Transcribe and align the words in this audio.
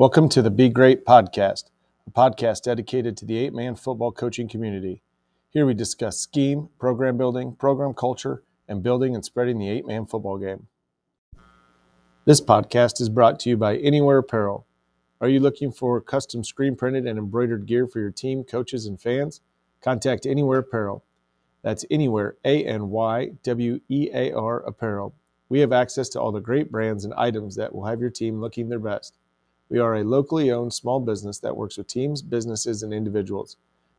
Welcome 0.00 0.30
to 0.30 0.40
the 0.40 0.50
Be 0.50 0.70
Great 0.70 1.04
podcast, 1.04 1.64
a 2.06 2.10
podcast 2.10 2.62
dedicated 2.62 3.18
to 3.18 3.26
the 3.26 3.36
eight 3.36 3.52
man 3.52 3.74
football 3.74 4.12
coaching 4.12 4.48
community. 4.48 5.02
Here 5.50 5.66
we 5.66 5.74
discuss 5.74 6.18
scheme, 6.18 6.70
program 6.78 7.18
building, 7.18 7.54
program 7.54 7.92
culture, 7.92 8.42
and 8.66 8.82
building 8.82 9.14
and 9.14 9.22
spreading 9.22 9.58
the 9.58 9.68
eight 9.68 9.86
man 9.86 10.06
football 10.06 10.38
game. 10.38 10.68
This 12.24 12.40
podcast 12.40 12.98
is 13.02 13.10
brought 13.10 13.38
to 13.40 13.50
you 13.50 13.58
by 13.58 13.76
Anywhere 13.76 14.16
Apparel. 14.16 14.66
Are 15.20 15.28
you 15.28 15.38
looking 15.38 15.70
for 15.70 16.00
custom 16.00 16.44
screen 16.44 16.76
printed 16.76 17.06
and 17.06 17.18
embroidered 17.18 17.66
gear 17.66 17.86
for 17.86 18.00
your 18.00 18.10
team, 18.10 18.42
coaches, 18.42 18.86
and 18.86 18.98
fans? 18.98 19.42
Contact 19.82 20.24
Anywhere 20.24 20.60
Apparel. 20.60 21.04
That's 21.60 21.84
Anywhere, 21.90 22.36
A 22.42 22.64
N 22.64 22.88
Y 22.88 23.32
W 23.42 23.80
E 23.90 24.08
A 24.14 24.32
R 24.32 24.60
Apparel. 24.60 25.14
We 25.50 25.60
have 25.60 25.74
access 25.74 26.08
to 26.08 26.20
all 26.22 26.32
the 26.32 26.40
great 26.40 26.72
brands 26.72 27.04
and 27.04 27.12
items 27.18 27.54
that 27.56 27.74
will 27.74 27.84
have 27.84 28.00
your 28.00 28.08
team 28.08 28.40
looking 28.40 28.70
their 28.70 28.78
best. 28.78 29.18
We 29.70 29.78
are 29.78 29.94
a 29.94 30.04
locally 30.04 30.50
owned 30.50 30.74
small 30.74 31.00
business 31.00 31.38
that 31.38 31.56
works 31.56 31.78
with 31.78 31.86
teams, 31.86 32.20
businesses, 32.22 32.82
and 32.82 32.92
individuals. 32.92 33.56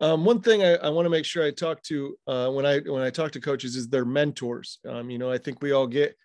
Um, 0.00 0.24
one 0.24 0.40
thing 0.40 0.64
I, 0.64 0.74
I 0.74 0.88
want 0.88 1.06
to 1.06 1.10
make 1.10 1.24
sure 1.24 1.44
I 1.44 1.52
talk 1.52 1.80
to 1.84 2.16
uh, 2.26 2.50
when 2.50 2.66
I 2.66 2.80
when 2.80 3.00
I 3.00 3.10
talk 3.10 3.30
to 3.32 3.40
coaches 3.40 3.76
is 3.76 3.88
their 3.88 4.04
mentors. 4.04 4.80
Um, 4.88 5.08
you 5.08 5.18
know, 5.18 5.30
I 5.30 5.38
think 5.38 5.62
we 5.62 5.70
all 5.70 5.86
get 5.86 6.16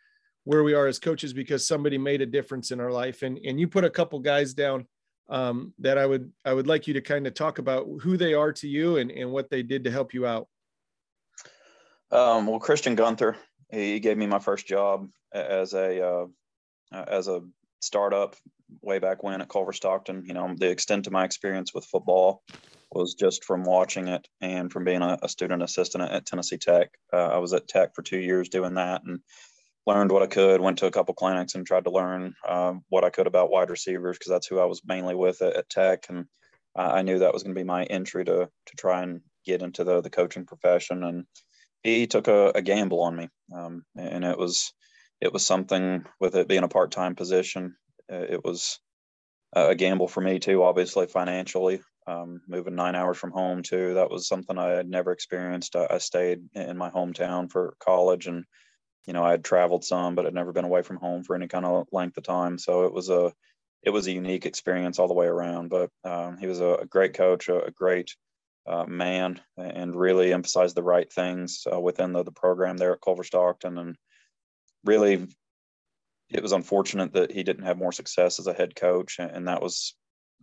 where 0.46 0.64
we 0.64 0.74
are 0.74 0.88
as 0.88 0.98
coaches 0.98 1.34
because 1.34 1.68
somebody 1.68 2.00
made 2.00 2.24
a 2.24 2.26
difference 2.26 2.72
in 2.72 2.80
our 2.80 2.92
life, 2.92 3.22
and 3.22 3.38
and 3.46 3.60
you 3.60 3.68
put 3.68 3.84
a 3.84 3.90
couple 3.90 4.18
guys 4.18 4.56
down 4.56 4.88
um, 5.30 5.76
that 5.78 6.00
I 6.00 6.08
would 6.08 6.32
I 6.44 6.54
would 6.54 6.66
like 6.66 6.88
you 6.88 6.96
to 6.96 7.02
kind 7.02 7.28
of 7.28 7.36
talk 7.36 7.60
about 7.60 7.86
who 8.02 8.18
they 8.18 8.34
are 8.34 8.52
to 8.54 8.68
you 8.68 8.98
and 8.98 9.12
and 9.12 9.32
what 9.32 9.52
they 9.52 9.62
did 9.62 9.84
to 9.84 9.92
help 9.92 10.16
you 10.16 10.26
out. 10.26 10.48
Um, 12.10 12.48
well, 12.48 12.60
Christian 12.60 12.96
Gunther, 12.96 13.38
he 13.70 14.00
gave 14.00 14.18
me 14.18 14.28
my 14.28 14.40
first 14.40 14.68
job 14.68 15.08
as 15.34 15.74
a 15.74 16.06
uh, 16.06 16.26
as 16.92 17.28
a 17.28 17.42
startup 17.82 18.36
way 18.82 19.00
back 19.00 19.24
when 19.24 19.42
at 19.42 19.50
Culver 19.50 19.74
Stockton. 19.74 20.24
You 20.26 20.34
know, 20.34 20.54
the 20.56 20.70
extent 20.70 21.08
of 21.08 21.14
my 21.14 21.26
experience 21.26 21.74
with 21.74 21.86
football 21.86 22.44
was 22.92 23.14
just 23.14 23.44
from 23.44 23.64
watching 23.64 24.08
it 24.08 24.28
and 24.42 24.72
from 24.72 24.86
being 24.86 25.02
a, 25.02 25.18
a 25.22 25.30
student 25.30 25.62
assistant 25.62 26.10
at, 26.10 26.26
Tennessee 26.26 26.58
Tech. 26.58 26.90
Uh, 27.12 27.28
I 27.28 27.38
was 27.38 27.54
at 27.54 27.68
Tech 27.68 27.94
for 27.94 28.02
two 28.02 28.18
years 28.18 28.50
doing 28.50 28.76
that 28.76 29.04
and 29.04 29.20
learned 29.86 30.12
what 30.12 30.24
I 30.24 30.28
could. 30.28 30.62
Went 30.62 30.80
to 30.80 30.88
a 30.88 30.92
couple 30.92 31.14
clinics 31.14 31.56
and 31.56 31.66
tried 31.66 31.84
to 31.84 31.92
learn 31.92 32.34
um, 32.48 32.84
what 32.90 33.04
I 33.04 33.10
could 33.10 33.28
about 33.28 33.52
wide 33.52 33.70
receivers 33.70 34.18
because 34.18 34.32
that's 34.32 34.48
who 34.48 34.60
I 34.60 34.66
was 34.66 34.82
mainly 34.86 35.16
with 35.16 35.42
at, 35.42 35.56
at 35.56 35.70
Tech, 35.70 36.06
and 36.10 36.26
uh, 36.78 36.92
I 36.94 37.02
knew 37.02 37.20
that 37.20 37.34
was 37.34 37.44
going 37.44 37.56
to 37.56 37.60
be 37.60 37.66
my 37.66 37.84
entry 37.84 38.24
to 38.26 38.50
to 38.66 38.76
try 38.78 39.04
and 39.04 39.22
get 39.46 39.62
into 39.62 39.84
the 39.84 40.02
the 40.02 40.10
coaching 40.10 40.46
profession. 40.46 41.04
And 41.04 41.26
he, 41.96 42.08
took 42.08 42.28
a, 42.28 42.52
a, 42.56 42.62
gamble 42.62 43.02
on 43.02 43.16
me, 43.16 43.30
um, 43.56 43.84
and 43.96 44.24
it 44.24 44.38
was 44.38 44.74
it 45.22 45.34
was 45.34 45.46
something 45.46 46.06
with 46.20 46.36
it 46.36 46.48
being 46.48 46.64
a 46.64 46.68
part 46.68 46.92
time 46.92 47.16
position. 47.16 47.76
Uh, 48.12 48.26
it 48.30 48.44
was 48.44 48.80
a 49.54 49.76
gamble 49.76 50.08
for 50.08 50.22
me 50.22 50.40
too, 50.40 50.64
obviously 50.64 51.08
financially. 51.08 51.82
Um, 52.06 52.42
moving 52.48 52.76
nine 52.76 52.96
hours 52.96 53.18
from 53.18 53.32
home 53.32 53.64
too, 53.64 53.96
that 53.96 54.10
was 54.10 54.28
something 54.28 54.58
I 54.58 54.70
had 54.70 54.88
never 54.90 55.12
experienced. 55.12 55.76
I, 55.76 55.88
I, 55.90 55.98
stayed 55.98 56.40
in 56.54 56.78
my 56.78 56.90
hometown 56.90 57.52
for 57.52 57.76
college, 57.80 58.28
and 58.28 58.46
you 59.06 59.14
know 59.14 59.24
I 59.24 59.32
had 59.32 59.44
traveled 59.44 59.84
some, 59.84 60.16
but 60.16 60.26
I'd 60.26 60.34
never 60.34 60.54
been 60.54 60.66
away 60.66 60.84
from 60.84 60.98
home 60.98 61.24
for 61.24 61.36
any 61.36 61.48
kind 61.48 61.66
of 61.66 61.88
length 61.92 62.18
of 62.18 62.24
time. 62.24 62.58
So 62.58 62.86
it 62.86 62.94
was 62.94 63.10
a 63.10 63.34
it 63.84 63.90
was 63.90 64.08
a 64.08 64.12
unique 64.12 64.46
experience 64.46 65.00
all 65.00 65.08
the 65.08 65.14
way 65.14 65.28
around. 65.28 65.70
But 65.70 65.90
um, 66.04 66.38
he 66.38 66.48
was 66.48 66.60
a, 66.60 66.76
a, 66.76 66.86
great 66.86 67.14
coach, 67.14 67.48
a, 67.48 67.66
a 67.66 67.72
great 67.72 68.16
uh, 68.68 68.86
man, 68.86 69.40
and 69.58 69.96
really 69.96 70.34
emphasize 70.34 70.74
the 70.74 70.84
right 70.84 71.12
things 71.12 71.66
uh, 71.72 71.80
within 71.80 72.12
the, 72.12 72.24
the 72.24 72.32
program 72.32 72.78
there 72.78 72.94
at 72.94 73.02
Culver 73.02 73.24
Stockton, 73.24 73.78
and 73.78 73.96
really 74.84 75.28
it 76.30 76.44
was 76.44 76.52
unfortunate 76.52 77.14
that 77.14 77.32
he 77.32 77.44
didn't 77.44 77.66
have 77.66 77.78
more 77.78 77.92
success 77.92 78.40
as 78.40 78.48
a 78.48 78.54
head 78.54 78.76
coach. 78.76 79.18
And 79.20 79.48
that 79.48 79.62
was 79.62 79.96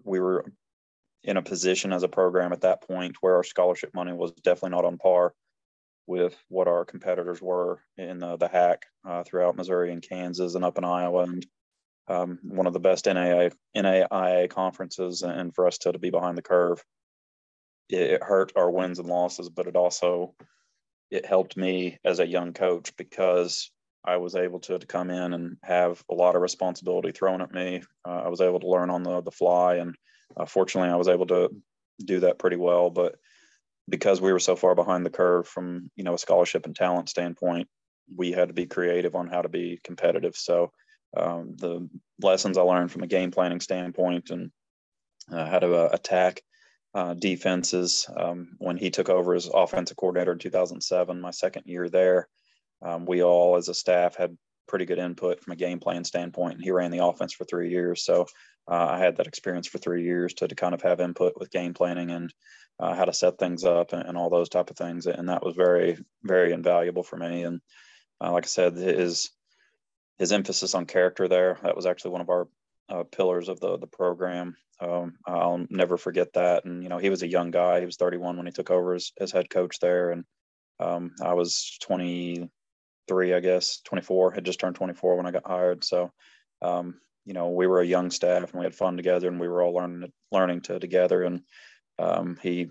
we 0.03 0.21
were 0.21 0.45
in 1.23 1.37
a 1.37 1.43
position 1.43 1.93
as 1.93 2.03
a 2.03 2.09
program 2.09 2.53
at 2.53 2.63
that 2.63 2.87
point 2.87 3.17
where 3.21 3.37
our 3.37 3.45
scholarship 3.45 3.95
money 3.95 4.13
was 4.13 4.33
definitely 4.33 4.71
not 4.71 4.85
on 4.85 4.99
par 4.99 5.35
with 6.07 6.37
what 6.49 6.69
our 6.69 6.85
competitors 6.85 7.41
were 7.41 7.81
in 7.97 8.19
the, 8.19 8.37
the 8.37 8.49
HAC 8.49 8.83
uh, 9.09 9.23
throughout 9.25 9.57
Missouri 9.57 9.91
and 9.91 10.07
Kansas 10.07 10.55
and 10.55 10.65
up 10.65 10.77
in 10.77 10.85
Iowa 10.85 11.23
and 11.23 11.47
um, 12.09 12.39
one 12.43 12.67
of 12.67 12.75
the 12.75 12.81
best 12.81 13.07
NAIA, 13.07 13.53
NAIA 13.75 14.51
conferences 14.51 15.23
and 15.23 15.55
for 15.55 15.67
us 15.67 15.79
to, 15.79 15.93
to 15.93 15.99
be 15.99 16.11
behind 16.11 16.37
the 16.37 16.43
curve 16.43 16.85
it, 17.89 18.23
hurt 18.23 18.53
our 18.57 18.71
wins 18.71 18.99
and 18.99 19.09
losses 19.09 19.49
but 19.49 19.67
it 19.67 19.77
also 19.77 20.35
it 21.11 21.27
helped 21.27 21.57
me 21.57 21.99
as 22.05 22.19
a 22.19 22.27
young 22.27 22.53
coach 22.53 22.97
because 22.97 23.71
I 24.05 24.19
was 24.19 24.35
able 24.35 24.61
to, 24.61 24.79
to 24.79 24.87
come 24.87 25.11
in 25.11 25.33
and 25.33 25.57
have 25.63 26.03
a 26.11 26.15
lot 26.15 26.37
of 26.37 26.43
responsibility 26.43 27.13
thrown 27.13 27.41
at 27.41 27.55
me. 27.55 27.83
Uh, 28.07 28.23
I 28.25 28.29
was 28.29 28.41
able 28.41 28.61
to 28.61 28.69
learn 28.69 28.91
on 28.91 29.03
the, 29.03 29.23
the 29.23 29.31
fly, 29.31 29.77
and 29.77 29.95
uh, 30.37 30.45
fortunately, 30.45 30.91
I 30.91 30.97
was 30.97 31.09
able 31.09 31.27
to 31.29 31.51
do 32.05 32.21
that 32.21 32.39
pretty 32.39 32.57
well. 32.57 32.91
But 32.91 33.17
because 33.89 34.21
we 34.21 34.33
were 34.33 34.41
so 34.41 34.57
far 34.57 34.75
behind 34.75 35.07
the 35.07 35.11
curve 35.11 35.49
from 35.49 35.91
you 35.97 36.05
know 36.05 36.15
a 36.15 36.19
scholarship 36.19 36.67
and 36.67 36.77
talent 36.77 37.09
standpoint, 37.09 37.69
we 38.15 38.33
had 38.33 38.49
to 38.49 38.55
be 38.55 38.67
creative 38.67 39.15
on 39.15 39.29
how 39.29 39.41
to 39.41 39.49
be 39.49 39.81
competitive. 39.83 40.37
So 40.37 40.73
um, 41.17 41.55
the 41.57 41.89
lessons 42.21 42.59
I 42.59 42.63
learned 42.63 42.93
from 42.93 43.05
a 43.05 43.09
game 43.09 43.31
planning 43.31 43.61
standpoint 43.61 44.31
and 44.31 44.51
uh, 45.33 45.47
how 45.47 45.61
to 45.61 45.75
uh, 45.77 45.89
attack 45.93 46.43
uh, 46.95 47.15
defenses 47.15 48.07
um, 48.17 48.57
when 48.59 48.77
he 48.77 48.91
took 48.91 49.09
over 49.09 49.35
as 49.35 49.51
offensive 49.53 49.97
coordinator 49.97 50.33
in 50.33 50.39
2007, 50.39 51.21
my 51.21 51.31
second 51.31 51.65
year 51.67 51.89
there 51.89 52.29
um, 52.85 53.07
we 53.07 53.23
all 53.23 53.57
as 53.57 53.69
a 53.69 53.75
staff 53.75 54.17
had 54.17 54.37
pretty 54.67 54.85
good 54.85 54.99
input 54.99 55.43
from 55.43 55.53
a 55.53 55.57
game 55.57 55.81
plan 55.81 56.05
standpoint. 56.05 56.55
And 56.55 56.63
he 56.63 56.71
ran 56.71 56.91
the 56.91 57.05
offense 57.05 57.33
for 57.33 57.45
three 57.45 57.71
years. 57.71 58.05
So 58.05 58.27
uh, 58.69 58.87
I 58.91 58.99
had 58.99 59.17
that 59.17 59.27
experience 59.27 59.67
for 59.67 59.79
three 59.79 60.05
years 60.05 60.35
to, 60.35 60.49
to 60.49 60.55
kind 60.55 60.75
of 60.75 60.83
have 60.83 61.01
input 61.01 61.35
with 61.37 61.51
game 61.51 61.75
planning 61.75 62.11
and 62.11 62.33
uh, 62.79 62.95
how 62.95 63.05
to 63.05 63.13
set 63.13 63.39
things 63.39 63.65
up 63.65 63.93
and, 63.93 64.03
and, 64.03 64.19
all 64.19 64.31
those 64.31 64.49
type 64.49 64.71
of 64.71 64.77
things. 64.77 65.07
And 65.07 65.29
that 65.29 65.45
was 65.45 65.55
very, 65.55 65.99
very 66.23 66.53
invaluable 66.53 67.05
for 67.05 67.17
me. 67.17 67.45
And 67.45 67.61
uh, 68.21 68.33
like 68.33 68.45
I 68.45 68.49
said, 68.49 68.75
his, 68.75 69.31
his 70.19 70.33
emphasis 70.33 70.75
on 70.75 70.87
character 70.87 71.29
there, 71.29 71.59
that 71.63 71.77
was 71.77 71.87
actually 71.87 72.13
one 72.13 72.21
of 72.21 72.31
our 72.31 72.49
uh, 72.89 73.05
pillars 73.05 73.49
of 73.49 73.61
the, 73.61 73.79
the 73.79 73.87
program. 73.87 74.57
Um, 74.81 75.15
I'll 75.27 75.65
never 75.71 75.97
forget 75.97 76.33
that. 76.35 76.65
And, 76.65 76.83
you 76.83 76.89
know, 76.89 76.99
he 76.99 77.11
was 77.11 77.23
a 77.23 77.29
young 77.29 77.51
guy. 77.51 77.81
He 77.81 77.87
was 77.87 77.97
31 77.97 78.37
when 78.37 78.47
he 78.47 78.53
took 78.53 78.71
over 78.71 78.95
as, 78.95 79.13
as 79.19 79.31
head 79.31 79.49
coach 79.49 79.79
there. 79.81 80.11
And 80.11 80.25
um, 80.81 81.13
I 81.23 81.35
was 81.35 81.79
23, 81.83 83.35
I 83.35 83.41
guess, 83.41 83.81
24, 83.85 84.33
had 84.33 84.45
just 84.45 84.59
turned 84.59 84.77
24 84.77 85.17
when 85.17 85.27
I 85.27 85.31
got 85.31 85.47
hired. 85.47 85.85
So 85.85 86.11
um, 86.63 86.95
you 87.25 87.35
know, 87.35 87.51
we 87.51 87.67
were 87.67 87.81
a 87.81 87.87
young 87.87 88.11
staff 88.11 88.53
and 88.53 88.61
we 88.61 88.65
had 88.65 88.75
fun 88.75 88.97
together 88.97 89.29
and 89.29 89.41
we 89.41 89.49
were 89.49 89.63
all 89.63 89.75
learning 89.75 90.13
learning 90.31 90.63
to 90.63 90.79
together. 90.79 91.23
And 91.23 91.43
um, 91.99 92.39
he 92.43 92.69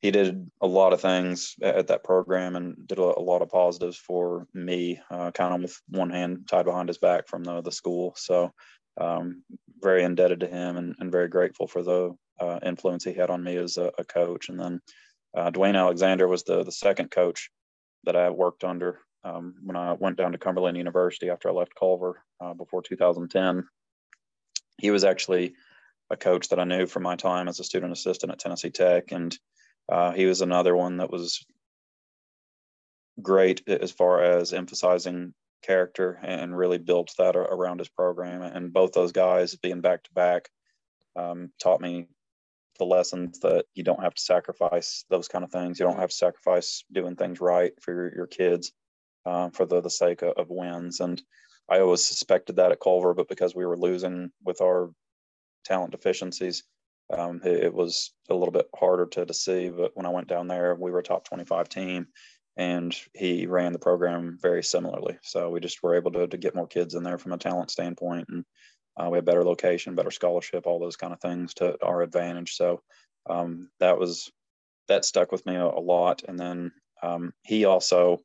he 0.00 0.10
did 0.10 0.50
a 0.60 0.66
lot 0.66 0.92
of 0.92 1.00
things 1.00 1.54
at 1.62 1.88
that 1.88 2.04
program 2.04 2.54
and 2.54 2.86
did 2.86 2.98
a, 2.98 3.02
lot 3.02 3.42
of 3.42 3.48
positives 3.48 3.96
for 3.96 4.46
me, 4.52 5.00
uh, 5.10 5.30
kind 5.30 5.54
of 5.54 5.62
with 5.62 5.80
one 5.88 6.10
hand 6.10 6.46
tied 6.48 6.66
behind 6.66 6.88
his 6.88 6.98
back 6.98 7.28
from 7.28 7.44
the 7.44 7.62
the 7.62 7.72
school. 7.72 8.14
So 8.16 8.52
um, 8.98 9.42
very 9.80 10.02
indebted 10.02 10.40
to 10.40 10.46
him 10.46 10.76
and, 10.76 10.94
and 10.98 11.12
very 11.12 11.28
grateful 11.28 11.66
for 11.66 11.82
the 11.82 12.16
uh, 12.40 12.58
influence 12.64 13.04
he 13.04 13.12
had 13.12 13.30
on 13.30 13.42
me 13.42 13.56
as 13.56 13.76
a, 13.76 13.92
a 13.98 14.04
coach. 14.04 14.48
And 14.48 14.58
then 14.58 14.80
uh, 15.36 15.50
Dewayne 15.50 15.76
Alexander 15.76 16.26
was 16.28 16.44
the 16.44 16.64
the 16.64 16.72
second 16.72 17.10
coach 17.10 17.50
that 18.04 18.16
I 18.16 18.30
worked 18.30 18.64
under 18.64 19.00
um, 19.24 19.54
when 19.62 19.76
I 19.76 19.92
went 19.92 20.16
down 20.16 20.32
to 20.32 20.38
Cumberland 20.38 20.76
University 20.76 21.30
after 21.30 21.48
I 21.48 21.52
left 21.52 21.74
Culver 21.78 22.22
uh, 22.40 22.54
before 22.54 22.82
2010. 22.82 23.66
He 24.78 24.90
was 24.90 25.04
actually 25.04 25.54
a 26.10 26.16
coach 26.16 26.48
that 26.48 26.60
I 26.60 26.64
knew 26.64 26.86
from 26.86 27.02
my 27.02 27.16
time 27.16 27.48
as 27.48 27.58
a 27.58 27.64
student 27.64 27.92
assistant 27.92 28.32
at 28.32 28.38
Tennessee 28.38 28.70
Tech, 28.70 29.10
and 29.12 29.36
uh, 29.90 30.12
he 30.12 30.26
was 30.26 30.40
another 30.40 30.76
one 30.76 30.98
that 30.98 31.10
was 31.10 31.44
great 33.20 33.66
as 33.68 33.90
far 33.90 34.22
as 34.22 34.52
emphasizing 34.52 35.34
character 35.62 36.18
and 36.22 36.56
really 36.56 36.78
built 36.78 37.12
that 37.18 37.36
around 37.36 37.78
his 37.78 37.88
program. 37.88 38.42
And 38.42 38.72
both 38.72 38.92
those 38.92 39.12
guys 39.12 39.56
being 39.56 39.80
back 39.80 40.04
to 40.04 40.12
back 40.12 40.48
um, 41.16 41.50
taught 41.60 41.80
me 41.80 42.08
the 42.78 42.84
lessons 42.84 43.40
that 43.40 43.64
you 43.74 43.82
don't 43.82 44.02
have 44.02 44.14
to 44.14 44.22
sacrifice 44.22 45.04
those 45.08 45.28
kind 45.28 45.44
of 45.44 45.50
things. 45.50 45.78
You 45.78 45.86
don't 45.86 45.98
have 45.98 46.10
to 46.10 46.16
sacrifice 46.16 46.84
doing 46.92 47.16
things 47.16 47.40
right 47.40 47.72
for 47.80 47.92
your, 47.92 48.14
your 48.14 48.26
kids 48.26 48.72
um, 49.24 49.50
for 49.50 49.66
the, 49.66 49.80
the 49.80 49.90
sake 49.90 50.22
of, 50.22 50.34
of, 50.36 50.50
wins. 50.50 51.00
And 51.00 51.20
I 51.68 51.80
always 51.80 52.04
suspected 52.04 52.56
that 52.56 52.72
at 52.72 52.80
Culver, 52.80 53.14
but 53.14 53.28
because 53.28 53.54
we 53.54 53.66
were 53.66 53.78
losing 53.78 54.30
with 54.44 54.60
our 54.60 54.90
talent 55.64 55.92
deficiencies, 55.92 56.64
um, 57.10 57.40
it, 57.44 57.64
it, 57.64 57.74
was 57.74 58.12
a 58.30 58.34
little 58.34 58.52
bit 58.52 58.68
harder 58.74 59.06
to, 59.06 59.26
to 59.26 59.34
see. 59.34 59.70
But 59.70 59.92
when 59.94 60.06
I 60.06 60.10
went 60.10 60.28
down 60.28 60.48
there, 60.48 60.74
we 60.74 60.90
were 60.90 61.00
a 61.00 61.04
top 61.04 61.24
25 61.24 61.68
team 61.68 62.08
and 62.56 62.96
he 63.14 63.46
ran 63.46 63.72
the 63.72 63.78
program 63.78 64.38
very 64.40 64.62
similarly. 64.62 65.18
So 65.22 65.50
we 65.50 65.60
just 65.60 65.82
were 65.82 65.94
able 65.94 66.12
to, 66.12 66.26
to 66.26 66.36
get 66.36 66.54
more 66.54 66.66
kids 66.66 66.94
in 66.94 67.02
there 67.02 67.18
from 67.18 67.32
a 67.32 67.38
talent 67.38 67.70
standpoint. 67.70 68.28
And 68.30 68.44
uh, 68.96 69.10
we 69.10 69.18
had 69.18 69.26
better 69.26 69.44
location, 69.44 69.94
better 69.94 70.10
scholarship, 70.10 70.66
all 70.66 70.80
those 70.80 70.96
kind 70.96 71.12
of 71.12 71.20
things 71.20 71.54
to 71.54 71.76
our 71.84 72.02
advantage. 72.02 72.54
So 72.54 72.80
um, 73.28 73.68
that 73.80 73.98
was 73.98 74.30
that 74.88 75.04
stuck 75.04 75.32
with 75.32 75.44
me 75.44 75.56
a, 75.56 75.64
a 75.64 75.80
lot. 75.80 76.22
And 76.26 76.38
then 76.38 76.72
um, 77.02 77.32
he 77.42 77.66
also 77.66 78.20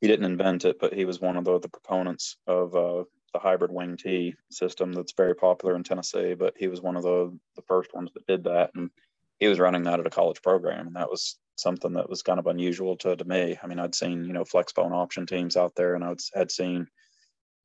he 0.00 0.08
didn't 0.08 0.26
invent 0.26 0.64
it, 0.64 0.78
but 0.80 0.92
he 0.92 1.04
was 1.04 1.20
one 1.20 1.36
of 1.36 1.44
the, 1.44 1.60
the 1.60 1.68
proponents 1.68 2.36
of 2.46 2.74
uh, 2.74 3.04
the 3.32 3.38
hybrid 3.38 3.70
wing 3.70 3.96
T 3.96 4.34
system 4.50 4.92
that's 4.92 5.12
very 5.16 5.34
popular 5.34 5.76
in 5.76 5.84
Tennessee. 5.84 6.34
But 6.34 6.54
he 6.56 6.66
was 6.66 6.80
one 6.80 6.96
of 6.96 7.04
the 7.04 7.38
the 7.54 7.62
first 7.68 7.94
ones 7.94 8.10
that 8.14 8.26
did 8.26 8.44
that, 8.44 8.70
and 8.74 8.90
he 9.38 9.46
was 9.46 9.60
running 9.60 9.84
that 9.84 10.00
at 10.00 10.06
a 10.06 10.10
college 10.10 10.42
program, 10.42 10.88
and 10.88 10.96
that 10.96 11.10
was 11.10 11.38
something 11.56 11.94
that 11.94 12.08
was 12.08 12.22
kind 12.22 12.38
of 12.38 12.46
unusual 12.46 12.96
to, 12.98 13.16
to 13.16 13.24
me. 13.24 13.58
I 13.62 13.66
mean, 13.66 13.78
I'd 13.78 13.94
seen 13.94 14.24
you 14.24 14.32
know 14.32 14.44
flexbone 14.44 14.92
option 14.92 15.26
teams 15.26 15.56
out 15.56 15.74
there, 15.74 15.94
and 15.94 16.04
I 16.04 16.14
had 16.34 16.50
seen 16.50 16.88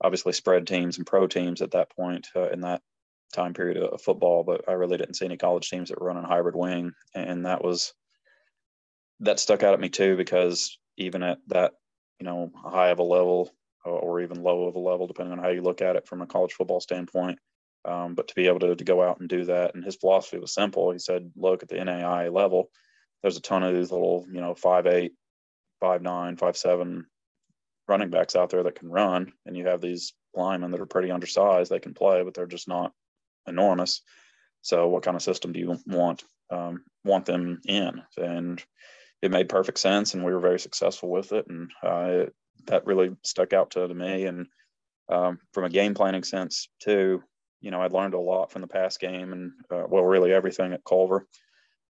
obviously 0.02 0.34
spread 0.34 0.68
teams 0.68 0.98
and 0.98 1.08
pro 1.08 1.28
teams 1.28 1.62
at 1.62 1.72
that 1.72 1.90
point 1.96 2.28
uh, 2.36 2.50
in 2.50 2.62
that 2.62 2.82
time 3.34 3.54
period 3.54 3.78
of 3.78 4.02
football, 4.02 4.44
but 4.44 4.68
I 4.68 4.74
really 4.74 4.98
didn't 4.98 5.16
see 5.16 5.26
any 5.26 5.38
college 5.38 5.70
teams 5.70 5.90
that 5.90 6.00
were 6.00 6.08
running 6.08 6.24
hybrid 6.24 6.56
wing, 6.56 6.94
and 7.14 7.46
that 7.46 7.64
was 7.64 7.94
that 9.22 9.40
stuck 9.40 9.64
out 9.64 9.74
at 9.74 9.80
me 9.80 9.90
too 9.90 10.16
because 10.16 10.78
even 10.98 11.24
at 11.24 11.40
that 11.48 11.74
you 12.20 12.26
know 12.26 12.52
high 12.56 12.90
of 12.90 13.00
a 13.00 13.04
level 13.04 13.52
or 13.86 14.22
even 14.22 14.44
low 14.44 14.66
of 14.66 14.76
a 14.76 14.80
level, 14.80 15.08
depending 15.08 15.32
on 15.32 15.44
how 15.44 15.50
you 15.50 15.62
look 15.62 15.82
at 15.82 15.96
it 15.96 16.08
from 16.08 16.22
a 16.22 16.28
college 16.28 16.54
football 16.54 16.80
standpoint. 16.80 17.40
Um, 17.86 18.14
but 18.14 18.28
to 18.28 18.36
be 18.36 18.48
able 18.48 18.60
to, 18.60 18.76
to 18.76 18.84
go 18.84 19.02
out 19.02 19.22
and 19.22 19.30
do 19.30 19.46
that, 19.46 19.74
and 19.74 19.84
his 19.84 19.96
philosophy 19.96 20.38
was 20.38 20.54
simple. 20.54 20.92
He 20.92 21.00
said, 21.00 21.32
"Look 21.36 21.64
at 21.64 21.70
the 21.70 21.84
NAI 21.84 22.28
level. 22.28 22.70
There's 23.22 23.38
a 23.38 23.42
ton 23.42 23.64
of 23.64 23.76
these 23.76 23.92
little, 23.92 24.26
you 24.32 24.42
know, 24.42 24.56
five 24.56 24.88
eight, 24.88 25.14
five 25.80 26.02
nine, 26.02 26.38
five 26.38 26.58
seven 26.58 27.06
running 27.88 28.10
backs 28.10 28.36
out 28.36 28.50
there 28.50 28.64
that 28.64 28.76
can 28.80 28.90
run, 28.90 29.34
and 29.46 29.58
you 29.58 29.68
have 29.68 29.82
these 29.82 30.14
linemen 30.34 30.72
that 30.72 30.80
are 30.80 30.86
pretty 30.86 31.12
undersized. 31.12 31.72
They 31.72 31.80
can 31.80 31.94
play, 31.94 32.24
but 32.24 32.34
they're 32.34 32.46
just 32.46 32.68
not 32.68 32.94
enormous. 33.48 34.02
So, 34.62 34.88
what 34.88 35.04
kind 35.04 35.16
of 35.16 35.24
system 35.24 35.52
do 35.52 35.60
you 35.60 35.78
want 35.88 36.24
um, 36.50 36.84
want 37.04 37.26
them 37.26 37.60
in? 37.66 38.02
And 38.18 38.64
it 39.22 39.32
made 39.32 39.50
perfect 39.50 39.80
sense, 39.80 40.14
and 40.14 40.24
we 40.24 40.32
were 40.32 40.40
very 40.40 40.60
successful 40.60 41.10
with 41.10 41.32
it, 41.34 41.46
and 41.48 41.72
uh, 41.84 42.08
it, 42.10 42.36
that 42.66 42.86
really 42.86 43.16
stuck 43.24 43.54
out 43.54 43.72
to, 43.72 43.88
to 43.88 43.94
me. 43.94 44.26
And 44.26 44.48
um, 45.10 45.40
from 45.54 45.66
a 45.66 45.70
game 45.70 45.94
planning 45.94 46.24
sense 46.24 46.70
too, 46.80 47.24
you 47.62 47.72
know, 47.72 47.82
I'd 47.82 47.94
learned 47.94 48.14
a 48.14 48.20
lot 48.20 48.52
from 48.52 48.62
the 48.62 48.68
past 48.68 49.00
game, 49.00 49.34
and 49.34 49.52
uh, 49.72 49.84
well, 49.88 50.04
really 50.04 50.32
everything 50.32 50.74
at 50.74 50.86
Culver. 50.86 51.26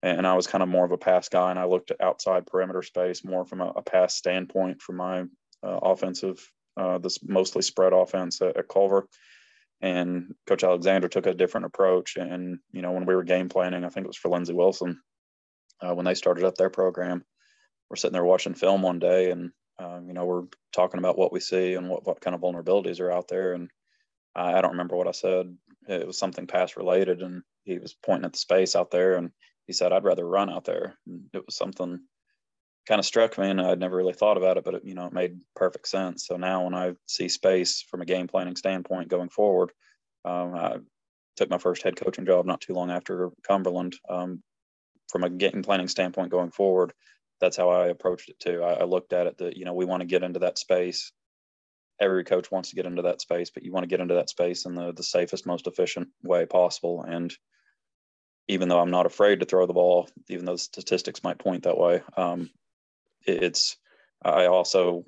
And 0.01 0.25
I 0.25 0.35
was 0.35 0.47
kind 0.47 0.63
of 0.63 0.69
more 0.69 0.85
of 0.85 0.91
a 0.91 0.97
pass 0.97 1.27
guy, 1.27 1.49
and 1.49 1.59
I 1.59 1.65
looked 1.65 1.91
at 1.91 2.01
outside 2.01 2.47
perimeter 2.47 2.81
space 2.81 3.25
more 3.25 3.45
from 3.45 3.59
a, 3.59 3.67
a 3.67 3.81
pass 3.81 4.15
standpoint 4.15 4.81
from 4.81 4.95
my 4.95 5.21
uh, 5.61 5.79
offensive, 5.81 6.49
uh, 6.77 6.99
this 6.99 7.19
mostly 7.21 7.61
spread 7.61 7.91
offense 7.91 8.41
at, 8.41 8.55
at 8.55 8.69
Culver. 8.69 9.07
And 9.81 10.35
Coach 10.47 10.63
Alexander 10.63 11.07
took 11.07 11.25
a 11.25 11.33
different 11.33 11.65
approach. 11.65 12.15
And, 12.15 12.59
you 12.71 12.81
know, 12.81 12.91
when 12.91 13.05
we 13.05 13.15
were 13.15 13.23
game 13.23 13.49
planning, 13.49 13.83
I 13.83 13.89
think 13.89 14.05
it 14.05 14.09
was 14.09 14.17
for 14.17 14.29
Lindsey 14.29 14.53
Wilson, 14.53 15.01
uh, 15.81 15.93
when 15.95 16.05
they 16.05 16.15
started 16.15 16.43
up 16.43 16.55
their 16.55 16.69
program, 16.69 17.23
we're 17.89 17.95
sitting 17.95 18.13
there 18.13 18.25
watching 18.25 18.53
film 18.53 18.81
one 18.81 18.99
day 18.99 19.31
and, 19.31 19.51
um, 19.79 20.07
you 20.07 20.13
know, 20.13 20.25
we're 20.25 20.43
talking 20.73 20.99
about 20.99 21.17
what 21.17 21.31
we 21.31 21.39
see 21.39 21.75
and 21.75 21.89
what, 21.89 22.05
what 22.05 22.21
kind 22.21 22.35
of 22.35 22.41
vulnerabilities 22.41 22.99
are 22.99 23.11
out 23.11 23.29
there. 23.29 23.53
And 23.53 23.69
I, 24.35 24.55
I 24.55 24.61
don't 24.61 24.71
remember 24.71 24.95
what 24.95 25.07
I 25.07 25.11
said. 25.11 25.55
It 25.87 26.05
was 26.05 26.17
something 26.17 26.45
pass 26.45 26.75
related. 26.75 27.21
And 27.21 27.43
he 27.63 27.79
was 27.79 27.95
pointing 28.03 28.25
at 28.25 28.33
the 28.33 28.39
space 28.39 28.75
out 28.75 28.91
there 28.91 29.15
and 29.15 29.31
he 29.69 29.73
said, 29.73 29.93
I'd 29.93 30.03
rather 30.03 30.27
run 30.27 30.49
out 30.49 30.65
there. 30.65 30.97
And 31.05 31.29
it 31.31 31.45
was 31.45 31.55
something 31.55 31.99
kind 32.87 32.97
of 32.97 33.05
struck 33.05 33.37
me 33.37 33.51
and 33.51 33.61
I'd 33.61 33.79
never 33.79 33.95
really 33.95 34.13
thought 34.13 34.35
about 34.35 34.57
it, 34.57 34.63
but 34.63 34.73
it, 34.73 34.83
you 34.83 34.95
know, 34.95 35.05
it 35.05 35.13
made 35.13 35.39
perfect 35.55 35.87
sense. 35.87 36.25
So 36.25 36.37
now 36.37 36.63
when 36.63 36.73
I 36.73 36.95
see 37.05 37.29
space 37.29 37.85
from 37.87 38.01
a 38.01 38.05
game 38.05 38.27
planning 38.27 38.55
standpoint 38.55 39.09
going 39.09 39.29
forward, 39.29 39.71
um, 40.25 40.55
I 40.55 40.77
took 41.35 41.51
my 41.51 41.59
first 41.59 41.83
head 41.83 41.97
coaching 41.97 42.25
job 42.25 42.47
not 42.47 42.61
too 42.61 42.73
long 42.73 42.89
after 42.89 43.29
Cumberland. 43.43 43.95
Um, 44.09 44.41
from 45.07 45.23
a 45.23 45.29
game 45.29 45.61
planning 45.61 45.87
standpoint 45.87 46.31
going 46.31 46.49
forward, 46.49 46.91
that's 47.39 47.55
how 47.55 47.69
I 47.69 47.89
approached 47.89 48.29
it 48.29 48.39
too. 48.39 48.63
I, 48.63 48.73
I 48.73 48.83
looked 48.85 49.13
at 49.13 49.27
it 49.27 49.37
that, 49.37 49.55
you 49.55 49.65
know, 49.65 49.75
we 49.75 49.85
want 49.85 50.01
to 50.01 50.07
get 50.07 50.23
into 50.23 50.39
that 50.39 50.57
space. 50.57 51.11
Every 52.01 52.23
coach 52.23 52.49
wants 52.49 52.69
to 52.69 52.75
get 52.75 52.87
into 52.87 53.03
that 53.03 53.21
space, 53.21 53.51
but 53.51 53.61
you 53.61 53.71
want 53.71 53.83
to 53.83 53.87
get 53.87 53.99
into 53.99 54.15
that 54.15 54.31
space 54.31 54.65
in 54.65 54.73
the, 54.73 54.93
the 54.93 55.03
safest, 55.03 55.45
most 55.45 55.67
efficient 55.67 56.07
way 56.23 56.47
possible. 56.47 57.03
And 57.07 57.31
even 58.49 58.67
though 58.67 58.79
I'm 58.79 58.89
not 58.89 59.05
afraid 59.05 59.39
to 59.39 59.45
throw 59.45 59.67
the 59.67 59.73
ball, 59.73 60.09
even 60.27 60.43
though 60.43 60.55
statistics 60.55 61.23
might 61.23 61.37
point 61.37 61.63
that 61.63 61.77
way, 61.77 62.01
um, 62.17 62.49
it's 63.25 63.77
I 64.25 64.47
also 64.47 65.05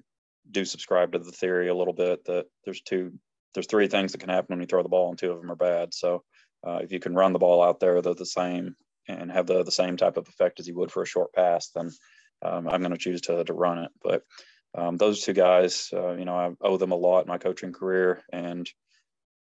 do 0.49 0.63
subscribe 0.63 1.11
to 1.13 1.19
the 1.19 1.31
theory 1.31 1.67
a 1.67 1.75
little 1.75 1.93
bit 1.93 2.23
that 2.25 2.45
there's 2.63 2.81
two 2.81 3.13
there's 3.53 3.67
three 3.67 3.87
things 3.87 4.11
that 4.11 4.19
can 4.19 4.29
happen 4.29 4.47
when 4.49 4.61
you 4.61 4.67
throw 4.67 4.83
the 4.83 4.89
ball 4.89 5.09
and 5.09 5.17
two 5.17 5.31
of 5.31 5.41
them 5.41 5.51
are 5.51 5.55
bad. 5.55 5.93
So 5.93 6.23
uh, 6.65 6.79
if 6.83 6.91
you 6.91 6.99
can 6.99 7.15
run 7.15 7.33
the 7.33 7.39
ball 7.39 7.61
out 7.63 7.79
there, 7.79 8.01
they're 8.01 8.13
the 8.13 8.25
same 8.25 8.75
and 9.07 9.31
have 9.31 9.47
the, 9.47 9.63
the 9.63 9.71
same 9.71 9.97
type 9.97 10.15
of 10.15 10.27
effect 10.29 10.59
as 10.59 10.67
you 10.67 10.75
would 10.77 10.91
for 10.91 11.03
a 11.03 11.07
short 11.07 11.33
pass, 11.33 11.69
then 11.69 11.89
um, 12.43 12.69
I'm 12.69 12.81
going 12.81 12.93
to 12.93 12.97
choose 12.97 13.21
to, 13.21 13.43
to 13.43 13.53
run 13.53 13.79
it. 13.79 13.91
But 14.01 14.21
um, 14.73 14.95
those 14.95 15.23
two 15.23 15.33
guys, 15.33 15.89
uh, 15.91 16.13
you 16.13 16.23
know, 16.23 16.35
I 16.35 16.51
owe 16.61 16.77
them 16.77 16.91
a 16.91 16.95
lot 16.95 17.21
in 17.21 17.27
my 17.27 17.39
coaching 17.39 17.73
career. 17.73 18.21
And, 18.31 18.69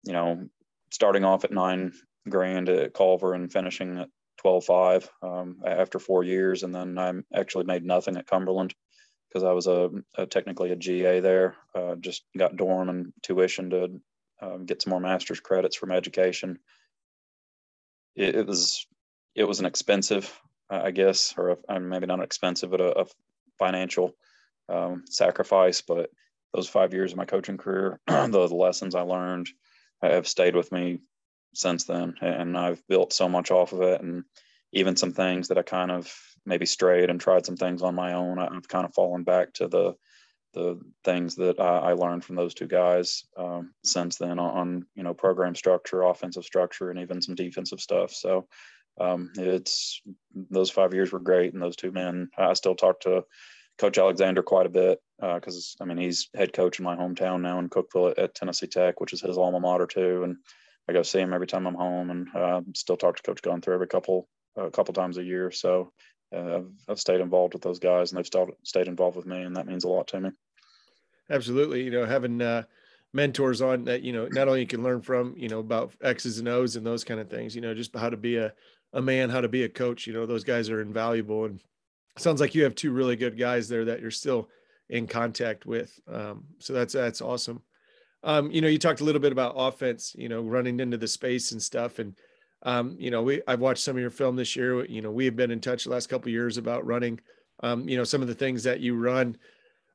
you 0.04 0.12
know, 0.12 0.46
starting 0.90 1.24
off 1.24 1.44
at 1.44 1.52
nine 1.52 1.92
grand 2.28 2.68
at 2.68 2.94
Culver 2.94 3.34
and 3.34 3.52
finishing 3.52 3.98
at 3.98 4.08
12.5 4.44 5.08
um, 5.22 5.56
after 5.64 5.98
four 5.98 6.22
years. 6.22 6.62
And 6.62 6.74
then 6.74 6.98
I 6.98 7.12
actually 7.34 7.64
made 7.64 7.84
nothing 7.84 8.16
at 8.16 8.26
Cumberland 8.26 8.74
because 9.28 9.44
I 9.44 9.52
was 9.52 9.66
a, 9.66 9.90
a, 10.16 10.26
technically 10.26 10.72
a 10.72 10.76
GA 10.76 11.20
there. 11.20 11.56
Uh, 11.74 11.96
just 11.96 12.24
got 12.36 12.56
dorm 12.56 12.88
and 12.88 13.12
tuition 13.22 13.70
to 13.70 14.00
um, 14.40 14.66
get 14.66 14.82
some 14.82 14.90
more 14.90 15.00
master's 15.00 15.40
credits 15.40 15.76
from 15.76 15.92
education. 15.92 16.58
It, 18.14 18.34
it 18.36 18.46
was 18.46 18.86
it 19.34 19.44
was 19.44 19.60
an 19.60 19.66
expensive, 19.66 20.32
I 20.70 20.90
guess, 20.90 21.34
or 21.36 21.58
a, 21.68 21.80
maybe 21.80 22.06
not 22.06 22.22
expensive, 22.22 22.70
but 22.70 22.80
a, 22.80 23.00
a 23.00 23.06
financial 23.58 24.12
um, 24.68 25.04
sacrifice. 25.08 25.82
But 25.82 26.10
those 26.54 26.68
five 26.68 26.94
years 26.94 27.12
of 27.12 27.18
my 27.18 27.26
coaching 27.26 27.58
career, 27.58 28.00
the, 28.06 28.26
the 28.30 28.54
lessons 28.54 28.94
I 28.94 29.02
learned 29.02 29.48
have 30.02 30.26
stayed 30.26 30.56
with 30.56 30.72
me 30.72 31.00
since 31.56 31.84
then, 31.84 32.14
and 32.20 32.56
I've 32.56 32.86
built 32.88 33.12
so 33.12 33.28
much 33.28 33.50
off 33.50 33.72
of 33.72 33.82
it. 33.82 34.00
And 34.00 34.24
even 34.72 34.96
some 34.96 35.12
things 35.12 35.48
that 35.48 35.58
I 35.58 35.62
kind 35.62 35.90
of 35.90 36.12
maybe 36.44 36.66
strayed 36.66 37.10
and 37.10 37.20
tried 37.20 37.46
some 37.46 37.56
things 37.56 37.82
on 37.82 37.94
my 37.94 38.12
own, 38.12 38.38
I've 38.38 38.68
kind 38.68 38.84
of 38.84 38.94
fallen 38.94 39.24
back 39.24 39.54
to 39.54 39.68
the 39.68 39.94
the 40.54 40.80
things 41.04 41.36
that 41.36 41.60
I, 41.60 41.90
I 41.90 41.92
learned 41.92 42.24
from 42.24 42.34
those 42.34 42.54
two 42.54 42.66
guys 42.66 43.24
um, 43.36 43.74
since 43.84 44.16
then 44.16 44.38
on 44.38 44.86
you 44.94 45.02
know 45.02 45.14
program 45.14 45.54
structure, 45.54 46.02
offensive 46.02 46.44
structure, 46.44 46.90
and 46.90 46.98
even 46.98 47.20
some 47.20 47.34
defensive 47.34 47.80
stuff. 47.80 48.12
So 48.12 48.48
um, 48.98 49.30
it's 49.36 50.00
those 50.50 50.70
five 50.70 50.94
years 50.94 51.12
were 51.12 51.20
great, 51.20 51.52
and 51.52 51.62
those 51.62 51.76
two 51.76 51.92
men. 51.92 52.30
I 52.38 52.54
still 52.54 52.74
talk 52.74 53.00
to 53.00 53.24
Coach 53.78 53.98
Alexander 53.98 54.42
quite 54.42 54.66
a 54.66 54.70
bit 54.70 55.00
because 55.20 55.76
uh, 55.78 55.84
I 55.84 55.86
mean 55.86 55.98
he's 55.98 56.28
head 56.34 56.52
coach 56.52 56.78
in 56.78 56.84
my 56.84 56.96
hometown 56.96 57.42
now 57.42 57.58
in 57.58 57.68
Cookeville 57.68 58.12
at, 58.12 58.18
at, 58.18 58.34
Tennessee 58.34 58.66
Tech, 58.66 59.00
which 59.00 59.12
is 59.12 59.20
his 59.20 59.36
alma 59.36 59.60
mater 59.60 59.86
too. 59.86 60.22
And 60.24 60.36
I 60.88 60.92
go 60.92 61.02
see 61.02 61.20
him 61.20 61.32
every 61.32 61.46
time 61.46 61.66
I'm 61.66 61.74
home, 61.74 62.10
and 62.10 62.28
uh, 62.34 62.60
still 62.74 62.96
talk 62.96 63.16
to 63.16 63.22
Coach 63.22 63.42
Gunther 63.42 63.72
every 63.72 63.88
couple 63.88 64.28
a 64.56 64.70
couple 64.70 64.94
times 64.94 65.18
a 65.18 65.22
year. 65.22 65.50
So 65.50 65.92
uh, 66.34 66.56
I've, 66.56 66.66
I've, 66.88 67.00
stayed 67.00 67.20
involved 67.20 67.54
with 67.54 67.62
those 67.62 67.78
guys, 67.78 68.10
and 68.10 68.18
they've 68.18 68.26
stayed 68.26 68.48
stayed 68.62 68.88
involved 68.88 69.16
with 69.16 69.26
me, 69.26 69.42
and 69.42 69.56
that 69.56 69.66
means 69.66 69.84
a 69.84 69.88
lot 69.88 70.08
to 70.08 70.20
me. 70.20 70.30
Absolutely, 71.30 71.82
you 71.82 71.90
know, 71.90 72.04
having 72.04 72.40
uh, 72.40 72.62
mentors 73.12 73.60
on 73.62 73.84
that, 73.84 74.02
you 74.02 74.12
know, 74.12 74.28
not 74.30 74.46
only 74.48 74.60
you 74.60 74.66
can 74.66 74.82
learn 74.82 75.02
from, 75.02 75.34
you 75.36 75.48
know, 75.48 75.58
about 75.58 75.92
X's 76.02 76.38
and 76.38 76.48
O's 76.48 76.76
and 76.76 76.86
those 76.86 77.04
kind 77.04 77.18
of 77.18 77.28
things, 77.28 77.54
you 77.54 77.60
know, 77.60 77.74
just 77.74 77.94
how 77.96 78.10
to 78.10 78.16
be 78.16 78.36
a 78.36 78.52
a 78.92 79.02
man, 79.02 79.30
how 79.30 79.40
to 79.40 79.48
be 79.48 79.64
a 79.64 79.68
coach. 79.68 80.06
You 80.06 80.12
know, 80.12 80.26
those 80.26 80.44
guys 80.44 80.70
are 80.70 80.80
invaluable, 80.80 81.44
and 81.44 81.60
sounds 82.16 82.40
like 82.40 82.54
you 82.54 82.64
have 82.64 82.74
two 82.74 82.92
really 82.92 83.16
good 83.16 83.38
guys 83.38 83.68
there 83.68 83.84
that 83.86 84.00
you're 84.00 84.10
still 84.10 84.48
in 84.88 85.06
contact 85.06 85.66
with. 85.66 85.98
Um, 86.10 86.44
so 86.58 86.72
that's 86.72 86.94
that's 86.94 87.20
awesome. 87.20 87.62
Um, 88.26 88.50
you 88.50 88.60
know, 88.60 88.68
you 88.68 88.78
talked 88.78 89.00
a 89.00 89.04
little 89.04 89.20
bit 89.20 89.32
about 89.32 89.54
offense. 89.56 90.14
You 90.18 90.28
know, 90.28 90.42
running 90.42 90.80
into 90.80 90.98
the 90.98 91.08
space 91.08 91.52
and 91.52 91.62
stuff, 91.62 91.98
and 91.98 92.14
um, 92.64 92.96
you 92.98 93.10
know, 93.10 93.22
we 93.22 93.40
I've 93.46 93.60
watched 93.60 93.82
some 93.82 93.96
of 93.96 94.02
your 94.02 94.10
film 94.10 94.36
this 94.36 94.54
year. 94.54 94.84
You 94.84 95.00
know, 95.00 95.10
we 95.10 95.24
have 95.24 95.36
been 95.36 95.50
in 95.50 95.60
touch 95.60 95.84
the 95.84 95.90
last 95.90 96.08
couple 96.08 96.30
years 96.30 96.58
about 96.58 96.84
running. 96.84 97.20
Um, 97.62 97.88
you 97.88 97.96
know, 97.96 98.04
some 98.04 98.20
of 98.20 98.28
the 98.28 98.34
things 98.34 98.64
that 98.64 98.80
you 98.80 98.94
run. 98.96 99.38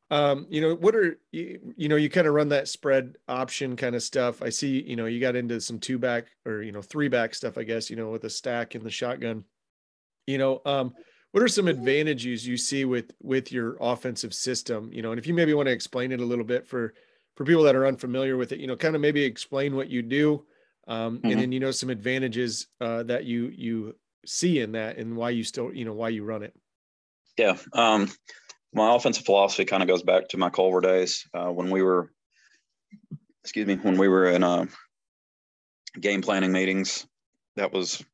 Um, 0.10 0.46
you 0.50 0.60
know, 0.60 0.76
what 0.76 0.94
are 0.94 1.18
you, 1.32 1.74
you 1.78 1.88
know, 1.88 1.96
you 1.96 2.10
kind 2.10 2.28
of 2.28 2.34
run 2.34 2.50
that 2.50 2.68
spread 2.68 3.16
option 3.30 3.78
kind 3.78 3.96
of 3.96 4.04
stuff. 4.04 4.42
I 4.42 4.50
see, 4.50 4.82
you 4.82 4.98
know, 4.98 5.06
you 5.06 5.22
got 5.22 5.38
into 5.38 5.62
some 5.62 5.80
two 5.80 5.98
back 5.98 6.26
or, 6.46 6.62
you 6.62 6.74
know, 6.74 6.82
three 6.82 7.08
back 7.08 7.34
stuff, 7.34 7.58
I 7.58 7.64
guess, 7.64 7.90
you 7.90 7.96
know, 7.96 8.10
with 8.10 8.24
the 8.24 8.30
stack 8.30 8.76
and 8.76 8.84
the 8.84 8.90
shotgun, 8.90 9.46
you 10.28 10.38
know, 10.38 10.62
um, 10.66 10.94
what 11.32 11.42
are 11.42 11.48
some 11.48 11.70
advantages 11.70 12.46
you 12.46 12.58
see 12.58 12.84
with, 12.84 13.14
with 13.22 13.54
your 13.54 13.78
offensive 13.80 14.34
system, 14.34 14.92
you 14.92 15.02
know, 15.02 15.12
and 15.12 15.20
if 15.20 15.28
you 15.28 15.34
maybe 15.34 15.54
want 15.54 15.68
to 15.68 15.74
explain 15.74 16.12
it 16.12 16.20
a 16.20 16.26
little 16.26 16.44
bit 16.44 16.68
for, 16.68 16.94
for 17.41 17.45
people 17.45 17.63
that 17.63 17.75
are 17.75 17.88
unfamiliar 17.88 18.38
with 18.38 18.51
it, 18.51 18.60
you 18.60 18.67
know, 18.67 18.75
kind 18.75 18.93
of 18.93 19.01
maybe 19.01 19.24
explain 19.24 19.75
what 19.75 19.89
you 19.89 20.03
do, 20.03 20.45
um, 20.88 21.17
mm-hmm. 21.17 21.31
and 21.31 21.41
then, 21.41 21.51
you 21.51 21.60
know, 21.60 21.71
some 21.71 21.89
advantages, 21.89 22.67
uh, 22.81 23.01
that 23.01 23.25
you, 23.25 23.51
you 23.55 23.95
see 24.27 24.60
in 24.60 24.74
that 24.74 24.98
and 24.98 25.17
why 25.17 25.31
you 25.31 25.43
still, 25.43 25.74
you 25.74 25.83
know, 25.83 25.93
why 25.93 26.10
you 26.10 26.24
run 26.24 26.43
it. 26.43 26.53
Yeah. 27.39 27.57
Um, 27.74 28.12
my 28.75 28.95
offensive 28.95 29.25
philosophy 29.25 29.65
kind 29.65 29.81
of 29.81 29.89
goes 29.89 30.03
back 30.03 30.27
to 30.29 30.38
my 30.38 30.51
Culver 30.51 30.81
days 30.81 31.27
uh, 31.33 31.48
when 31.48 31.71
we 31.71 31.81
were, 31.81 32.12
excuse 33.43 33.65
me, 33.65 33.75
when 33.75 33.98
we 33.98 34.07
were 34.07 34.25
in 34.29 34.43
uh, 34.43 34.67
game 36.00 36.21
planning 36.21 36.51
meetings. 36.51 37.07
That 37.55 37.74
was 37.74 38.05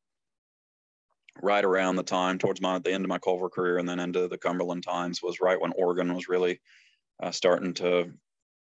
right 1.42 1.66
around 1.66 1.98
the 1.98 2.04
time 2.04 2.38
towards 2.38 2.62
my 2.62 2.80
the 2.80 2.94
end 2.94 3.04
of 3.04 3.10
my 3.10 3.20
Culver 3.20 3.50
career, 3.50 3.78
and 3.78 3.90
then 3.90 4.00
into 4.00 4.30
the 4.30 4.38
Cumberland 4.38 4.84
times 4.84 5.22
was 5.22 5.42
right 5.42 5.60
when 5.60 5.74
Oregon 5.76 6.14
was 6.14 6.30
really 6.30 6.62
uh, 7.22 7.32
starting 7.32 7.74
to 7.76 8.14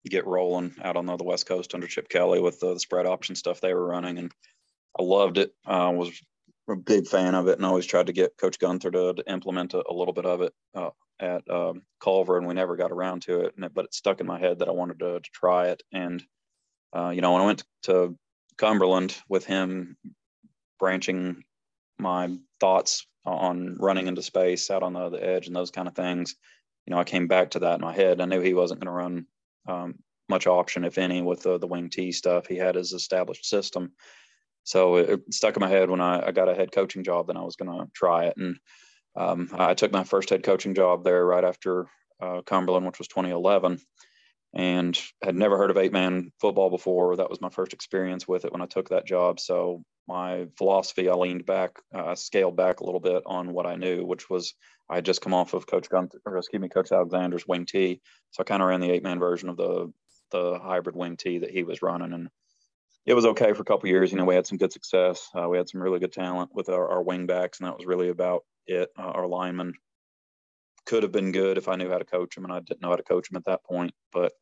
get 0.09 0.27
rolling 0.27 0.75
out 0.83 0.97
on 0.97 1.05
the, 1.05 1.17
the 1.17 1.23
West 1.23 1.45
Coast 1.45 1.73
under 1.73 1.87
Chip 1.87 2.09
Kelly 2.09 2.39
with 2.39 2.59
the, 2.59 2.73
the, 2.73 2.79
spread 2.79 3.05
option 3.05 3.35
stuff 3.35 3.61
they 3.61 3.73
were 3.73 3.87
running, 3.87 4.17
and 4.17 4.31
I 4.97 5.03
loved 5.03 5.37
it. 5.37 5.53
Uh, 5.65 5.91
was 5.93 6.21
a 6.69 6.75
big 6.75 7.07
fan 7.07 7.35
of 7.35 7.47
it, 7.47 7.57
and 7.57 7.65
always 7.65 7.85
tried 7.85 8.07
to 8.07 8.13
get 8.13 8.37
Coach 8.37 8.59
Gunther 8.59 8.91
to, 8.91 9.13
to 9.13 9.31
implement 9.31 9.73
a, 9.73 9.83
a, 9.89 9.93
little 9.93 10.13
bit 10.13 10.25
of 10.25 10.41
it 10.41 10.53
uh, 10.75 10.89
at 11.19 11.49
um, 11.49 11.83
Culver, 11.99 12.37
and 12.37 12.47
we 12.47 12.53
never 12.53 12.75
got 12.75 12.91
around 12.91 13.23
to 13.23 13.41
it. 13.41 13.55
it. 13.57 13.73
But 13.73 13.85
it 13.85 13.93
stuck 13.93 14.21
in 14.21 14.27
my 14.27 14.39
head 14.39 14.59
that 14.59 14.67
I 14.67 14.71
wanted 14.71 14.99
to, 14.99 15.19
to 15.19 15.29
try 15.33 15.67
it. 15.67 15.83
And 15.91 16.23
uh, 16.95 17.09
you 17.09 17.21
know, 17.21 17.33
when 17.33 17.41
I 17.41 17.45
went 17.45 17.63
to 17.83 18.17
Cumberland 18.57 19.15
with 19.27 19.45
him, 19.45 19.97
branching 20.79 21.43
my 21.99 22.35
thoughts 22.59 23.05
on 23.25 23.77
running 23.79 24.07
into 24.07 24.21
space 24.21 24.69
out 24.69 24.83
on 24.83 24.93
the, 24.93 25.09
the 25.09 25.25
edge 25.25 25.47
and 25.47 25.55
those 25.55 25.71
kind 25.71 25.87
of 25.87 25.95
things, 25.95 26.35
you 26.85 26.91
know, 26.93 26.99
I 26.99 27.03
came 27.03 27.27
back 27.27 27.51
to 27.51 27.59
that 27.59 27.75
in 27.75 27.81
my 27.81 27.93
head. 27.93 28.21
I 28.21 28.25
knew 28.25 28.41
he 28.41 28.53
wasn't 28.53 28.79
going 28.79 28.87
to 28.87 28.91
run 28.91 29.25
um, 29.67 29.95
much 30.29 30.47
option, 30.47 30.85
if 30.85 30.97
any, 30.97 31.21
with 31.21 31.43
the, 31.43 31.57
the 31.57 31.67
wing 31.67 31.89
T 31.89 32.11
stuff. 32.11 32.47
He 32.47 32.55
had 32.55 32.75
his 32.75 32.93
established 32.93 33.45
system. 33.45 33.91
So 34.63 34.95
it, 34.95 35.33
stuck 35.33 35.55
in 35.55 35.61
my 35.61 35.69
head 35.69 35.89
when 35.89 36.01
I, 36.01 36.27
I 36.27 36.31
got 36.31 36.49
a 36.49 36.55
head 36.55 36.71
coaching 36.71 37.03
job, 37.03 37.27
then 37.27 37.37
I 37.37 37.43
was 37.43 37.55
going 37.55 37.71
to 37.71 37.91
try 37.93 38.25
it. 38.25 38.37
And 38.37 38.57
um, 39.15 39.49
I 39.53 39.75
took 39.75 39.91
my 39.91 40.03
first 40.03 40.29
head 40.29 40.43
coaching 40.43 40.73
job 40.73 41.03
there 41.03 41.25
right 41.25 41.43
after 41.43 41.87
uh, 42.21 42.41
Cumberland, 42.45 42.85
which 42.85 42.99
was 42.99 43.07
2011, 43.07 43.79
and 44.55 44.99
had 45.23 45.35
never 45.35 45.57
heard 45.57 45.71
of 45.71 45.77
eight 45.77 45.93
man 45.93 46.31
football 46.41 46.69
before. 46.69 47.15
That 47.15 47.29
was 47.29 47.41
my 47.41 47.49
first 47.49 47.73
experience 47.73 48.27
with 48.27 48.45
it 48.45 48.51
when 48.51 48.61
I 48.61 48.67
took 48.67 48.89
that 48.89 49.05
job. 49.05 49.39
So 49.39 49.83
my 50.07 50.47
philosophy, 50.57 51.09
I 51.09 51.13
leaned 51.13 51.45
back, 51.45 51.71
uh, 51.93 52.15
scaled 52.15 52.55
back 52.55 52.79
a 52.79 52.85
little 52.85 52.99
bit 52.99 53.23
on 53.25 53.53
what 53.53 53.65
I 53.65 53.75
knew, 53.75 54.05
which 54.05 54.29
was 54.29 54.53
I 54.89 54.95
had 54.95 55.05
just 55.05 55.21
come 55.21 55.33
off 55.33 55.53
of 55.53 55.67
Coach 55.67 55.89
Gunther, 55.89 56.21
or 56.25 56.37
excuse 56.37 56.61
me, 56.61 56.69
Coach 56.69 56.91
Alexander's 56.91 57.47
wing 57.47 57.65
T. 57.65 58.01
So 58.31 58.41
I 58.41 58.43
kind 58.43 58.61
of 58.61 58.69
ran 58.69 58.81
the 58.81 58.91
eight 58.91 59.03
man 59.03 59.19
version 59.19 59.49
of 59.49 59.57
the 59.57 59.91
the 60.31 60.59
hybrid 60.59 60.95
wing 60.95 61.17
T 61.17 61.39
that 61.39 61.51
he 61.51 61.63
was 61.63 61.81
running, 61.81 62.13
and 62.13 62.29
it 63.05 63.13
was 63.13 63.25
okay 63.25 63.53
for 63.53 63.61
a 63.61 63.65
couple 63.65 63.89
years. 63.89 64.11
You 64.11 64.17
know, 64.17 64.25
we 64.25 64.35
had 64.35 64.47
some 64.47 64.57
good 64.57 64.73
success. 64.73 65.29
Uh, 65.33 65.47
we 65.47 65.57
had 65.57 65.69
some 65.69 65.81
really 65.81 65.99
good 65.99 66.13
talent 66.13 66.51
with 66.53 66.69
our, 66.69 66.89
our 66.89 67.03
wing 67.03 67.25
backs, 67.25 67.59
and 67.59 67.67
that 67.67 67.77
was 67.77 67.85
really 67.85 68.09
about 68.09 68.43
it. 68.67 68.89
Uh, 68.97 69.03
our 69.03 69.27
linemen 69.27 69.73
could 70.85 71.03
have 71.03 71.11
been 71.11 71.31
good 71.31 71.57
if 71.57 71.67
I 71.67 71.75
knew 71.75 71.89
how 71.89 71.97
to 71.97 72.05
coach 72.05 72.35
them, 72.35 72.45
and 72.45 72.53
I 72.53 72.59
didn't 72.59 72.81
know 72.81 72.89
how 72.89 72.95
to 72.95 73.03
coach 73.03 73.29
them 73.29 73.37
at 73.37 73.45
that 73.45 73.63
point. 73.63 73.93
But 74.11 74.33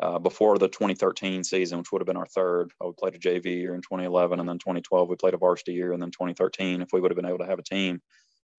uh, 0.00 0.18
before 0.18 0.58
the 0.58 0.68
2013 0.68 1.44
season, 1.44 1.78
which 1.78 1.92
would 1.92 2.00
have 2.00 2.06
been 2.06 2.16
our 2.16 2.26
third, 2.26 2.72
I 2.80 2.86
would 2.86 2.96
played 2.96 3.14
a 3.14 3.18
JV 3.18 3.44
year 3.56 3.74
in 3.74 3.82
2011, 3.82 4.40
and 4.40 4.48
then 4.48 4.58
2012 4.58 5.08
we 5.08 5.16
played 5.16 5.34
a 5.34 5.38
varsity 5.38 5.74
year, 5.74 5.92
and 5.92 6.02
then 6.02 6.10
2013, 6.10 6.80
if 6.80 6.88
we 6.92 7.00
would 7.00 7.10
have 7.10 7.16
been 7.16 7.26
able 7.26 7.38
to 7.38 7.46
have 7.46 7.58
a 7.58 7.62
team, 7.62 8.00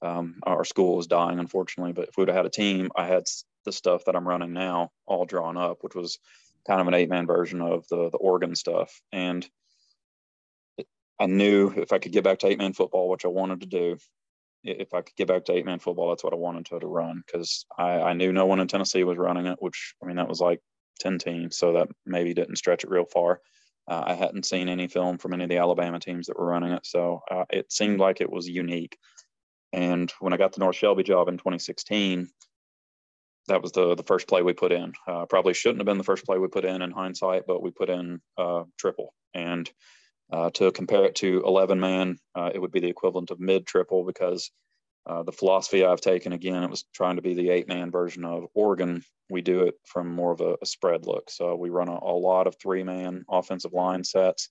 um, 0.03 0.35
our 0.43 0.63
school 0.63 0.97
was 0.97 1.07
dying, 1.07 1.39
unfortunately. 1.39 1.93
But 1.93 2.09
if 2.09 2.17
we 2.17 2.21
would 2.21 2.29
have 2.29 2.37
had 2.37 2.45
a 2.45 2.49
team, 2.49 2.91
I 2.95 3.07
had 3.07 3.23
the 3.65 3.71
stuff 3.71 4.05
that 4.05 4.15
I'm 4.15 4.27
running 4.27 4.53
now 4.53 4.91
all 5.05 5.25
drawn 5.25 5.57
up, 5.57 5.79
which 5.81 5.95
was 5.95 6.19
kind 6.67 6.79
of 6.79 6.87
an 6.87 6.93
eight 6.93 7.09
man 7.09 7.25
version 7.25 7.61
of 7.61 7.87
the 7.89 8.09
the 8.11 8.17
Oregon 8.17 8.55
stuff, 8.55 9.01
and 9.11 9.47
I 11.19 11.27
knew 11.27 11.71
if 11.75 11.91
I 11.91 11.99
could 11.99 12.11
get 12.11 12.23
back 12.23 12.39
to 12.39 12.47
eight 12.47 12.57
man 12.57 12.73
football, 12.73 13.09
which 13.09 13.25
I 13.25 13.29
wanted 13.29 13.61
to 13.61 13.67
do, 13.67 13.97
if 14.63 14.93
I 14.93 15.01
could 15.01 15.15
get 15.15 15.27
back 15.27 15.45
to 15.45 15.53
eight 15.53 15.65
man 15.65 15.79
football, 15.79 16.09
that's 16.09 16.23
what 16.23 16.33
I 16.33 16.37
wanted 16.37 16.65
to, 16.67 16.79
to 16.79 16.87
run 16.87 17.23
because 17.25 17.65
I, 17.77 18.01
I 18.01 18.13
knew 18.13 18.31
no 18.31 18.45
one 18.45 18.59
in 18.59 18.67
Tennessee 18.67 19.03
was 19.03 19.17
running 19.17 19.47
it, 19.47 19.57
which 19.59 19.95
I 20.03 20.07
mean, 20.07 20.17
that 20.17 20.29
was 20.29 20.39
like 20.39 20.61
10 20.99 21.19
teams. 21.19 21.57
So 21.57 21.73
that 21.73 21.87
maybe 22.05 22.33
didn't 22.33 22.57
stretch 22.57 22.83
it 22.83 22.89
real 22.89 23.05
far. 23.05 23.41
Uh, 23.87 24.03
I 24.07 24.13
hadn't 24.13 24.45
seen 24.45 24.69
any 24.69 24.87
film 24.87 25.17
from 25.17 25.33
any 25.33 25.43
of 25.43 25.49
the 25.49 25.57
Alabama 25.57 25.99
teams 25.99 26.27
that 26.27 26.37
were 26.37 26.45
running 26.45 26.71
it. 26.71 26.85
So 26.85 27.21
uh, 27.29 27.45
it 27.49 27.71
seemed 27.71 27.99
like 27.99 28.21
it 28.21 28.31
was 28.31 28.47
unique. 28.47 28.97
And 29.73 30.11
when 30.19 30.33
I 30.33 30.37
got 30.37 30.53
the 30.53 30.59
North 30.59 30.75
Shelby 30.75 31.03
job 31.03 31.27
in 31.27 31.37
2016, 31.37 32.29
that 33.47 33.61
was 33.61 33.71
the 33.71 33.95
the 33.95 34.03
first 34.03 34.27
play 34.27 34.43
we 34.43 34.53
put 34.53 34.71
in. 34.71 34.93
Uh, 35.07 35.25
probably 35.25 35.53
shouldn't 35.53 35.79
have 35.79 35.85
been 35.85 35.97
the 35.97 36.03
first 36.03 36.25
play 36.25 36.37
we 36.37 36.47
put 36.47 36.65
in 36.65 36.81
in 36.81 36.91
hindsight, 36.91 37.43
but 37.47 37.61
we 37.61 37.71
put 37.71 37.89
in 37.89 38.21
uh, 38.37 38.63
triple. 38.77 39.13
And 39.33 39.69
uh, 40.31 40.49
to 40.51 40.71
compare 40.71 41.05
it 41.05 41.15
to 41.15 41.43
11 41.45 41.79
man, 41.79 42.17
uh, 42.35 42.51
it 42.53 42.59
would 42.59 42.71
be 42.71 42.79
the 42.79 42.89
equivalent 42.89 43.31
of 43.31 43.39
mid 43.39 43.65
triple 43.65 44.05
because 44.05 44.51
uh, 45.05 45.23
the 45.23 45.31
philosophy 45.31 45.83
I've 45.83 46.01
taken 46.01 46.33
again, 46.33 46.63
it 46.63 46.69
was 46.69 46.85
trying 46.93 47.15
to 47.15 47.21
be 47.21 47.33
the 47.33 47.49
eight 47.49 47.67
man 47.67 47.91
version 47.91 48.23
of 48.23 48.45
Oregon. 48.53 49.03
We 49.29 49.41
do 49.41 49.61
it 49.61 49.75
from 49.85 50.13
more 50.13 50.31
of 50.31 50.41
a, 50.41 50.57
a 50.61 50.65
spread 50.65 51.07
look. 51.07 51.29
So 51.29 51.55
we 51.55 51.69
run 51.69 51.87
a, 51.87 51.97
a, 52.01 52.13
lot 52.13 52.47
of 52.47 52.55
three 52.57 52.83
man 52.83 53.25
offensive 53.29 53.73
line 53.73 54.03
sets, 54.03 54.49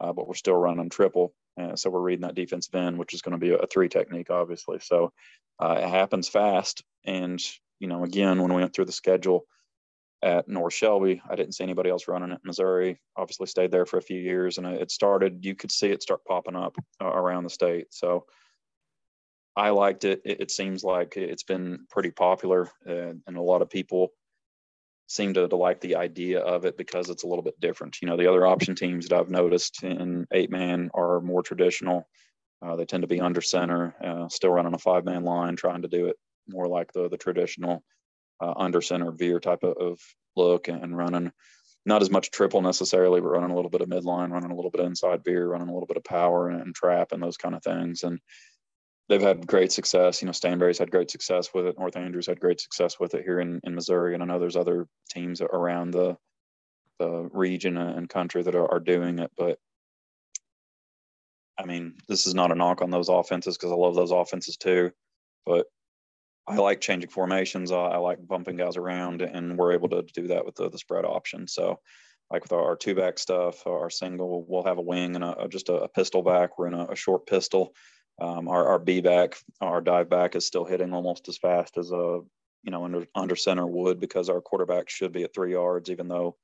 uh, 0.00 0.12
but 0.12 0.28
we're 0.28 0.34
still 0.34 0.54
running 0.54 0.90
triple. 0.90 1.34
And 1.56 1.78
so 1.78 1.90
we're 1.90 2.00
reading 2.00 2.22
that 2.22 2.36
defensive 2.36 2.74
end, 2.74 2.98
which 2.98 3.14
is 3.14 3.22
going 3.22 3.32
to 3.32 3.38
be 3.38 3.52
a, 3.52 3.66
three 3.66 3.88
technique, 3.88 4.30
obviously. 4.30 4.78
So 4.80 5.12
uh, 5.58 5.80
it 5.82 5.88
happens 5.88 6.28
fast. 6.28 6.84
And, 7.04 7.40
you 7.80 7.88
know, 7.88 8.04
again, 8.04 8.40
when 8.40 8.52
we 8.54 8.60
went 8.60 8.74
through 8.74 8.84
the 8.84 8.92
schedule, 8.92 9.46
at 10.22 10.48
North 10.48 10.74
Shelby. 10.74 11.22
I 11.28 11.36
didn't 11.36 11.52
see 11.52 11.64
anybody 11.64 11.90
else 11.90 12.08
running 12.08 12.32
it. 12.32 12.40
Missouri 12.44 12.98
obviously 13.16 13.46
stayed 13.46 13.70
there 13.70 13.86
for 13.86 13.98
a 13.98 14.02
few 14.02 14.20
years, 14.20 14.58
and 14.58 14.66
it 14.66 14.90
started. 14.90 15.44
You 15.44 15.54
could 15.54 15.70
see 15.70 15.88
it 15.88 16.02
start 16.02 16.24
popping 16.24 16.56
up 16.56 16.76
uh, 17.00 17.06
around 17.06 17.44
the 17.44 17.50
state. 17.50 17.86
So 17.90 18.26
I 19.58 19.70
liked 19.70 20.04
it. 20.04 20.22
it. 20.24 20.40
it. 20.40 20.50
seems 20.50 20.84
like 20.84 21.16
it's 21.16 21.42
been 21.42 21.86
pretty 21.90 22.10
popular, 22.10 22.70
uh, 22.88 23.12
and 23.26 23.36
a 23.36 23.42
lot 23.42 23.60
of 23.60 23.68
people 23.68 24.12
seem 25.08 25.34
to, 25.34 25.48
to 25.48 25.56
like 25.56 25.80
the 25.80 25.96
idea 25.96 26.40
of 26.40 26.64
it 26.64 26.76
because 26.76 27.10
it's 27.10 27.24
a 27.24 27.26
little 27.26 27.42
bit 27.42 27.58
different. 27.58 28.00
You 28.00 28.08
know, 28.08 28.16
the 28.16 28.28
other 28.28 28.46
option 28.46 28.74
teams 28.74 29.08
that 29.08 29.18
I've 29.18 29.30
noticed 29.30 29.82
in 29.82 30.26
eight 30.32 30.50
man 30.50 30.90
are 30.94 31.20
more 31.20 31.42
traditional. 31.42 32.08
Uh, 32.62 32.76
they 32.76 32.84
tend 32.84 33.02
to 33.02 33.08
be 33.08 33.20
under 33.20 33.40
center, 33.40 33.94
uh, 34.02 34.28
still 34.28 34.50
running 34.50 34.74
a 34.74 34.78
five 34.78 35.04
man 35.04 35.24
line, 35.24 35.56
trying 35.56 35.82
to 35.82 35.88
do 35.88 36.06
it 36.06 36.16
more 36.46 36.68
like 36.68 36.92
the 36.92 37.08
the 37.08 37.18
traditional 37.18 37.82
uh, 38.40 38.54
under 38.56 38.80
center 38.80 39.10
veer 39.10 39.40
type 39.40 39.64
of, 39.64 39.76
of 39.76 40.00
look 40.36 40.68
and 40.68 40.96
running 40.96 41.32
not 41.86 42.02
as 42.02 42.10
much 42.10 42.30
triple 42.30 42.60
necessarily, 42.60 43.20
but 43.20 43.28
running 43.28 43.50
a 43.50 43.56
little 43.56 43.70
bit 43.70 43.80
of 43.80 43.88
midline, 43.88 44.30
running 44.30 44.50
a 44.50 44.54
little 44.54 44.70
bit 44.70 44.80
of 44.80 44.86
inside 44.86 45.24
veer, 45.24 45.48
running 45.48 45.68
a 45.68 45.72
little 45.72 45.86
bit 45.86 45.96
of 45.96 46.04
power 46.04 46.50
and 46.50 46.74
trap 46.74 47.12
and 47.12 47.22
those 47.22 47.38
kind 47.38 47.54
of 47.54 47.62
things. 47.62 48.02
And 48.02 48.20
they've 49.08 49.22
had 49.22 49.46
great 49.46 49.72
success. 49.72 50.20
You 50.20 50.26
know, 50.26 50.32
Stanberry's 50.32 50.78
had 50.78 50.90
great 50.90 51.10
success 51.10 51.52
with 51.54 51.66
it. 51.66 51.78
North 51.78 51.96
Andrews 51.96 52.26
had 52.26 52.40
great 52.40 52.60
success 52.60 53.00
with 53.00 53.14
it 53.14 53.24
here 53.24 53.40
in, 53.40 53.60
in 53.64 53.74
Missouri. 53.74 54.14
And 54.14 54.22
I 54.22 54.26
know 54.26 54.38
there's 54.38 54.56
other 54.56 54.86
teams 55.10 55.40
around 55.40 55.92
the 55.92 56.16
the 56.98 57.28
region 57.32 57.76
and 57.76 58.08
country 58.08 58.42
that 58.42 58.56
are, 58.56 58.72
are 58.72 58.80
doing 58.80 59.20
it. 59.20 59.30
But 59.36 59.58
I 61.56 61.64
mean, 61.64 61.94
this 62.08 62.26
is 62.26 62.34
not 62.34 62.52
a 62.52 62.54
knock 62.54 62.82
on 62.82 62.90
those 62.90 63.08
offenses 63.08 63.56
because 63.56 63.72
I 63.72 63.76
love 63.76 63.94
those 63.94 64.10
offenses 64.10 64.56
too. 64.56 64.90
But 65.46 65.66
I 66.46 66.56
like 66.56 66.80
changing 66.80 67.10
formations. 67.10 67.72
I, 67.72 67.76
I, 67.76 67.96
like 67.98 68.26
bumping 68.26 68.56
guys 68.56 68.76
around, 68.76 69.22
and 69.22 69.56
we're 69.58 69.72
able 69.72 69.90
to 69.90 70.02
do 70.02 70.28
that 70.28 70.46
with 70.46 70.54
the, 70.54 70.70
the 70.70 70.78
spread 70.78 71.04
option. 71.04 71.46
So, 71.46 71.78
like 72.30 72.42
with 72.42 72.52
our, 72.52 72.62
our 72.62 72.76
two 72.76 72.94
back 72.94 73.18
stuff, 73.18 73.66
our 73.66 73.90
single, 73.90 74.44
we'll 74.48 74.64
have 74.64 74.78
a 74.78 74.82
wing 74.82 75.14
and 75.14 75.24
a, 75.24 75.46
just 75.48 75.68
a, 75.68 75.88
pistol 75.88 76.22
back. 76.22 76.58
We're 76.58 76.68
in 76.68 76.74
a, 76.74 76.86
a 76.86 76.96
short 76.96 77.26
pistol. 77.26 77.74
Um, 78.20 78.48
our, 78.48 78.66
our 78.66 78.78
B 78.78 79.00
back, 79.00 79.36
our 79.60 79.80
dive 79.80 80.08
back 80.08 80.34
is 80.34 80.46
still 80.46 80.64
hitting 80.64 80.92
almost 80.92 81.28
as 81.28 81.38
fast 81.38 81.78
as 81.78 81.90
a 81.92 82.20
you 82.64 82.72
know 82.72 82.84
under 82.84 83.06
under 83.14 83.36
center 83.36 83.66
would 83.66 84.00
because 84.00 84.28
our 84.28 84.40
quarterback 84.40 84.88
should 84.88 85.12
be 85.12 85.22
at 85.22 85.34
three 85.34 85.52
yards, 85.52 85.90
even 85.90 86.08
though 86.08 86.36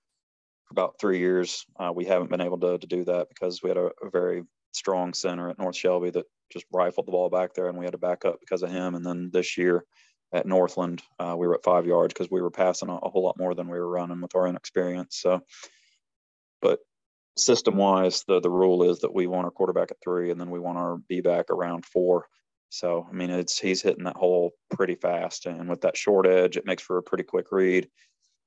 for 0.67 0.73
about 0.73 0.99
three 1.01 1.19
years 1.19 1.67
uh, 1.79 1.93
we 1.95 2.05
haven't 2.05 2.31
been 2.31 2.41
able 2.41 2.59
to, 2.59 2.79
to 2.79 2.87
do 2.87 3.05
that 3.05 3.29
because 3.29 3.63
we 3.63 3.71
had 3.71 3.77
a, 3.77 3.91
a 4.03 4.11
very 4.11 4.45
strong 4.73 5.15
center 5.15 5.49
at 5.49 5.59
North 5.59 5.77
Shelby 5.77 6.11
that 6.11 6.27
just 6.53 6.67
rifled 6.73 7.07
the 7.07 7.13
ball 7.13 7.31
back 7.31 7.55
there, 7.55 7.69
and 7.69 7.79
we 7.79 7.85
had 7.85 7.93
to 7.93 7.99
back 7.99 8.25
up 8.25 8.41
because 8.41 8.63
of 8.63 8.71
him. 8.71 8.95
And 8.95 9.05
then 9.05 9.31
this 9.33 9.57
year 9.57 9.85
at 10.33 10.47
Northland, 10.47 11.03
uh, 11.19 11.35
we 11.37 11.47
were 11.47 11.55
at 11.55 11.65
five 11.65 11.87
yards 11.87 12.13
because 12.13 12.31
we 12.31 12.43
were 12.43 12.51
passing 12.51 12.89
a, 12.89 12.97
a, 12.97 13.09
whole 13.09 13.25
lot 13.25 13.39
more 13.39 13.55
than 13.55 13.69
we 13.69 13.79
were 13.79 13.89
running 13.89 14.21
with 14.21 14.35
our 14.35 14.47
inexperience. 14.47 15.17
So, 15.17 15.41
but 16.61 16.81
system 17.37 17.77
wise, 17.77 18.25
the 18.27 18.41
the 18.41 18.51
rule 18.51 18.83
is 18.91 19.01
that 19.01 19.15
we 19.15 19.27
want 19.27 19.45
our 19.45 19.51
quarterback 19.51 19.91
at 19.91 19.97
three, 20.03 20.31
and 20.31 20.41
then 20.41 20.51
we 20.51 20.61
want 20.61 20.79
our 20.79 20.99
B 21.09 21.21
back 21.21 21.51
around 21.51 21.85
four. 21.85 22.27
So, 22.71 23.07
I 23.09 23.13
mean, 23.13 23.31
it's 23.31 23.59
he's 23.59 23.83
hitting 23.83 24.05
that 24.05 24.17
hole 24.17 24.53
pretty 24.71 24.97
fast, 24.97 25.47
and 25.47 25.69
with 25.69 25.83
that 25.83 25.97
short 25.97 26.27
edge, 26.27 26.57
it 26.57 26.67
makes 26.67 26.83
for 26.83 26.99
a 26.99 27.03
pretty 27.03 27.25
quick 27.25 27.47
read. 27.53 27.89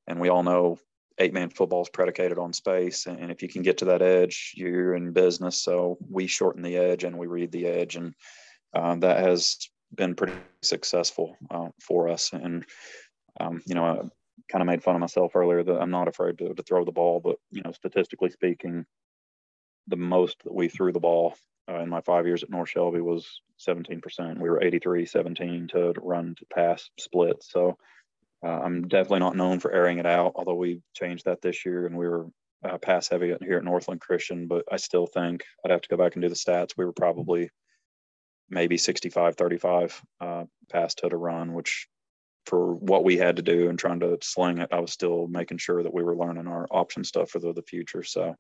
And 0.08 0.20
we 0.20 0.30
all 0.30 0.44
know 0.44 0.78
eight 1.20 1.34
man 1.34 1.50
football 1.50 1.82
is 1.82 1.90
predicated 1.90 2.38
on 2.38 2.54
space. 2.54 3.08
And 3.08 3.32
if 3.32 3.42
you 3.42 3.50
can 3.50 3.62
get 3.62 3.80
to 3.80 3.86
that 3.86 4.02
edge, 4.02 4.54
you're 4.56 4.96
in 4.96 5.12
business. 5.12 5.62
So 5.62 5.98
we 6.10 6.28
shorten 6.28 6.62
the 6.62 6.78
edge 6.78 7.04
and 7.04 7.18
we 7.18 7.28
read 7.28 7.52
the 7.52 7.66
edge. 7.66 7.96
And 7.96 8.14
uh, 8.74 8.96
that 8.98 9.20
has 9.20 9.58
been 9.96 10.16
pretty 10.16 10.34
successful 10.62 11.36
uh, 11.50 11.70
for 11.82 12.10
us. 12.10 12.32
And, 12.34 12.66
um, 13.40 13.62
you 13.66 13.76
know, 13.76 14.10
kind 14.52 14.62
of 14.62 14.68
made 14.68 14.84
fun 14.84 14.96
of 14.96 15.02
myself 15.02 15.36
earlier 15.36 15.64
that 15.64 15.82
I'm 15.82 15.92
not 15.92 16.08
afraid 16.08 16.38
to, 16.40 16.54
to 16.54 16.64
throw 16.64 16.86
the 16.86 16.92
ball, 16.92 17.20
but, 17.20 17.38
you 17.52 17.62
know, 17.64 17.72
statistically 17.72 18.30
speaking, 18.30 18.86
the 19.88 19.98
most 19.98 20.38
that 20.44 20.54
we 20.54 20.68
threw 20.68 20.92
the 20.92 21.00
ball 21.00 21.36
uh, 21.70 21.80
in 21.80 21.90
my 21.90 22.02
five 22.02 22.26
years 22.26 22.44
at 22.44 22.50
North 22.50 22.70
Shelby 22.70 23.02
was 23.02 23.42
17%. 23.68 24.40
We 24.40 24.50
were 24.50 24.64
83, 24.64 25.06
17 25.06 25.68
to 25.70 25.94
run 26.02 26.36
to 26.38 26.46
pass 26.54 26.90
split. 26.98 27.44
So, 27.44 27.78
uh, 28.46 28.50
I'm 28.50 28.88
definitely 28.88 29.20
not 29.20 29.36
known 29.36 29.60
for 29.60 29.72
airing 29.72 29.98
it 29.98 30.06
out, 30.06 30.34
although 30.36 30.56
we 30.56 30.82
changed 30.94 31.26
that 31.26 31.42
this 31.42 31.66
year 31.66 31.86
and 31.86 31.98
we 31.98 32.08
were 32.08 32.28
uh, 32.64 32.78
pass 32.78 33.08
heavy 33.08 33.34
here 33.42 33.58
at 33.58 33.64
Northland 33.64 34.02
Christian. 34.02 34.48
But 34.48 34.66
I 34.72 34.78
still 34.78 35.08
think 35.08 35.44
I'd 35.66 35.72
have 35.72 35.82
to 35.82 35.90
go 35.90 35.98
back 35.98 36.16
and 36.16 36.22
do 36.22 36.30
the 36.30 36.36
stats. 36.36 36.78
We 36.78 36.86
were 36.86 36.94
probably 36.94 37.50
maybe 38.50 38.78
65 38.78 39.36
35 39.36 40.02
uh, 40.22 40.44
pass 40.72 40.96
to 40.96 41.08
run, 41.08 41.54
which 41.54 41.88
for 42.48 42.74
what 42.74 43.04
we 43.04 43.18
had 43.18 43.36
to 43.36 43.42
do 43.42 43.70
and 43.70 43.78
trying 43.78 44.00
to 44.00 44.18
sling 44.22 44.60
it, 44.60 44.70
I 44.72 44.80
was 44.80 44.92
still 44.92 45.28
making 45.28 45.58
sure 45.58 45.84
that 45.84 45.94
we 45.94 46.04
were 46.04 46.16
learning 46.16 46.48
our 46.48 46.66
option 46.72 47.04
stuff 47.04 47.30
for 47.30 47.40
the, 47.40 47.54
the 47.54 47.62
future. 47.62 48.04
So 48.04 48.36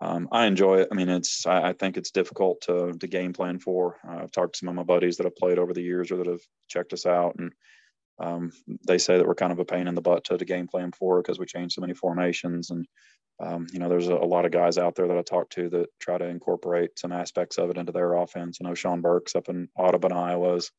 um, 0.00 0.28
I 0.32 0.46
enjoy 0.46 0.80
it. 0.80 0.88
I 0.90 0.94
mean, 0.94 1.08
it's 1.08 1.46
I, 1.46 1.68
I, 1.68 1.72
think 1.72 1.96
it's 1.96 2.10
difficult 2.10 2.62
to 2.62 2.92
to 2.92 3.06
game 3.06 3.32
plan 3.32 3.58
for. 3.58 3.96
Uh, 4.06 4.24
I've 4.24 4.32
talked 4.32 4.54
to 4.54 4.58
some 4.58 4.68
of 4.68 4.74
my 4.74 4.82
buddies 4.82 5.16
that 5.16 5.24
have 5.24 5.36
played 5.36 5.58
over 5.58 5.72
the 5.72 5.82
years 5.82 6.10
or 6.10 6.18
that 6.18 6.26
have 6.26 6.42
checked 6.68 6.92
us 6.92 7.06
out, 7.06 7.36
and 7.38 7.52
um, 8.18 8.52
they 8.86 8.98
say 8.98 9.16
that 9.16 9.26
we're 9.26 9.34
kind 9.34 9.52
of 9.52 9.58
a 9.58 9.64
pain 9.64 9.88
in 9.88 9.94
the 9.94 10.00
butt 10.00 10.24
to, 10.24 10.38
to 10.38 10.44
game 10.44 10.68
plan 10.68 10.92
for 10.92 11.20
because 11.20 11.38
we 11.38 11.46
change 11.46 11.74
so 11.74 11.80
many 11.80 11.94
formations. 11.94 12.70
And, 12.70 12.86
um, 13.40 13.66
you 13.72 13.78
know, 13.78 13.88
there's 13.88 14.08
a, 14.08 14.14
a, 14.14 14.24
lot 14.24 14.46
of 14.46 14.52
guys 14.52 14.78
out 14.78 14.94
there 14.94 15.08
that 15.08 15.18
I 15.18 15.22
talk 15.22 15.50
to 15.50 15.68
that 15.70 15.88
try 16.00 16.16
to 16.16 16.26
incorporate 16.26 16.98
some 16.98 17.12
aspects 17.12 17.58
of 17.58 17.68
it 17.68 17.76
into 17.76 17.92
their 17.92 18.14
offense. 18.14 18.58
You 18.58 18.66
know, 18.66 18.74
Sean 18.74 19.02
Burks 19.02 19.36
up 19.36 19.48
in 19.48 19.68
Audubon, 19.76 20.12
Iowa, 20.12 20.54
has 20.54 20.70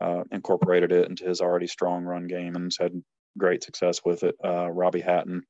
uh, 0.00 0.24
incorporated 0.30 0.92
it 0.92 1.08
into 1.08 1.24
his 1.24 1.40
already 1.40 1.66
strong 1.66 2.04
run 2.04 2.26
game 2.26 2.56
and 2.56 2.66
has 2.66 2.76
had 2.76 3.02
great 3.36 3.62
success 3.62 4.00
with 4.04 4.22
it. 4.22 4.34
Uh, 4.44 4.70
Robbie 4.70 5.00
Hatton, 5.00 5.42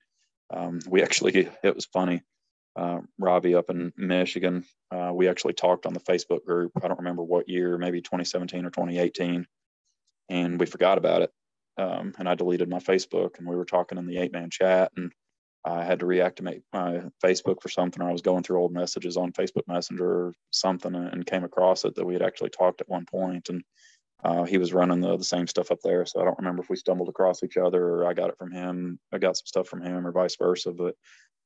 um, 0.50 0.80
we 0.88 1.02
actually, 1.04 1.48
it 1.62 1.74
was 1.74 1.86
funny. 1.86 2.22
Uh, 2.76 3.00
Robbie 3.18 3.56
up 3.56 3.70
in 3.70 3.92
Michigan, 3.96 4.64
uh, 4.90 5.10
we 5.12 5.28
actually 5.28 5.54
talked 5.54 5.84
on 5.84 5.94
the 5.94 6.00
Facebook 6.00 6.44
group. 6.44 6.72
I 6.80 6.86
don't 6.86 6.98
remember 6.98 7.24
what 7.24 7.48
year, 7.48 7.76
maybe 7.76 8.00
2017 8.00 8.64
or 8.64 8.70
2018 8.70 9.46
and 10.28 10.60
we 10.60 10.66
forgot 10.66 10.98
about 10.98 11.22
it. 11.22 11.30
Um, 11.76 12.14
and 12.18 12.28
I 12.28 12.34
deleted 12.34 12.68
my 12.68 12.78
Facebook, 12.78 13.38
and 13.38 13.46
we 13.46 13.56
were 13.56 13.64
talking 13.64 13.98
in 13.98 14.06
the 14.06 14.18
eight 14.18 14.32
man 14.32 14.50
chat, 14.50 14.90
and 14.96 15.12
I 15.64 15.84
had 15.84 16.00
to 16.00 16.06
reactivate 16.06 16.62
my 16.72 17.02
Facebook 17.24 17.62
for 17.62 17.68
something. 17.68 18.02
Or 18.02 18.08
I 18.08 18.12
was 18.12 18.22
going 18.22 18.42
through 18.42 18.60
old 18.60 18.72
messages 18.72 19.16
on 19.16 19.32
Facebook 19.32 19.68
Messenger 19.68 20.04
or 20.04 20.34
something, 20.50 20.94
and 20.94 21.26
came 21.26 21.44
across 21.44 21.84
it 21.84 21.94
that 21.94 22.04
we 22.04 22.14
had 22.14 22.22
actually 22.22 22.50
talked 22.50 22.80
at 22.80 22.88
one 22.88 23.06
point, 23.06 23.48
and 23.48 23.62
uh, 24.24 24.44
he 24.44 24.58
was 24.58 24.72
running 24.72 25.00
the, 25.00 25.16
the 25.16 25.24
same 25.24 25.46
stuff 25.46 25.70
up 25.70 25.80
there. 25.82 26.04
So 26.04 26.20
I 26.20 26.24
don't 26.24 26.38
remember 26.38 26.62
if 26.62 26.70
we 26.70 26.76
stumbled 26.76 27.08
across 27.08 27.42
each 27.42 27.56
other 27.56 27.82
or 27.82 28.06
I 28.06 28.14
got 28.14 28.30
it 28.30 28.38
from 28.38 28.50
him. 28.50 28.98
I 29.12 29.18
got 29.18 29.36
some 29.36 29.46
stuff 29.46 29.68
from 29.68 29.82
him, 29.82 30.06
or 30.06 30.12
vice 30.12 30.36
versa. 30.36 30.72
But 30.72 30.94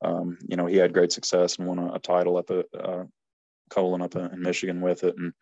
um, 0.03 0.39
you 0.49 0.57
know, 0.57 0.67
he 0.67 0.77
had 0.77 0.95
great 0.95 1.13
success 1.13 1.57
and 1.57 1.69
won 1.69 1.79
a, 1.79 1.95
a 1.95 1.99
title 1.99 2.37
up 2.37 2.51
at 2.51 2.67
uh, 2.79 3.05
Colon 3.71 4.03
up 4.03 4.17
in 4.17 4.43
Michigan 4.43 4.81
with 4.81 5.05
it, 5.05 5.15
and 5.17 5.33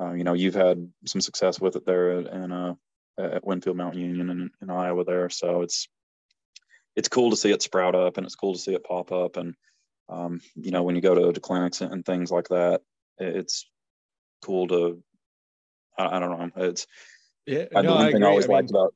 uh, 0.00 0.12
you 0.12 0.24
know, 0.24 0.34
you've 0.34 0.54
had 0.54 0.90
some 1.06 1.20
success 1.20 1.60
with 1.60 1.76
it 1.76 1.84
there 1.84 2.10
and 2.18 2.52
uh, 2.52 2.74
at 3.18 3.44
Winfield 3.44 3.76
Mount 3.76 3.96
Union 3.96 4.30
in, 4.30 4.50
in 4.62 4.70
Iowa 4.70 5.04
there. 5.04 5.28
So 5.28 5.62
it's 5.62 5.88
it's 6.94 7.08
cool 7.08 7.30
to 7.30 7.36
see 7.36 7.50
it 7.50 7.62
sprout 7.62 7.94
up 7.94 8.16
and 8.16 8.26
it's 8.26 8.34
cool 8.34 8.54
to 8.54 8.58
see 8.58 8.74
it 8.74 8.84
pop 8.84 9.12
up. 9.12 9.36
And 9.36 9.54
um, 10.08 10.40
you 10.54 10.70
know, 10.70 10.82
when 10.82 10.94
you 10.96 11.02
go 11.02 11.14
to, 11.14 11.32
to 11.32 11.40
clinics 11.40 11.80
and, 11.80 11.92
and 11.92 12.04
things 12.04 12.30
like 12.30 12.48
that, 12.48 12.82
it's 13.18 13.68
cool 14.42 14.68
to 14.68 15.02
I, 15.98 16.16
I, 16.16 16.18
don't 16.18 16.30
know. 16.30 16.50
It's 16.64 16.86
yeah. 17.46 17.66
I, 17.74 17.82
no, 17.82 17.94
I, 17.94 18.10
I 18.10 18.22
always 18.22 18.48
I 18.48 18.52
liked 18.52 18.70
about 18.70 18.94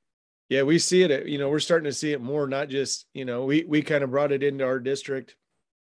yeah, 0.49 0.63
we 0.63 0.79
see 0.79 1.03
it. 1.03 1.27
You 1.27 1.39
know, 1.39 1.49
we're 1.49 1.61
starting 1.61 1.87
to 1.87 1.93
see 1.93 2.13
it 2.13 2.21
more. 2.21 2.47
Not 2.47 2.69
just 2.69 3.07
you 3.15 3.25
know, 3.25 3.45
we 3.45 3.65
we 3.65 3.83
kind 3.83 4.05
of 4.05 4.11
brought 4.11 4.33
it 4.33 4.43
into 4.43 4.65
our 4.65 4.79
district, 4.79 5.37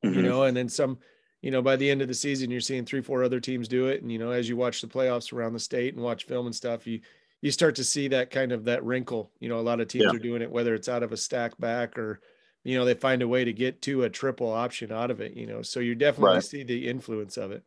mm-hmm. 0.04 0.14
you 0.14 0.22
know, 0.22 0.44
and 0.44 0.56
then 0.56 0.68
some 0.68 0.98
you 1.44 1.50
know, 1.50 1.60
by 1.60 1.76
the 1.76 1.90
end 1.90 2.00
of 2.00 2.08
the 2.08 2.14
season, 2.14 2.50
you're 2.50 2.58
seeing 2.58 2.86
three, 2.86 3.02
four 3.02 3.22
other 3.22 3.38
teams 3.38 3.68
do 3.68 3.88
it. 3.88 4.00
And, 4.00 4.10
you 4.10 4.18
know, 4.18 4.30
as 4.30 4.48
you 4.48 4.56
watch 4.56 4.80
the 4.80 4.86
playoffs 4.86 5.30
around 5.30 5.52
the 5.52 5.60
state 5.60 5.92
and 5.92 6.02
watch 6.02 6.24
film 6.24 6.46
and 6.46 6.54
stuff, 6.54 6.86
you, 6.86 7.00
you 7.42 7.50
start 7.50 7.74
to 7.74 7.84
see 7.84 8.08
that 8.08 8.30
kind 8.30 8.50
of 8.50 8.64
that 8.64 8.82
wrinkle. 8.82 9.30
You 9.40 9.50
know, 9.50 9.58
a 9.58 9.60
lot 9.60 9.78
of 9.78 9.88
teams 9.88 10.04
yeah. 10.04 10.16
are 10.16 10.22
doing 10.22 10.40
it, 10.40 10.50
whether 10.50 10.74
it's 10.74 10.88
out 10.88 11.02
of 11.02 11.12
a 11.12 11.18
stack 11.18 11.58
back 11.58 11.98
or, 11.98 12.22
you 12.62 12.78
know, 12.78 12.86
they 12.86 12.94
find 12.94 13.20
a 13.20 13.28
way 13.28 13.44
to 13.44 13.52
get 13.52 13.82
to 13.82 14.04
a 14.04 14.08
triple 14.08 14.50
option 14.50 14.90
out 14.90 15.10
of 15.10 15.20
it, 15.20 15.34
you 15.34 15.46
know, 15.46 15.60
so 15.60 15.80
you 15.80 15.94
definitely 15.94 16.36
right. 16.36 16.42
see 16.42 16.62
the 16.62 16.88
influence 16.88 17.36
of 17.36 17.52
it. 17.52 17.62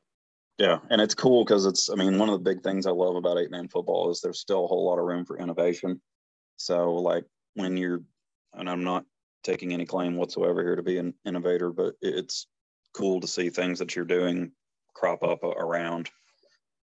Yeah. 0.58 0.80
And 0.89 1.00
it's 1.00 1.13
cool 1.13 1.43
because 1.46 1.65
it's, 1.65 1.89
I 1.89 1.96
mean, 1.96 2.17
one 2.17 2.30
of 2.30 2.34
the 2.34 2.50
big 2.50 2.63
things 2.63 2.86
I 2.86 2.91
love 2.91 3.15
about 3.15 3.38
eight 3.38 3.52
man 3.52 3.67
football 3.67 4.10
is 4.10 4.22
there's 4.22 4.39
still 4.39 4.65
a 4.65 4.67
whole 4.67 4.86
lot 4.86 5.00
of 5.00 5.06
room 5.06 5.26
for 5.26 5.38
innovation. 5.38 6.02
So, 6.58 6.93
like, 6.96 7.26
when 7.54 7.78
you're, 7.78 8.02
and 8.54 8.70
I'm 8.70 8.84
not 8.84 9.06
taking 9.43 9.74
any 9.74 9.86
claim 9.86 10.15
whatsoever 10.15 10.63
here 10.63 10.76
to 10.76 10.84
be 10.84 10.98
an 10.98 11.13
innovator, 11.26 11.72
but 11.72 11.93
it's 12.02 12.48
cool 12.93 13.22
to 13.22 13.28
see 13.28 13.50
things 13.50 13.80
that 13.80 13.96
you're 13.96 14.06
doing 14.06 14.52
crop 14.96 15.24
up 15.24 15.43
around 15.43 16.10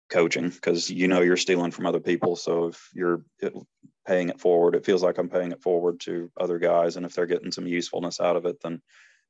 coaching 0.10 0.50
because 0.50 0.90
you 0.90 1.08
know 1.08 1.22
you're 1.22 1.38
stealing 1.38 1.72
from 1.72 1.86
other 1.86 2.00
people. 2.00 2.36
So 2.36 2.68
if 2.68 2.90
you're 2.94 3.24
uh, 3.44 3.50
paying 4.08 4.30
it 4.30 4.40
forward, 4.40 4.76
it 4.76 4.86
feels 4.86 5.04
like 5.04 5.20
I'm 5.20 5.30
paying 5.30 5.52
it 5.52 5.62
forward 5.62 6.00
to 6.02 6.32
other 6.40 6.58
guys. 6.58 6.98
And 6.98 7.06
if 7.06 7.14
they're 7.14 7.28
getting 7.28 7.52
some 7.52 7.68
usefulness 7.68 8.20
out 8.20 8.36
of 8.36 8.46
it, 8.46 8.58
then 8.62 8.82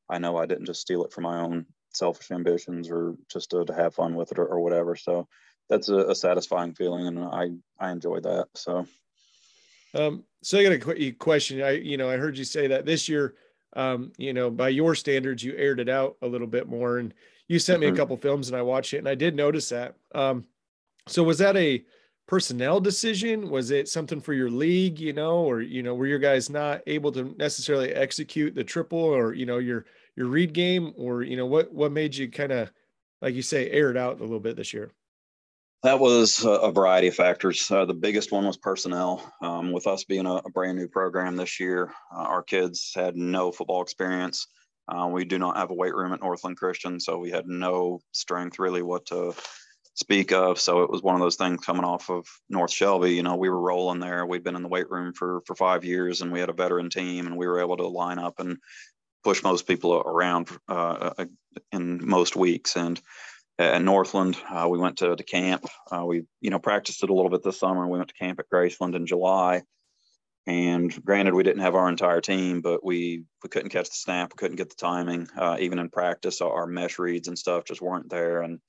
I 0.10 0.18
know 0.18 0.38
I 0.38 0.46
didn't 0.46 0.66
just 0.66 0.82
steal 0.82 1.04
it 1.04 1.12
for 1.12 1.22
my 1.22 1.40
own 1.40 1.66
selfish 1.94 2.32
ambitions 2.32 2.90
or 2.90 3.16
just 3.32 3.52
to, 3.52 3.66
to 3.66 3.74
have 3.74 3.96
fun 3.96 4.16
with 4.16 4.32
it 4.32 4.40
or, 4.40 4.46
or 4.46 4.60
whatever. 4.60 4.96
So 4.96 5.28
that's 5.70 5.90
a, 5.90 5.98
a, 5.98 6.16
satisfying 6.16 6.74
feeling, 6.74 7.08
and 7.08 7.20
I 7.20 7.52
I 7.80 7.92
enjoy 7.92 8.20
that. 8.22 8.48
So, 8.56 8.86
um, 9.94 10.24
so 10.42 10.60
I 10.60 10.64
got 10.64 10.74
a 10.74 10.80
quick 10.80 11.20
question. 11.20 11.62
I 11.62 11.72
you 11.72 11.98
know 11.98 12.10
I 12.10 12.18
heard 12.18 12.38
you 12.38 12.44
say 12.44 12.68
that 12.68 12.86
this 12.86 13.08
year 13.08 13.36
um, 13.74 14.12
you 14.18 14.34
know, 14.34 14.50
by 14.50 14.70
your 14.70 14.96
standards, 14.96 15.44
you 15.44 15.56
aired 15.56 15.80
it 15.80 15.90
out 15.90 16.18
a 16.22 16.28
little 16.28 16.48
bit 16.48 16.68
more. 16.68 16.98
And 16.98 17.14
you 17.48 17.60
sent 17.60 17.80
me 17.80 17.88
a 17.88 17.90
mm-hmm. 17.90 17.98
couple 17.98 18.18
films 18.18 18.48
and 18.48 18.58
I 18.58 18.62
watched 18.62 18.94
it 18.94 19.00
and 19.00 19.10
I 19.10 19.16
did 19.16 19.36
notice 19.36 19.70
that. 19.70 19.96
Um, 20.14 20.46
so 21.08 21.24
was 21.24 21.38
that 21.40 21.58
a 21.58 21.84
personnel 22.28 22.80
decision? 22.80 23.50
Was 23.50 23.72
it 23.72 23.90
something 23.90 24.22
for 24.22 24.34
your 24.34 24.50
league, 24.50 25.00
you 25.00 25.14
know, 25.14 25.40
or, 25.40 25.62
you 25.62 25.84
know, 25.84 25.96
were 25.96 26.08
your 26.08 26.20
guys 26.20 26.50
not 26.50 26.82
able 26.88 27.12
to 27.14 27.36
necessarily 27.38 27.94
execute 27.94 28.56
the 28.56 28.64
triple 28.64 29.00
or, 29.00 29.34
you 29.34 29.46
know, 29.46 29.58
your, 29.58 29.86
your 30.16 30.28
read 30.28 30.54
game 30.54 30.94
or, 30.98 31.24
you 31.24 31.38
know, 31.38 31.46
what, 31.46 31.74
what 31.74 31.92
made 31.92 32.16
you 32.16 32.30
kind 32.30 32.52
of, 32.52 32.72
like 33.22 33.34
you 33.34 33.42
say, 33.42 33.70
air 33.70 33.92
it 33.92 33.98
out 33.98 34.20
a 34.20 34.24
little 34.24 34.40
bit 34.40 34.56
this 34.56 34.74
year? 34.74 34.92
That 35.84 36.00
was 36.00 36.46
a 36.46 36.72
variety 36.72 37.08
of 37.08 37.16
factors. 37.16 37.70
Uh, 37.72 37.86
the 37.86 37.94
biggest 37.94 38.32
one 38.32 38.46
was 38.46 38.58
personnel. 38.58 39.34
Um, 39.42 39.72
with 39.72 39.88
us 39.88 40.04
being 40.04 40.28
a, 40.28 40.36
a, 40.36 40.50
brand 40.52 40.78
new 40.78 40.88
program 40.88 41.36
this 41.36 41.60
year, 41.60 41.92
uh, 42.16 42.20
our 42.20 42.44
kids 42.44 42.92
had 42.96 43.16
no 43.16 43.52
football 43.52 43.82
experience. 43.82 44.46
Uh, 44.88 45.08
we 45.08 45.26
do 45.26 45.40
not 45.40 45.58
have 45.58 45.72
a 45.72 45.74
weight 45.74 45.96
room 45.96 46.14
at 46.14 46.22
Northland 46.22 46.58
Christian, 46.58 47.00
so 47.00 47.18
we 47.18 47.32
had 47.32 47.48
no 47.48 48.00
strength 48.12 48.60
really 48.60 48.84
what 48.84 49.08
to 49.08 49.34
speak 49.96 50.32
of. 50.32 50.60
So 50.60 50.84
it 50.84 50.90
was 50.92 51.02
one 51.02 51.16
of 51.16 51.22
those 51.22 51.36
things 51.36 51.66
coming 51.66 51.84
off 51.84 52.12
of 52.12 52.28
North 52.48 52.72
Shelby. 52.72 53.16
You 53.16 53.24
know, 53.24 53.36
we 53.36 53.50
were 53.50 53.60
rolling 53.60 54.00
there. 54.00 54.28
We'd 54.28 54.44
been 54.44 54.56
in 54.56 54.64
the 54.64 54.70
weight 54.70 54.90
room 54.90 55.14
for 55.14 55.42
for 55.48 55.56
five 55.56 55.84
years, 55.84 56.22
and 56.22 56.32
we 56.32 56.40
had 56.40 56.50
a 56.50 56.54
veteran 56.54 56.92
team, 56.92 57.26
and 57.26 57.38
we 57.38 57.48
were 57.48 57.60
able 57.60 57.78
to 57.78 57.88
line 57.88 58.20
up 58.20 58.40
and 58.40 58.58
push 59.24 59.44
most 59.44 59.68
people 59.68 59.94
around 59.94 60.50
uh, 60.68 61.26
in 61.72 62.06
most 62.06 62.36
weeks. 62.36 62.76
And 62.76 63.02
at 63.62 63.82
Northland. 63.82 64.38
Uh, 64.50 64.68
we 64.70 64.78
went 64.78 64.98
to, 64.98 65.16
to 65.16 65.24
camp. 65.24 65.66
Uh, 65.92 66.06
we, 66.06 66.24
you 66.40 66.50
know, 66.50 66.60
practiced 66.60 67.04
it 67.04 67.10
a 67.10 67.14
little 67.14 67.30
bit 67.30 67.44
this 67.44 67.60
summer. 67.60 67.88
We 67.88 67.98
went 67.98 68.10
to 68.10 68.16
camp 68.16 68.40
at 68.40 68.50
Graceland 68.50 68.96
in 68.96 69.06
July. 69.06 69.62
And 70.48 70.94
granted, 71.06 71.36
we 71.36 71.44
didn't 71.44 71.62
have 71.62 71.76
our 71.76 71.88
entire 71.88 72.22
team, 72.22 72.62
but 72.62 72.84
we 72.84 73.26
we 73.44 73.50
couldn't 73.50 73.70
catch 73.70 73.90
the 73.90 73.96
snap, 73.96 74.34
we 74.34 74.38
couldn't 74.38 74.58
get 74.58 74.70
the 74.70 74.76
timing. 74.76 75.28
Uh, 75.38 75.58
even 75.60 75.78
in 75.78 75.90
practice, 75.90 76.42
our 76.42 76.66
mesh 76.66 76.98
reads 76.98 77.28
and 77.28 77.38
stuff 77.38 77.66
just 77.66 77.82
weren't 77.82 78.10
there. 78.10 78.42
And 78.42 78.60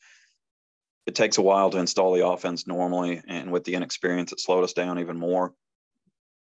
it 1.07 1.15
takes 1.15 1.39
a 1.39 1.43
while 1.43 1.71
to 1.71 1.79
install 1.79 2.13
the 2.13 2.27
offense 2.27 2.67
normally, 2.67 3.23
and 3.27 3.51
with 3.51 3.65
the 3.65 3.75
inexperience, 3.75 4.33
it 4.33 4.41
slowed 4.41 4.65
us 4.65 4.75
down 4.75 4.99
even 4.99 5.19
more. 5.19 5.55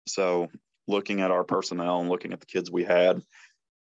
So, 0.07 0.49
looking 0.87 1.21
at 1.21 1.33
our 1.33 1.45
personnel 1.45 2.01
and 2.01 2.09
looking 2.09 2.33
at 2.33 2.41
the 2.41 2.47
kids 2.47 2.71
we 2.71 2.85
had, 2.85 3.21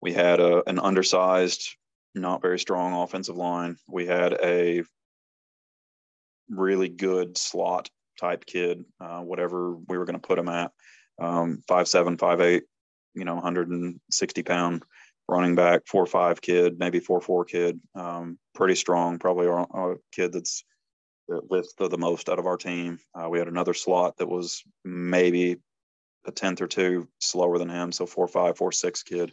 we 0.04 0.12
had 0.12 0.38
a, 0.38 0.62
an 0.68 0.78
undersized 0.78 1.76
not 2.14 2.42
very 2.42 2.60
strong 2.60 2.92
offensive 2.92 3.36
line. 3.36 3.76
We 3.88 4.06
had 4.06 4.34
a 4.34 4.84
really 6.48 6.88
good 6.90 7.36
slot 7.36 7.88
type 8.20 8.44
kid, 8.44 8.84
uh, 9.00 9.20
whatever 9.20 9.74
we 9.74 9.98
were 9.98 10.04
going 10.04 10.20
to 10.20 10.24
put 10.24 10.38
him 10.38 10.48
at, 10.48 10.70
um, 11.20 11.62
five 11.66 11.88
seven, 11.88 12.18
five 12.18 12.40
eight, 12.40 12.64
you 13.14 13.24
know, 13.24 13.34
160 13.34 14.42
pound 14.42 14.84
running 15.26 15.54
back, 15.54 15.86
four 15.86 16.06
five 16.06 16.40
kid, 16.40 16.78
maybe 16.78 17.00
four 17.00 17.20
four 17.20 17.46
kid, 17.46 17.80
um, 17.94 18.38
pretty 18.54 18.74
strong, 18.74 19.18
probably 19.18 19.46
a 19.48 19.94
kid 20.12 20.32
that's 20.32 20.64
that 21.28 21.50
lifts 21.50 21.72
the, 21.78 21.88
the 21.88 21.96
most 21.96 22.28
out 22.28 22.38
of 22.38 22.46
our 22.46 22.58
team. 22.58 22.98
Uh, 23.14 23.28
we 23.30 23.38
had 23.38 23.48
another 23.48 23.72
slot 23.72 24.18
that 24.18 24.28
was 24.28 24.62
maybe 24.84 25.56
a 26.26 26.30
tenth 26.30 26.60
or 26.60 26.66
two 26.66 27.08
slower 27.18 27.58
than 27.58 27.70
him, 27.70 27.90
so 27.90 28.04
four 28.04 28.28
five, 28.28 28.58
four 28.58 28.70
six 28.70 29.02
kid, 29.02 29.32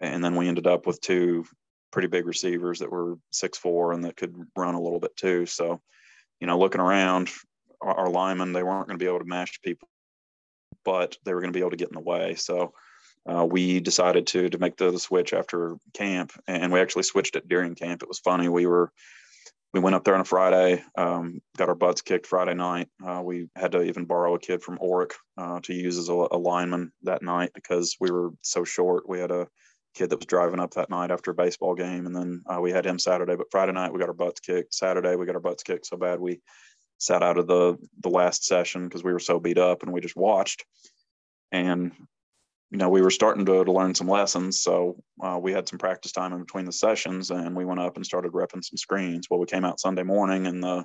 and 0.00 0.22
then 0.22 0.36
we 0.36 0.48
ended 0.48 0.66
up 0.66 0.86
with 0.86 1.00
two 1.00 1.44
pretty 1.90 2.08
big 2.08 2.26
receivers 2.26 2.80
that 2.80 2.90
were 2.90 3.16
six 3.30 3.56
four 3.58 3.92
and 3.92 4.04
that 4.04 4.16
could 4.16 4.34
run 4.56 4.74
a 4.74 4.80
little 4.80 5.00
bit 5.00 5.16
too. 5.16 5.46
So, 5.46 5.80
you 6.40 6.46
know, 6.46 6.58
looking 6.58 6.80
around, 6.80 7.30
our, 7.80 7.94
our 7.94 8.10
linemen 8.10 8.52
they 8.52 8.62
weren't 8.62 8.86
going 8.86 8.98
to 8.98 9.02
be 9.02 9.08
able 9.08 9.20
to 9.20 9.24
mash 9.24 9.60
people, 9.62 9.88
but 10.84 11.16
they 11.24 11.34
were 11.34 11.40
going 11.40 11.52
to 11.52 11.56
be 11.56 11.60
able 11.60 11.70
to 11.70 11.76
get 11.76 11.88
in 11.88 11.94
the 11.94 12.00
way. 12.00 12.34
So. 12.34 12.72
Uh, 13.28 13.44
we 13.44 13.80
decided 13.80 14.24
to 14.24 14.48
to 14.48 14.58
make 14.58 14.76
the, 14.76 14.92
the 14.92 15.00
switch 15.00 15.32
after 15.32 15.74
camp, 15.92 16.30
and 16.46 16.72
we 16.72 16.78
actually 16.78 17.02
switched 17.02 17.34
it 17.34 17.48
during 17.48 17.74
camp. 17.74 18.00
It 18.00 18.08
was 18.08 18.20
funny. 18.20 18.48
We 18.48 18.66
were 18.66 18.92
we 19.76 19.80
went 19.80 19.94
up 19.94 20.04
there 20.04 20.14
on 20.14 20.22
a 20.22 20.24
Friday, 20.24 20.82
um, 20.96 21.42
got 21.58 21.68
our 21.68 21.74
butts 21.74 22.00
kicked 22.00 22.26
Friday 22.26 22.54
night. 22.54 22.88
Uh, 23.06 23.20
we 23.22 23.48
had 23.54 23.72
to 23.72 23.82
even 23.82 24.06
borrow 24.06 24.34
a 24.34 24.38
kid 24.38 24.62
from 24.62 24.78
Orrick 24.78 25.12
uh, 25.36 25.60
to 25.64 25.74
use 25.74 25.98
as 25.98 26.08
a, 26.08 26.14
a, 26.30 26.38
lineman 26.38 26.92
that 27.02 27.22
night 27.22 27.50
because 27.54 27.94
we 28.00 28.10
were 28.10 28.30
so 28.40 28.64
short. 28.64 29.06
We 29.06 29.18
had 29.18 29.30
a 29.30 29.48
kid 29.96 30.10
that 30.10 30.18
was 30.18 30.26
driving 30.26 30.60
up 30.60 30.74
that 30.74 30.90
night 30.90 31.10
after 31.10 31.30
a 31.30 31.34
baseball 31.34 31.74
game, 31.74 32.06
and 32.06 32.14
then 32.14 32.42
uh, 32.46 32.60
we 32.60 32.70
had 32.70 32.86
him 32.86 32.98
Saturday. 32.98 33.34
But 33.36 33.50
Friday 33.50 33.72
night 33.72 33.92
we 33.92 33.98
got 33.98 34.08
our 34.08 34.14
butts 34.14 34.40
kicked. 34.40 34.74
Saturday 34.74 35.16
we 35.16 35.26
got 35.26 35.34
our 35.34 35.40
butts 35.40 35.62
kicked 35.62 35.86
so 35.86 35.96
bad 35.96 36.20
we 36.20 36.40
sat 36.98 37.22
out 37.22 37.38
of 37.38 37.46
the 37.46 37.76
the 38.02 38.08
last 38.08 38.44
session 38.44 38.84
because 38.84 39.04
we 39.04 39.12
were 39.12 39.18
so 39.18 39.40
beat 39.40 39.58
up, 39.58 39.82
and 39.82 39.92
we 39.92 40.00
just 40.00 40.16
watched. 40.16 40.64
And 41.52 41.92
you 42.70 42.78
know 42.78 42.88
we 42.88 43.02
were 43.02 43.10
starting 43.10 43.46
to, 43.46 43.64
to 43.64 43.72
learn 43.72 43.94
some 43.94 44.08
lessons, 44.08 44.60
so 44.60 45.02
uh, 45.22 45.38
we 45.40 45.52
had 45.52 45.68
some 45.68 45.78
practice 45.78 46.12
time 46.12 46.32
in 46.32 46.40
between 46.40 46.64
the 46.64 46.72
sessions, 46.72 47.30
and 47.30 47.56
we 47.56 47.64
went 47.64 47.80
up 47.80 47.96
and 47.96 48.04
started 48.04 48.32
repping 48.32 48.64
some 48.64 48.76
screens. 48.76 49.28
Well, 49.30 49.40
we 49.40 49.46
came 49.46 49.64
out 49.64 49.80
Sunday 49.80 50.02
morning 50.02 50.46
and 50.46 50.62
the 50.62 50.84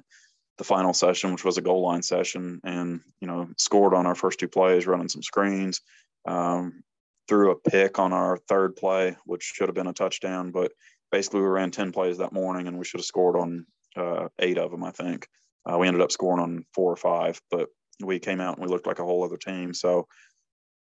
the 0.57 0.63
final 0.63 0.93
session, 0.93 1.31
which 1.31 1.45
was 1.45 1.57
a 1.57 1.61
goal 1.61 1.81
line 1.81 2.03
session, 2.03 2.61
and 2.63 3.01
you 3.19 3.27
know 3.27 3.49
scored 3.57 3.93
on 3.93 4.05
our 4.05 4.15
first 4.15 4.39
two 4.39 4.47
plays, 4.47 4.87
running 4.87 5.09
some 5.09 5.23
screens. 5.23 5.81
Um, 6.27 6.83
threw 7.31 7.51
a 7.51 7.55
pick 7.55 7.97
on 7.97 8.11
our 8.11 8.35
third 8.35 8.75
play, 8.75 9.15
which 9.23 9.43
should 9.43 9.69
have 9.69 9.75
been 9.75 9.87
a 9.87 9.93
touchdown. 9.93 10.51
But 10.51 10.73
basically, 11.13 11.39
we 11.39 11.47
ran 11.47 11.71
10 11.71 11.93
plays 11.93 12.17
that 12.17 12.33
morning 12.33 12.67
and 12.67 12.77
we 12.77 12.83
should 12.83 12.99
have 12.99 13.05
scored 13.05 13.37
on 13.37 13.65
uh, 13.95 14.27
eight 14.39 14.57
of 14.57 14.69
them, 14.69 14.83
I 14.83 14.91
think. 14.91 15.29
Uh, 15.65 15.77
we 15.77 15.87
ended 15.87 16.01
up 16.01 16.11
scoring 16.11 16.43
on 16.43 16.65
four 16.75 16.91
or 16.91 16.97
five, 16.97 17.39
but 17.49 17.69
we 18.03 18.19
came 18.19 18.41
out 18.41 18.57
and 18.57 18.65
we 18.65 18.69
looked 18.69 18.85
like 18.85 18.99
a 18.99 19.05
whole 19.05 19.23
other 19.23 19.37
team. 19.37 19.73
So 19.73 20.07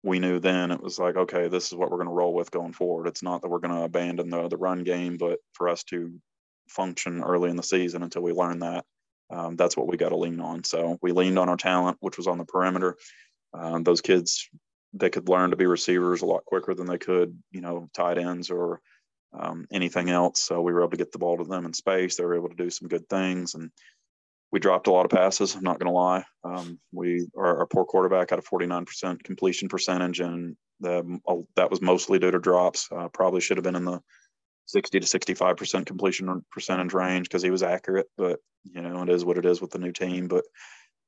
we 0.02 0.18
knew 0.18 0.40
then 0.40 0.72
it 0.72 0.82
was 0.82 0.98
like, 0.98 1.18
okay, 1.18 1.50
this 1.50 1.68
is 1.68 1.76
what 1.76 1.92
we're 1.92 1.98
going 1.98 2.08
to 2.08 2.16
roll 2.16 2.34
with 2.34 2.50
going 2.50 2.74
forward. 2.74 3.06
It's 3.06 3.22
not 3.22 3.44
that 3.44 3.50
we're 3.50 3.60
going 3.60 3.76
to 3.76 3.84
abandon 3.84 4.32
the, 4.32 4.48
the 4.48 4.58
run 4.58 4.84
game, 4.84 5.18
but 5.18 5.38
for 5.52 5.70
us 5.70 5.84
to 5.86 6.16
function 6.68 7.22
early 7.22 7.52
in 7.52 7.58
the 7.58 7.62
season 7.64 8.02
until 8.02 8.24
we 8.24 8.34
learn 8.34 8.58
that, 8.60 8.86
um, 9.30 9.56
that's 9.56 9.78
what 9.78 9.88
we 9.88 9.98
got 9.98 10.10
to 10.10 10.18
lean 10.18 10.40
on. 10.40 10.64
So 10.64 10.98
we 11.04 11.12
leaned 11.12 11.38
on 11.38 11.50
our 11.50 11.58
talent, 11.58 11.98
which 12.00 12.18
was 12.18 12.26
on 12.26 12.40
the 12.40 12.46
perimeter. 12.46 12.98
Um, 13.54 13.84
those 13.84 14.02
kids 14.02 14.50
they 14.94 15.10
could 15.10 15.30
learn 15.30 15.50
to 15.50 15.56
be 15.56 15.66
receivers 15.66 16.22
a 16.22 16.26
lot 16.26 16.46
quicker 16.46 16.74
than 16.74 16.88
they 16.88 16.98
could, 16.98 17.38
you 17.52 17.62
know, 17.62 17.90
tight 17.94 18.18
ends 18.18 18.50
or 18.50 18.80
um, 19.38 19.66
anything 19.72 20.10
else. 20.10 20.42
So 20.42 20.62
we 20.62 20.72
were 20.72 20.82
able 20.82 20.92
to 20.92 20.98
get 20.98 21.12
the 21.12 21.20
ball 21.20 21.38
to 21.38 21.44
them 21.44 21.66
in 21.66 21.74
space. 21.74 22.16
They 22.16 22.26
were 22.26 22.36
able 22.36 22.50
to 22.50 22.56
do 22.56 22.70
some 22.70 22.88
good 22.88 23.08
things, 23.10 23.56
and 23.56 23.72
we 24.52 24.60
dropped 24.60 24.88
a 24.88 24.92
lot 24.92 25.06
of 25.06 25.12
passes. 25.12 25.56
I'm 25.56 25.64
not 25.64 25.80
going 25.80 25.92
to 25.92 25.98
lie. 25.98 26.24
Um, 26.44 26.80
we 26.92 27.28
our, 27.36 27.60
our, 27.60 27.66
poor 27.66 27.86
quarterback 27.86 28.30
had 28.30 28.40
a 28.40 28.44
49% 28.44 29.24
completion 29.24 29.68
percentage, 29.68 30.20
and 30.20 30.56
the, 30.80 31.20
uh, 31.28 31.36
that 31.56 31.72
was 31.72 31.82
mostly 31.82 32.20
due 32.20 32.32
to 32.32 32.40
drops. 32.40 32.88
Uh, 32.96 33.08
probably 33.08 33.42
should 33.42 33.58
have 33.58 33.64
been 33.64 33.76
in 33.76 33.86
the 33.86 34.00
60 34.68 35.00
to 35.00 35.06
65% 35.06 35.86
completion 35.88 36.46
percentage 36.52 36.94
range 36.94 37.28
because 37.28 37.42
he 37.42 37.50
was 37.50 37.64
accurate. 37.64 38.08
But 38.16 38.40
you 38.64 38.82
know, 38.82 39.02
it 39.02 39.10
is 39.10 39.26
what 39.26 39.40
it 39.40 39.46
is 39.46 39.60
with 39.60 39.72
the 39.72 39.80
new 39.80 39.92
team. 39.92 40.28
But 40.28 40.46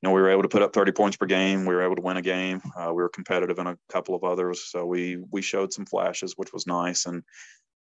know, 0.06 0.12
we 0.12 0.22
were 0.22 0.30
able 0.30 0.44
to 0.44 0.50
put 0.50 0.62
up 0.62 0.74
30 0.74 0.92
points 0.94 1.18
per 1.18 1.26
game. 1.26 1.66
We 1.66 1.76
were 1.76 1.84
able 1.84 1.96
to 1.96 2.02
win 2.02 2.18
a 2.18 2.22
game. 2.22 2.62
Uh, 2.78 2.90
we 2.90 3.04
were 3.04 3.10
competitive 3.10 3.60
in 3.60 3.68
a 3.68 3.78
couple 3.90 4.16
of 4.16 4.24
others. 4.24 4.64
So 4.64 4.86
we 4.86 5.18
we 5.32 5.42
showed 5.42 5.74
some 5.74 5.86
flashes, 5.86 6.34
which 6.36 6.54
was 6.54 6.68
nice. 6.68 7.06
And 7.06 7.24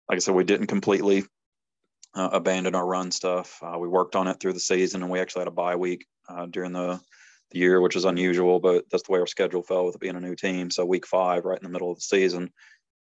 like 0.09 0.17
I 0.17 0.19
said, 0.21 0.35
we 0.35 0.45
didn't 0.45 0.67
completely 0.69 1.25
uh, 2.15 2.31
abandon 2.33 2.75
our 2.75 2.87
run 2.87 3.11
stuff. 3.11 3.59
Uh, 3.63 3.79
we 3.79 3.89
worked 3.89 4.17
on 4.17 4.29
it 4.29 4.41
through 4.41 4.55
the 4.55 4.61
season, 4.61 5.03
and 5.03 5.11
we 5.11 5.21
actually 5.21 5.41
had 5.41 5.49
a 5.49 5.53
bye 5.53 5.77
week 5.77 6.07
uh, 6.29 6.47
during 6.47 6.73
the 6.73 7.01
the 7.53 7.59
year, 7.59 7.81
which 7.81 7.97
is 7.97 8.05
unusual, 8.05 8.59
but 8.61 8.85
that's 8.91 9.05
the 9.05 9.13
way 9.13 9.21
our 9.21 9.27
schedule 9.27 9.63
fell 9.63 9.85
with 9.85 9.95
it 9.95 10.01
being 10.01 10.17
a 10.17 10.21
new 10.21 10.35
team. 10.35 10.71
So 10.71 10.85
week 10.85 11.07
five, 11.07 11.45
right 11.45 11.59
in 11.59 11.65
the 11.65 11.71
middle 11.71 11.91
of 11.91 11.99
the 11.99 12.03
season, 12.03 12.51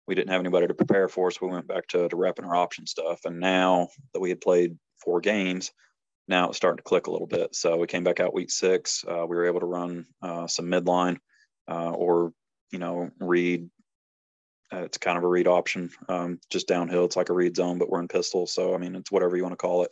we 0.07 0.15
didn't 0.15 0.29
have 0.29 0.41
anybody 0.41 0.67
to 0.67 0.73
prepare 0.73 1.07
for 1.07 1.27
us. 1.27 1.41
We 1.41 1.47
went 1.47 1.67
back 1.67 1.87
to, 1.87 2.07
to 2.09 2.15
repping 2.15 2.45
our 2.45 2.55
option 2.55 2.85
stuff. 2.85 3.21
And 3.25 3.39
now 3.39 3.87
that 4.13 4.19
we 4.19 4.29
had 4.29 4.41
played 4.41 4.77
four 5.03 5.21
games, 5.21 5.71
now 6.27 6.49
it's 6.49 6.57
starting 6.57 6.77
to 6.77 6.83
click 6.83 7.07
a 7.07 7.11
little 7.11 7.27
bit. 7.27 7.55
So 7.55 7.77
we 7.77 7.87
came 7.87 8.03
back 8.03 8.19
out 8.19 8.33
week 8.33 8.49
six. 8.49 9.03
Uh, 9.07 9.25
we 9.27 9.35
were 9.35 9.45
able 9.45 9.59
to 9.59 9.65
run 9.65 10.07
uh, 10.21 10.47
some 10.47 10.65
midline 10.65 11.17
uh, 11.69 11.91
or, 11.91 12.33
you 12.71 12.79
know, 12.79 13.11
read. 13.19 13.69
Uh, 14.73 14.81
it's 14.81 14.97
kind 14.97 15.17
of 15.17 15.23
a 15.23 15.27
read 15.27 15.47
option, 15.47 15.91
um, 16.09 16.39
just 16.49 16.67
downhill. 16.67 17.05
It's 17.05 17.15
like 17.15 17.29
a 17.29 17.33
read 17.33 17.55
zone, 17.55 17.77
but 17.77 17.89
we're 17.89 17.99
in 17.99 18.07
pistol. 18.07 18.47
So, 18.47 18.73
I 18.73 18.77
mean, 18.79 18.95
it's 18.95 19.11
whatever 19.11 19.37
you 19.37 19.43
want 19.43 19.53
to 19.53 19.57
call 19.57 19.83
it. 19.83 19.91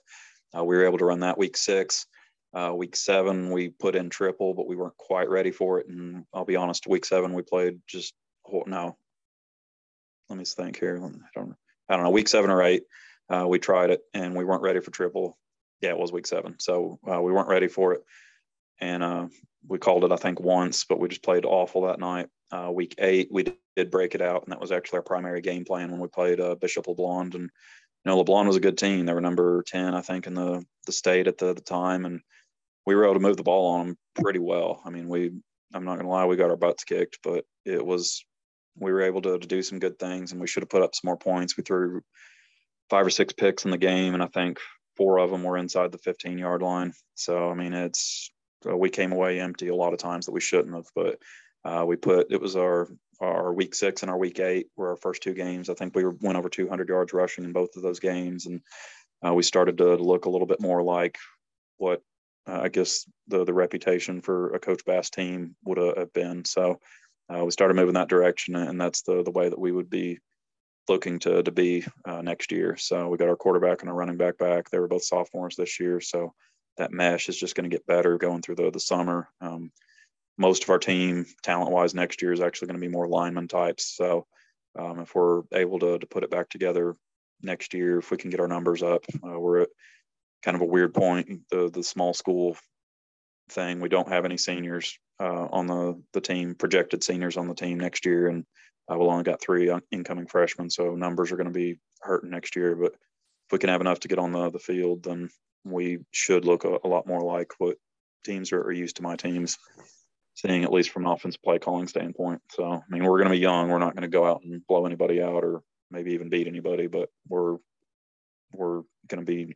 Uh, 0.58 0.64
we 0.64 0.76
were 0.76 0.86
able 0.86 0.98
to 0.98 1.06
run 1.06 1.20
that 1.20 1.38
week 1.38 1.56
six. 1.56 2.08
Uh, 2.56 2.74
week 2.76 2.96
seven, 2.96 3.52
we 3.52 3.70
put 3.70 3.96
in 3.96 4.10
triple, 4.10 4.54
but 4.56 4.68
we 4.68 4.76
weren't 4.76 4.98
quite 4.98 5.30
ready 5.30 5.52
for 5.52 5.80
it. 5.80 5.88
And 5.88 6.26
I'll 6.34 6.46
be 6.46 6.56
honest, 6.56 6.88
week 6.88 7.06
seven, 7.06 7.34
we 7.34 7.44
played 7.44 7.80
just, 7.88 8.14
no, 8.66 8.98
let 10.30 10.38
me 10.38 10.46
think 10.46 10.80
here. 10.80 10.98
I 10.98 11.00
don't, 11.36 11.56
I 11.90 11.96
don't 11.96 12.04
know, 12.04 12.12
week 12.12 12.28
seven 12.28 12.50
or 12.50 12.64
eight, 12.64 12.84
we 13.48 13.60
tried 13.60 13.92
it 13.92 14.02
and 14.14 14.36
we 14.36 14.44
weren't 14.44 14.62
ready 14.62 14.80
for 14.80 14.92
triple 14.92 15.38
yeah, 15.84 15.90
it 15.90 15.98
was 15.98 16.14
week 16.14 16.26
seven. 16.26 16.56
So 16.60 16.98
uh, 17.06 17.22
we 17.22 17.34
weren't 17.34 17.50
ready 17.50 17.68
for 17.68 17.94
it. 17.94 18.04
And 18.80 19.04
uh, 19.04 19.28
we 19.68 19.78
called 19.78 20.06
it, 20.06 20.14
I 20.14 20.16
think, 20.16 20.40
once, 20.40 20.86
but 20.86 20.98
we 20.98 21.10
just 21.10 21.24
played 21.24 21.46
awful 21.46 21.82
that 21.84 22.00
night. 22.00 22.28
Uh, 22.52 22.72
week 22.72 22.96
eight, 23.00 23.28
we 23.30 23.54
did 23.76 23.92
break 23.92 24.16
it 24.16 24.22
out, 24.22 24.44
and 24.44 24.52
that 24.52 24.62
was 24.62 24.72
actually 24.72 24.98
our 24.98 25.04
primary 25.04 25.42
game 25.42 25.66
plan 25.66 25.92
when 25.92 26.00
we 26.00 26.08
played 26.08 26.40
uh, 26.40 26.56
Bishop 26.56 26.86
LeBlond. 26.86 27.36
And, 27.36 27.44
you 27.44 28.06
know, 28.06 28.24
LeBlond 28.24 28.48
was 28.48 28.56
a 28.56 28.62
good 28.62 28.78
team. 28.78 29.06
They 29.06 29.14
were 29.14 29.20
number 29.20 29.62
10, 29.68 29.94
I 29.94 30.02
think, 30.02 30.26
in 30.26 30.36
the, 30.36 30.64
the 30.86 30.94
state 30.94 31.28
at 31.28 31.38
the, 31.38 31.54
the 31.54 31.62
time. 31.62 32.06
And 32.06 32.22
we 32.86 32.96
were 32.96 33.04
able 33.04 33.16
to 33.16 33.20
move 33.20 33.38
the 33.38 33.44
ball 33.44 33.74
on 33.74 33.88
them 33.88 33.98
pretty 34.16 34.40
well. 34.40 34.82
I 34.86 34.90
mean, 34.90 35.10
we, 35.10 35.32
I'm 35.74 35.84
not 35.84 35.96
going 35.96 36.06
to 36.06 36.12
lie, 36.12 36.26
we 36.26 36.38
got 36.38 36.50
our 36.50 36.56
butts 36.56 36.86
kicked, 36.86 37.20
but 37.24 37.44
it 37.66 37.86
was, 37.86 38.24
we 38.78 38.94
were 38.94 39.02
able 39.02 39.22
to, 39.24 39.38
to 39.38 39.48
do 39.48 39.62
some 39.62 39.80
good 39.80 40.00
things, 40.00 40.32
and 40.32 40.40
we 40.40 40.48
should 40.48 40.64
have 40.64 40.70
put 40.70 40.82
up 40.82 40.96
some 40.96 41.10
more 41.10 41.18
points. 41.18 41.58
We 41.58 41.64
threw 41.64 42.02
five 42.90 43.06
or 43.06 43.10
six 43.10 43.34
picks 43.34 43.66
in 43.66 43.72
the 43.72 43.78
game, 43.78 44.14
and 44.14 44.24
I 44.24 44.28
think 44.28 44.60
four 44.96 45.18
of 45.20 45.32
them 45.32 45.44
were 45.44 45.58
inside 45.58 45.92
the 45.92 45.98
15 45.98 46.38
yard 46.38 46.62
line. 46.62 46.94
So, 47.16 47.50
I 47.50 47.54
mean, 47.54 47.74
it's, 47.74 48.32
uh, 48.68 48.78
we 48.78 48.90
came 48.90 49.12
away 49.12 49.40
empty 49.40 49.68
a 49.68 49.76
lot 49.76 49.94
of 49.94 50.00
times 50.00 50.26
that 50.26 50.32
we 50.32 50.42
shouldn't 50.42 50.76
have, 50.76 50.88
but 50.96 51.20
uh, 51.66 51.86
we 51.86 51.96
put, 51.96 52.32
it 52.32 52.42
was 52.42 52.56
our, 52.56 52.90
our 53.20 53.54
week 53.54 53.76
six 53.76 54.02
and 54.02 54.12
our 54.12 54.18
week 54.18 54.40
eight 54.40 54.68
were 54.76 54.90
our 54.90 54.98
first 54.98 55.24
two 55.24 55.34
games. 55.34 55.70
I 55.70 55.74
think 55.74 55.96
we 55.96 56.04
were, 56.04 56.16
went 56.22 56.38
over 56.38 56.50
200 56.50 56.90
yards 56.90 57.14
rushing 57.14 57.44
in 57.44 57.54
both 57.54 57.76
of 57.76 57.84
those 57.84 58.00
games. 58.00 58.46
And 58.46 58.62
uh, 59.26 59.34
we 59.34 59.44
started 59.44 59.78
to 59.78 59.96
look 59.96 60.26
a 60.26 60.30
little 60.30 60.48
bit 60.48 60.62
more 60.62 60.84
like 60.84 61.18
what 61.78 62.02
uh, 62.48 62.60
I 62.62 62.70
guess 62.70 63.10
the, 63.28 63.46
the 63.46 63.54
reputation 63.54 64.22
for 64.22 64.54
a 64.54 64.60
coach 64.60 64.84
bass 64.86 65.10
team 65.10 65.56
would 65.64 65.78
have 65.78 66.12
been. 66.12 66.44
So 66.44 66.80
uh, 67.34 67.44
we 67.46 67.52
started 67.52 67.76
moving 67.76 67.94
that 67.94 68.10
direction 68.10 68.56
and 68.56 68.80
that's 68.80 69.04
the, 69.04 69.24
the 69.24 69.32
way 69.32 69.48
that 69.48 69.60
we 69.60 69.72
would 69.72 69.90
be 69.90 70.20
looking 70.90 71.20
to 71.20 71.44
to 71.44 71.52
be 71.52 71.86
uh, 72.06 72.22
next 72.22 72.52
year. 72.52 72.76
So 72.78 73.08
we 73.08 73.18
got 73.18 73.30
our 73.30 73.36
quarterback 73.36 73.82
and 73.82 73.90
our 73.90 73.96
running 73.96 74.18
back 74.18 74.38
back. 74.38 74.70
They 74.70 74.80
were 74.80 74.88
both 74.88 75.04
sophomores 75.04 75.56
this 75.56 75.80
year, 75.80 76.02
so 76.02 76.34
that 76.78 76.92
mesh 76.92 77.30
is 77.30 77.38
just 77.38 77.56
going 77.56 77.70
to 77.70 77.76
get 77.76 77.86
better 77.88 78.18
going 78.18 78.42
through 78.42 78.56
the 78.56 78.72
the 78.72 78.80
summer. 78.80 79.30
Um, 79.42 79.72
most 80.38 80.64
of 80.64 80.70
our 80.70 80.80
team, 80.80 81.26
talent 81.44 81.72
wise, 81.72 81.94
next 81.94 82.22
year 82.22 82.34
is 82.34 82.42
actually 82.42 82.68
going 82.68 82.80
to 82.80 82.88
be 82.88 82.92
more 82.92 83.08
lineman 83.08 83.48
types. 83.48 83.96
So 83.96 84.26
um, 84.78 85.00
if 85.00 85.14
we're 85.14 85.44
able 85.54 85.80
to 85.80 86.00
to 86.00 86.08
put 86.08 86.24
it 86.24 86.32
back 86.32 86.50
together 86.50 86.96
next 87.42 87.74
year, 87.74 88.00
if 88.00 88.12
we 88.12 88.18
can 88.18 88.30
get 88.30 88.40
our 88.40 88.48
numbers 88.48 88.82
up, 88.84 89.06
uh, 89.26 89.40
we're 89.40 89.62
at 89.62 89.70
kind 90.44 90.56
of 90.56 90.62
a 90.62 90.66
weird 90.66 90.94
point. 90.94 91.42
The 91.50 91.70
the 91.70 91.84
small 91.84 92.14
school 92.14 92.58
thing. 93.50 93.80
We 93.80 93.90
don't 93.90 94.10
have 94.10 94.26
any 94.26 94.38
seniors 94.38 94.98
uh, 95.20 95.48
on 95.52 95.68
the 95.68 96.02
the 96.14 96.22
team, 96.22 96.56
projected 96.56 97.04
seniors 97.04 97.38
on 97.38 97.48
the 97.48 97.56
team 97.56 97.80
next 97.80 98.06
year, 98.06 98.28
and 98.28 98.46
uh, 98.92 98.98
we'll 98.98 99.12
only 99.12 99.24
got 99.24 99.42
three 99.42 99.72
incoming 99.92 100.28
freshmen, 100.28 100.70
so 100.70 100.96
numbers 100.96 101.32
are 101.32 101.38
going 101.38 101.48
to 101.48 101.54
be 101.54 101.80
hurting 102.02 102.30
next 102.30 102.56
year. 102.56 102.76
But 102.76 102.94
if 102.94 103.52
we 103.52 103.60
can 103.60 103.70
have 103.70 103.82
enough 103.82 104.02
to 104.02 104.08
get 104.08 104.20
on 104.20 104.32
the 104.32 104.50
the 104.50 104.60
field, 104.60 105.04
then 105.04 105.30
we 105.64 106.00
should 106.12 106.46
look 106.46 106.66
a, 106.66 106.78
a 106.84 106.88
lot 106.88 107.08
more 107.08 107.22
like 107.22 107.52
what 107.58 107.78
teams 108.24 108.52
are, 108.52 108.62
are, 108.62 108.72
used 108.72 108.98
to 108.98 109.04
my 109.04 109.16
teams 109.16 109.58
seeing, 110.34 110.64
at 110.64 110.74
least 110.74 110.90
from 110.90 111.06
offense 111.06 111.38
play 111.38 111.60
calling 111.60 111.88
standpoint. 111.88 112.42
So, 112.52 112.66
I 112.66 112.82
mean, 112.90 113.04
we're 113.04 113.18
going 113.18 113.30
to 113.30 113.36
be 113.36 113.40
young. 113.40 113.70
We're 113.70 113.80
not 113.80 113.96
going 113.96 114.04
to 114.04 114.08
go 114.08 114.26
out 114.26 114.42
and 114.44 114.66
blow 114.68 114.86
anybody 114.86 115.22
out 115.22 115.44
or 115.44 115.62
maybe 115.92 116.12
even 116.14 116.30
beat 116.30 116.48
anybody, 116.48 116.88
but 116.88 117.10
we're 117.28 117.58
we're 118.52 118.82
going 119.08 119.20
to 119.20 119.26
be 119.26 119.56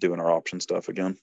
doing 0.00 0.20
our 0.20 0.30
option 0.30 0.60
stuff 0.60 0.88
again. 0.88 1.16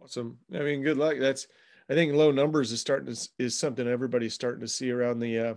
Awesome. 0.00 0.38
I 0.54 0.60
mean, 0.60 0.82
good 0.82 0.96
luck. 0.96 1.16
That's 1.18 1.46
I 1.88 1.94
think 1.94 2.14
low 2.14 2.30
numbers 2.30 2.72
is 2.72 2.80
starting 2.80 3.12
to 3.12 3.28
is 3.38 3.58
something 3.58 3.86
everybody's 3.86 4.34
starting 4.34 4.60
to 4.60 4.68
see 4.68 4.90
around 4.90 5.20
the 5.20 5.38
uh, 5.38 5.54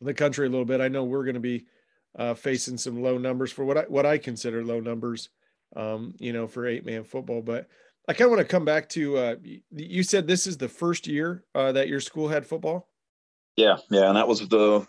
the 0.00 0.14
country 0.14 0.46
a 0.46 0.50
little 0.50 0.64
bit. 0.64 0.80
I 0.80 0.88
know 0.88 1.04
we're 1.04 1.24
going 1.24 1.34
to 1.34 1.40
be 1.40 1.66
uh, 2.18 2.34
facing 2.34 2.78
some 2.78 3.02
low 3.02 3.18
numbers 3.18 3.52
for 3.52 3.64
what 3.64 3.78
I 3.78 3.82
what 3.82 4.06
I 4.06 4.18
consider 4.18 4.64
low 4.64 4.80
numbers, 4.80 5.28
um, 5.74 6.14
you 6.18 6.32
know, 6.32 6.46
for 6.46 6.66
eight 6.66 6.84
man 6.84 7.04
football. 7.04 7.42
But 7.42 7.68
I 8.08 8.12
kind 8.12 8.26
of 8.26 8.36
want 8.36 8.46
to 8.46 8.50
come 8.50 8.64
back 8.64 8.88
to 8.90 9.16
uh, 9.16 9.36
you 9.70 10.02
said 10.02 10.26
this 10.26 10.46
is 10.46 10.56
the 10.56 10.68
first 10.68 11.06
year 11.06 11.44
uh, 11.54 11.72
that 11.72 11.88
your 11.88 12.00
school 12.00 12.28
had 12.28 12.46
football. 12.46 12.88
Yeah, 13.56 13.76
yeah, 13.90 14.08
and 14.08 14.16
that 14.16 14.28
was 14.28 14.46
the 14.48 14.86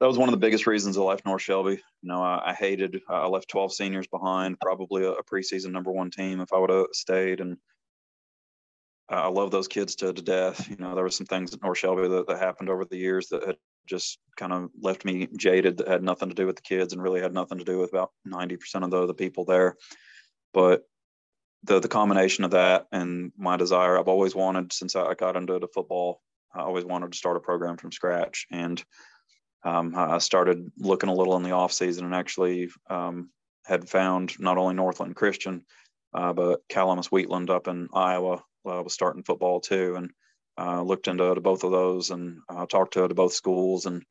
that 0.00 0.06
was 0.06 0.18
one 0.18 0.28
of 0.28 0.32
the 0.32 0.38
biggest 0.38 0.66
reasons 0.66 0.98
I 0.98 1.02
left 1.02 1.24
North 1.24 1.42
Shelby. 1.42 1.72
You 2.02 2.08
know, 2.08 2.22
I, 2.22 2.50
I 2.50 2.54
hated 2.54 3.00
I 3.08 3.26
left 3.26 3.48
12 3.48 3.72
seniors 3.72 4.06
behind, 4.06 4.60
probably 4.60 5.04
a, 5.04 5.12
a 5.12 5.24
preseason 5.24 5.70
number 5.70 5.90
one 5.90 6.10
team 6.10 6.40
if 6.40 6.52
I 6.52 6.58
would 6.58 6.70
have 6.70 6.86
stayed, 6.92 7.40
and 7.40 7.56
I 9.08 9.28
love 9.28 9.50
those 9.50 9.68
kids 9.68 9.94
to, 9.96 10.12
to 10.12 10.22
death. 10.22 10.68
You 10.68 10.76
know, 10.76 10.94
there 10.94 11.04
were 11.04 11.10
some 11.10 11.26
things 11.26 11.54
at 11.54 11.62
North 11.62 11.78
Shelby 11.78 12.08
that, 12.08 12.26
that 12.26 12.38
happened 12.38 12.68
over 12.68 12.84
the 12.84 12.96
years 12.96 13.28
that 13.28 13.46
had 13.46 13.56
just 13.86 14.18
kind 14.36 14.52
of 14.52 14.70
left 14.80 15.04
me 15.04 15.28
jaded 15.36 15.78
that 15.78 15.88
had 15.88 16.02
nothing 16.02 16.28
to 16.28 16.34
do 16.34 16.46
with 16.46 16.56
the 16.56 16.62
kids 16.62 16.92
and 16.92 17.02
really 17.02 17.20
had 17.20 17.34
nothing 17.34 17.58
to 17.58 17.64
do 17.64 17.78
with 17.78 17.90
about 17.90 18.10
90% 18.26 18.84
of 18.84 18.90
the, 18.90 19.06
the 19.06 19.14
people 19.14 19.44
there. 19.44 19.76
But 20.52 20.82
the 21.64 21.80
the 21.80 21.88
combination 21.88 22.44
of 22.44 22.52
that 22.52 22.86
and 22.92 23.32
my 23.36 23.56
desire, 23.56 23.98
I've 23.98 24.08
always 24.08 24.34
wanted 24.34 24.72
since 24.72 24.94
I 24.94 25.14
got 25.14 25.36
into 25.36 25.58
the 25.58 25.68
football, 25.68 26.22
I 26.54 26.60
always 26.60 26.84
wanted 26.84 27.12
to 27.12 27.18
start 27.18 27.36
a 27.36 27.40
program 27.40 27.76
from 27.76 27.92
scratch. 27.92 28.46
And 28.50 28.82
um, 29.64 29.94
I 29.96 30.18
started 30.18 30.70
looking 30.78 31.08
a 31.08 31.14
little 31.14 31.36
in 31.36 31.42
the 31.42 31.50
off 31.50 31.72
season 31.72 32.04
and 32.04 32.14
actually 32.14 32.68
um, 32.88 33.30
had 33.64 33.88
found 33.88 34.38
not 34.38 34.58
only 34.58 34.74
Northland 34.74 35.16
Christian, 35.16 35.64
uh, 36.14 36.32
but 36.32 36.60
Calamus 36.68 37.06
Wheatland 37.06 37.50
up 37.50 37.66
in 37.68 37.88
Iowa 37.92 38.44
uh, 38.64 38.82
was 38.82 38.94
starting 38.94 39.24
football 39.24 39.60
too, 39.60 39.96
and 39.96 40.10
uh, 40.58 40.82
looked 40.82 41.08
into 41.08 41.34
both 41.40 41.64
of 41.64 41.70
those 41.70 42.10
and 42.10 42.40
uh, 42.48 42.66
talked 42.66 42.94
to, 42.94 43.06
to 43.06 43.14
both 43.14 43.32
schools 43.32 43.86
and 43.86 44.04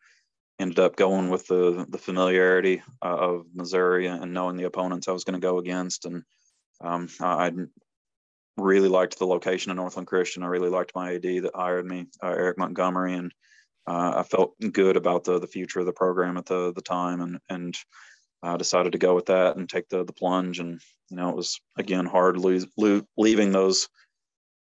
ended 0.60 0.80
up 0.80 0.96
going 0.96 1.30
with 1.30 1.48
the 1.48 1.86
the 1.90 1.98
familiarity 1.98 2.82
uh, 3.04 3.18
of 3.18 3.46
Missouri 3.54 4.08
and 4.08 4.34
knowing 4.34 4.56
the 4.56 4.64
opponents 4.64 5.08
I 5.08 5.12
was 5.12 5.24
going 5.24 5.40
to 5.40 5.46
go 5.46 5.58
against, 5.58 6.06
and 6.06 6.24
um, 6.82 7.10
I 7.20 7.52
really 8.58 8.88
liked 8.88 9.20
the 9.20 9.28
location 9.28 9.72
of 9.72 9.78
Northland 9.78 10.08
Christian. 10.08 10.44
I 10.44 10.48
really 10.48 10.70
liked 10.70 10.96
my 10.96 11.16
AD 11.16 11.24
that 11.24 11.52
hired 11.54 11.86
me, 11.86 12.08
uh, 12.24 12.30
Eric 12.30 12.58
Montgomery, 12.58 13.14
and 13.14 13.34
uh, 13.88 14.14
I 14.18 14.24
felt 14.24 14.56
good 14.72 14.98
about 14.98 15.24
the 15.24 15.40
the 15.40 15.48
future 15.48 15.80
of 15.80 15.86
the 15.86 15.94
program 15.94 16.38
at 16.38 16.46
the 16.46 16.72
the 16.74 16.82
time, 16.82 17.22
and 17.22 17.40
and 17.50 17.76
I 18.42 18.58
decided 18.58 18.94
to 18.94 18.98
go 18.98 19.16
with 19.16 19.28
that 19.28 19.58
and 19.58 19.68
take 19.68 19.90
the 19.90 20.04
the 20.04 20.14
plunge. 20.14 20.60
And 20.60 20.80
you 21.10 21.18
know, 21.18 21.30
it 21.30 21.36
was 21.36 21.60
again 21.78 22.06
hard 22.06 22.38
lose, 22.38 22.68
lo- 22.78 23.08
leaving 23.18 23.52
those 23.52 23.90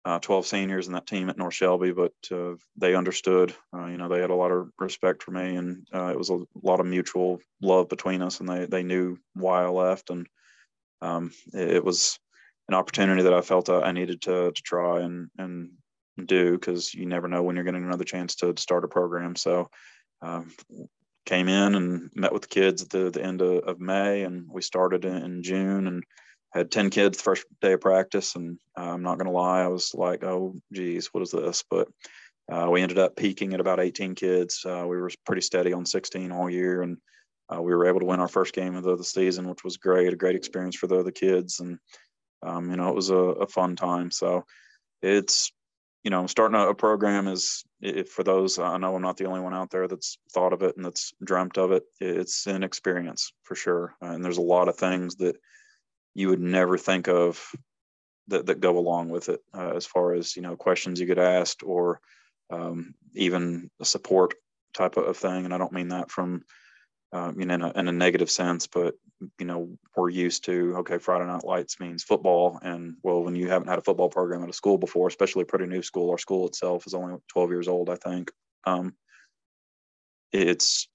uh, 0.06 0.20
12 0.20 0.46
seniors 0.46 0.88
in 0.88 0.94
that 0.94 1.08
team 1.08 1.30
at 1.30 1.38
North 1.38 1.56
Shelby, 1.56 1.92
but 1.92 2.14
uh, 2.32 2.54
they 2.78 2.94
understood. 2.94 3.56
Uh, 3.76 3.88
you 3.88 3.98
know, 3.98 4.08
they 4.08 4.22
had 4.22 4.30
a 4.30 4.36
lot 4.36 4.52
of 4.52 4.70
respect 4.78 5.24
for 5.24 5.32
me, 5.32 5.56
and 5.56 5.88
uh, 5.94 6.12
it 6.12 6.18
was 6.18 6.30
a 6.30 6.40
lot 6.62 6.80
of 6.80 6.86
mutual 6.86 7.40
love 7.62 7.90
between 7.90 8.22
us, 8.22 8.40
and 8.40 8.48
they 8.48 8.68
they 8.68 8.84
knew 8.84 9.18
why 9.34 9.64
I 9.64 9.68
left, 9.68 10.12
and 10.12 10.28
um, 11.02 11.32
it, 11.54 11.78
it, 11.78 11.84
was 11.84 12.20
an 12.70 12.76
opportunity 12.76 13.24
that 13.24 13.34
I 13.34 13.42
felt 13.42 13.70
I 13.70 13.92
needed 13.92 14.22
to 14.24 14.52
to 14.52 14.62
try 14.62 15.02
and 15.02 15.30
and 15.40 15.72
do 16.24 16.52
because 16.52 16.94
you 16.94 17.08
never 17.08 17.28
know 17.28 17.42
when 17.42 17.56
you're 17.56 17.66
getting 17.66 17.84
another 17.84 18.06
chance 18.06 18.36
to, 18.36 18.54
start 18.58 18.86
a 18.86 18.88
program. 18.88 19.36
So. 19.36 19.70
Um, 20.22 20.52
came 21.26 21.48
in 21.50 21.74
and 21.74 22.12
met 22.14 22.32
with 22.32 22.44
the 22.44 22.48
kids 22.48 22.84
at 22.84 22.90
the, 22.90 23.10
the 23.10 23.24
end 23.24 23.42
of, 23.42 23.64
of 23.64 23.80
May, 23.80 24.22
and 24.22 24.46
we 24.48 24.62
started 24.62 25.06
in 25.06 25.42
June, 25.42 25.88
and 25.88 26.04
had 26.56 26.72
10 26.72 26.90
kids 26.90 27.18
the 27.18 27.24
first 27.24 27.46
day 27.62 27.74
of 27.74 27.82
practice 27.82 28.36
and 28.36 28.58
uh, 28.78 28.92
i'm 28.94 29.04
not 29.04 29.18
going 29.18 29.28
to 29.28 29.32
lie 29.32 29.62
i 29.62 29.68
was 29.68 29.94
like 29.94 30.24
oh 30.24 30.56
geez 30.72 31.08
what 31.08 31.22
is 31.24 31.32
this? 31.32 31.64
But 31.70 31.88
uh, 32.52 32.68
we 32.70 32.82
ended 32.82 33.00
up 33.00 33.16
peaking 33.16 33.54
at 33.54 33.60
about 33.60 33.80
18 33.80 34.14
kids. 34.14 34.64
Uh, 34.64 34.86
we 34.88 34.98
were 34.98 35.10
pretty 35.26 35.42
steady 35.42 35.74
on 35.74 35.86
16 35.86 36.32
all 36.32 36.50
year 36.50 36.84
and 36.84 36.98
uh, 37.54 37.62
we 37.62 37.74
were 37.74 37.88
able 37.88 38.00
to 38.00 38.06
win 38.06 38.20
our 38.20 38.28
first 38.28 38.54
game 38.54 38.76
of 38.76 38.84
the, 38.84 39.04
season 39.04 39.48
which 39.48 39.64
was 39.64 39.78
great 39.78 40.14
a 40.14 40.16
great 40.16 40.36
experience 40.36 40.76
for 40.76 40.88
the, 40.88 41.00
other 41.00 41.12
kids 41.12 41.60
and 41.60 41.80
um, 42.44 42.70
you 42.70 42.78
know 42.78 42.90
it 42.90 42.96
was 42.96 43.10
a, 43.10 43.16
a, 43.16 43.48
fun 43.48 43.76
time. 43.76 44.12
So 44.12 44.46
it's 45.02 45.52
you 46.04 46.12
know 46.12 46.28
starting 46.28 46.60
a, 46.60 46.70
a 46.70 46.76
program 46.76 47.28
is 47.28 47.64
for 48.10 48.24
those 48.24 48.58
i 48.58 48.78
know 48.78 48.96
i'm 48.96 49.02
not 49.02 49.18
the 49.18 49.26
only 49.26 49.40
one 49.40 49.54
out 49.54 49.70
there 49.70 49.88
that's 49.88 50.18
thought 50.32 50.54
of 50.54 50.62
it 50.64 50.76
and 50.76 50.86
that's 50.86 51.14
dreamt 51.24 51.58
of 51.58 51.72
it 51.72 51.84
it's 52.00 52.48
an 52.48 52.64
experience 52.64 53.32
for 53.44 53.56
sure. 53.56 53.96
And 54.02 54.24
there's 54.24 54.38
a 54.38 54.42
lot 54.42 54.70
of 54.70 54.78
things 54.78 55.16
that 55.18 55.36
you 56.16 56.30
would 56.30 56.40
never 56.40 56.78
think 56.78 57.08
of 57.08 57.52
that, 58.30 58.48
that 58.48 58.62
go 58.62 58.80
along 58.80 59.10
with 59.10 59.30
it 59.30 59.42
uh, 59.54 59.74
as 59.76 59.86
far 59.86 60.14
as 60.14 60.36
you 60.36 60.42
know 60.42 60.56
questions 60.56 61.00
you 61.00 61.06
get 61.06 61.20
asked 61.20 61.62
or 61.62 62.00
um, 62.50 62.96
even 63.14 63.70
a 63.80 63.86
support 63.86 64.34
type 64.74 64.98
of 64.98 65.18
thing. 65.18 65.46
And 65.46 65.54
i 65.54 65.58
don't 65.58 65.74
mean 65.74 65.90
that 65.90 66.10
from 66.10 66.44
uh, 67.14 67.32
you 67.38 67.46
know 67.46 67.54
in 67.54 67.62
a, 67.62 67.72
in 67.80 67.88
a, 67.88 67.92
negative 67.92 68.32
sense 68.32 68.68
but 68.68 68.96
you 69.40 69.46
know 69.46 69.78
we're 69.96 70.10
used 70.10 70.44
to 70.46 70.76
okay 70.78 70.98
friday 70.98 71.26
night 71.26 71.44
lights 71.44 71.80
means 71.80 72.04
football. 72.04 72.60
And 72.62 72.96
well 73.04 73.24
when 73.24 73.36
you 73.36 73.50
haven't 73.50 73.68
had 73.68 73.80
a 73.80 73.84
football 73.84 74.10
program 74.10 74.44
at 74.44 74.50
a 74.50 74.54
school 74.54 74.78
before 74.78 75.08
especially 75.08 75.44
a 75.44 75.46
pretty 75.46 75.68
new 75.68 75.84
school 75.84 76.10
our 76.10 76.18
school 76.18 76.48
itself 76.48 76.88
is 76.88 76.94
only 76.94 77.18
12 77.30 77.50
years 77.52 77.68
old 77.68 77.90
i 77.90 77.96
think. 77.96 78.32
Um, 78.66 78.96
it's 80.32 80.88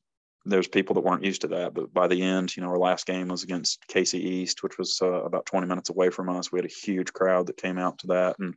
there's 0.45 0.69
people 0.69 0.95
that 0.95 1.03
weren't 1.03 1.25
used 1.25 1.43
to 1.43 1.49
that. 1.49 1.75
But 1.75 1.93
by 1.93 2.07
the 2.07 2.23
end, 2.23 2.57
you 2.57 2.63
know, 2.63 2.71
our 2.71 2.79
last 2.79 3.07
game 3.07 3.29
was 3.29 3.43
against 3.43 3.87
Casey 3.89 4.19
East, 4.19 4.63
which 4.63 4.79
was 4.79 4.99
uh, 5.03 5.25
about 5.25 5.47
20 5.47 5.67
minutes 5.67 5.91
away 5.91 6.11
from 6.11 6.29
us. 6.29 6.51
We 6.51 6.59
had 6.59 6.65
a 6.65 6.69
huge 6.69 7.13
crowd 7.13 7.47
that 7.47 7.57
came 7.57 7.79
out 7.79 7.99
to 7.99 8.07
that, 8.09 8.37
and 8.39 8.55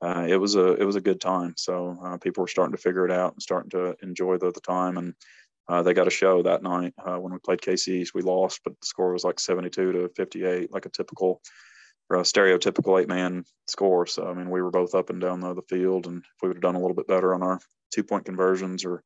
uh, 0.00 0.26
it 0.28 0.36
was 0.36 0.54
a 0.54 0.74
it 0.74 0.84
was 0.84 0.96
a 0.96 1.00
good 1.00 1.20
time. 1.20 1.54
So 1.56 1.98
uh, 2.02 2.16
people 2.18 2.42
were 2.42 2.48
starting 2.48 2.74
to 2.74 2.82
figure 2.82 3.04
it 3.04 3.12
out 3.12 3.32
and 3.32 3.42
starting 3.42 3.70
to 3.70 3.96
enjoy 4.02 4.38
the, 4.38 4.52
the 4.52 4.60
time. 4.60 4.96
And 4.96 5.14
uh, 5.68 5.82
they 5.82 5.92
got 5.92 6.06
a 6.06 6.10
show 6.10 6.42
that 6.42 6.62
night 6.62 6.94
uh, 7.04 7.16
when 7.16 7.32
we 7.32 7.38
played 7.38 7.60
Casey 7.60 7.92
East. 7.92 8.14
We 8.14 8.22
lost, 8.22 8.60
but 8.64 8.72
the 8.80 8.86
score 8.86 9.12
was 9.12 9.24
like 9.24 9.38
72 9.38 9.92
to 9.92 10.08
58, 10.16 10.72
like 10.72 10.86
a 10.86 10.90
typical. 10.90 11.40
Uh, 12.10 12.20
stereotypical 12.20 12.98
eight 12.98 13.06
man 13.06 13.44
score. 13.66 14.06
So, 14.06 14.26
I 14.26 14.32
mean, 14.32 14.48
we 14.48 14.62
were 14.62 14.70
both 14.70 14.94
up 14.94 15.10
and 15.10 15.20
down 15.20 15.40
the, 15.40 15.52
the 15.52 15.60
field, 15.68 16.06
and 16.06 16.22
if 16.22 16.42
we 16.42 16.48
would 16.48 16.56
have 16.56 16.62
done 16.62 16.74
a 16.74 16.80
little 16.80 16.94
bit 16.94 17.06
better 17.06 17.34
on 17.34 17.42
our 17.42 17.60
two 17.92 18.02
point 18.02 18.24
conversions 18.24 18.86
or 18.86 19.02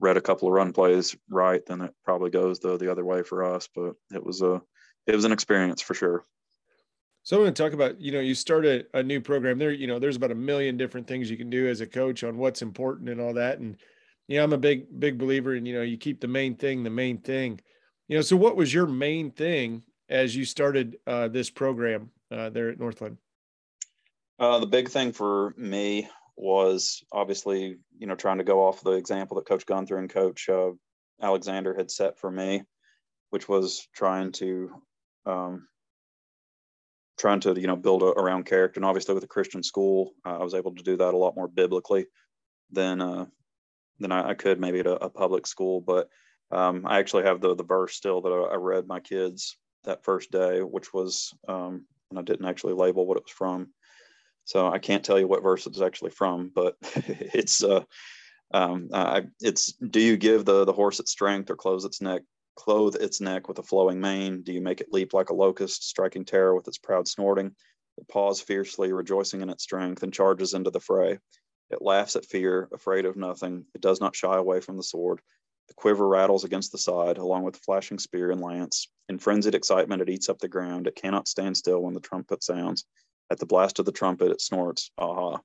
read 0.00 0.16
a 0.16 0.20
couple 0.20 0.48
of 0.48 0.54
run 0.54 0.72
plays 0.72 1.16
right, 1.28 1.64
then 1.66 1.82
it 1.82 1.94
probably 2.04 2.30
goes 2.30 2.58
the 2.58 2.76
the 2.76 2.90
other 2.90 3.04
way 3.04 3.22
for 3.22 3.44
us. 3.44 3.68
But 3.74 3.94
it 4.12 4.24
was 4.24 4.42
a 4.42 4.60
it 5.06 5.14
was 5.14 5.24
an 5.24 5.32
experience 5.32 5.82
for 5.82 5.94
sure. 5.94 6.24
So 7.22 7.36
I'm 7.36 7.42
going 7.42 7.54
to 7.54 7.62
talk 7.62 7.74
about, 7.74 8.00
you 8.00 8.12
know, 8.12 8.20
you 8.20 8.34
started 8.34 8.86
a 8.94 9.02
new 9.02 9.20
program 9.20 9.58
there, 9.58 9.72
you 9.72 9.86
know, 9.86 9.98
there's 9.98 10.16
about 10.16 10.30
a 10.30 10.34
million 10.34 10.76
different 10.76 11.06
things 11.06 11.30
you 11.30 11.36
can 11.36 11.50
do 11.50 11.68
as 11.68 11.82
a 11.82 11.86
coach 11.86 12.24
on 12.24 12.38
what's 12.38 12.62
important 12.62 13.10
and 13.10 13.20
all 13.20 13.34
that. 13.34 13.58
And, 13.58 13.76
you 14.26 14.38
know, 14.38 14.44
I'm 14.44 14.54
a 14.54 14.58
big, 14.58 14.86
big 14.98 15.18
believer 15.18 15.54
in, 15.54 15.66
you 15.66 15.74
know, 15.74 15.82
you 15.82 15.98
keep 15.98 16.20
the 16.20 16.28
main 16.28 16.56
thing, 16.56 16.82
the 16.82 16.90
main 16.90 17.18
thing, 17.18 17.60
you 18.08 18.16
know, 18.16 18.22
so 18.22 18.36
what 18.36 18.56
was 18.56 18.72
your 18.72 18.86
main 18.86 19.30
thing 19.30 19.82
as 20.08 20.34
you 20.34 20.44
started 20.44 20.96
uh, 21.06 21.28
this 21.28 21.50
program 21.50 22.10
uh, 22.30 22.48
there 22.48 22.70
at 22.70 22.80
Northland? 22.80 23.18
Uh, 24.38 24.58
the 24.58 24.66
big 24.66 24.88
thing 24.88 25.12
for 25.12 25.54
me 25.58 26.08
was 26.36 27.02
obviously, 27.12 27.78
you 27.98 28.06
know, 28.06 28.14
trying 28.14 28.38
to 28.38 28.44
go 28.44 28.66
off 28.66 28.82
the 28.82 28.92
example 28.92 29.36
that 29.36 29.46
Coach 29.46 29.66
Gunther 29.66 29.98
and 29.98 30.10
Coach 30.10 30.48
uh, 30.48 30.70
Alexander 31.22 31.74
had 31.74 31.90
set 31.90 32.18
for 32.18 32.30
me, 32.30 32.62
which 33.30 33.48
was 33.48 33.86
trying 33.94 34.32
to 34.32 34.70
um, 35.26 35.68
trying 37.18 37.40
to 37.40 37.60
you 37.60 37.66
know 37.66 37.76
build 37.76 38.02
a, 38.02 38.06
around 38.06 38.46
character. 38.46 38.78
And 38.78 38.84
obviously, 38.84 39.14
with 39.14 39.24
a 39.24 39.28
Christian 39.28 39.62
school, 39.62 40.12
uh, 40.24 40.38
I 40.38 40.42
was 40.42 40.54
able 40.54 40.74
to 40.74 40.82
do 40.82 40.96
that 40.96 41.14
a 41.14 41.16
lot 41.16 41.36
more 41.36 41.48
biblically 41.48 42.06
than 42.70 43.00
uh, 43.00 43.26
than 43.98 44.12
I, 44.12 44.30
I 44.30 44.34
could 44.34 44.60
maybe 44.60 44.80
at 44.80 44.86
a, 44.86 45.04
a 45.04 45.10
public 45.10 45.46
school. 45.46 45.80
But 45.80 46.08
um, 46.50 46.84
I 46.86 46.98
actually 46.98 47.24
have 47.24 47.40
the 47.40 47.54
the 47.54 47.64
verse 47.64 47.94
still 47.94 48.22
that 48.22 48.30
I, 48.30 48.54
I, 48.54 48.56
read 48.56 48.86
my 48.86 49.00
kids 49.00 49.56
that 49.84 50.04
first 50.04 50.30
day, 50.30 50.60
which 50.60 50.92
was 50.92 51.32
um, 51.46 51.86
and 52.10 52.18
I 52.18 52.22
didn't 52.22 52.46
actually 52.46 52.74
label 52.74 53.06
what 53.06 53.18
it 53.18 53.24
was 53.24 53.32
from. 53.32 53.68
So 54.44 54.68
I 54.68 54.78
can't 54.78 55.04
tell 55.04 55.18
you 55.18 55.28
what 55.28 55.42
verse 55.42 55.66
it's 55.66 55.80
actually 55.80 56.10
from, 56.10 56.50
but 56.54 56.76
it's 56.82 57.62
uh, 57.62 57.84
um, 58.52 58.88
I, 58.92 59.24
it's 59.40 59.72
do 59.72 60.00
you 60.00 60.16
give 60.16 60.44
the 60.44 60.64
the 60.64 60.72
horse 60.72 60.98
its 61.00 61.12
strength 61.12 61.50
or 61.50 61.56
close 61.56 61.84
its 61.84 62.00
neck 62.00 62.22
clothe 62.60 62.96
its 62.96 63.20
neck 63.20 63.48
with 63.48 63.58
a 63.58 63.62
flowing 63.62 64.00
mane? 64.00 64.42
Do 64.42 64.52
you 64.52 64.60
make 64.60 64.80
it 64.82 64.92
leap 64.92 65.14
like 65.14 65.30
a 65.30 65.34
locust, 65.34 65.88
striking 65.88 66.26
terror 66.26 66.54
with 66.54 66.68
its 66.68 66.76
proud 66.76 67.08
snorting? 67.08 67.54
It 67.96 68.08
paws 68.08 68.40
fiercely, 68.40 68.92
rejoicing 68.92 69.40
in 69.40 69.48
its 69.48 69.62
strength, 69.62 70.02
and 70.02 70.12
charges 70.12 70.52
into 70.52 70.70
the 70.70 70.80
fray. 70.80 71.18
It 71.70 71.80
laughs 71.80 72.16
at 72.16 72.26
fear, 72.26 72.68
afraid 72.72 73.06
of 73.06 73.16
nothing. 73.16 73.64
It 73.74 73.80
does 73.80 74.00
not 74.00 74.14
shy 74.14 74.36
away 74.36 74.60
from 74.60 74.76
the 74.76 74.82
sword. 74.82 75.20
The 75.68 75.74
quiver 75.74 76.06
rattles 76.06 76.44
against 76.44 76.72
the 76.72 76.78
side, 76.78 77.16
along 77.16 77.44
with 77.44 77.54
the 77.54 77.60
flashing 77.60 77.98
spear 77.98 78.30
and 78.30 78.40
lance. 78.40 78.88
In 79.08 79.18
frenzied 79.18 79.54
excitement, 79.54 80.02
it 80.02 80.10
eats 80.10 80.28
up 80.28 80.38
the 80.38 80.48
ground. 80.48 80.86
It 80.86 80.96
cannot 80.96 81.28
stand 81.28 81.56
still 81.56 81.80
when 81.80 81.94
the 81.94 82.00
trumpet 82.00 82.42
sounds. 82.42 82.84
At 83.30 83.38
the 83.38 83.46
blast 83.46 83.78
of 83.78 83.84
the 83.84 83.92
trumpet, 83.92 84.32
it 84.32 84.40
snorts, 84.40 84.90
aha. 84.98 85.40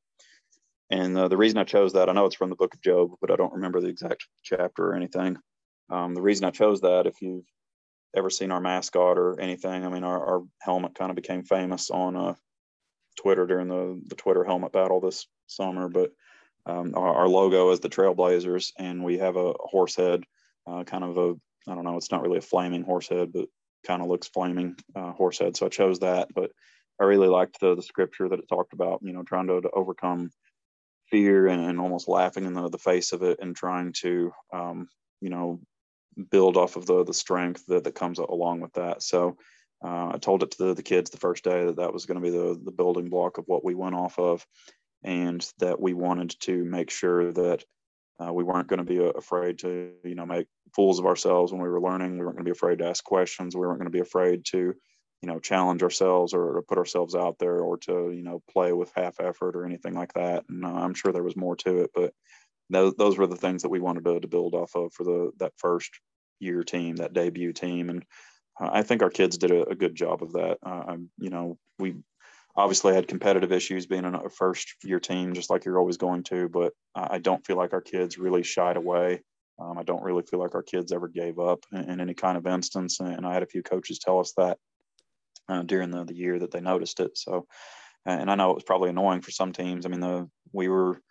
And 0.89 1.17
uh, 1.17 1.27
the 1.27 1.37
reason 1.37 1.57
I 1.57 1.63
chose 1.63 1.93
that, 1.93 2.09
I 2.09 2.13
know 2.13 2.25
it's 2.25 2.35
from 2.35 2.49
the 2.49 2.55
book 2.55 2.73
of 2.73 2.81
Job, 2.81 3.11
but 3.21 3.31
I 3.31 3.35
don't 3.35 3.53
remember 3.53 3.81
the 3.81 3.87
exact 3.87 4.27
chapter 4.43 4.87
or 4.87 4.95
anything. 4.95 5.37
Um, 5.89 6.13
the 6.13 6.21
reason 6.21 6.45
I 6.45 6.51
chose 6.51 6.81
that, 6.81 7.05
if 7.07 7.21
you've 7.21 7.45
ever 8.15 8.29
seen 8.29 8.51
our 8.51 8.61
mascot 8.61 9.17
or 9.17 9.39
anything, 9.39 9.85
I 9.85 9.89
mean, 9.89 10.03
our, 10.03 10.25
our 10.25 10.43
helmet 10.61 10.95
kind 10.95 11.09
of 11.09 11.15
became 11.15 11.43
famous 11.43 11.89
on 11.89 12.15
uh, 12.15 12.33
Twitter 13.21 13.45
during 13.45 13.67
the, 13.67 14.01
the 14.07 14.15
Twitter 14.15 14.43
helmet 14.43 14.71
battle 14.71 14.99
this 14.99 15.27
summer. 15.47 15.89
But 15.89 16.11
um, 16.65 16.93
our, 16.95 17.15
our, 17.15 17.27
logo 17.27 17.71
is 17.71 17.79
the 17.79 17.89
Trailblazers, 17.89 18.71
and 18.77 19.03
we 19.03 19.19
have 19.19 19.35
a 19.35 19.53
horse 19.59 19.95
head, 19.95 20.23
uh, 20.65 20.83
kind 20.83 21.03
of 21.03 21.17
a, 21.17 21.35
I 21.69 21.75
don't 21.75 21.83
know, 21.83 21.97
it's 21.97 22.11
not 22.11 22.21
really 22.21 22.39
a 22.39 22.41
flaming 22.41 22.83
horse 22.83 23.07
head, 23.07 23.31
but 23.31 23.47
kind 23.85 24.01
of 24.01 24.07
looks 24.07 24.27
flaming 24.27 24.75
uh, 24.95 25.11
horse 25.11 25.39
head. 25.39 25.55
So 25.55 25.67
I 25.67 25.69
chose 25.69 25.99
that. 25.99 26.29
But 26.33 26.51
I 26.99 27.03
really 27.03 27.27
liked 27.27 27.59
the, 27.59 27.75
the 27.75 27.81
scripture 27.81 28.29
that 28.29 28.39
it 28.39 28.47
talked 28.47 28.73
about, 28.73 29.01
you 29.01 29.13
know, 29.13 29.23
trying 29.23 29.47
to, 29.47 29.61
to 29.61 29.69
overcome 29.71 30.31
fear 31.09 31.47
and, 31.47 31.63
and, 31.65 31.79
almost 31.79 32.07
laughing 32.07 32.45
in 32.45 32.53
the, 32.53 32.69
the 32.69 32.77
face 32.77 33.11
of 33.11 33.21
it 33.21 33.39
and 33.41 33.55
trying 33.55 33.93
to, 33.93 34.31
um, 34.53 34.87
you 35.21 35.29
know, 35.29 35.59
build 36.31 36.57
off 36.57 36.77
of 36.77 36.85
the 36.85 37.03
the 37.03 37.13
strength 37.13 37.65
that, 37.67 37.83
that 37.83 37.95
comes 37.95 38.19
along 38.19 38.61
with 38.61 38.73
that. 38.73 39.03
So 39.03 39.37
uh, 39.83 40.11
I 40.13 40.17
told 40.19 40.43
it 40.43 40.51
to 40.51 40.57
the, 40.67 40.73
the 40.73 40.83
kids 40.83 41.09
the 41.09 41.17
first 41.17 41.43
day 41.43 41.65
that 41.65 41.75
that 41.75 41.93
was 41.93 42.05
going 42.05 42.21
to 42.21 42.23
be 42.23 42.35
the, 42.35 42.59
the 42.63 42.71
building 42.71 43.09
block 43.09 43.37
of 43.37 43.45
what 43.47 43.63
we 43.63 43.75
went 43.75 43.95
off 43.95 44.17
of 44.17 44.45
and 45.03 45.47
that 45.59 45.79
we 45.79 45.93
wanted 45.93 46.35
to 46.41 46.63
make 46.63 46.89
sure 46.89 47.31
that 47.33 47.63
uh, 48.19 48.31
we 48.31 48.43
weren't 48.43 48.67
going 48.67 48.83
to 48.83 48.85
be 48.85 48.97
afraid 48.97 49.59
to, 49.59 49.91
you 50.03 50.15
know, 50.15 50.25
make 50.25 50.47
fools 50.73 50.99
of 50.99 51.05
ourselves 51.05 51.51
when 51.51 51.61
we 51.61 51.67
were 51.67 51.81
learning. 51.81 52.17
We 52.17 52.25
weren't 52.25 52.37
going 52.37 52.45
to 52.45 52.51
be 52.51 52.57
afraid 52.57 52.79
to 52.79 52.87
ask 52.87 53.03
questions. 53.03 53.55
We 53.55 53.61
weren't 53.61 53.77
going 53.77 53.91
to 53.91 53.91
be 53.91 53.99
afraid 53.99 54.45
to, 54.45 54.73
you 55.25 55.31
know, 55.31 55.39
challenge 55.39 55.81
ourselves 55.81 56.35
or 56.35 56.53
to 56.53 56.61
put 56.61 56.77
ourselves 56.77 57.15
out 57.15 57.39
there 57.39 57.57
or 57.61 57.79
to, 57.79 58.11
you 58.11 58.21
know, 58.21 58.43
play 58.51 58.73
with 58.73 58.91
half 58.95 59.19
effort 59.19 59.55
or 59.55 59.65
anything 59.65 59.95
like 59.95 60.13
that. 60.13 60.45
And 60.47 60.63
uh, 60.63 60.67
I'm 60.67 60.93
sure 60.93 61.11
there 61.11 61.23
was 61.23 61.35
more 61.35 61.55
to 61.55 61.79
it, 61.79 61.89
but 61.95 62.13
those, 62.69 62.93
those 62.93 63.17
were 63.17 63.25
the 63.25 63.35
things 63.35 63.63
that 63.63 63.69
we 63.69 63.79
wanted 63.79 64.05
to, 64.05 64.19
to 64.19 64.27
build 64.27 64.53
off 64.53 64.75
of 64.75 64.93
for 64.93 65.03
the 65.03 65.31
that 65.39 65.53
first 65.57 65.89
year 66.39 66.63
team, 66.63 66.97
that 66.97 67.13
debut 67.13 67.53
team, 67.53 67.89
and 67.89 68.05
uh, 68.61 68.69
I 68.71 68.83
think 68.83 69.01
our 69.01 69.09
kids 69.09 69.39
did 69.39 69.49
a, 69.49 69.67
a 69.67 69.73
good 69.73 69.95
job 69.95 70.21
of 70.21 70.33
that. 70.33 70.59
Uh, 70.61 70.97
you 71.17 71.31
know, 71.31 71.57
we 71.79 71.95
obviously 72.55 72.93
had 72.93 73.07
competitive 73.07 73.51
issues 73.51 73.87
being 73.87 74.05
a 74.05 74.29
first 74.29 74.75
year 74.83 74.99
team, 74.99 75.33
just 75.33 75.49
like 75.49 75.65
you're 75.65 75.79
always 75.79 75.97
going 75.97 76.21
to, 76.25 76.49
but 76.49 76.71
I 76.93 77.17
don't 77.17 77.43
feel 77.43 77.57
like 77.57 77.73
our 77.73 77.81
kids 77.81 78.19
really 78.19 78.43
shied 78.43 78.77
away. 78.77 79.23
Um, 79.59 79.79
I 79.79 79.83
don't 79.83 80.03
really 80.03 80.23
feel 80.23 80.39
like 80.39 80.53
our 80.53 80.63
kids 80.63 80.91
ever 80.91 81.07
gave 81.07 81.39
up 81.39 81.65
in, 81.71 81.89
in, 81.89 82.01
any 82.01 82.13
kind 82.13 82.37
of 82.37 82.45
instance. 82.45 82.99
And 82.99 83.25
I 83.25 83.33
had 83.33 83.43
a 83.43 83.47
few 83.47 83.63
coaches 83.63 83.99
tell 83.99 84.19
us 84.19 84.33
that 84.37 84.57
uh, 85.49 85.63
during 85.63 85.91
the, 85.91 86.03
the 86.03 86.15
year 86.15 86.39
that 86.39 86.51
they 86.51 86.61
noticed 86.61 86.99
it. 86.99 87.17
So, 87.17 87.47
and 88.05 88.29
I 88.29 88.35
know 88.35 88.51
it 88.51 88.55
was 88.55 88.63
probably 88.63 88.89
annoying 88.89 89.21
for 89.21 89.31
some 89.31 89.53
teams. 89.53 89.85
I 89.85 89.89
mean, 89.89 89.99
the, 89.99 90.29
we 90.51 90.67
were 90.67 91.01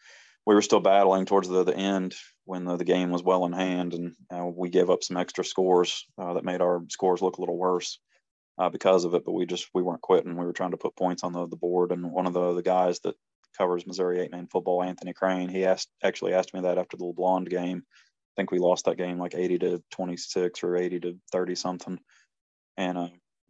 we 0.46 0.54
were 0.54 0.62
still 0.62 0.80
battling 0.80 1.24
towards 1.24 1.48
the, 1.48 1.64
the 1.64 1.76
end 1.76 2.14
when 2.44 2.64
the, 2.64 2.76
the 2.76 2.84
game 2.84 3.10
was 3.10 3.22
well 3.22 3.46
in 3.46 3.52
hand, 3.52 3.94
and 3.94 4.14
uh, 4.30 4.44
we 4.46 4.68
gave 4.68 4.90
up 4.90 5.02
some 5.02 5.16
extra 5.16 5.44
scores 5.44 6.04
uh, 6.18 6.34
that 6.34 6.44
made 6.44 6.60
our 6.60 6.82
scores 6.90 7.22
look 7.22 7.38
a 7.38 7.40
little 7.40 7.56
worse 7.56 7.98
uh, 8.58 8.68
because 8.68 9.04
of 9.04 9.14
it. 9.14 9.24
But 9.24 9.32
we 9.32 9.46
just 9.46 9.68
we 9.74 9.82
weren't 9.82 10.02
quitting. 10.02 10.36
We 10.36 10.44
were 10.44 10.52
trying 10.52 10.72
to 10.72 10.76
put 10.76 10.96
points 10.96 11.24
on 11.24 11.32
the, 11.32 11.46
the 11.46 11.56
board. 11.56 11.92
And 11.92 12.10
one 12.10 12.26
of 12.26 12.34
the 12.34 12.54
the 12.54 12.62
guys 12.62 13.00
that 13.00 13.14
covers 13.56 13.86
Missouri 13.86 14.20
eight 14.20 14.32
man 14.32 14.46
football, 14.46 14.82
Anthony 14.82 15.12
Crane, 15.12 15.48
he 15.48 15.64
asked 15.64 15.88
actually 16.02 16.34
asked 16.34 16.54
me 16.54 16.60
that 16.60 16.78
after 16.78 16.96
the 16.96 17.04
LeBlond 17.04 17.48
game. 17.48 17.82
I 17.86 18.40
think 18.40 18.50
we 18.50 18.58
lost 18.58 18.86
that 18.86 18.96
game 18.96 19.20
like 19.20 19.36
80 19.36 19.58
to 19.60 19.82
26 19.92 20.64
or 20.64 20.76
80 20.76 21.00
to 21.00 21.16
30 21.30 21.54
something. 21.54 22.00
And 22.76 22.98
uh, 22.98 23.08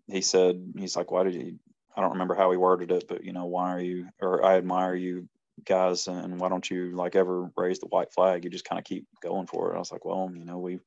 he 0.08 0.20
said, 0.20 0.72
he's 0.78 0.96
like, 0.96 1.10
why 1.10 1.24
did 1.24 1.34
you? 1.34 1.58
I 1.96 2.00
don't 2.00 2.12
remember 2.12 2.34
how 2.34 2.50
he 2.50 2.56
worded 2.56 2.90
it, 2.90 3.04
but 3.08 3.24
you 3.24 3.32
know, 3.32 3.44
why 3.44 3.72
are 3.72 3.80
you? 3.80 4.08
Or 4.20 4.44
I 4.44 4.56
admire 4.56 4.94
you 4.94 5.28
guys 5.64 6.08
and 6.08 6.38
why 6.40 6.48
don't 6.48 6.68
you 6.68 6.90
like 6.96 7.14
ever 7.14 7.50
raise 7.56 7.78
the 7.78 7.86
white 7.86 8.12
flag 8.12 8.44
you 8.44 8.50
just 8.50 8.64
kind 8.64 8.78
of 8.78 8.84
keep 8.84 9.06
going 9.22 9.46
for 9.46 9.72
it 9.72 9.76
i 9.76 9.78
was 9.78 9.92
like 9.92 10.04
well 10.04 10.30
you 10.34 10.44
know 10.44 10.58
we 10.58 10.78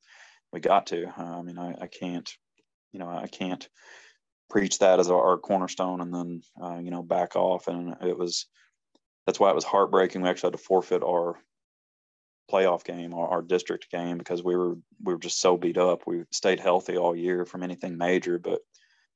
we 0.52 0.60
got 0.60 0.86
to 0.86 1.06
i 1.16 1.42
mean 1.42 1.58
I, 1.58 1.74
I 1.80 1.86
can't 1.86 2.30
you 2.92 2.98
know 2.98 3.08
i 3.08 3.26
can't 3.26 3.66
preach 4.50 4.78
that 4.78 5.00
as 5.00 5.10
our, 5.10 5.38
cornerstone 5.38 6.00
and 6.00 6.14
then 6.14 6.42
uh, 6.62 6.78
you 6.78 6.90
know 6.90 7.02
back 7.02 7.36
off 7.36 7.68
and 7.68 7.96
it 8.02 8.16
was 8.16 8.46
that's 9.26 9.40
why 9.40 9.50
it 9.50 9.54
was 9.54 9.64
heartbreaking 9.64 10.22
we 10.22 10.28
actually 10.28 10.48
had 10.48 10.58
to 10.58 10.64
forfeit 10.64 11.02
our 11.02 11.36
playoff 12.50 12.84
game 12.84 13.14
our, 13.14 13.28
our 13.28 13.42
district 13.42 13.90
game 13.90 14.16
because 14.16 14.42
we 14.42 14.56
were 14.56 14.74
we 15.02 15.12
were 15.12 15.18
just 15.18 15.40
so 15.40 15.56
beat 15.56 15.76
up 15.76 16.06
we 16.06 16.24
stayed 16.30 16.60
healthy 16.60 16.96
all 16.96 17.16
year 17.16 17.44
from 17.44 17.62
anything 17.62 17.96
major 17.96 18.38
but 18.38 18.60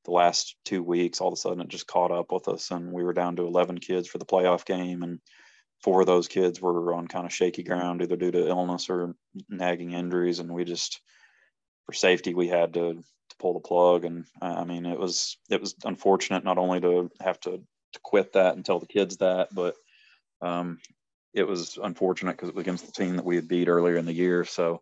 the 0.04 0.10
last 0.10 0.56
two 0.64 0.82
weeks 0.82 1.20
all 1.20 1.28
of 1.28 1.34
a 1.34 1.36
sudden 1.36 1.60
it 1.60 1.68
just 1.68 1.86
caught 1.86 2.10
up 2.10 2.32
with 2.32 2.48
us 2.48 2.70
and 2.70 2.92
we 2.92 3.04
were 3.04 3.12
down 3.12 3.36
to 3.36 3.46
11 3.46 3.78
kids 3.78 4.08
for 4.08 4.18
the 4.18 4.24
playoff 4.24 4.64
game 4.64 5.02
and 5.02 5.20
four 5.82 6.00
of 6.00 6.06
those 6.06 6.28
kids 6.28 6.60
were 6.60 6.94
on 6.94 7.08
kind 7.08 7.26
of 7.26 7.32
shaky 7.32 7.62
ground, 7.62 8.02
either 8.02 8.16
due 8.16 8.30
to 8.30 8.48
illness 8.48 8.88
or 8.88 9.14
nagging 9.48 9.92
injuries, 9.92 10.38
and 10.38 10.52
we 10.52 10.64
just, 10.64 11.00
for 11.86 11.92
safety, 11.92 12.34
we 12.34 12.48
had 12.48 12.74
to, 12.74 12.94
to 12.94 13.36
pull 13.38 13.54
the 13.54 13.60
plug. 13.60 14.04
And 14.04 14.24
uh, 14.40 14.54
I 14.58 14.64
mean, 14.64 14.86
it 14.86 14.98
was 14.98 15.36
it 15.50 15.60
was 15.60 15.74
unfortunate 15.84 16.44
not 16.44 16.58
only 16.58 16.80
to 16.80 17.10
have 17.20 17.40
to 17.40 17.62
to 17.92 18.00
quit 18.02 18.32
that 18.32 18.54
and 18.54 18.64
tell 18.64 18.78
the 18.78 18.86
kids 18.86 19.18
that, 19.18 19.48
but 19.54 19.74
um, 20.40 20.78
it 21.34 21.46
was 21.46 21.78
unfortunate 21.82 22.32
because 22.32 22.48
it 22.48 22.54
was 22.54 22.62
against 22.62 22.86
the 22.86 22.92
team 22.92 23.16
that 23.16 23.24
we 23.24 23.36
had 23.36 23.48
beat 23.48 23.68
earlier 23.68 23.96
in 23.96 24.06
the 24.06 24.12
year. 24.12 24.44
So 24.44 24.80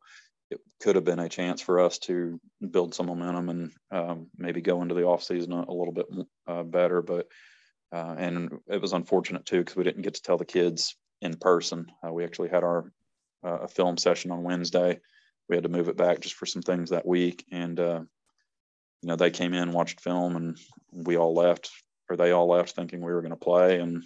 it 0.51 0.61
could 0.81 0.97
have 0.97 1.05
been 1.05 1.19
a 1.19 1.29
chance 1.29 1.61
for 1.61 1.81
us 1.81 1.99
to 1.99 2.41
build 2.71 2.95
some 2.95 3.07
momentum 3.07 3.49
and 3.49 3.73
um, 3.91 4.27
maybe 4.37 4.61
go 4.61 4.83
into 4.83 4.95
the 4.95 5.03
offseason 5.03 5.53
a, 5.53 5.71
a 5.71 5.75
little 5.75 5.93
bit 5.93 6.07
uh, 6.47 6.63
better. 6.63 7.03
But 7.03 7.27
uh, 7.93 8.15
and 8.19 8.59
it 8.69 8.81
was 8.81 8.93
unfortunate 8.93 9.47
too 9.47 9.59
because 9.59 9.77
we 9.77 9.85
didn't 9.85 10.03
get 10.03 10.15
to 10.15 10.23
tell 10.23 10.39
the 10.39 10.45
kids 10.45 10.97
in 11.21 11.37
person. 11.37 11.87
Uh, 12.07 12.13
we 12.13 12.25
actually 12.25 12.49
had 12.49 12.65
our 12.65 12.93
uh, 13.45 13.61
a 13.63 13.69
film 13.69 13.97
session 13.97 14.31
on 14.31 14.43
Wednesday. 14.43 14.99
We 15.49 15.57
had 15.57 15.65
to 15.65 15.71
move 15.71 15.89
it 15.89 15.97
back 15.97 16.21
just 16.21 16.35
for 16.35 16.47
some 16.47 16.63
things 16.63 16.91
that 16.91 17.07
week, 17.07 17.45
and 17.51 17.79
uh, 17.79 18.01
you 19.03 19.09
know 19.09 19.17
they 19.17 19.31
came 19.31 19.55
in, 19.55 19.73
watched 19.73 20.01
film, 20.01 20.37
and 20.37 20.59
we 20.93 21.17
all 21.17 21.35
left, 21.35 21.71
or 22.09 22.17
they 22.17 22.33
all 22.33 22.49
left, 22.49 22.77
thinking 22.77 23.01
we 23.01 23.13
were 23.13 23.23
going 23.23 23.31
to 23.31 23.37
play, 23.37 23.81
and 23.81 24.05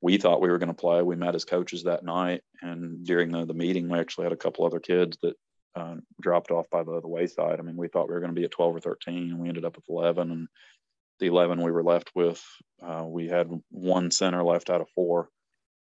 we 0.00 0.18
thought 0.18 0.40
we 0.40 0.50
were 0.50 0.58
going 0.58 0.68
to 0.68 0.74
play. 0.74 1.02
We 1.02 1.16
met 1.16 1.34
as 1.34 1.44
coaches 1.44 1.84
that 1.84 2.04
night, 2.04 2.42
and 2.60 3.04
during 3.06 3.30
the, 3.30 3.44
the 3.44 3.54
meeting, 3.54 3.88
we 3.88 3.98
actually 3.98 4.24
had 4.24 4.32
a 4.32 4.36
couple 4.36 4.64
other 4.64 4.80
kids 4.80 5.16
that 5.22 5.36
uh, 5.74 5.96
dropped 6.20 6.50
off 6.50 6.68
by 6.70 6.82
the, 6.82 7.00
the 7.00 7.08
wayside. 7.08 7.58
I 7.58 7.62
mean, 7.62 7.76
we 7.76 7.88
thought 7.88 8.08
we 8.08 8.14
were 8.14 8.20
going 8.20 8.34
to 8.34 8.38
be 8.38 8.44
at 8.44 8.50
12 8.50 8.76
or 8.76 8.80
13, 8.80 9.30
and 9.30 9.38
we 9.38 9.48
ended 9.48 9.64
up 9.64 9.76
with 9.76 9.88
11. 9.88 10.30
And 10.30 10.48
the 11.18 11.26
11 11.26 11.62
we 11.62 11.70
were 11.70 11.82
left 11.84 12.10
with, 12.14 12.42
uh, 12.82 13.04
we 13.06 13.28
had 13.28 13.50
one 13.70 14.10
center 14.10 14.42
left 14.42 14.70
out 14.70 14.80
of 14.80 14.88
four, 14.94 15.28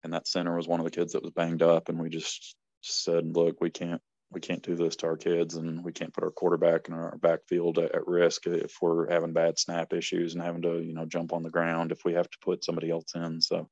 and 0.04 0.14
that 0.14 0.28
center 0.28 0.56
was 0.56 0.68
one 0.68 0.80
of 0.80 0.86
the 0.86 0.92
kids 0.92 1.14
that 1.14 1.24
was 1.24 1.32
banged 1.32 1.62
up, 1.62 1.90
and 1.90 2.00
we 2.00 2.10
just 2.10 2.56
said, 2.82 3.36
"Look, 3.36 3.62
we 3.62 3.70
can't 3.70 4.02
we 4.32 4.40
can't 4.40 4.62
do 4.62 4.76
this 4.76 4.96
to 4.98 5.08
our 5.08 5.18
kids, 5.18 5.56
and 5.56 5.84
we 5.84 5.92
can't 5.92 6.14
put 6.14 6.24
our 6.24 6.32
quarterback 6.32 6.88
and 6.88 6.96
our 6.96 7.18
backfield 7.18 7.80
at, 7.80 7.96
at 7.96 8.08
risk 8.08 8.46
if 8.46 8.76
we're 8.82 9.10
having 9.10 9.34
bad 9.34 9.58
snap 9.58 9.92
issues 9.92 10.36
and 10.36 10.44
having 10.44 10.62
to 10.62 10.82
you 10.82 10.94
know 10.94 11.06
jump 11.06 11.34
on 11.34 11.44
the 11.44 11.50
ground 11.50 11.92
if 11.92 12.06
we 12.06 12.14
have 12.14 12.30
to 12.30 12.38
put 12.42 12.64
somebody 12.64 12.90
else 12.90 13.16
in." 13.16 13.42
So, 13.42 13.70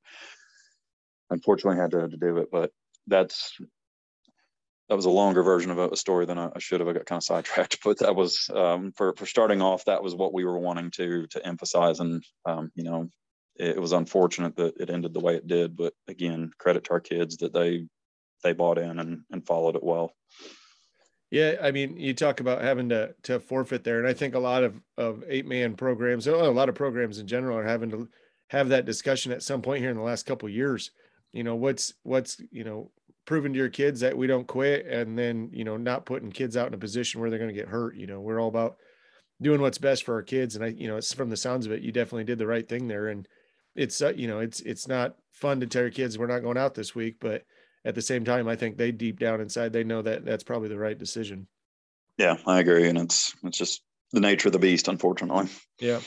unfortunately, 1.29 1.79
had 1.79 1.91
to, 1.91 2.07
to 2.09 2.17
do 2.17 2.37
it, 2.37 2.49
but 2.51 2.71
that's 3.07 3.57
that 4.89 4.95
was 4.95 5.05
a 5.05 5.09
longer 5.09 5.43
version 5.43 5.71
of 5.71 5.79
a, 5.79 5.95
story 5.95 6.25
than 6.25 6.37
I, 6.37 6.51
should 6.59 6.79
have. 6.79 6.87
I 6.87 6.93
got 6.93 7.05
kind 7.05 7.19
of 7.19 7.23
sidetracked, 7.23 7.79
but 7.83 7.99
that 7.99 8.15
was 8.15 8.49
um, 8.53 8.91
for 8.95 9.13
for 9.13 9.25
starting 9.25 9.61
off. 9.61 9.85
That 9.85 10.03
was 10.03 10.15
what 10.15 10.33
we 10.33 10.45
were 10.45 10.59
wanting 10.59 10.91
to 10.91 11.27
to 11.27 11.45
emphasize, 11.45 11.99
and 11.99 12.23
um, 12.45 12.71
you 12.75 12.83
know, 12.83 13.09
it, 13.55 13.75
it, 13.75 13.81
was 13.81 13.91
unfortunate 13.91 14.55
that 14.55 14.77
it 14.79 14.89
ended 14.89 15.13
the 15.13 15.19
way 15.19 15.35
it 15.35 15.47
did. 15.47 15.75
But 15.75 15.93
again, 16.07 16.51
credit 16.57 16.85
to 16.85 16.91
our 16.91 16.99
kids 16.99 17.37
that 17.37 17.53
they 17.53 17.87
they 18.43 18.53
bought 18.53 18.77
in 18.77 18.99
and, 18.99 19.21
and 19.31 19.45
followed 19.45 19.75
it 19.75 19.83
well. 19.83 20.13
Yeah, 21.29 21.55
I 21.61 21.71
mean, 21.71 21.97
you 21.97 22.13
talk 22.13 22.39
about 22.39 22.61
having 22.61 22.89
to 22.89 23.13
to 23.23 23.39
forfeit 23.39 23.83
there, 23.83 23.99
and 23.99 24.07
I 24.07 24.13
think 24.13 24.35
a 24.35 24.39
lot 24.39 24.63
of 24.63 24.79
of 24.97 25.23
eight 25.27 25.45
man 25.45 25.75
programs, 25.75 26.27
a 26.27 26.31
lot 26.31 26.69
of 26.69 26.75
programs 26.75 27.19
in 27.19 27.27
general, 27.27 27.57
are 27.57 27.67
having 27.67 27.89
to 27.91 28.07
have 28.49 28.69
that 28.69 28.85
discussion 28.85 29.33
at 29.33 29.43
some 29.43 29.61
point 29.61 29.81
here 29.81 29.91
in 29.91 29.97
the 29.97 30.03
last 30.03 30.25
couple 30.25 30.47
years. 30.47 30.91
You 31.33 31.43
know, 31.43 31.55
what's 31.55 31.93
what's 32.03 32.41
you 32.51 32.63
know 32.63 32.91
proving 33.27 33.53
to 33.53 33.59
your 33.59 33.69
kids 33.69 33.99
that 33.99 34.17
we 34.17 34.25
don't 34.25 34.47
quit 34.47 34.87
and 34.87 35.19
then 35.19 35.49
you 35.53 35.63
know 35.63 35.77
not 35.77 36.05
putting 36.05 36.31
kids 36.31 36.57
out 36.57 36.67
in 36.67 36.73
a 36.73 36.77
position 36.77 37.21
where 37.21 37.29
they're 37.29 37.37
going 37.37 37.53
to 37.53 37.61
get 37.61 37.67
hurt 37.67 37.95
you 37.95 38.07
know 38.07 38.19
we're 38.19 38.41
all 38.41 38.47
about 38.47 38.77
doing 39.41 39.61
what's 39.61 39.77
best 39.77 40.03
for 40.03 40.15
our 40.15 40.23
kids 40.23 40.55
and 40.55 40.65
i 40.65 40.69
you 40.69 40.87
know 40.87 40.97
it's 40.97 41.13
from 41.13 41.29
the 41.29 41.37
sounds 41.37 41.65
of 41.65 41.71
it 41.71 41.83
you 41.83 41.91
definitely 41.91 42.23
did 42.23 42.39
the 42.39 42.47
right 42.47 42.67
thing 42.67 42.87
there 42.87 43.09
and 43.09 43.27
it's 43.75 44.01
uh, 44.01 44.13
you 44.15 44.27
know 44.27 44.39
it's 44.39 44.61
it's 44.61 44.87
not 44.87 45.15
fun 45.31 45.59
to 45.59 45.67
tell 45.67 45.83
your 45.83 45.91
kids 45.91 46.17
we're 46.17 46.25
not 46.25 46.41
going 46.41 46.57
out 46.57 46.73
this 46.73 46.95
week 46.95 47.17
but 47.19 47.43
at 47.85 47.93
the 47.93 48.01
same 48.01 48.25
time 48.25 48.47
i 48.47 48.55
think 48.55 48.77
they 48.77 48.91
deep 48.91 49.19
down 49.19 49.41
inside 49.41 49.71
they 49.71 49.83
know 49.83 50.01
that 50.01 50.25
that's 50.25 50.43
probably 50.43 50.69
the 50.69 50.79
right 50.79 50.97
decision 50.97 51.47
Yeah, 52.17 52.37
I 52.45 52.59
agree, 52.59 52.89
and 52.89 52.97
it's 52.97 53.35
it's 53.43 53.57
just 53.57 53.83
the 54.11 54.19
nature 54.19 54.49
of 54.49 54.53
the 54.53 54.59
beast, 54.59 54.87
unfortunately. 54.87 55.49
Yeah. 55.79 55.99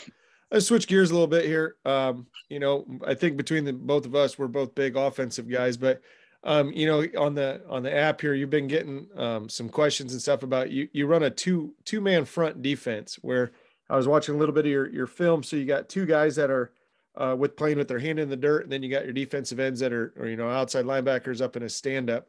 Let's 0.50 0.66
switch 0.66 0.88
gears 0.88 1.10
a 1.10 1.14
little 1.14 1.28
bit 1.28 1.44
here. 1.44 1.76
Um, 1.84 2.26
you 2.48 2.58
know, 2.58 2.84
I 3.06 3.14
think 3.14 3.36
between 3.36 3.64
the 3.64 3.72
both 3.72 4.04
of 4.04 4.16
us, 4.16 4.36
we're 4.36 4.48
both 4.48 4.74
big 4.74 4.96
offensive 4.96 5.48
guys, 5.48 5.76
but 5.76 6.00
um, 6.45 6.72
you 6.72 6.86
know, 6.86 7.05
on 7.18 7.34
the 7.34 7.62
on 7.68 7.82
the 7.82 7.95
app 7.95 8.20
here, 8.20 8.34
you've 8.34 8.51
been 8.51 8.68
getting 8.68 9.07
um, 9.16 9.49
some 9.49 9.68
questions 9.68 10.12
and 10.12 10.22
stuff 10.22 10.43
about 10.43 10.70
you. 10.70 10.88
You 10.93 11.07
run 11.07 11.22
a 11.22 11.30
two 11.30 11.74
two 11.84 12.01
man 12.01 12.24
front 12.24 12.62
defense 12.62 13.18
where 13.22 13.53
I 13.88 13.97
was 13.97 14.09
watching 14.09 14.34
a 14.34 14.38
little 14.38 14.55
bit 14.55 14.66
of 14.66 14.70
your 14.70 14.88
your 14.88 15.07
film. 15.07 15.43
So 15.43 15.57
you 15.57 15.64
got 15.64 15.88
two 15.88 16.07
guys 16.07 16.36
that 16.36 16.51
are 16.51 16.72
uh, 17.16 17.36
with 17.38 17.57
playing 17.57 17.78
with 17.78 17.88
their 17.88 17.99
hand 17.99 18.18
in 18.18 18.28
the 18.28 18.36
dirt, 18.36 18.62
and 18.62 18.72
then 18.72 18.82
you 18.82 18.88
got 18.88 19.05
your 19.05 19.12
defensive 19.12 19.61
ends 19.61 19.80
that 19.80 19.93
are, 19.93 20.12
or, 20.16 20.26
you 20.26 20.36
know, 20.36 20.49
outside 20.49 20.84
linebackers 20.84 21.41
up 21.41 21.57
in 21.57 21.62
a 21.62 21.68
stand 21.68 22.09
up. 22.09 22.28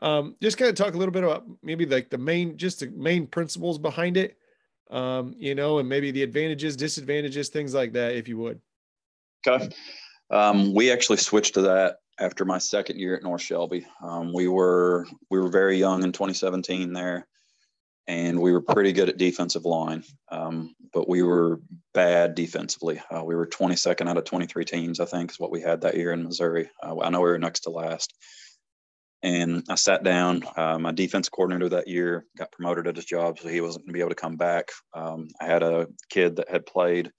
Um, 0.00 0.36
just 0.40 0.58
kind 0.58 0.68
of 0.68 0.76
talk 0.76 0.94
a 0.94 0.96
little 0.96 1.12
bit 1.12 1.24
about 1.24 1.44
maybe 1.62 1.84
like 1.86 2.08
the 2.08 2.18
main, 2.18 2.56
just 2.56 2.80
the 2.80 2.88
main 2.90 3.26
principles 3.26 3.78
behind 3.78 4.16
it, 4.16 4.36
um, 4.90 5.34
you 5.38 5.54
know, 5.54 5.78
and 5.78 5.88
maybe 5.88 6.10
the 6.10 6.22
advantages, 6.22 6.76
disadvantages, 6.76 7.48
things 7.48 7.74
like 7.74 7.92
that, 7.94 8.14
if 8.14 8.28
you 8.28 8.38
would. 8.38 8.60
Okay. 9.46 9.70
Um, 10.30 10.72
we 10.74 10.92
actually 10.92 11.16
switched 11.16 11.54
to 11.54 11.62
that 11.62 11.96
after 12.18 12.44
my 12.44 12.58
second 12.58 12.98
year 12.98 13.16
at 13.16 13.22
North 13.22 13.42
Shelby. 13.42 13.86
Um, 14.02 14.32
we 14.32 14.48
were 14.48 15.06
we 15.30 15.38
were 15.38 15.48
very 15.48 15.78
young 15.78 16.02
in 16.02 16.12
2017 16.12 16.92
there, 16.92 17.26
and 18.06 18.40
we 18.40 18.52
were 18.52 18.60
pretty 18.60 18.92
good 18.92 19.08
at 19.08 19.18
defensive 19.18 19.64
line, 19.64 20.04
um, 20.30 20.74
but 20.92 21.08
we 21.08 21.22
were 21.22 21.60
bad 21.94 22.34
defensively. 22.34 23.00
Uh, 23.14 23.24
we 23.24 23.34
were 23.34 23.46
22nd 23.46 24.08
out 24.08 24.16
of 24.16 24.24
23 24.24 24.64
teams, 24.64 25.00
I 25.00 25.04
think, 25.04 25.30
is 25.30 25.38
what 25.38 25.50
we 25.50 25.60
had 25.60 25.82
that 25.82 25.96
year 25.96 26.12
in 26.12 26.24
Missouri. 26.24 26.70
Uh, 26.82 27.00
I 27.00 27.10
know 27.10 27.20
we 27.20 27.30
were 27.30 27.38
next 27.38 27.60
to 27.60 27.70
last. 27.70 28.14
And 29.20 29.64
I 29.68 29.74
sat 29.74 30.04
down. 30.04 30.44
Uh, 30.56 30.78
my 30.78 30.92
defense 30.92 31.28
coordinator 31.28 31.70
that 31.70 31.88
year 31.88 32.24
got 32.36 32.52
promoted 32.52 32.86
at 32.86 32.94
his 32.94 33.04
job, 33.04 33.38
so 33.38 33.48
he 33.48 33.60
wasn't 33.60 33.84
going 33.84 33.92
to 33.92 33.94
be 33.94 34.00
able 34.00 34.10
to 34.10 34.14
come 34.14 34.36
back. 34.36 34.68
Um, 34.94 35.28
I 35.40 35.46
had 35.46 35.64
a 35.64 35.88
kid 36.08 36.36
that 36.36 36.48
had 36.48 36.66
played 36.66 37.10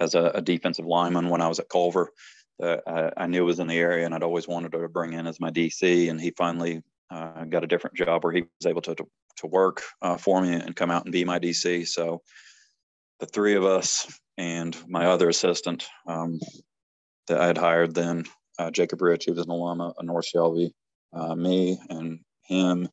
as 0.00 0.16
a, 0.16 0.32
a 0.34 0.42
defensive 0.42 0.84
lineman 0.84 1.28
when 1.28 1.40
I 1.40 1.46
was 1.46 1.60
at 1.60 1.68
Culver 1.68 2.10
that 2.58 2.82
I, 2.86 3.10
I, 3.16 3.26
knew 3.26 3.44
was 3.44 3.60
in 3.60 3.68
the 3.68 3.78
area 3.78 4.04
and 4.04 4.14
I'd 4.14 4.22
always 4.22 4.48
wanted 4.48 4.72
to 4.72 4.88
bring 4.88 5.12
in 5.12 5.26
as 5.26 5.40
my 5.40 5.50
DC. 5.50 6.10
And 6.10 6.20
he 6.20 6.30
finally 6.32 6.82
uh, 7.10 7.44
got 7.44 7.64
a 7.64 7.68
different 7.68 7.96
job 7.96 8.24
where 8.24 8.32
he 8.32 8.42
was 8.42 8.66
able 8.66 8.82
to, 8.82 8.94
to, 8.96 9.06
to 9.36 9.46
work 9.46 9.82
uh, 10.02 10.16
for 10.16 10.40
me 10.40 10.54
and 10.54 10.74
come 10.74 10.90
out 10.90 11.04
and 11.04 11.12
be 11.12 11.24
my 11.24 11.38
DC. 11.38 11.86
So 11.86 12.22
the 13.20 13.26
three 13.26 13.54
of 13.54 13.64
us 13.64 14.06
and 14.36 14.76
my 14.88 15.06
other 15.06 15.28
assistant 15.28 15.88
um, 16.06 16.40
that 17.28 17.40
I 17.40 17.46
had 17.46 17.58
hired 17.58 17.94
then, 17.94 18.24
uh, 18.58 18.70
Jacob 18.70 19.02
Rich, 19.02 19.24
he 19.24 19.30
was 19.30 19.44
an 19.44 19.50
alum 19.50 19.80
of 19.80 19.94
North 20.02 20.26
Shelby, 20.26 20.74
uh, 21.12 21.34
me 21.34 21.78
and 21.88 22.20
him, 22.42 22.88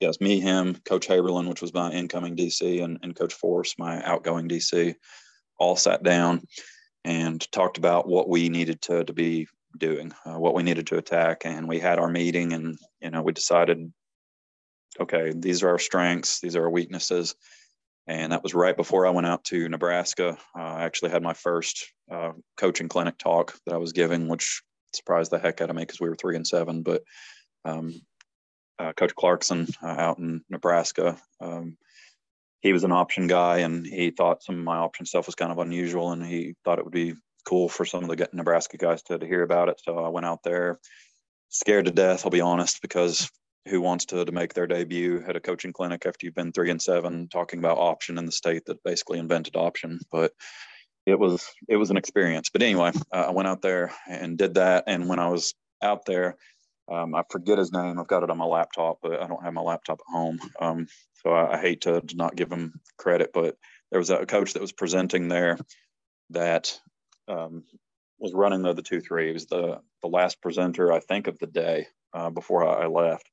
yes, 0.00 0.20
me, 0.20 0.40
him, 0.40 0.76
Coach 0.84 1.08
Haberlin, 1.08 1.48
which 1.48 1.60
was 1.60 1.74
my 1.74 1.90
incoming 1.90 2.36
DC, 2.36 2.82
and, 2.82 2.98
and 3.02 3.16
Coach 3.16 3.34
Force, 3.34 3.74
my 3.78 4.02
outgoing 4.04 4.48
DC, 4.48 4.94
all 5.58 5.76
sat 5.76 6.02
down 6.02 6.42
and 7.04 7.50
talked 7.52 7.78
about 7.78 8.08
what 8.08 8.28
we 8.28 8.48
needed 8.48 8.82
to, 8.82 9.04
to 9.04 9.12
be 9.12 9.48
doing, 9.76 10.12
uh, 10.26 10.38
what 10.38 10.54
we 10.54 10.62
needed 10.62 10.86
to 10.88 10.98
attack. 10.98 11.42
And 11.44 11.68
we 11.68 11.78
had 11.78 11.98
our 11.98 12.08
meeting 12.08 12.52
and, 12.52 12.78
you 13.00 13.10
know, 13.10 13.22
we 13.22 13.32
decided, 13.32 13.92
okay, 14.98 15.32
these 15.34 15.62
are 15.62 15.70
our 15.70 15.78
strengths, 15.78 16.40
these 16.40 16.56
are 16.56 16.64
our 16.64 16.70
weaknesses. 16.70 17.34
And 18.06 18.32
that 18.32 18.42
was 18.42 18.54
right 18.54 18.76
before 18.76 19.06
I 19.06 19.10
went 19.10 19.26
out 19.26 19.44
to 19.44 19.68
Nebraska. 19.68 20.36
Uh, 20.58 20.62
I 20.62 20.84
actually 20.84 21.10
had 21.10 21.22
my 21.22 21.34
first 21.34 21.92
uh, 22.10 22.32
coaching 22.56 22.88
clinic 22.88 23.18
talk 23.18 23.56
that 23.66 23.74
I 23.74 23.78
was 23.78 23.92
giving, 23.92 24.26
which 24.26 24.62
surprised 24.92 25.30
the 25.30 25.38
heck 25.38 25.60
out 25.60 25.70
of 25.70 25.76
me 25.76 25.82
because 25.82 26.00
we 26.00 26.08
were 26.08 26.16
three 26.16 26.36
and 26.36 26.46
seven. 26.46 26.82
But 26.82 27.02
um, 27.64 28.00
uh, 28.78 28.92
Coach 28.94 29.14
Clarkson 29.14 29.68
uh, 29.82 29.86
out 29.86 30.18
in 30.18 30.42
Nebraska, 30.48 31.18
um, 31.40 31.76
he 32.60 32.72
was 32.72 32.84
an 32.84 32.92
option 32.92 33.26
guy 33.26 33.58
and 33.58 33.86
he 33.86 34.10
thought 34.10 34.42
some 34.42 34.56
of 34.56 34.64
my 34.64 34.76
option 34.76 35.06
stuff 35.06 35.26
was 35.26 35.34
kind 35.34 35.52
of 35.52 35.58
unusual 35.58 36.12
and 36.12 36.24
he 36.24 36.54
thought 36.64 36.78
it 36.78 36.84
would 36.84 36.92
be 36.92 37.14
cool 37.46 37.68
for 37.68 37.84
some 37.84 38.04
of 38.04 38.16
the 38.16 38.28
Nebraska 38.32 38.76
guys 38.76 39.02
to, 39.04 39.18
to 39.18 39.26
hear 39.26 39.42
about 39.42 39.68
it. 39.68 39.80
So 39.82 39.98
I 39.98 40.08
went 40.08 40.26
out 40.26 40.42
there 40.42 40.78
scared 41.48 41.86
to 41.86 41.90
death, 41.90 42.24
I'll 42.24 42.30
be 42.30 42.40
honest, 42.40 42.82
because 42.82 43.30
who 43.68 43.80
wants 43.80 44.06
to, 44.06 44.24
to 44.24 44.32
make 44.32 44.54
their 44.54 44.66
debut 44.66 45.22
at 45.26 45.36
a 45.36 45.40
coaching 45.40 45.72
clinic 45.72 46.04
after 46.06 46.26
you've 46.26 46.34
been 46.34 46.52
three 46.52 46.70
and 46.70 46.80
seven 46.80 47.28
talking 47.28 47.58
about 47.58 47.78
option 47.78 48.18
in 48.18 48.26
the 48.26 48.32
state 48.32 48.64
that 48.66 48.82
basically 48.84 49.18
invented 49.18 49.56
option. 49.56 50.00
But 50.10 50.32
it 51.06 51.18
was 51.18 51.46
it 51.68 51.76
was 51.76 51.90
an 51.90 51.96
experience. 51.96 52.50
But 52.50 52.62
anyway, 52.62 52.92
uh, 53.12 53.26
I 53.28 53.30
went 53.30 53.48
out 53.48 53.62
there 53.62 53.92
and 54.08 54.38
did 54.38 54.54
that. 54.54 54.84
And 54.86 55.08
when 55.08 55.18
I 55.18 55.28
was 55.28 55.54
out 55.82 56.04
there, 56.06 56.36
um, 56.90 57.14
I 57.14 57.22
forget 57.30 57.58
his 57.58 57.72
name. 57.72 57.98
I've 57.98 58.08
got 58.08 58.24
it 58.24 58.30
on 58.30 58.38
my 58.38 58.44
laptop, 58.44 58.98
but 59.00 59.22
I 59.22 59.26
don't 59.28 59.44
have 59.44 59.54
my 59.54 59.60
laptop 59.60 60.00
at 60.00 60.12
home. 60.12 60.40
Um, 60.60 60.88
so 61.22 61.30
I, 61.30 61.56
I 61.56 61.60
hate 61.60 61.82
to, 61.82 62.00
to, 62.00 62.16
not 62.16 62.34
give 62.34 62.50
him 62.50 62.80
credit, 62.98 63.30
but 63.32 63.56
there 63.90 64.00
was 64.00 64.10
a 64.10 64.26
coach 64.26 64.54
that 64.54 64.62
was 64.62 64.72
presenting 64.72 65.28
there 65.28 65.56
that 66.30 66.76
um, 67.28 67.62
was 68.18 68.32
running 68.34 68.62
the, 68.62 68.72
the 68.72 68.82
two 68.82 69.00
three. 69.00 69.28
He 69.28 69.32
was 69.32 69.46
the 69.46 69.80
the 70.02 70.08
last 70.08 70.42
presenter, 70.42 70.92
I 70.92 71.00
think, 71.00 71.28
of 71.28 71.38
the 71.38 71.46
day 71.46 71.86
uh, 72.12 72.30
before 72.30 72.66
I, 72.66 72.84
I, 72.84 72.86
left, 72.86 73.30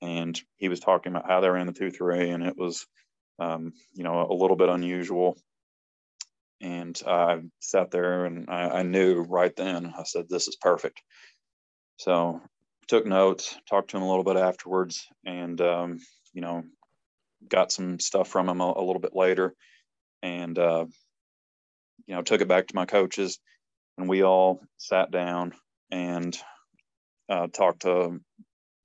and 0.00 0.40
he 0.56 0.68
was 0.68 0.80
talking 0.80 1.12
about 1.12 1.28
how 1.28 1.40
they 1.40 1.50
ran 1.50 1.66
the 1.66 1.72
two 1.72 1.90
three, 1.90 2.30
and 2.30 2.42
it 2.42 2.56
was, 2.56 2.86
um, 3.38 3.74
you 3.92 4.04
know, 4.04 4.26
a 4.28 4.32
little 4.34 4.56
bit 4.56 4.68
unusual. 4.68 5.36
And 6.62 7.00
I 7.06 7.40
sat 7.60 7.90
there 7.90 8.26
and 8.26 8.50
I, 8.50 8.68
I 8.68 8.82
knew 8.82 9.22
right 9.22 9.54
then. 9.54 9.92
I 9.98 10.04
said, 10.04 10.26
"This 10.28 10.48
is 10.48 10.56
perfect." 10.56 11.02
So 11.96 12.40
took 12.90 13.06
notes, 13.06 13.56
talked 13.68 13.90
to 13.90 13.96
him 13.96 14.02
a 14.02 14.08
little 14.08 14.24
bit 14.24 14.36
afterwards, 14.36 15.06
and 15.24 15.60
um, 15.60 16.00
you 16.32 16.40
know, 16.40 16.64
got 17.48 17.70
some 17.70 18.00
stuff 18.00 18.26
from 18.26 18.48
him 18.48 18.60
a, 18.60 18.64
a 18.64 18.84
little 18.84 18.98
bit 18.98 19.14
later, 19.14 19.54
and 20.24 20.58
uh, 20.58 20.86
you 22.06 22.16
know, 22.16 22.22
took 22.22 22.40
it 22.40 22.48
back 22.48 22.66
to 22.66 22.74
my 22.74 22.86
coaches, 22.86 23.38
and 23.96 24.08
we 24.08 24.24
all 24.24 24.60
sat 24.76 25.12
down 25.12 25.52
and 25.92 26.36
uh, 27.28 27.46
talked 27.46 27.82
to 27.82 28.20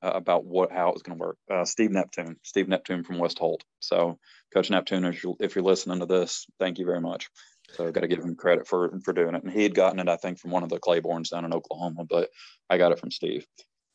uh, 0.03 0.11
about 0.13 0.45
what 0.45 0.71
how 0.71 0.89
it 0.89 0.93
was 0.93 1.01
going 1.01 1.17
to 1.17 1.25
work. 1.25 1.37
Uh, 1.49 1.65
Steve 1.65 1.89
Neptune, 1.89 2.35
Steve 2.43 2.67
Neptune 2.67 3.03
from 3.03 3.17
West 3.17 3.39
Holt. 3.39 3.63
So, 3.79 4.19
Coach 4.53 4.69
Neptune, 4.69 5.03
if 5.05 5.23
you're, 5.23 5.35
if 5.39 5.55
you're 5.55 5.63
listening 5.63 6.01
to 6.01 6.05
this, 6.05 6.45
thank 6.59 6.77
you 6.77 6.85
very 6.85 7.01
much. 7.01 7.31
So, 7.73 7.87
I've 7.87 7.93
got 7.93 8.01
to 8.01 8.07
give 8.07 8.23
him 8.23 8.35
credit 8.35 8.67
for 8.67 8.99
for 9.03 9.13
doing 9.13 9.33
it. 9.33 9.43
And 9.43 9.51
he 9.51 9.63
had 9.63 9.73
gotten 9.73 9.97
it, 9.97 10.09
I 10.09 10.17
think, 10.17 10.37
from 10.37 10.51
one 10.51 10.61
of 10.61 10.69
the 10.69 10.79
Claibornes 10.79 11.31
down 11.31 11.43
in 11.43 11.55
Oklahoma, 11.55 12.03
but 12.07 12.29
I 12.69 12.77
got 12.77 12.91
it 12.91 12.99
from 12.99 13.09
Steve. 13.09 13.47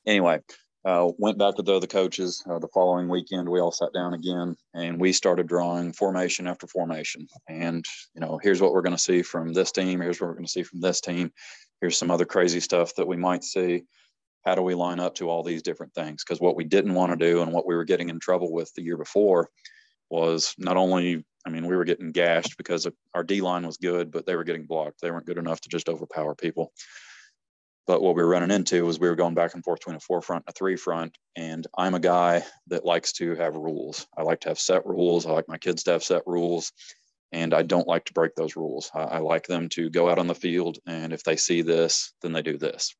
Anyway, 0.07 0.41
uh, 0.85 1.11
went 1.19 1.39
back 1.39 1.57
with 1.57 1.67
the 1.67 1.75
other 1.75 1.87
coaches 1.87 2.43
uh, 2.51 2.59
the 2.59 2.69
following 2.73 3.09
weekend. 3.09 3.49
We 3.49 3.61
all 3.61 3.73
sat 3.73 3.93
down 3.93 4.15
again 4.15 4.57
and 4.75 4.99
we 4.99 5.13
started 5.13 5.47
drawing 5.47 5.93
formation 5.93 6.47
after 6.47 6.67
formation. 6.67 7.27
And, 7.49 7.85
you 8.15 8.21
know, 8.21 8.39
here's 8.43 8.63
what 8.63 8.73
we're 8.73 8.83
going 8.83 8.97
to 8.97 9.03
see 9.03 9.23
from 9.23 9.53
this 9.53 9.73
team. 9.73 10.01
Here's 10.01 10.21
what 10.21 10.29
we're 10.29 10.35
going 10.35 10.47
to 10.47 10.51
see 10.51 10.63
from 10.63 10.81
this 10.81 11.01
team. 11.01 11.33
Here's 11.81 11.99
some 11.99 12.11
other 12.11 12.25
crazy 12.25 12.61
stuff 12.61 12.95
that 12.97 13.07
we 13.07 13.17
might 13.17 13.45
see. 13.45 13.83
How 14.47 14.55
do 14.55 14.63
we 14.63 14.75
line 14.75 15.01
up 15.01 15.17
to 15.17 15.29
all 15.29 15.43
these 15.43 15.63
different 15.63 15.93
things? 15.93 16.25
Because 16.25 16.41
what 16.41 16.57
we 16.57 16.65
didn't 16.65 16.95
want 16.95 17.13
to 17.13 17.17
do 17.17 17.43
and 17.43 17.53
what 17.53 17.67
we 17.67 17.75
were 17.75 17.85
getting 17.85 18.09
in 18.09 18.19
trouble 18.19 18.51
with 18.51 18.73
the 18.75 18.83
year 18.83 18.97
before 18.97 19.51
was 20.09 20.55
not 20.57 20.79
only, 20.79 21.25
I 21.47 21.51
mean, 21.51 21.67
we 21.67 21.77
were 21.77 21.85
getting 21.85 22.11
gashed 22.11 22.57
because 22.57 22.89
our 23.15 23.23
D 23.23 23.43
line 23.43 23.67
was 23.67 23.77
good, 23.77 24.11
but 24.11 24.25
they 24.25 24.35
were 24.35 24.45
getting 24.45 24.65
blocked. 24.65 25.03
They 25.03 25.11
weren't 25.11 25.27
good 25.27 25.39
enough 25.39 25.61
to 25.61 25.69
just 25.69 25.91
overpower 25.91 26.35
people. 26.35 26.73
But 27.87 28.03
what 28.03 28.14
we 28.14 28.22
were 28.22 28.28
running 28.28 28.51
into 28.51 28.85
was 28.85 29.01
we 29.01 29.09
were 29.09 29.16
going 29.16 29.35
back 29.35 29.55
and 29.55 29.64
forth 29.64 29.81
between 29.81 29.97
a 29.97 30.01
four 30.01 30.22
front 30.22 30.45
and 30.47 30.53
a 30.53 30.57
three 30.57 30.76
front. 30.76 31.16
And 31.37 31.66
I'm 31.76 31.95
a 31.95 32.01
guy 32.01 32.45
that 32.68 32.85
likes 32.85 33.12
to 33.14 33.35
have 33.35 33.57
rules. 33.57 34.07
I 34.16 34.22
like 34.22 34.41
to 34.41 34.49
have 34.51 34.61
set 34.61 34.87
rules. 34.87 35.26
I 35.26 35.31
like 35.31 35.49
my 35.49 35.59
kids 35.59 35.83
to 35.85 35.93
have 35.93 36.05
set 36.05 36.22
rules. 36.26 36.72
And 37.33 37.55
I 37.55 37.62
don't 37.62 37.89
like 37.89 38.05
to 38.07 38.12
break 38.12 38.35
those 38.35 38.57
rules. 38.57 38.91
I, 38.95 39.03
I 39.03 39.18
like 39.18 39.47
them 39.47 39.68
to 39.70 39.89
go 39.91 40.09
out 40.09 40.18
on 40.18 40.26
the 40.26 40.35
field. 40.35 40.78
And 40.87 41.12
if 41.12 41.24
they 41.24 41.37
see 41.37 41.62
this, 41.62 42.12
then 42.22 42.33
they 42.33 42.43
do 42.43 42.59
this. 42.59 42.95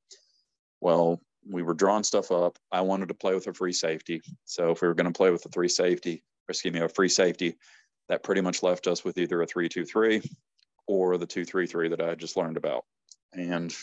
Well, 0.81 1.21
we 1.49 1.63
were 1.63 1.75
drawing 1.75 2.05
stuff 2.05 2.31
up. 2.31 2.59
I 2.71 2.81
wanted 2.83 3.09
to 3.09 3.15
play 3.15 3.35
with 3.35 3.47
a 3.47 3.55
free 3.55 3.73
safety. 3.73 4.23
So 4.45 4.71
if 4.71 4.83
we 4.83 4.89
were 4.89 4.95
going 4.95 5.13
to 5.13 5.17
play 5.17 5.31
with 5.31 5.45
a 5.47 5.49
three 5.51 5.69
safety, 5.69 6.23
or 6.49 6.53
excuse 6.53 6.75
me, 6.75 6.81
a 6.81 6.89
free 6.89 7.09
safety, 7.09 7.57
that 8.09 8.23
pretty 8.23 8.41
much 8.41 8.63
left 8.63 8.87
us 8.87 9.05
with 9.05 9.19
either 9.19 9.41
a 9.41 9.47
three-two-three 9.47 10.23
or 10.87 11.17
the 11.17 11.27
two-three-three 11.27 11.91
that 11.91 12.01
I 12.01 12.15
just 12.15 12.37
learned 12.37 12.57
about. 12.57 12.85
And 13.33 13.75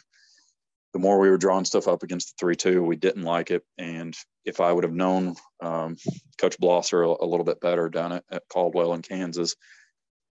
the 0.94 1.00
more 1.00 1.20
we 1.20 1.30
were 1.30 1.38
drawing 1.38 1.66
stuff 1.66 1.88
up 1.88 2.04
against 2.04 2.30
the 2.30 2.34
three 2.40 2.56
two, 2.56 2.84
we 2.84 2.96
didn't 2.96 3.24
like 3.24 3.52
it. 3.52 3.64
And 3.78 4.16
if 4.46 4.62
I 4.62 4.72
would 4.72 4.84
have 4.84 4.94
known 4.94 5.36
um, 5.62 5.98
Coach 6.38 6.58
Blosser 6.60 7.04
a, 7.04 7.24
a, 7.24 7.28
little 7.28 7.44
bit 7.44 7.60
better 7.60 7.90
down 7.90 8.14
at, 8.14 8.24
at 8.32 8.44
Caldwell 8.50 8.94
in 8.94 9.02
Kansas, 9.02 9.56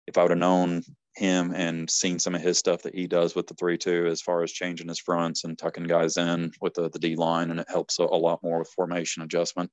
if 0.08 0.18
I 0.18 0.22
would 0.22 0.32
have 0.32 0.40
known 0.40 0.84
him 1.16 1.54
and 1.54 1.90
seen 1.90 2.20
some 2.20 2.36
of 2.36 2.42
his 2.42 2.58
stuff 2.58 2.84
that 2.84 2.94
he 2.94 3.08
does 3.08 3.36
with 3.36 3.48
the 3.48 3.54
three 3.54 3.78
two 3.78 4.08
as 4.08 4.22
far 4.22 4.44
as 4.44 4.52
changing 4.52 4.88
his 4.88 5.00
fronts 5.00 5.44
and 5.44 5.58
tucking 5.58 5.86
guys 5.86 6.18
in 6.18 6.52
with 6.62 6.74
the, 6.74 6.90
the 6.90 7.00
D 7.00 7.16
line, 7.16 7.52
and 7.52 7.60
it 7.60 7.70
helps 7.70 8.00
a, 8.00 8.04
a, 8.04 8.06
lot 8.06 8.44
more 8.44 8.60
with 8.60 8.70
formation 8.70 9.24
adjustment. 9.24 9.72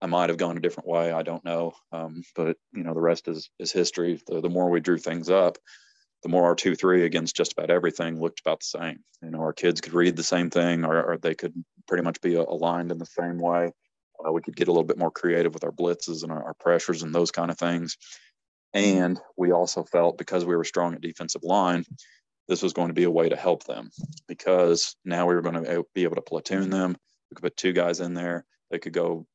I 0.00 0.06
might 0.06 0.30
have 0.30 0.38
gone 0.38 0.56
a 0.56 0.60
different 0.60 0.88
way. 0.88 1.12
I 1.12 1.22
don't 1.22 1.44
know, 1.44 1.72
um, 1.92 2.22
but 2.34 2.56
you 2.72 2.82
know 2.82 2.94
the 2.94 3.00
rest 3.00 3.28
is 3.28 3.50
is 3.58 3.72
history. 3.72 4.20
The, 4.26 4.40
the 4.40 4.48
more 4.48 4.70
we 4.70 4.80
drew 4.80 4.98
things 4.98 5.28
up, 5.28 5.58
the 6.22 6.28
more 6.28 6.44
our 6.44 6.54
two 6.54 6.74
three 6.74 7.04
against 7.04 7.36
just 7.36 7.52
about 7.52 7.70
everything 7.70 8.20
looked 8.20 8.40
about 8.40 8.60
the 8.60 8.78
same. 8.78 8.98
You 9.22 9.30
know, 9.30 9.40
our 9.40 9.52
kids 9.52 9.80
could 9.80 9.94
read 9.94 10.16
the 10.16 10.22
same 10.22 10.50
thing, 10.50 10.84
or, 10.84 11.02
or 11.02 11.18
they 11.18 11.34
could 11.34 11.54
pretty 11.86 12.02
much 12.02 12.20
be 12.20 12.34
aligned 12.34 12.90
in 12.90 12.98
the 12.98 13.06
same 13.06 13.38
way. 13.38 13.72
Uh, 14.18 14.32
we 14.32 14.42
could 14.42 14.56
get 14.56 14.68
a 14.68 14.72
little 14.72 14.84
bit 14.84 14.98
more 14.98 15.12
creative 15.12 15.54
with 15.54 15.64
our 15.64 15.72
blitzes 15.72 16.22
and 16.22 16.32
our, 16.32 16.42
our 16.42 16.54
pressures 16.54 17.02
and 17.02 17.14
those 17.14 17.30
kind 17.30 17.50
of 17.50 17.58
things. 17.58 17.96
And 18.74 19.18
we 19.36 19.52
also 19.52 19.84
felt 19.84 20.18
because 20.18 20.44
we 20.44 20.56
were 20.56 20.64
strong 20.64 20.94
at 20.94 21.00
defensive 21.00 21.44
line, 21.44 21.84
this 22.48 22.62
was 22.62 22.72
going 22.72 22.88
to 22.88 22.94
be 22.94 23.04
a 23.04 23.10
way 23.10 23.28
to 23.28 23.36
help 23.36 23.64
them 23.64 23.90
because 24.26 24.96
now 25.04 25.26
we 25.26 25.34
were 25.34 25.42
going 25.42 25.62
to 25.62 25.84
be 25.94 26.04
able 26.04 26.16
to 26.16 26.22
platoon 26.22 26.70
them. 26.70 26.96
We 27.30 27.34
could 27.34 27.42
put 27.42 27.56
two 27.56 27.72
guys 27.72 28.00
in 28.00 28.14
there. 28.14 28.44
They 28.70 28.78
could 28.78 28.92
go 28.92 29.26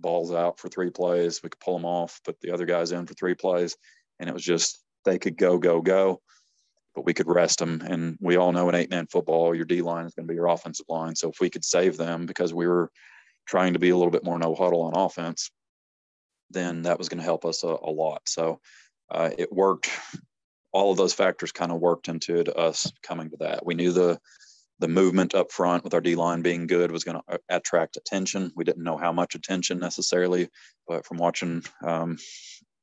balls 0.00 0.32
out 0.32 0.58
for 0.58 0.68
three 0.68 0.90
plays. 0.90 1.42
We 1.42 1.50
could 1.50 1.60
pull 1.60 1.78
them 1.78 1.86
off, 1.86 2.20
put 2.24 2.40
the 2.40 2.50
other 2.52 2.66
guys 2.66 2.92
in 2.92 3.06
for 3.06 3.14
three 3.14 3.34
plays. 3.34 3.76
And 4.18 4.28
it 4.28 4.32
was 4.32 4.44
just, 4.44 4.78
they 5.04 5.18
could 5.18 5.36
go, 5.36 5.58
go, 5.58 5.80
go, 5.80 6.20
but 6.94 7.04
we 7.04 7.14
could 7.14 7.28
rest 7.28 7.58
them. 7.58 7.82
And 7.84 8.16
we 8.20 8.36
all 8.36 8.52
know 8.52 8.68
in 8.68 8.74
eight 8.74 8.90
man 8.90 9.06
football, 9.06 9.54
your 9.54 9.64
D 9.64 9.82
line 9.82 10.06
is 10.06 10.14
going 10.14 10.26
to 10.26 10.32
be 10.32 10.36
your 10.36 10.48
offensive 10.48 10.86
line. 10.88 11.16
So 11.16 11.30
if 11.30 11.40
we 11.40 11.50
could 11.50 11.64
save 11.64 11.96
them 11.96 12.26
because 12.26 12.52
we 12.52 12.66
were 12.66 12.90
trying 13.46 13.72
to 13.72 13.78
be 13.78 13.90
a 13.90 13.96
little 13.96 14.10
bit 14.10 14.24
more 14.24 14.38
no 14.38 14.54
huddle 14.54 14.82
on 14.82 14.94
offense, 14.96 15.50
then 16.50 16.82
that 16.82 16.98
was 16.98 17.08
going 17.08 17.18
to 17.18 17.24
help 17.24 17.44
us 17.44 17.64
a, 17.64 17.66
a 17.66 17.90
lot. 17.90 18.22
So 18.26 18.60
uh, 19.10 19.30
it 19.36 19.52
worked. 19.52 19.90
All 20.72 20.90
of 20.90 20.96
those 20.96 21.12
factors 21.12 21.52
kind 21.52 21.70
of 21.70 21.80
worked 21.80 22.08
into 22.08 22.54
us 22.56 22.90
coming 23.02 23.30
to 23.30 23.36
that. 23.38 23.64
We 23.64 23.74
knew 23.74 23.92
the 23.92 24.18
the 24.78 24.88
movement 24.88 25.32
up 25.34 25.52
front 25.52 25.84
with 25.84 25.94
our 25.94 26.00
D 26.00 26.16
line 26.16 26.42
being 26.42 26.66
good 26.66 26.90
was 26.90 27.04
going 27.04 27.20
to 27.28 27.38
attract 27.48 27.96
attention. 27.96 28.50
We 28.56 28.64
didn't 28.64 28.82
know 28.82 28.96
how 28.96 29.12
much 29.12 29.36
attention 29.36 29.78
necessarily, 29.78 30.48
but 30.88 31.06
from 31.06 31.18
watching 31.18 31.62
um, 31.84 32.18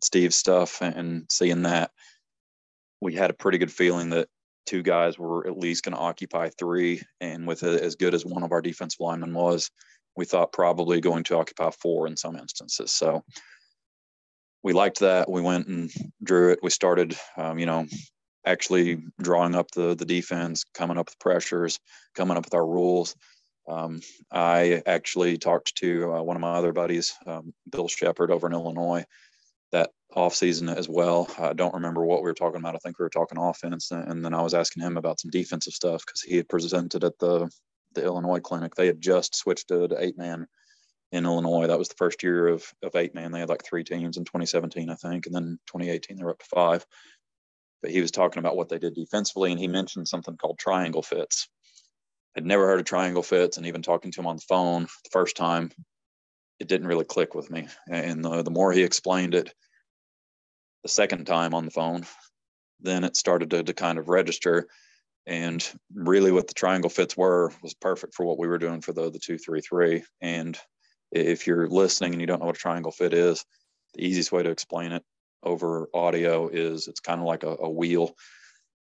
Steve's 0.01 0.35
stuff 0.35 0.81
and 0.81 1.25
seeing 1.29 1.63
that, 1.63 1.91
we 3.01 3.13
had 3.15 3.29
a 3.29 3.33
pretty 3.33 3.57
good 3.57 3.71
feeling 3.71 4.09
that 4.11 4.27
two 4.65 4.81
guys 4.83 5.17
were 5.17 5.47
at 5.47 5.57
least 5.57 5.83
going 5.83 5.95
to 5.95 6.01
occupy 6.01 6.49
three. 6.49 7.01
And 7.21 7.47
with 7.47 7.63
a, 7.63 7.83
as 7.83 7.95
good 7.95 8.13
as 8.13 8.25
one 8.25 8.43
of 8.43 8.51
our 8.51 8.61
defensive 8.61 8.99
linemen 8.99 9.33
was, 9.33 9.71
we 10.15 10.25
thought 10.25 10.51
probably 10.51 10.99
going 10.99 11.23
to 11.25 11.37
occupy 11.37 11.71
four 11.71 12.07
in 12.07 12.17
some 12.17 12.35
instances. 12.35 12.91
So 12.91 13.23
we 14.63 14.73
liked 14.73 14.99
that. 14.99 15.29
We 15.29 15.41
went 15.41 15.67
and 15.67 15.89
drew 16.21 16.51
it. 16.51 16.59
We 16.61 16.69
started, 16.69 17.17
um, 17.37 17.57
you 17.57 17.65
know, 17.65 17.85
actually 18.45 19.01
drawing 19.21 19.55
up 19.55 19.71
the 19.71 19.95
the 19.95 20.05
defense, 20.05 20.65
coming 20.73 20.97
up 20.97 21.07
with 21.07 21.19
pressures, 21.19 21.79
coming 22.15 22.37
up 22.37 22.45
with 22.45 22.53
our 22.53 22.65
rules. 22.65 23.15
Um, 23.67 24.01
I 24.31 24.81
actually 24.85 25.37
talked 25.37 25.75
to 25.75 26.13
uh, 26.13 26.21
one 26.21 26.35
of 26.35 26.41
my 26.41 26.53
other 26.53 26.73
buddies, 26.73 27.13
um, 27.27 27.53
Bill 27.69 27.87
Shepard, 27.87 28.31
over 28.31 28.47
in 28.47 28.53
Illinois, 28.53 29.05
that 29.71 29.91
off 30.15 30.35
season 30.35 30.69
as 30.69 30.89
well. 30.89 31.29
I 31.37 31.53
don't 31.53 31.75
remember 31.75 32.03
what 32.03 32.21
we 32.21 32.29
were 32.29 32.33
talking 32.33 32.59
about. 32.59 32.75
I 32.75 32.79
think 32.79 32.97
we 32.97 33.03
were 33.03 33.09
talking 33.09 33.37
offense, 33.37 33.91
and 33.91 34.23
then 34.23 34.33
I 34.33 34.41
was 34.41 34.53
asking 34.53 34.83
him 34.83 34.97
about 34.97 35.19
some 35.19 35.31
defensive 35.31 35.73
stuff 35.73 36.03
because 36.05 36.21
he 36.21 36.37
had 36.37 36.49
presented 36.49 37.03
at 37.03 37.17
the 37.19 37.49
the 37.93 38.03
Illinois 38.03 38.39
clinic. 38.39 38.75
They 38.75 38.87
had 38.87 39.01
just 39.01 39.35
switched 39.35 39.69
to, 39.69 39.87
to 39.87 40.03
eight 40.03 40.17
man 40.17 40.47
in 41.11 41.25
Illinois. 41.25 41.67
That 41.67 41.79
was 41.79 41.89
the 41.89 41.95
first 41.95 42.21
year 42.23 42.47
of, 42.47 42.71
of 42.83 42.95
eight 42.95 43.15
man. 43.15 43.31
They 43.31 43.39
had 43.39 43.49
like 43.49 43.63
three 43.63 43.83
teams 43.83 44.17
in 44.17 44.25
2017, 44.25 44.89
I 44.89 44.95
think. 44.95 45.25
And 45.25 45.33
then 45.33 45.59
2018, 45.67 46.17
they 46.17 46.23
were 46.23 46.31
up 46.31 46.39
to 46.39 46.45
five. 46.45 46.85
But 47.81 47.91
he 47.91 48.01
was 48.01 48.11
talking 48.11 48.39
about 48.39 48.57
what 48.57 48.69
they 48.69 48.77
did 48.77 48.93
defensively, 48.93 49.51
and 49.51 49.59
he 49.59 49.67
mentioned 49.67 50.07
something 50.07 50.37
called 50.37 50.59
triangle 50.59 51.01
fits. 51.01 51.47
I'd 52.35 52.45
never 52.45 52.67
heard 52.67 52.79
of 52.79 52.85
triangle 52.85 53.23
fits, 53.23 53.57
and 53.57 53.65
even 53.65 53.81
talking 53.81 54.11
to 54.11 54.19
him 54.19 54.27
on 54.27 54.35
the 54.35 54.45
phone 54.47 54.83
the 54.83 55.09
first 55.11 55.37
time, 55.37 55.71
it 56.59 56.67
didn't 56.67 56.87
really 56.87 57.05
click 57.05 57.35
with 57.35 57.49
me. 57.49 57.67
And 57.89 58.23
the, 58.23 58.43
the 58.43 58.51
more 58.51 58.71
he 58.71 58.83
explained 58.83 59.35
it, 59.35 59.53
the 60.83 60.89
second 60.89 61.25
time 61.25 61.53
on 61.53 61.65
the 61.65 61.71
phone, 61.71 62.05
then 62.79 63.03
it 63.03 63.17
started 63.17 63.49
to, 63.51 63.63
to 63.63 63.73
kind 63.73 63.97
of 63.97 64.09
register 64.09 64.67
and 65.29 65.63
really, 65.93 66.31
what 66.31 66.47
the 66.47 66.55
triangle 66.55 66.89
fits 66.89 67.15
were 67.15 67.51
was 67.61 67.75
perfect 67.75 68.15
for 68.15 68.25
what 68.25 68.39
we 68.39 68.47
were 68.47 68.57
doing 68.57 68.81
for 68.81 68.93
the 68.93 69.11
the 69.11 69.19
two 69.19 69.37
three 69.37 69.61
three. 69.61 70.03
And 70.21 70.57
if 71.11 71.45
you're 71.45 71.67
listening 71.67 72.13
and 72.13 72.21
you 72.21 72.25
don't 72.25 72.39
know 72.39 72.47
what 72.47 72.55
a 72.55 72.59
triangle 72.59 72.91
fit 72.91 73.13
is, 73.13 73.45
the 73.93 74.05
easiest 74.05 74.31
way 74.31 74.41
to 74.41 74.49
explain 74.49 74.91
it 74.91 75.03
over 75.43 75.87
audio 75.93 76.47
is 76.47 76.87
it's 76.87 76.99
kind 76.99 77.21
of 77.21 77.27
like 77.27 77.43
a, 77.43 77.55
a 77.59 77.69
wheel 77.69 78.15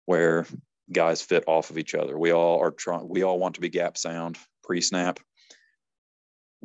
where 0.06 0.46
guys 0.92 1.22
fit 1.22 1.46
off 1.48 1.72
of 1.72 1.80
each 1.80 1.96
other. 1.96 2.18
We 2.18 2.32
all 2.32 2.62
are 2.62 2.72
trying. 2.72 3.10
We 3.10 3.24
all 3.24 3.40
want 3.40 3.56
to 3.56 3.62
be 3.62 3.70
gap 3.70 3.98
sound 3.98 4.38
pre 4.64 4.82
snap. 4.82 5.20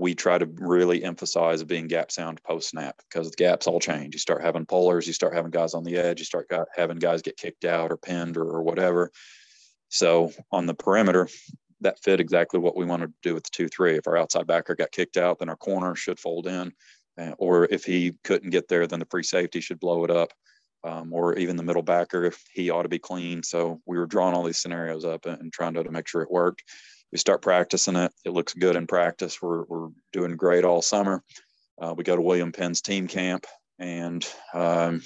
We 0.01 0.15
try 0.15 0.39
to 0.39 0.47
really 0.47 1.05
emphasize 1.05 1.63
being 1.63 1.87
gap 1.87 2.11
sound 2.11 2.43
post 2.43 2.71
snap 2.71 2.97
because 3.07 3.31
the 3.31 3.37
gaps 3.37 3.67
all 3.67 3.79
change. 3.79 4.15
You 4.15 4.19
start 4.19 4.43
having 4.43 4.65
pullers, 4.65 5.07
you 5.07 5.13
start 5.13 5.35
having 5.35 5.51
guys 5.51 5.75
on 5.75 5.85
the 5.85 5.99
edge, 5.99 6.21
you 6.21 6.25
start 6.25 6.51
having 6.75 6.99
guys 6.99 7.21
get 7.21 7.37
kicked 7.37 7.67
out 7.67 7.93
or 7.93 7.99
pinned 7.99 8.39
or, 8.39 8.45
or 8.45 8.63
whatever. 8.63 9.13
So 9.91 10.33
on 10.51 10.65
the 10.65 10.73
perimeter, 10.73 11.29
that 11.83 12.03
fit 12.03 12.19
exactly 12.19 12.59
what 12.61 12.77
we 12.79 12.87
wanted 12.87 13.09
to 13.09 13.29
do 13.29 13.35
with 13.35 13.45
the 13.45 13.51
two 13.53 13.69
three. 13.69 13.97
If 13.97 14.07
our 14.07 14.17
outside 14.17 14.47
backer 14.47 14.75
got 14.75 14.91
kicked 14.91 15.19
out, 15.19 15.39
then 15.39 15.51
our 15.51 15.57
corner 15.57 15.95
should 15.95 16.19
fold 16.19 16.47
in, 16.47 16.73
uh, 17.21 17.33
or 17.37 17.67
if 17.67 17.85
he 17.85 18.15
couldn't 18.25 18.51
get 18.51 18.69
there, 18.69 18.87
then 18.87 19.01
the 19.01 19.07
free 19.11 19.23
safety 19.23 19.61
should 19.61 19.81
blow 19.81 20.05
it 20.05 20.11
up, 20.11 20.33
um, 20.83 21.13
or 21.13 21.37
even 21.37 21.57
the 21.57 21.63
middle 21.63 21.83
backer 21.83 22.25
if 22.25 22.43
he 22.55 22.71
ought 22.71 22.85
to 22.85 22.89
be 22.89 22.99
clean. 22.99 23.43
So 23.43 23.83
we 23.85 23.99
were 23.99 24.07
drawing 24.07 24.35
all 24.35 24.45
these 24.45 24.63
scenarios 24.63 25.05
up 25.05 25.27
and, 25.27 25.43
and 25.43 25.53
trying 25.53 25.75
to, 25.75 25.85
to 25.85 25.91
make 25.91 26.09
sure 26.09 26.23
it 26.23 26.31
worked. 26.31 26.63
We 27.13 27.19
start 27.19 27.43
practicing 27.43 27.97
it. 27.97 28.13
It 28.25 28.31
looks 28.31 28.55
good 28.55 28.77
in 28.77 28.87
practice. 28.87 29.41
We're 29.43 29.65
we're 29.65 29.89
doing 30.13 30.37
great 30.37 30.65
all 30.65 30.83
summer. 30.83 31.23
Uh, 31.81 31.95
we 31.97 32.05
go 32.05 32.17
to 32.17 32.23
William 32.23 32.53
Penn's 32.53 32.83
team 32.83 33.09
camp, 33.09 33.47
and 33.79 34.27
um, 34.55 35.03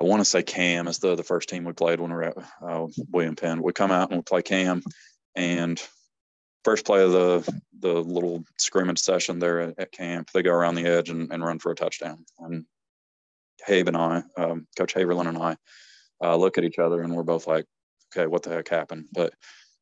I 0.00 0.04
want 0.04 0.20
to 0.20 0.24
say 0.24 0.42
Cam 0.42 0.86
is 0.86 0.98
the 0.98 1.16
the 1.16 1.24
first 1.24 1.48
team 1.48 1.64
we 1.64 1.72
played 1.72 2.00
when 2.00 2.10
we 2.10 2.16
were 2.16 2.24
at 2.24 2.36
uh, 2.62 2.86
William 3.10 3.36
Penn. 3.36 3.62
We 3.62 3.72
come 3.72 3.90
out 3.90 4.10
and 4.10 4.18
we 4.18 4.22
play 4.22 4.42
Cam, 4.42 4.82
and 5.34 5.82
first 6.64 6.84
play 6.84 7.02
of 7.02 7.12
the 7.12 7.60
the 7.80 7.94
little 7.94 8.44
scrimmage 8.58 8.98
session 8.98 9.38
there 9.38 9.60
at, 9.60 9.78
at 9.78 9.92
camp, 9.92 10.30
they 10.32 10.42
go 10.42 10.52
around 10.52 10.74
the 10.74 10.86
edge 10.86 11.08
and, 11.08 11.32
and 11.32 11.44
run 11.44 11.58
for 11.58 11.72
a 11.72 11.76
touchdown. 11.76 12.24
And 12.38 12.64
Habe 13.66 13.88
and 13.88 13.96
I, 13.96 14.22
um, 14.36 14.66
Coach 14.76 14.94
Haverland 14.94 15.28
and 15.28 15.38
I, 15.38 15.56
uh, 16.22 16.36
look 16.36 16.58
at 16.58 16.64
each 16.64 16.78
other 16.78 17.02
and 17.02 17.14
we're 17.14 17.22
both 17.22 17.46
like, 17.46 17.66
okay, 18.12 18.26
what 18.26 18.42
the 18.42 18.50
heck 18.50 18.68
happened? 18.68 19.06
But 19.12 19.32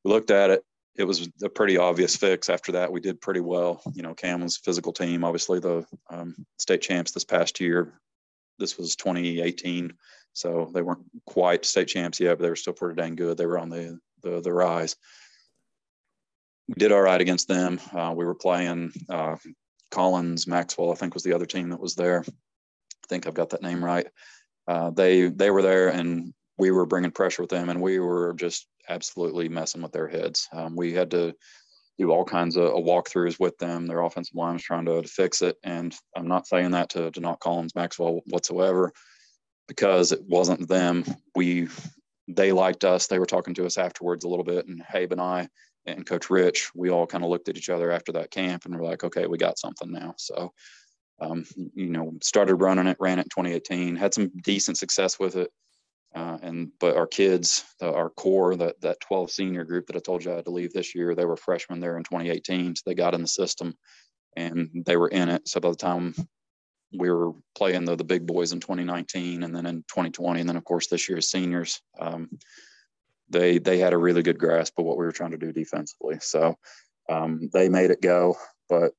we 0.07 0.13
looked 0.13 0.31
at 0.31 0.51
it. 0.51 0.65
It 0.95 1.05
was 1.05 1.29
a 1.43 1.49
pretty 1.49 1.77
obvious 1.77 2.17
fix. 2.17 2.49
After 2.49 2.73
that, 2.73 2.93
we 2.93 3.01
did 3.01 3.21
pretty 3.21 3.41
well. 3.41 3.83
You 3.93 4.03
know, 4.03 4.15
Cam 4.15 4.41
was 4.41 4.57
physical 4.57 4.93
team, 4.93 5.25
obviously 5.25 5.59
the 5.59 5.85
um, 6.09 6.47
state 6.59 6.81
champs 6.81 7.11
this 7.11 7.25
past 7.25 7.61
year, 7.61 8.01
this 8.59 8.79
was 8.79 8.95
2018, 8.97 9.93
so 10.33 10.71
they 10.73 10.81
weren't 10.81 11.05
quite 11.27 11.65
state 11.65 11.89
champs 11.89 12.21
yet, 12.21 12.39
but 12.39 12.45
they 12.45 12.49
were 12.49 12.57
still 12.57 12.73
pretty 12.73 12.95
dang 12.95 13.17
good. 13.17 13.37
They 13.37 13.47
were 13.47 13.59
on 13.59 13.69
the 13.69 13.99
the, 14.23 14.41
the 14.41 14.53
rise. 14.53 14.97
We 16.69 16.75
did 16.79 16.93
all 16.93 17.03
right 17.03 17.21
against 17.21 17.49
them. 17.49 17.81
Uh, 17.93 18.15
we 18.17 18.25
were 18.25 18.35
playing 18.35 18.93
uh, 19.09 19.37
Collins, 19.91 20.47
Maxwell, 20.47 20.93
I 20.93 20.95
think 20.95 21.15
was 21.15 21.23
the 21.25 21.35
other 21.35 21.47
team 21.47 21.71
that 21.71 21.81
was 21.81 21.95
there. 21.95 22.25
I 22.27 23.07
think 23.09 23.27
I've 23.27 23.35
got 23.35 23.51
that 23.51 23.63
name 23.63 23.85
right. 23.85 24.07
Uh, 24.69 24.91
they 24.91 25.29
they 25.29 25.51
were 25.51 25.63
there, 25.63 25.89
and 25.89 26.33
we 26.59 26.71
were 26.71 26.87
bringing 26.87 27.11
pressure 27.11 27.43
with 27.43 27.51
them, 27.51 27.69
and 27.69 27.81
we 27.81 27.99
were 27.99 28.35
just 28.35 28.67
absolutely 28.89 29.49
messing 29.49 29.83
with 29.83 29.93
their 29.93 30.09
heads. 30.09 30.49
Um, 30.53 30.77
we 30.77 30.93
had 30.93 31.11
to 31.11 31.35
do 31.99 32.11
all 32.11 32.25
kinds 32.25 32.57
of 32.57 32.73
walkthroughs 32.73 33.41
with 33.41 33.57
them. 33.59 33.87
Their 33.87 34.01
offensive 34.01 34.35
line 34.35 34.55
was 34.55 34.63
trying 34.63 34.85
to, 34.87 35.03
to 35.03 35.09
fix 35.09 35.43
it. 35.43 35.57
And 35.65 35.95
I'm 36.15 36.29
not 36.29 36.47
saying 36.47 36.73
that 36.73 36.91
to, 36.91 37.11
to 37.11 37.21
knock 37.21 37.41
Collins 37.41 37.75
Maxwell 37.75 38.21
whatsoever 38.27 38.93
because 39.67 40.13
it 40.13 40.21
wasn't 40.27 40.69
them. 40.69 41.05
We 41.35 41.69
they 42.29 42.53
liked 42.53 42.85
us. 42.85 43.07
They 43.07 43.19
were 43.19 43.27
talking 43.27 43.55
to 43.55 43.67
us 43.67 43.79
afterwards 43.79 44.25
a 44.25 44.29
little 44.29 44.45
bit. 44.45 44.67
And 44.67 44.83
Habe 44.83 45.13
and 45.13 45.21
I 45.21 45.49
and 45.87 46.05
Coach 46.05 46.29
Rich, 46.29 46.71
we 46.75 46.91
all 46.91 47.07
kind 47.07 47.25
of 47.25 47.31
looked 47.31 47.49
at 47.49 47.57
each 47.57 47.71
other 47.71 47.91
after 47.91 48.13
that 48.13 48.31
camp 48.31 48.65
and 48.65 48.77
we're 48.77 48.87
like, 48.87 49.05
okay, 49.05 49.27
we 49.27 49.39
got 49.39 49.59
something 49.59 49.91
now. 49.91 50.15
So 50.19 50.53
um, 51.21 51.47
you 51.75 51.89
know, 51.89 52.13
started 52.23 52.57
running 52.57 52.87
it, 52.87 52.99
ran 53.01 53.19
it 53.19 53.23
in 53.23 53.29
2018, 53.31 53.97
had 53.97 54.13
some 54.13 54.31
decent 54.43 54.77
success 54.77 55.19
with 55.19 55.37
it. 55.37 55.51
Uh, 56.17 56.39
and 56.41 56.71
but 56.81 56.97
our 56.97 57.07
kids, 57.07 57.63
the, 57.79 57.93
our 57.93 58.09
core, 58.09 58.57
that 58.57 58.81
that 58.81 58.99
12 59.01 59.31
senior 59.31 59.65
group 59.65 59.87
that 59.87 59.97
I 59.97 59.99
told 59.99 60.25
you 60.25 60.33
I 60.33 60.37
had 60.37 60.47
to 60.47 60.51
leave 60.51 60.73
this 60.73 60.95
year, 60.95 61.15
they 61.15 61.27
were 61.27 61.37
freshmen 61.37 61.79
there 61.79 61.99
in 61.99 62.05
2018, 62.05 62.75
so 62.75 62.83
they 62.87 62.95
got 62.95 63.13
in 63.13 63.21
the 63.21 63.29
system, 63.29 63.77
and 64.35 64.71
they 64.87 64.97
were 64.97 65.09
in 65.09 65.29
it. 65.29 65.47
So 65.47 65.61
by 65.61 65.69
the 65.69 65.77
time 65.77 66.15
we 66.99 67.11
were 67.11 67.33
playing 67.55 67.85
the 67.85 67.97
the 67.97 68.05
big 68.05 68.27
boys 68.27 68.53
in 68.53 68.61
2019, 68.61 69.43
and 69.43 69.55
then 69.55 69.67
in 69.67 69.83
2020, 69.89 70.41
and 70.41 70.49
then 70.49 70.57
of 70.57 70.65
course 70.65 70.87
this 70.87 71.07
year 71.07 71.19
as 71.19 71.31
seniors, 71.31 71.83
um, 72.01 72.31
they 73.29 73.59
they 73.59 73.77
had 73.77 73.93
a 73.93 73.99
really 73.99 74.23
good 74.23 74.39
grasp 74.39 74.79
of 74.79 74.87
what 74.87 74.97
we 74.97 75.05
were 75.05 75.13
trying 75.13 75.33
to 75.33 75.37
do 75.37 75.53
defensively. 75.53 76.17
So 76.23 76.57
um, 77.11 77.51
they 77.53 77.69
made 77.69 77.91
it 77.91 78.01
go. 78.01 78.39
But 78.71 78.93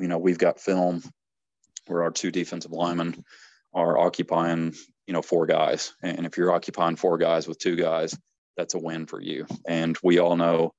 you 0.00 0.08
know 0.08 0.16
we've 0.16 0.38
got 0.38 0.60
film 0.60 1.02
where 1.88 2.04
our 2.04 2.10
two 2.10 2.30
defensive 2.30 2.72
linemen 2.72 3.22
are 3.74 3.98
occupying 3.98 4.74
you 5.08 5.14
know 5.14 5.22
four 5.22 5.46
guys. 5.46 5.94
And 6.02 6.26
if 6.26 6.36
you're 6.36 6.52
occupying 6.52 6.96
four 6.96 7.18
guys 7.18 7.48
with 7.48 7.58
two 7.58 7.74
guys 7.74 8.16
that's 8.56 8.74
a 8.74 8.78
win 8.78 9.06
for 9.06 9.20
you. 9.20 9.46
And 9.66 9.96
we 10.02 10.18
all 10.18 10.36
know 10.36 10.74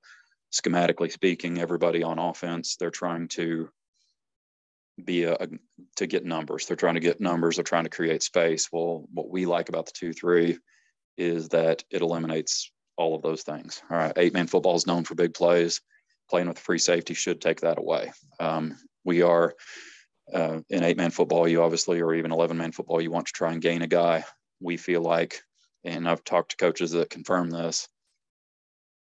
schematically 0.53 1.11
speaking 1.11 1.59
everybody 1.59 2.03
on 2.03 2.19
offense 2.19 2.77
they're 2.77 2.91
trying 2.91 3.27
to 3.30 3.69
be 5.03 5.23
a, 5.23 5.34
a, 5.34 5.47
to 5.95 6.07
get 6.07 6.25
numbers. 6.25 6.65
They're 6.65 6.75
trying 6.75 6.95
to 6.95 6.99
get 6.99 7.21
numbers. 7.21 7.55
They're 7.55 7.63
trying 7.63 7.86
to 7.86 7.89
create 7.89 8.21
space. 8.21 8.69
Well 8.71 9.05
what 9.11 9.30
we 9.30 9.45
like 9.45 9.69
about 9.69 9.88
the 9.88 9.93
two 9.95 10.13
three 10.13 10.59
is 11.17 11.49
that 11.49 11.84
it 11.89 12.01
eliminates 12.01 12.71
all 12.97 13.15
of 13.15 13.23
those 13.23 13.41
things. 13.41 13.82
All 13.89 13.97
right. 13.97 14.13
Eight 14.15 14.34
man 14.34 14.47
football 14.47 14.75
is 14.75 14.88
known 14.88 15.05
for 15.05 15.15
big 15.15 15.34
plays. 15.34 15.82
Playing 16.30 16.47
with 16.47 16.59
free 16.59 16.77
safety 16.77 17.15
should 17.15 17.41
take 17.41 17.61
that 17.61 17.80
away. 17.80 18.11
Um, 18.39 18.77
we 19.03 19.23
are 19.23 19.55
uh, 20.34 20.59
in 20.69 20.84
eight 20.84 20.97
man 20.97 21.11
football, 21.11 21.47
you 21.47 21.63
obviously, 21.63 22.01
or 22.01 22.13
even 22.13 22.32
11 22.32 22.57
man 22.57 22.71
football, 22.71 23.01
you 23.01 23.11
want 23.11 23.27
to 23.27 23.34
try 23.34 23.51
and 23.51 23.61
gain 23.61 23.82
a 23.82 23.88
guy. 23.88 24.23
We 24.59 24.77
feel 24.77 25.01
like, 25.01 25.41
and 25.84 26.07
I've 26.07 26.23
talked 26.23 26.51
to 26.51 26.57
coaches 26.57 26.91
that 26.91 27.09
confirm 27.09 27.49
this, 27.49 27.88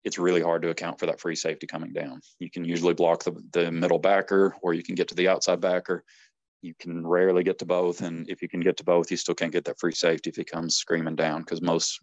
it's 0.03 0.19
really 0.19 0.41
hard 0.41 0.61
to 0.61 0.69
account 0.69 0.99
for 0.99 1.07
that 1.07 1.19
free 1.19 1.35
safety 1.35 1.67
coming 1.67 1.91
down. 1.91 2.21
You 2.39 2.49
can 2.51 2.63
usually 2.63 2.93
block 2.93 3.23
the, 3.23 3.35
the 3.51 3.71
middle 3.71 3.97
backer 3.97 4.55
or 4.61 4.73
you 4.73 4.83
can 4.83 4.95
get 4.95 5.07
to 5.09 5.15
the 5.15 5.27
outside 5.27 5.59
backer. 5.59 6.03
You 6.61 6.73
can 6.79 7.05
rarely 7.05 7.43
get 7.43 7.59
to 7.59 7.65
both. 7.65 8.01
And 8.01 8.29
if 8.29 8.41
you 8.41 8.47
can 8.47 8.59
get 8.59 8.77
to 8.77 8.83
both, 8.83 9.09
you 9.09 9.17
still 9.17 9.35
can't 9.35 9.51
get 9.51 9.65
that 9.65 9.79
free 9.79 9.93
safety 9.93 10.29
if 10.29 10.35
he 10.35 10.43
comes 10.43 10.75
screaming 10.75 11.15
down 11.15 11.41
because 11.41 11.61
most 11.61 11.99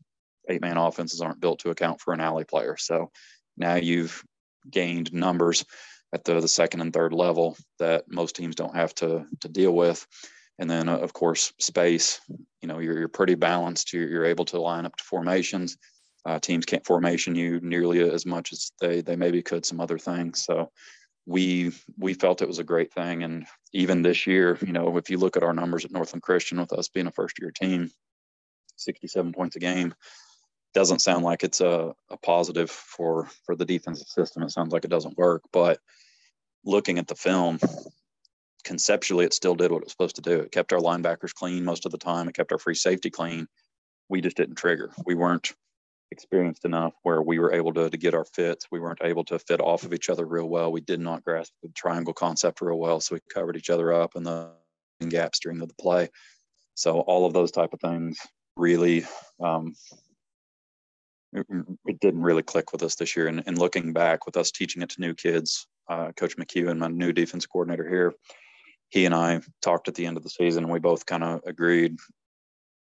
eight 0.48 0.60
man 0.60 0.76
offenses 0.76 1.20
aren't 1.20 1.40
built 1.40 1.60
to 1.60 1.70
account 1.70 2.00
for 2.00 2.12
an 2.12 2.20
alley 2.20 2.44
player. 2.44 2.76
So 2.76 3.10
now 3.56 3.76
you've 3.76 4.24
gained 4.68 5.12
numbers 5.12 5.64
at 6.12 6.24
the, 6.24 6.40
the 6.40 6.48
second 6.48 6.80
and 6.80 6.92
third 6.92 7.12
level 7.12 7.56
that 7.78 8.04
most 8.08 8.36
teams 8.36 8.54
don't 8.54 8.76
have 8.76 8.94
to, 8.96 9.26
to 9.40 9.48
deal 9.48 9.72
with. 9.72 10.06
And 10.58 10.68
then, 10.70 10.88
uh, 10.88 10.98
of 10.98 11.12
course, 11.12 11.52
space, 11.58 12.20
you 12.60 12.68
know, 12.68 12.78
you're, 12.78 12.98
you're 12.98 13.08
pretty 13.08 13.34
balanced. 13.34 13.92
You're, 13.92 14.08
you're 14.08 14.24
able 14.24 14.44
to 14.46 14.60
line 14.60 14.86
up 14.86 14.96
to 14.96 15.04
formations. 15.04 15.78
Uh, 16.24 16.38
teams 16.38 16.66
can't 16.66 16.86
formation 16.86 17.34
you 17.34 17.58
nearly 17.60 18.00
as 18.00 18.26
much 18.26 18.52
as 18.52 18.70
they, 18.80 19.00
they 19.00 19.16
maybe 19.16 19.42
could 19.42 19.66
some 19.66 19.80
other 19.80 19.98
things. 19.98 20.44
So 20.44 20.70
we 21.26 21.72
we 21.98 22.14
felt 22.14 22.42
it 22.42 22.48
was 22.48 22.58
a 22.58 22.64
great 22.64 22.92
thing. 22.92 23.22
And 23.22 23.46
even 23.72 24.02
this 24.02 24.26
year, 24.26 24.58
you 24.60 24.72
know, 24.72 24.96
if 24.96 25.10
you 25.10 25.18
look 25.18 25.36
at 25.36 25.42
our 25.42 25.52
numbers 25.52 25.84
at 25.84 25.92
Northland 25.92 26.22
Christian 26.22 26.60
with 26.60 26.72
us 26.72 26.88
being 26.88 27.06
a 27.06 27.12
first 27.12 27.38
year 27.40 27.50
team, 27.50 27.90
67 28.76 29.32
points 29.32 29.56
a 29.56 29.60
game, 29.60 29.94
doesn't 30.74 31.00
sound 31.00 31.24
like 31.24 31.44
it's 31.44 31.60
a, 31.60 31.92
a 32.10 32.16
positive 32.18 32.70
for 32.70 33.28
for 33.44 33.54
the 33.54 33.64
defensive 33.64 34.08
system. 34.08 34.42
It 34.42 34.50
sounds 34.50 34.72
like 34.72 34.84
it 34.84 34.90
doesn't 34.90 35.18
work. 35.18 35.42
But 35.52 35.78
looking 36.64 36.98
at 36.98 37.06
the 37.06 37.14
film, 37.14 37.58
conceptually, 38.64 39.24
it 39.24 39.34
still 39.34 39.54
did 39.54 39.70
what 39.70 39.78
it 39.78 39.84
was 39.84 39.92
supposed 39.92 40.16
to 40.16 40.22
do. 40.22 40.40
It 40.40 40.52
kept 40.52 40.72
our 40.72 40.78
linebackers 40.78 41.34
clean 41.34 41.64
most 41.64 41.86
of 41.86 41.92
the 41.92 41.98
time. 41.98 42.28
It 42.28 42.34
kept 42.34 42.52
our 42.52 42.58
free 42.58 42.74
safety 42.74 43.10
clean. 43.10 43.46
We 44.08 44.20
just 44.20 44.36
didn't 44.36 44.56
trigger. 44.56 44.92
We 45.06 45.14
weren't 45.14 45.52
experienced 46.10 46.64
enough 46.64 46.92
where 47.02 47.22
we 47.22 47.38
were 47.38 47.52
able 47.52 47.72
to, 47.74 47.88
to 47.88 47.96
get 47.96 48.14
our 48.14 48.24
fits. 48.24 48.66
We 48.70 48.80
weren't 48.80 49.00
able 49.02 49.24
to 49.24 49.38
fit 49.38 49.60
off 49.60 49.84
of 49.84 49.94
each 49.94 50.10
other 50.10 50.26
real 50.26 50.48
well. 50.48 50.70
We 50.70 50.82
did 50.82 51.00
not 51.00 51.24
grasp 51.24 51.52
the 51.62 51.70
triangle 51.70 52.12
concept 52.12 52.60
real 52.60 52.78
well. 52.78 53.00
So 53.00 53.14
we 53.14 53.20
covered 53.32 53.56
each 53.56 53.70
other 53.70 53.92
up 53.92 54.14
in 54.14 54.22
the 54.22 54.50
gaps 55.08 55.40
during 55.40 55.58
the 55.58 55.68
play. 55.80 56.10
So 56.74 57.00
all 57.00 57.26
of 57.26 57.32
those 57.32 57.50
type 57.50 57.72
of 57.72 57.80
things 57.80 58.18
really 58.56 59.04
um, 59.40 59.74
it, 61.32 61.46
it, 61.86 62.00
didn't 62.00 62.22
really 62.22 62.42
click 62.42 62.72
with 62.72 62.82
us 62.82 62.94
this 62.94 63.16
year. 63.16 63.26
And, 63.26 63.42
and, 63.46 63.58
looking 63.58 63.92
back 63.92 64.26
with 64.26 64.36
us 64.36 64.50
teaching 64.50 64.82
it 64.82 64.90
to 64.90 65.00
new 65.00 65.14
kids, 65.14 65.66
uh, 65.88 66.12
Coach 66.12 66.36
McHugh 66.36 66.70
and 66.70 66.80
my 66.80 66.88
new 66.88 67.12
defense 67.12 67.46
coordinator 67.46 67.88
here, 67.88 68.14
he 68.88 69.06
and 69.06 69.14
I 69.14 69.40
talked 69.62 69.88
at 69.88 69.94
the 69.94 70.06
end 70.06 70.16
of 70.16 70.22
the 70.22 70.30
season, 70.30 70.64
and 70.64 70.72
we 70.72 70.78
both 70.78 71.06
kind 71.06 71.24
of 71.24 71.40
agreed 71.46 71.96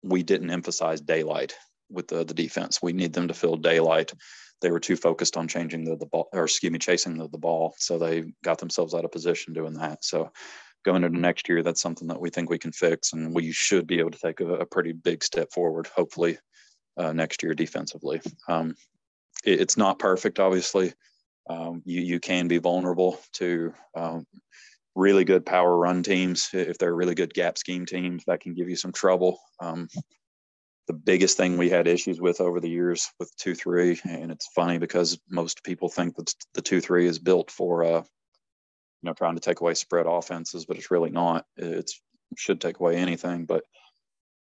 we 0.03 0.22
didn't 0.22 0.51
emphasize 0.51 1.01
daylight 1.01 1.55
with 1.88 2.09
the, 2.09 2.24
the 2.24 2.34
defense. 2.34 2.82
We 2.82 2.93
need 2.93 3.12
them 3.12 3.28
to 3.28 3.34
feel 3.34 3.57
daylight. 3.57 4.12
They 4.61 4.70
were 4.70 4.80
too 4.80 4.97
focused 4.97 5.36
on 5.36 5.49
changing 5.49 5.84
the, 5.84 5.97
the 5.97 6.07
ball, 6.07 6.28
or 6.32 6.45
excuse 6.45 6.72
me, 6.72 6.78
chasing 6.78 7.18
the, 7.18 7.28
the 7.28 7.38
ball. 7.38 7.74
So 7.78 7.99
they 7.99 8.24
got 8.43 8.59
themselves 8.59 8.95
out 8.95 9.05
of 9.05 9.12
position 9.12 9.53
doing 9.53 9.74
that. 9.74 10.05
So 10.05 10.32
going 10.84 11.05
into 11.05 11.18
next 11.18 11.49
year, 11.49 11.62
that's 11.62 11.80
something 11.80 12.09
that 12.09 12.20
we 12.20 12.30
think 12.30 12.51
we 12.51 12.59
can 12.59 12.72
fix, 12.72 13.12
and 13.12 13.34
we 13.34 13.53
should 13.53 13.86
be 13.86 14.01
able 14.01 14.11
to 14.11 14.18
take 14.18 14.40
a, 14.40 14.55
a 14.55 14.66
pretty 14.66 14.93
big 14.93 15.22
step 15.22 15.53
forward, 15.53 15.88
hopefully, 15.95 16.38
uh, 16.97 17.12
next 17.12 17.43
year 17.43 17.55
defensively. 17.55 18.20
Um, 18.49 18.74
it, 19.45 19.61
it's 19.61 19.76
not 19.76 19.99
perfect, 19.99 20.40
obviously. 20.40 20.95
Um, 21.49 21.82
you 21.84 22.01
you 22.01 22.20
can 22.20 22.49
be 22.49 22.59
vulnerable 22.59 23.18
to 23.34 23.74
um, 23.97 24.26
really 24.95 25.24
good 25.24 25.45
power 25.45 25.76
run 25.76 26.03
teams 26.03 26.51
if 26.53 26.78
they're 26.78 26.95
really 26.95 27.14
good 27.14 27.34
gap 27.34 27.59
scheme 27.59 27.86
teams 27.86 28.24
that 28.26 28.40
can 28.40 28.55
give 28.55 28.68
you 28.68 28.76
some 28.76 28.93
trouble. 28.93 29.38
Um, 29.61 29.88
the 30.88 30.93
biggest 30.93 31.36
thing 31.36 31.57
we 31.57 31.70
had 31.70 31.86
issues 31.86 32.20
with 32.20 32.40
over 32.40 32.61
the 32.61 32.68
years 32.68 33.09
with 33.18 33.34
two 33.36 33.55
three, 33.55 34.01
and 34.05 34.30
it's 34.30 34.49
funny 34.55 34.78
because 34.78 35.18
most 35.30 35.62
people 35.64 35.88
think 35.88 36.16
that 36.16 36.32
the 36.55 36.62
two 36.62 36.80
three 36.80 37.07
is 37.07 37.18
built 37.18 37.51
for 37.51 37.84
uh, 37.84 38.01
you 38.01 38.05
know 39.03 39.14
trying 39.14 39.34
to 39.34 39.40
take 39.40 39.61
away 39.61 39.74
spread 39.74 40.07
offenses, 40.07 40.66
but 40.66 40.76
it's 40.76 40.90
really 40.90 41.11
not. 41.11 41.45
It 41.57 41.90
should 42.36 42.61
take 42.61 42.80
away 42.80 42.97
anything, 42.97 43.47
but 43.47 43.64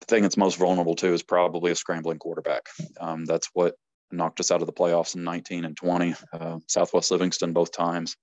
the 0.00 0.06
thing 0.06 0.24
it's 0.24 0.36
most 0.36 0.58
vulnerable 0.58 0.94
to 0.96 1.12
is 1.12 1.22
probably 1.22 1.72
a 1.72 1.76
scrambling 1.76 2.18
quarterback. 2.18 2.66
Um, 3.00 3.24
that's 3.24 3.48
what 3.54 3.74
knocked 4.10 4.40
us 4.40 4.50
out 4.50 4.60
of 4.60 4.66
the 4.66 4.72
playoffs 4.72 5.14
in 5.14 5.24
19 5.24 5.64
and 5.64 5.76
20. 5.76 6.14
Uh, 6.32 6.58
Southwest 6.66 7.10
Livingston 7.10 7.52
both 7.52 7.72
times 7.72 8.16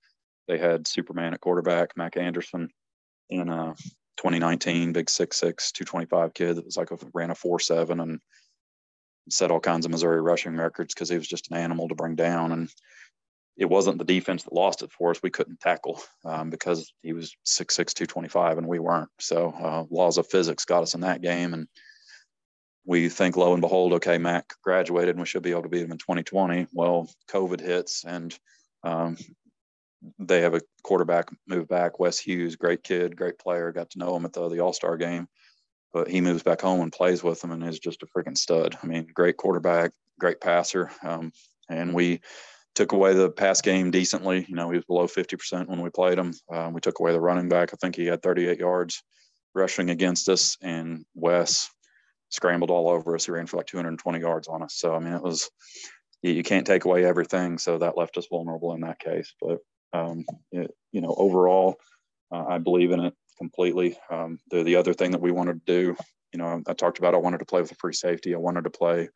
they 0.48 0.58
had 0.58 0.86
Superman 0.86 1.34
at 1.34 1.40
quarterback, 1.40 1.96
Mac 1.96 2.16
Anderson 2.16 2.68
in 3.30 3.48
uh, 3.48 3.74
2019, 4.18 4.92
big 4.92 5.06
6'6", 5.06 5.40
225 5.40 6.34
kid 6.34 6.56
that 6.56 6.64
was 6.64 6.76
like 6.76 6.90
a, 6.90 6.98
ran 7.14 7.30
a 7.30 7.34
4-7 7.34 8.02
and 8.02 8.20
set 9.30 9.50
all 9.50 9.60
kinds 9.60 9.86
of 9.86 9.90
Missouri 9.90 10.20
rushing 10.20 10.56
records 10.56 10.94
because 10.94 11.08
he 11.08 11.16
was 11.16 11.28
just 11.28 11.50
an 11.50 11.56
animal 11.56 11.88
to 11.88 11.94
bring 11.94 12.14
down. 12.14 12.52
And 12.52 12.68
it 13.56 13.64
wasn't 13.66 13.98
the 13.98 14.04
defense 14.04 14.42
that 14.42 14.52
lost 14.52 14.82
it 14.82 14.92
for 14.92 15.10
us. 15.10 15.22
We 15.22 15.30
couldn't 15.30 15.60
tackle 15.60 16.02
um, 16.24 16.50
because 16.50 16.92
he 17.02 17.12
was 17.12 17.36
6'6", 17.46 17.94
225, 17.94 18.58
and 18.58 18.66
we 18.66 18.78
weren't. 18.78 19.10
So 19.20 19.50
uh, 19.50 19.84
laws 19.90 20.18
of 20.18 20.26
physics 20.26 20.64
got 20.64 20.82
us 20.82 20.94
in 20.94 21.00
that 21.02 21.22
game. 21.22 21.54
And 21.54 21.68
we 22.84 23.08
think, 23.08 23.36
lo 23.36 23.52
and 23.52 23.62
behold, 23.62 23.94
okay, 23.94 24.18
Mac 24.18 24.52
graduated 24.62 25.10
and 25.10 25.20
we 25.20 25.26
should 25.26 25.42
be 25.42 25.52
able 25.52 25.62
to 25.62 25.68
beat 25.68 25.84
him 25.84 25.92
in 25.92 25.98
2020. 25.98 26.66
Well, 26.72 27.08
COVID 27.30 27.60
hits 27.60 28.04
and 28.04 28.36
um, 28.82 29.16
they 30.18 30.42
have 30.42 30.54
a 30.54 30.60
quarterback 30.82 31.28
move 31.46 31.66
back, 31.68 31.98
Wes 31.98 32.18
Hughes, 32.18 32.56
great 32.56 32.82
kid, 32.82 33.16
great 33.16 33.38
player. 33.38 33.72
Got 33.72 33.90
to 33.90 33.98
know 33.98 34.14
him 34.14 34.24
at 34.26 34.32
the, 34.34 34.48
the 34.48 34.60
All 34.60 34.72
Star 34.72 34.96
game, 34.96 35.28
but 35.92 36.08
he 36.08 36.20
moves 36.20 36.42
back 36.42 36.60
home 36.60 36.80
and 36.80 36.92
plays 36.92 37.22
with 37.22 37.40
them 37.40 37.52
and 37.52 37.64
is 37.64 37.78
just 37.78 38.02
a 38.02 38.06
freaking 38.06 38.36
stud. 38.36 38.76
I 38.82 38.86
mean, 38.86 39.06
great 39.14 39.38
quarterback, 39.38 39.92
great 40.18 40.40
passer. 40.40 40.90
Um, 41.02 41.32
and 41.70 41.94
we 41.94 42.20
took 42.74 42.92
away 42.92 43.14
the 43.14 43.30
pass 43.30 43.62
game 43.62 43.90
decently. 43.90 44.44
You 44.46 44.56
know, 44.56 44.70
he 44.70 44.76
was 44.76 44.84
below 44.84 45.06
50% 45.06 45.68
when 45.68 45.80
we 45.80 45.90
played 45.90 46.18
him. 46.18 46.34
Um, 46.52 46.74
we 46.74 46.80
took 46.80 46.98
away 47.00 47.12
the 47.12 47.20
running 47.20 47.48
back. 47.48 47.70
I 47.72 47.76
think 47.80 47.96
he 47.96 48.06
had 48.06 48.22
38 48.22 48.58
yards 48.58 49.02
rushing 49.54 49.90
against 49.90 50.28
us, 50.28 50.58
and 50.60 51.06
Wes 51.14 51.70
scrambled 52.34 52.70
all 52.70 52.88
over 52.88 53.14
us. 53.14 53.26
He 53.26 53.32
ran 53.32 53.46
for 53.46 53.56
like 53.56 53.66
220 53.66 54.18
yards 54.18 54.48
on 54.48 54.62
us. 54.62 54.74
So, 54.74 54.94
I 54.94 54.98
mean, 54.98 55.12
it 55.12 55.22
was, 55.22 55.50
you 56.22 56.42
can't 56.42 56.66
take 56.66 56.84
away 56.84 57.04
everything. 57.04 57.58
So 57.58 57.78
that 57.78 57.96
left 57.96 58.16
us 58.16 58.26
vulnerable 58.28 58.74
in 58.74 58.80
that 58.80 58.98
case. 58.98 59.32
But, 59.40 59.58
um, 59.92 60.24
it, 60.50 60.74
you 60.92 61.00
know, 61.00 61.14
overall, 61.16 61.76
uh, 62.32 62.44
I 62.48 62.58
believe 62.58 62.90
in 62.90 63.00
it 63.00 63.14
completely. 63.38 63.96
Um, 64.10 64.38
the, 64.50 64.64
the 64.64 64.76
other 64.76 64.94
thing 64.94 65.12
that 65.12 65.20
we 65.20 65.30
wanted 65.30 65.64
to 65.64 65.72
do, 65.72 65.96
you 66.32 66.38
know, 66.38 66.62
I 66.66 66.72
talked 66.74 66.98
about 66.98 67.14
I 67.14 67.18
wanted 67.18 67.38
to 67.38 67.44
play 67.44 67.60
with 67.60 67.70
a 67.70 67.76
free 67.76 67.92
safety. 67.92 68.34
I 68.34 68.38
wanted 68.38 68.64
to 68.64 68.70
play 68.70 69.08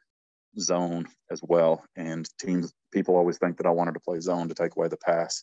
zone 0.60 1.06
as 1.30 1.40
well. 1.42 1.84
And 1.96 2.28
teams, 2.38 2.72
people 2.92 3.16
always 3.16 3.38
think 3.38 3.56
that 3.56 3.66
I 3.66 3.70
wanted 3.70 3.94
to 3.94 4.00
play 4.00 4.20
zone 4.20 4.48
to 4.48 4.54
take 4.54 4.76
away 4.76 4.86
the 4.86 4.96
pass. 4.96 5.42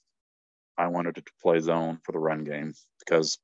I 0.77 0.87
wanted 0.87 1.15
to 1.15 1.23
play 1.41 1.59
zone 1.59 1.99
for 2.03 2.13
the 2.13 2.19
run 2.19 2.45
game 2.45 2.73
because, 2.99 3.37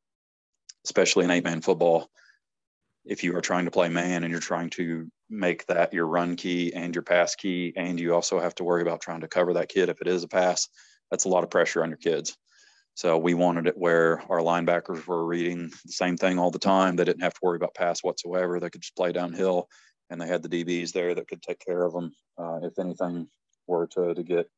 especially 0.86 1.26
in 1.26 1.32
eight 1.32 1.44
man 1.44 1.62
football, 1.62 2.10
if 3.06 3.24
you 3.24 3.36
are 3.36 3.42
trying 3.42 3.66
to 3.66 3.72
play 3.72 3.90
man 3.90 4.24
and 4.24 4.32
you're 4.32 4.40
trying 4.40 4.70
to 4.72 5.10
make 5.30 5.66
that 5.68 5.94
your 5.94 6.06
run 6.06 6.36
key 6.36 6.74
and 6.74 6.94
your 6.96 7.04
pass 7.04 7.36
key, 7.36 7.74
and 7.76 8.00
you 8.00 8.14
also 8.14 8.40
have 8.40 8.56
to 8.56 8.64
worry 8.64 8.82
about 8.82 9.02
trying 9.02 9.22
to 9.22 9.28
cover 9.28 9.54
that 9.54 9.70
kid 9.70 9.90
if 9.90 10.02
it 10.02 10.08
is 10.08 10.24
a 10.24 10.28
pass, 10.28 10.68
that's 11.10 11.26
a 11.26 11.30
lot 11.30 11.44
of 11.44 11.50
pressure 11.50 11.84
on 11.84 11.90
your 11.90 11.98
kids. 11.98 12.38
So 12.94 13.18
we 13.18 13.34
wanted 13.34 13.68
it 13.68 13.78
where 13.78 14.22
our 14.30 14.40
linebackers 14.40 15.08
were 15.08 15.26
reading 15.26 15.72
the 15.86 15.92
same 15.92 16.18
thing 16.18 16.38
all 16.38 16.52
the 16.52 16.60
time. 16.60 16.96
They 16.96 17.06
didn't 17.06 17.24
have 17.24 17.34
to 17.34 17.40
worry 17.42 17.56
about 17.56 17.74
pass 17.74 18.04
whatsoever. 18.04 18.60
They 18.60 18.70
could 18.70 18.82
just 18.82 18.96
play 18.96 19.12
downhill 19.12 19.68
and 20.10 20.20
they 20.20 20.28
had 20.28 20.44
the 20.44 20.64
DBs 20.64 20.92
there 20.92 21.16
that 21.16 21.28
could 21.28 21.42
take 21.42 21.60
care 21.66 21.84
of 21.84 21.94
them 21.94 22.12
uh, 22.38 22.60
if 22.64 22.78
anything 22.78 23.28
were 23.66 23.88
to, 23.88 24.14
to 24.14 24.24
get 24.24 24.50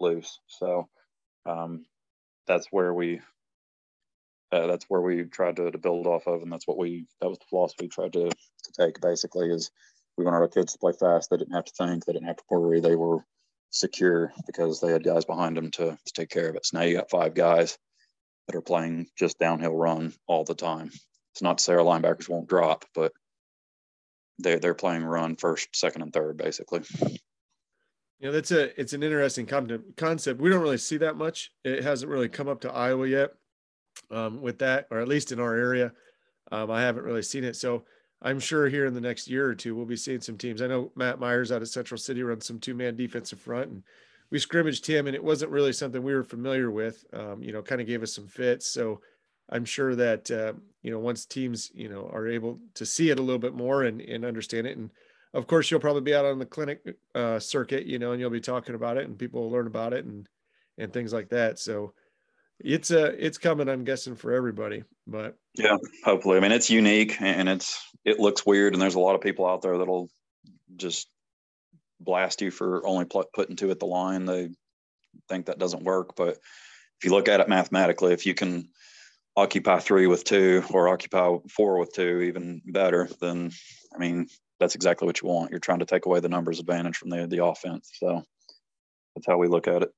loose. 0.00 0.38
So 0.46 0.88
um, 1.46 1.86
that's 2.46 2.68
where 2.70 2.92
we 2.92 3.20
uh, 4.50 4.66
that's 4.66 4.86
where 4.88 5.00
we 5.00 5.24
tried 5.24 5.56
to, 5.56 5.70
to 5.70 5.78
build 5.78 6.06
off 6.06 6.26
of, 6.26 6.42
and 6.42 6.50
that's 6.50 6.66
what 6.66 6.78
we 6.78 7.06
that 7.20 7.28
was 7.28 7.38
the 7.38 7.44
philosophy 7.48 7.84
we 7.84 7.88
tried 7.88 8.12
to, 8.14 8.28
to 8.28 8.72
take. 8.78 9.00
Basically, 9.00 9.50
is 9.50 9.70
we 10.16 10.24
wanted 10.24 10.38
our 10.38 10.48
kids 10.48 10.72
to 10.72 10.78
play 10.78 10.92
fast. 10.98 11.30
They 11.30 11.36
didn't 11.36 11.54
have 11.54 11.66
to 11.66 11.72
think. 11.76 12.04
They 12.04 12.12
didn't 12.12 12.28
have 12.28 12.36
to 12.36 12.44
worry. 12.50 12.80
They 12.80 12.96
were 12.96 13.24
secure 13.70 14.32
because 14.46 14.80
they 14.80 14.90
had 14.90 15.04
guys 15.04 15.24
behind 15.24 15.56
them 15.56 15.70
to, 15.72 15.98
to 16.02 16.12
take 16.14 16.30
care 16.30 16.48
of 16.48 16.56
it. 16.56 16.64
So 16.64 16.78
now 16.78 16.84
you 16.84 16.96
got 16.96 17.10
five 17.10 17.34
guys 17.34 17.76
that 18.46 18.56
are 18.56 18.62
playing 18.62 19.08
just 19.18 19.38
downhill 19.38 19.76
run 19.76 20.14
all 20.26 20.44
the 20.44 20.54
time. 20.54 20.90
It's 21.32 21.42
not 21.42 21.58
to 21.58 21.64
say 21.64 21.74
our 21.74 21.80
linebackers 21.80 22.28
won't 22.28 22.48
drop, 22.48 22.86
but 22.94 23.12
they 24.42 24.56
they're 24.56 24.74
playing 24.74 25.04
run 25.04 25.36
first, 25.36 25.76
second, 25.76 26.02
and 26.02 26.12
third 26.12 26.38
basically. 26.38 26.80
You 28.18 28.28
know, 28.28 28.32
that's 28.32 28.50
a 28.50 28.80
it's 28.80 28.94
an 28.94 29.02
interesting 29.02 29.46
concept. 29.46 30.40
We 30.40 30.48
don't 30.48 30.62
really 30.62 30.78
see 30.78 30.96
that 30.96 31.16
much. 31.16 31.50
It 31.64 31.84
hasn't 31.84 32.10
really 32.10 32.30
come 32.30 32.48
up 32.48 32.62
to 32.62 32.72
Iowa 32.72 33.06
yet 33.06 33.32
um, 34.10 34.40
with 34.40 34.58
that, 34.58 34.86
or 34.90 35.00
at 35.00 35.08
least 35.08 35.32
in 35.32 35.40
our 35.40 35.54
area. 35.54 35.92
Um, 36.50 36.70
I 36.70 36.80
haven't 36.80 37.04
really 37.04 37.22
seen 37.22 37.44
it. 37.44 37.56
So 37.56 37.84
I'm 38.22 38.40
sure 38.40 38.68
here 38.68 38.86
in 38.86 38.94
the 38.94 39.00
next 39.00 39.28
year 39.28 39.46
or 39.46 39.54
two, 39.54 39.74
we'll 39.74 39.86
be 39.86 39.96
seeing 39.96 40.20
some 40.20 40.36
teams. 40.36 40.60
I 40.60 40.66
know 40.66 40.90
Matt 40.96 41.20
Myers 41.20 41.52
out 41.52 41.62
of 41.62 41.68
Central 41.68 41.98
City 41.98 42.22
runs 42.22 42.46
some 42.46 42.58
two 42.58 42.74
man 42.74 42.96
defensive 42.96 43.40
front, 43.40 43.70
and 43.70 43.82
we 44.30 44.38
scrimmaged 44.38 44.86
him, 44.86 45.06
and 45.06 45.14
it 45.14 45.22
wasn't 45.22 45.52
really 45.52 45.72
something 45.72 46.02
we 46.02 46.14
were 46.14 46.24
familiar 46.24 46.70
with. 46.70 47.04
Um, 47.12 47.42
you 47.42 47.52
know, 47.52 47.62
kind 47.62 47.80
of 47.80 47.86
gave 47.86 48.02
us 48.02 48.14
some 48.14 48.26
fits. 48.26 48.66
So 48.66 49.00
I'm 49.50 49.64
sure 49.64 49.94
that 49.94 50.30
uh, 50.30 50.54
you 50.82 50.90
know 50.90 50.98
once 50.98 51.26
teams 51.26 51.70
you 51.74 51.88
know 51.88 52.10
are 52.12 52.26
able 52.26 52.58
to 52.74 52.84
see 52.84 53.10
it 53.10 53.18
a 53.18 53.22
little 53.22 53.38
bit 53.38 53.54
more 53.54 53.84
and 53.84 54.00
and 54.00 54.24
understand 54.24 54.66
it, 54.66 54.76
and 54.76 54.90
of 55.32 55.46
course 55.46 55.70
you'll 55.70 55.80
probably 55.80 56.02
be 56.02 56.14
out 56.14 56.24
on 56.24 56.38
the 56.38 56.46
clinic 56.46 56.82
uh, 57.14 57.38
circuit, 57.38 57.86
you 57.86 57.98
know, 57.98 58.12
and 58.12 58.20
you'll 58.20 58.30
be 58.30 58.40
talking 58.40 58.74
about 58.74 58.96
it, 58.96 59.06
and 59.06 59.18
people 59.18 59.42
will 59.42 59.50
learn 59.50 59.66
about 59.66 59.92
it 59.92 60.04
and 60.04 60.28
and 60.76 60.92
things 60.92 61.12
like 61.12 61.28
that. 61.28 61.58
So 61.58 61.94
it's 62.60 62.90
a 62.90 63.08
uh, 63.08 63.12
it's 63.18 63.38
coming, 63.38 63.68
I'm 63.68 63.84
guessing, 63.84 64.16
for 64.16 64.32
everybody. 64.32 64.84
But 65.06 65.36
yeah, 65.54 65.76
hopefully. 66.04 66.36
I 66.36 66.40
mean, 66.40 66.52
it's 66.52 66.70
unique 66.70 67.20
and 67.20 67.48
it's 67.48 67.80
it 68.04 68.18
looks 68.18 68.44
weird, 68.44 68.72
and 68.72 68.82
there's 68.82 68.96
a 68.96 69.00
lot 69.00 69.14
of 69.14 69.20
people 69.20 69.46
out 69.46 69.62
there 69.62 69.78
that'll 69.78 70.08
just 70.76 71.08
blast 72.00 72.40
you 72.42 72.50
for 72.50 72.86
only 72.86 73.06
putting 73.34 73.56
two 73.56 73.70
at 73.70 73.78
the 73.78 73.86
line. 73.86 74.24
They 74.24 74.50
think 75.28 75.46
that 75.46 75.58
doesn't 75.58 75.84
work, 75.84 76.14
but 76.16 76.38
if 76.98 77.04
you 77.04 77.10
look 77.10 77.28
at 77.28 77.40
it 77.40 77.48
mathematically, 77.48 78.12
if 78.12 78.26
you 78.26 78.34
can 78.34 78.68
occupy 79.36 79.78
three 79.78 80.06
with 80.06 80.24
two 80.24 80.64
or 80.72 80.88
occupy 80.88 81.36
four 81.48 81.78
with 81.78 81.92
two, 81.92 82.22
even 82.22 82.60
better, 82.66 83.08
then 83.20 83.52
I 83.94 83.98
mean 83.98 84.26
that's 84.58 84.74
exactly 84.74 85.06
what 85.06 85.22
you 85.22 85.28
want. 85.28 85.50
You're 85.50 85.60
trying 85.60 85.78
to 85.78 85.86
take 85.86 86.06
away 86.06 86.20
the 86.20 86.28
numbers 86.28 86.58
advantage 86.58 86.96
from 86.96 87.10
the 87.10 87.26
the 87.26 87.44
offense. 87.44 87.90
So 87.94 88.22
that's 89.14 89.26
how 89.26 89.38
we 89.38 89.46
look 89.46 89.68
at 89.68 89.82
it. 89.82 89.90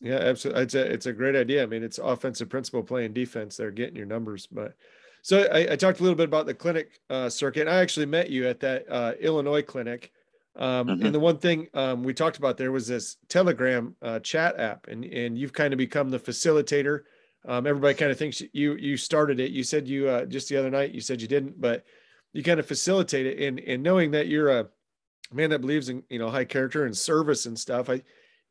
Yeah, 0.00 0.16
absolutely. 0.16 0.62
It's 0.62 0.74
a 0.74 0.92
it's 0.92 1.06
a 1.06 1.12
great 1.12 1.36
idea. 1.36 1.62
I 1.62 1.66
mean, 1.66 1.82
it's 1.82 1.98
offensive 1.98 2.48
principle 2.48 2.82
playing 2.82 3.12
defense. 3.12 3.56
They're 3.56 3.70
getting 3.70 3.96
your 3.96 4.06
numbers, 4.06 4.46
but 4.46 4.74
so 5.22 5.44
I, 5.44 5.72
I 5.72 5.76
talked 5.76 6.00
a 6.00 6.02
little 6.02 6.16
bit 6.16 6.26
about 6.26 6.44
the 6.44 6.52
clinic 6.52 7.00
uh, 7.08 7.30
circuit. 7.30 7.66
I 7.66 7.76
actually 7.76 8.06
met 8.06 8.28
you 8.28 8.46
at 8.46 8.60
that 8.60 8.84
uh, 8.90 9.12
Illinois 9.18 9.62
clinic, 9.62 10.12
um, 10.56 10.86
mm-hmm. 10.86 11.06
and 11.06 11.14
the 11.14 11.20
one 11.20 11.38
thing 11.38 11.68
um, 11.72 12.02
we 12.02 12.12
talked 12.12 12.36
about 12.36 12.58
there 12.58 12.72
was 12.72 12.86
this 12.86 13.16
Telegram 13.28 13.96
uh, 14.02 14.18
chat 14.20 14.60
app, 14.60 14.86
and 14.88 15.04
and 15.04 15.38
you've 15.38 15.54
kind 15.54 15.72
of 15.72 15.78
become 15.78 16.10
the 16.10 16.18
facilitator. 16.18 17.00
Um, 17.46 17.66
everybody 17.66 17.94
kind 17.94 18.12
of 18.12 18.18
thinks 18.18 18.42
you 18.52 18.74
you 18.74 18.96
started 18.98 19.40
it. 19.40 19.50
You 19.50 19.64
said 19.64 19.88
you 19.88 20.08
uh, 20.08 20.26
just 20.26 20.50
the 20.50 20.58
other 20.58 20.70
night 20.70 20.92
you 20.92 21.00
said 21.00 21.22
you 21.22 21.28
didn't, 21.28 21.58
but 21.58 21.84
you 22.34 22.42
kind 22.42 22.60
of 22.60 22.66
facilitate 22.66 23.26
it. 23.26 23.40
And 23.40 23.58
and 23.60 23.82
knowing 23.82 24.10
that 24.10 24.28
you're 24.28 24.50
a 24.50 24.68
man 25.32 25.50
that 25.50 25.60
believes 25.60 25.88
in 25.88 26.02
you 26.10 26.18
know 26.18 26.28
high 26.28 26.44
character 26.44 26.84
and 26.84 26.94
service 26.94 27.46
and 27.46 27.58
stuff, 27.58 27.88
I 27.88 28.02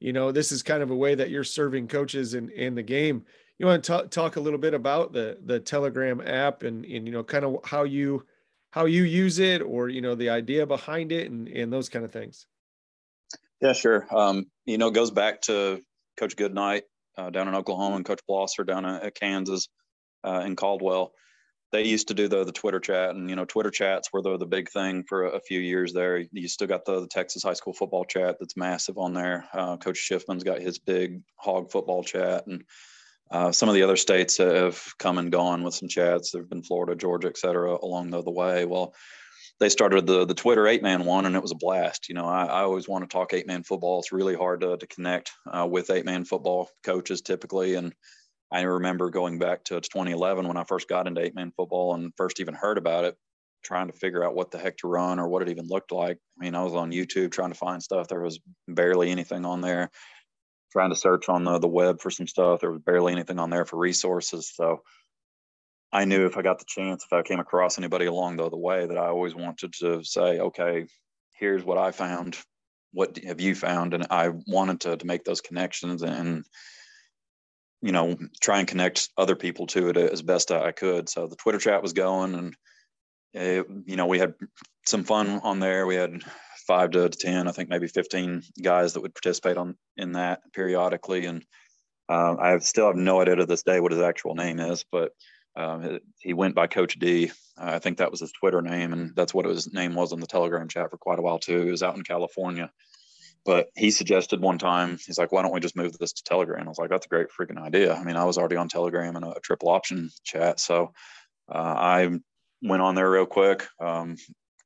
you 0.04 0.12
know, 0.12 0.34
this 0.34 0.52
is 0.52 0.62
kind 0.62 0.84
of 0.84 0.92
a 0.92 0.96
way 0.96 1.16
that 1.16 1.30
you're 1.30 1.46
serving 1.46 1.88
coaches 1.88 2.34
in, 2.34 2.50
in 2.50 2.76
the 2.76 2.84
game. 2.84 3.24
You 3.58 3.68
want 3.68 3.82
to 3.82 3.88
talk, 3.88 4.12
talk 4.12 4.36
a 4.36 4.42
little 4.42 4.60
bit 4.60 4.74
about 4.74 5.14
the, 5.14 5.38
the 5.46 5.62
telegram 5.62 6.20
app 6.20 6.64
and, 6.64 6.84
and, 6.84 7.08
you 7.08 7.14
know, 7.14 7.24
kind 7.24 7.46
of 7.46 7.60
how 7.64 7.84
you, 7.84 8.26
how 8.72 8.84
you 8.84 9.04
use 9.04 9.40
it 9.40 9.62
or, 9.62 9.88
you 9.88 10.02
know, 10.02 10.14
the 10.14 10.30
idea 10.30 10.68
behind 10.68 11.14
it 11.14 11.32
and, 11.32 11.48
and 11.48 11.72
those 11.72 11.88
kind 11.88 12.04
of 12.04 12.12
things. 12.12 12.48
Yeah, 13.62 13.72
sure. 13.72 14.06
Um, 14.14 14.48
you 14.66 14.78
know, 14.78 14.90
it 14.90 14.94
goes 14.94 15.10
back 15.10 15.44
to 15.44 15.82
coach 16.18 16.36
Goodnight 16.36 16.84
uh, 17.18 17.30
down 17.30 17.48
in 17.48 17.56
Oklahoma 17.56 17.96
and 17.96 18.04
coach 18.04 18.20
Blosser 18.30 18.68
down 18.68 18.86
at 18.86 19.16
Kansas 19.16 19.70
uh, 20.26 20.44
in 20.46 20.58
Caldwell 20.58 21.14
they 21.74 21.84
used 21.84 22.08
to 22.08 22.14
do 22.14 22.28
the 22.28 22.46
the 22.46 22.52
Twitter 22.52 22.80
chat, 22.80 23.16
and 23.16 23.30
you 23.30 23.36
know, 23.36 23.46
Twitter 23.46 23.72
chats 23.72 24.14
were 24.14 24.22
the 24.22 24.38
the 24.38 24.46
big 24.46 24.70
thing 24.70 25.04
for 25.10 25.26
a, 25.26 25.42
few 25.42 25.60
years 25.60 25.92
there. 25.92 26.24
You 26.32 26.48
still 26.48 26.68
got 26.68 26.86
the, 26.86 27.02
the, 27.02 27.08
Texas 27.08 27.44
high 27.44 27.56
school 27.56 27.74
football 27.74 28.06
chat 28.06 28.38
that's 28.40 28.56
massive 28.56 28.98
on 28.98 29.14
there. 29.14 29.46
Uh, 29.52 29.76
Coach 29.78 30.08
Schiffman's 30.08 30.44
got 30.44 30.62
his 30.62 30.78
big 30.78 31.22
hog 31.36 31.72
football 31.72 32.04
chat, 32.04 32.46
and 32.46 32.64
uh, 33.32 33.52
some 33.52 33.70
of 33.70 33.76
the 33.76 33.82
other 33.82 33.98
states 33.98 34.38
have 34.38 34.80
come 35.00 35.18
and 35.18 35.32
gone 35.32 35.64
with 35.64 35.74
some 35.74 35.90
chats. 35.90 36.32
There've 36.32 36.50
been 36.50 36.64
Florida, 36.64 36.96
Georgia, 36.96 37.28
et 37.28 37.38
cetera, 37.38 37.76
along 37.82 38.12
the, 38.12 38.22
the 38.22 38.32
way. 38.32 38.66
Well, 38.66 38.94
they 39.60 39.70
started 39.70 40.06
the 40.06 40.26
the 40.26 40.36
Twitter 40.36 40.68
eight 40.68 40.84
man 40.84 41.06
one, 41.06 41.26
and 41.26 41.36
it 41.36 41.42
was 41.42 41.52
a 41.52 41.56
blast. 41.56 42.08
You 42.08 42.14
know, 42.14 42.26
I, 42.26 42.46
I 42.46 42.62
always 42.62 42.88
want 42.88 43.04
to 43.04 43.12
talk 43.12 43.34
eight 43.34 43.48
man 43.48 43.64
football. 43.64 44.00
It's 44.00 44.12
really 44.12 44.36
hard 44.36 44.62
to 44.62 44.78
to 44.78 44.88
connect 44.88 45.32
uh, 45.52 45.68
with 45.68 45.90
eight 45.90 46.06
man 46.06 46.24
football 46.24 46.70
coaches 46.84 47.22
typically, 47.22 47.74
and 47.74 47.94
I 48.54 48.62
remember 48.62 49.10
going 49.10 49.40
back 49.40 49.64
to 49.66 49.82
2011 49.82 50.48
when 50.48 50.58
I 50.58 50.64
first 50.64 50.88
got 50.88 51.08
into 51.08 51.22
eight 51.22 51.34
man 51.34 51.52
football 51.58 51.96
and 51.96 52.14
first 52.16 52.40
even 52.40 52.54
heard 52.54 52.78
about 52.78 53.04
it, 53.04 53.18
trying 53.64 53.88
to 53.88 53.94
figure 53.94 54.24
out 54.24 54.36
what 54.36 54.52
the 54.52 54.60
heck 54.60 54.78
to 54.78 54.88
run 54.88 55.20
or 55.20 55.28
what 55.28 55.42
it 55.42 55.50
even 55.50 55.68
looked 55.68 55.92
like. 55.92 56.18
I 56.40 56.46
mean, 56.46 56.54
I 56.54 56.64
was 56.64 56.76
on 56.76 56.92
YouTube 56.92 57.32
trying 57.32 57.50
to 57.50 57.58
find 57.58 57.82
stuff. 57.82 58.08
There 58.08 58.22
was 58.22 58.40
barely 58.68 59.10
anything 59.10 59.44
on 59.44 59.62
there. 59.62 59.90
Trying 60.72 60.92
to 60.92 60.96
search 60.96 61.30
on 61.30 61.44
the, 61.44 61.58
the 61.58 61.68
web 61.68 62.00
for 62.00 62.12
some 62.12 62.28
stuff. 62.28 62.60
There 62.60 62.72
was 62.72 62.82
barely 62.82 63.12
anything 63.12 63.40
on 63.40 63.50
there 63.50 63.66
for 63.66 63.78
resources. 63.78 64.52
So 64.54 64.82
I 65.92 66.06
knew 66.06 66.28
if 66.28 66.38
I 66.38 66.44
got 66.44 66.60
the 66.60 66.66
chance, 66.68 67.04
if 67.04 67.12
I 67.12 67.24
came 67.24 67.40
across 67.40 67.80
anybody 67.80 68.06
along 68.06 68.38
the, 68.38 68.50
the 68.50 68.58
way, 68.58 68.86
that 68.86 68.98
I 68.98 69.08
always 69.08 69.34
wanted 69.34 69.74
to 69.80 70.04
say, 70.04 70.40
okay, 70.40 70.86
here's 71.40 71.64
what 71.64 71.80
I 71.80 71.90
found. 71.90 72.38
What 72.92 73.18
have 73.26 73.42
you 73.42 73.56
found? 73.56 73.96
And 73.96 74.06
I 74.12 74.30
wanted 74.46 74.82
to, 74.82 74.98
to 74.98 75.08
make 75.08 75.24
those 75.24 75.42
connections 75.42 76.04
and 76.04 76.46
you 77.84 77.92
know, 77.92 78.18
try 78.42 78.60
and 78.60 78.68
connect 78.68 79.10
other 79.18 79.36
people 79.36 79.68
to 79.68 79.90
it 79.90 79.98
as 79.98 80.22
best 80.22 80.52
I 80.52 80.72
could. 80.72 81.10
So 81.10 81.28
the 81.28 81.36
Twitter 81.36 81.60
chat 81.60 81.82
was 81.82 81.92
going, 81.92 82.34
and 82.34 82.56
it, 83.34 83.68
you 83.86 83.98
know, 83.98 84.06
we 84.06 84.20
had 84.20 84.36
some 84.86 85.04
fun 85.04 85.42
on 85.44 85.60
there. 85.60 85.86
We 85.86 85.96
had 85.96 86.24
five 86.66 86.92
to 86.92 87.10
ten, 87.10 87.50
I 87.50 87.52
think 87.52 87.68
maybe 87.68 87.88
fifteen 87.88 88.42
guys 88.62 88.94
that 88.94 89.02
would 89.02 89.14
participate 89.14 89.58
on 89.58 89.76
in 89.98 90.14
that 90.14 90.40
periodically, 90.54 91.26
and 91.26 91.44
uh, 92.08 92.36
I 92.40 92.58
still 92.60 92.88
have 92.88 92.96
no 92.96 93.20
idea 93.20 93.36
to 93.36 93.46
this 93.46 93.64
day 93.64 93.82
what 93.82 93.92
his 93.92 94.02
actual 94.02 94.36
name 94.36 94.62
is, 94.62 94.86
but 94.90 95.12
um, 95.58 96.00
he 96.20 96.34
went 96.34 96.56
by 96.56 96.68
Coach 96.68 96.98
D. 96.98 97.32
I 97.58 97.80
think 97.80 97.98
that 97.98 98.12
was 98.12 98.22
his 98.22 98.32
Twitter 98.32 98.62
name, 98.62 98.94
and 98.94 99.14
that's 99.14 99.34
what 99.34 99.46
his 99.46 99.74
name 99.74 99.94
was 99.94 100.14
on 100.14 100.22
the 100.22 100.28
Telegram 100.28 100.70
chat 100.70 100.90
for 100.90 100.98
quite 100.98 101.20
a 101.20 101.22
while 101.22 101.38
too. 101.38 101.64
He 101.64 101.72
was 101.72 101.84
out 101.84 101.98
in 101.98 102.04
California 102.04 102.72
but 103.46 103.68
he 103.76 103.92
suggested 103.92 104.42
one 104.42 104.58
time, 104.58 104.98
he's 105.06 105.18
like, 105.18 105.32
why 105.32 105.42
don't 105.42 105.54
we 105.54 105.60
just 105.60 105.76
move 105.76 105.98
this 105.98 106.14
to 106.14 106.24
Telegram? 106.24 106.66
I 106.66 106.70
was 106.70 106.78
like, 106.78 106.90
that's 106.90 107.06
a 107.06 107.10
great 107.10 107.28
freaking 107.30 107.62
idea. 107.62 107.94
I 107.94 108.04
mean, 108.04 108.16
I 108.16 108.24
was 108.24 108.38
already 108.38 108.56
on 108.56 108.70
Telegram 108.70 109.16
a, 109.16 109.32
a 109.32 109.40
triple 109.42 109.70
option 109.70 110.10
chat. 110.24 110.60
So 110.60 110.94
uh, 111.54 111.58
I 111.58 112.10
went 112.62 112.82
on 112.82 112.96
there 112.96 113.10
real 113.10 113.26
quick, 113.26 113.68
um, 113.82 114.16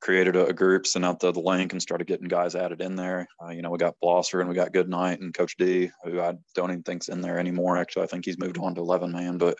created 0.00 0.36
a, 0.36 0.46
a, 0.46 0.52
group, 0.52 0.86
sent 0.86 1.04
out 1.04 1.18
the, 1.18 1.32
the 1.32 1.40
link, 1.40 1.72
and 1.72 1.82
started 1.82 2.06
getting 2.06 2.28
guys 2.28 2.54
added 2.54 2.80
in 2.80 2.94
there. 2.94 3.26
Uh, 3.42 3.50
you 3.50 3.62
know, 3.62 3.70
we 3.70 3.78
got 3.78 3.96
Blosser 4.02 4.40
and 4.40 4.48
we 4.48 4.54
got 4.54 4.72
Goodnight 4.72 5.20
and 5.20 5.34
Coach 5.34 5.56
D, 5.56 5.90
who 6.04 6.20
I 6.20 6.34
don't 6.54 6.70
even 6.70 6.84
think's 6.84 7.08
in 7.08 7.20
there 7.20 7.38
anymore. 7.38 7.76
Actually, 7.76 8.04
I 8.04 8.06
think 8.06 8.24
he's 8.24 8.38
moved 8.38 8.58
on 8.58 8.76
to 8.76 8.80
11 8.80 9.10
man, 9.10 9.38
but 9.38 9.56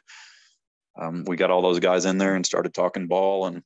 um, 0.96 1.24
we 1.26 1.36
got 1.36 1.50
all 1.50 1.62
those 1.62 1.80
guys 1.80 2.04
in 2.04 2.18
there 2.18 2.36
and 2.36 2.46
started 2.46 2.72
talking 2.72 3.08
ball. 3.08 3.46
And 3.46 3.62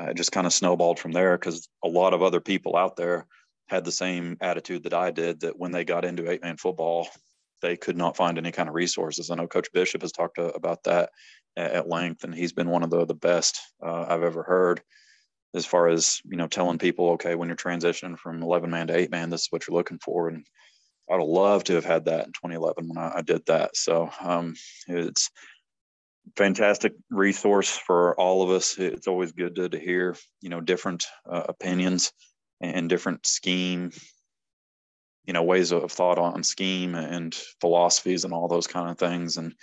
uh, 0.00 0.06
it 0.06 0.16
just 0.16 0.32
kind 0.32 0.46
of 0.46 0.52
snowballed 0.52 1.00
from 1.00 1.12
there 1.12 1.36
because 1.36 1.68
a 1.84 1.88
lot 1.88 2.14
of 2.14 2.22
other 2.22 2.40
people 2.40 2.76
out 2.76 2.96
there 2.96 3.26
had 3.68 3.84
the 3.84 3.92
same 3.92 4.36
attitude 4.40 4.84
that 4.84 4.94
I 4.94 5.10
did 5.10 5.40
that 5.40 5.58
when 5.58 5.72
they 5.72 5.84
got 5.84 6.04
into 6.04 6.30
eight 6.30 6.42
man 6.42 6.56
football, 6.56 7.08
they 7.60 7.76
could 7.76 7.96
not 7.96 8.16
find 8.16 8.38
any 8.38 8.52
kind 8.52 8.68
of 8.68 8.74
resources. 8.74 9.30
I 9.30 9.36
know 9.36 9.46
Coach 9.46 9.68
Bishop 9.72 10.02
has 10.02 10.12
talked 10.12 10.36
to, 10.36 10.46
about 10.52 10.82
that 10.84 11.10
at, 11.56 11.88
length, 11.88 12.24
and 12.24 12.34
he's 12.34 12.52
been 12.52 12.68
one 12.68 12.82
of 12.82 12.90
the, 12.90 13.04
the 13.06 13.14
best 13.14 13.60
uh, 13.84 14.06
I've 14.08 14.22
ever 14.22 14.42
heard 14.42 14.82
as 15.54 15.66
far 15.66 15.88
as, 15.88 16.20
you 16.24 16.36
know, 16.36 16.48
telling 16.48 16.78
people, 16.78 17.10
okay, 17.10 17.34
when 17.34 17.48
you're 17.48 17.56
transitioning 17.56 18.18
from 18.18 18.42
11 18.42 18.70
man 18.70 18.86
to 18.88 18.96
eight 18.96 19.10
man, 19.10 19.30
this 19.30 19.42
is 19.42 19.48
what 19.50 19.66
you're 19.66 19.76
looking 19.76 19.98
for. 19.98 20.28
And 20.28 20.46
I'd 21.10 21.22
loved 21.22 21.66
to 21.66 21.74
have 21.74 21.84
had 21.84 22.06
that 22.06 22.26
in 22.26 22.32
2011 22.32 22.88
when 22.88 22.98
I, 22.98 23.18
I 23.18 23.22
did 23.22 23.44
that. 23.46 23.76
So 23.76 24.10
um, 24.20 24.54
it's, 24.88 25.30
fantastic 26.36 26.94
resource 27.10 27.76
for 27.76 28.18
all 28.18 28.42
of 28.42 28.50
us. 28.50 28.78
It's 28.78 29.08
always 29.08 29.32
good 29.32 29.56
to, 29.56 29.68
to 29.68 29.78
hear, 29.78 30.16
you 30.40 30.48
know, 30.48 30.60
different 30.60 31.04
uh, 31.30 31.42
opinions 31.48 32.12
and 32.62 32.88
different 32.88 33.26
scheme 33.26 33.90
you 35.24 35.32
know 35.32 35.42
ways 35.42 35.72
of 35.72 35.90
thought 35.90 36.18
on 36.18 36.42
scheme 36.42 36.94
and 36.94 37.34
philosophies 37.60 38.24
and 38.24 38.34
all 38.34 38.48
those 38.48 38.66
kind 38.66 38.90
of 38.90 38.98
things. 38.98 39.36
And 39.36 39.54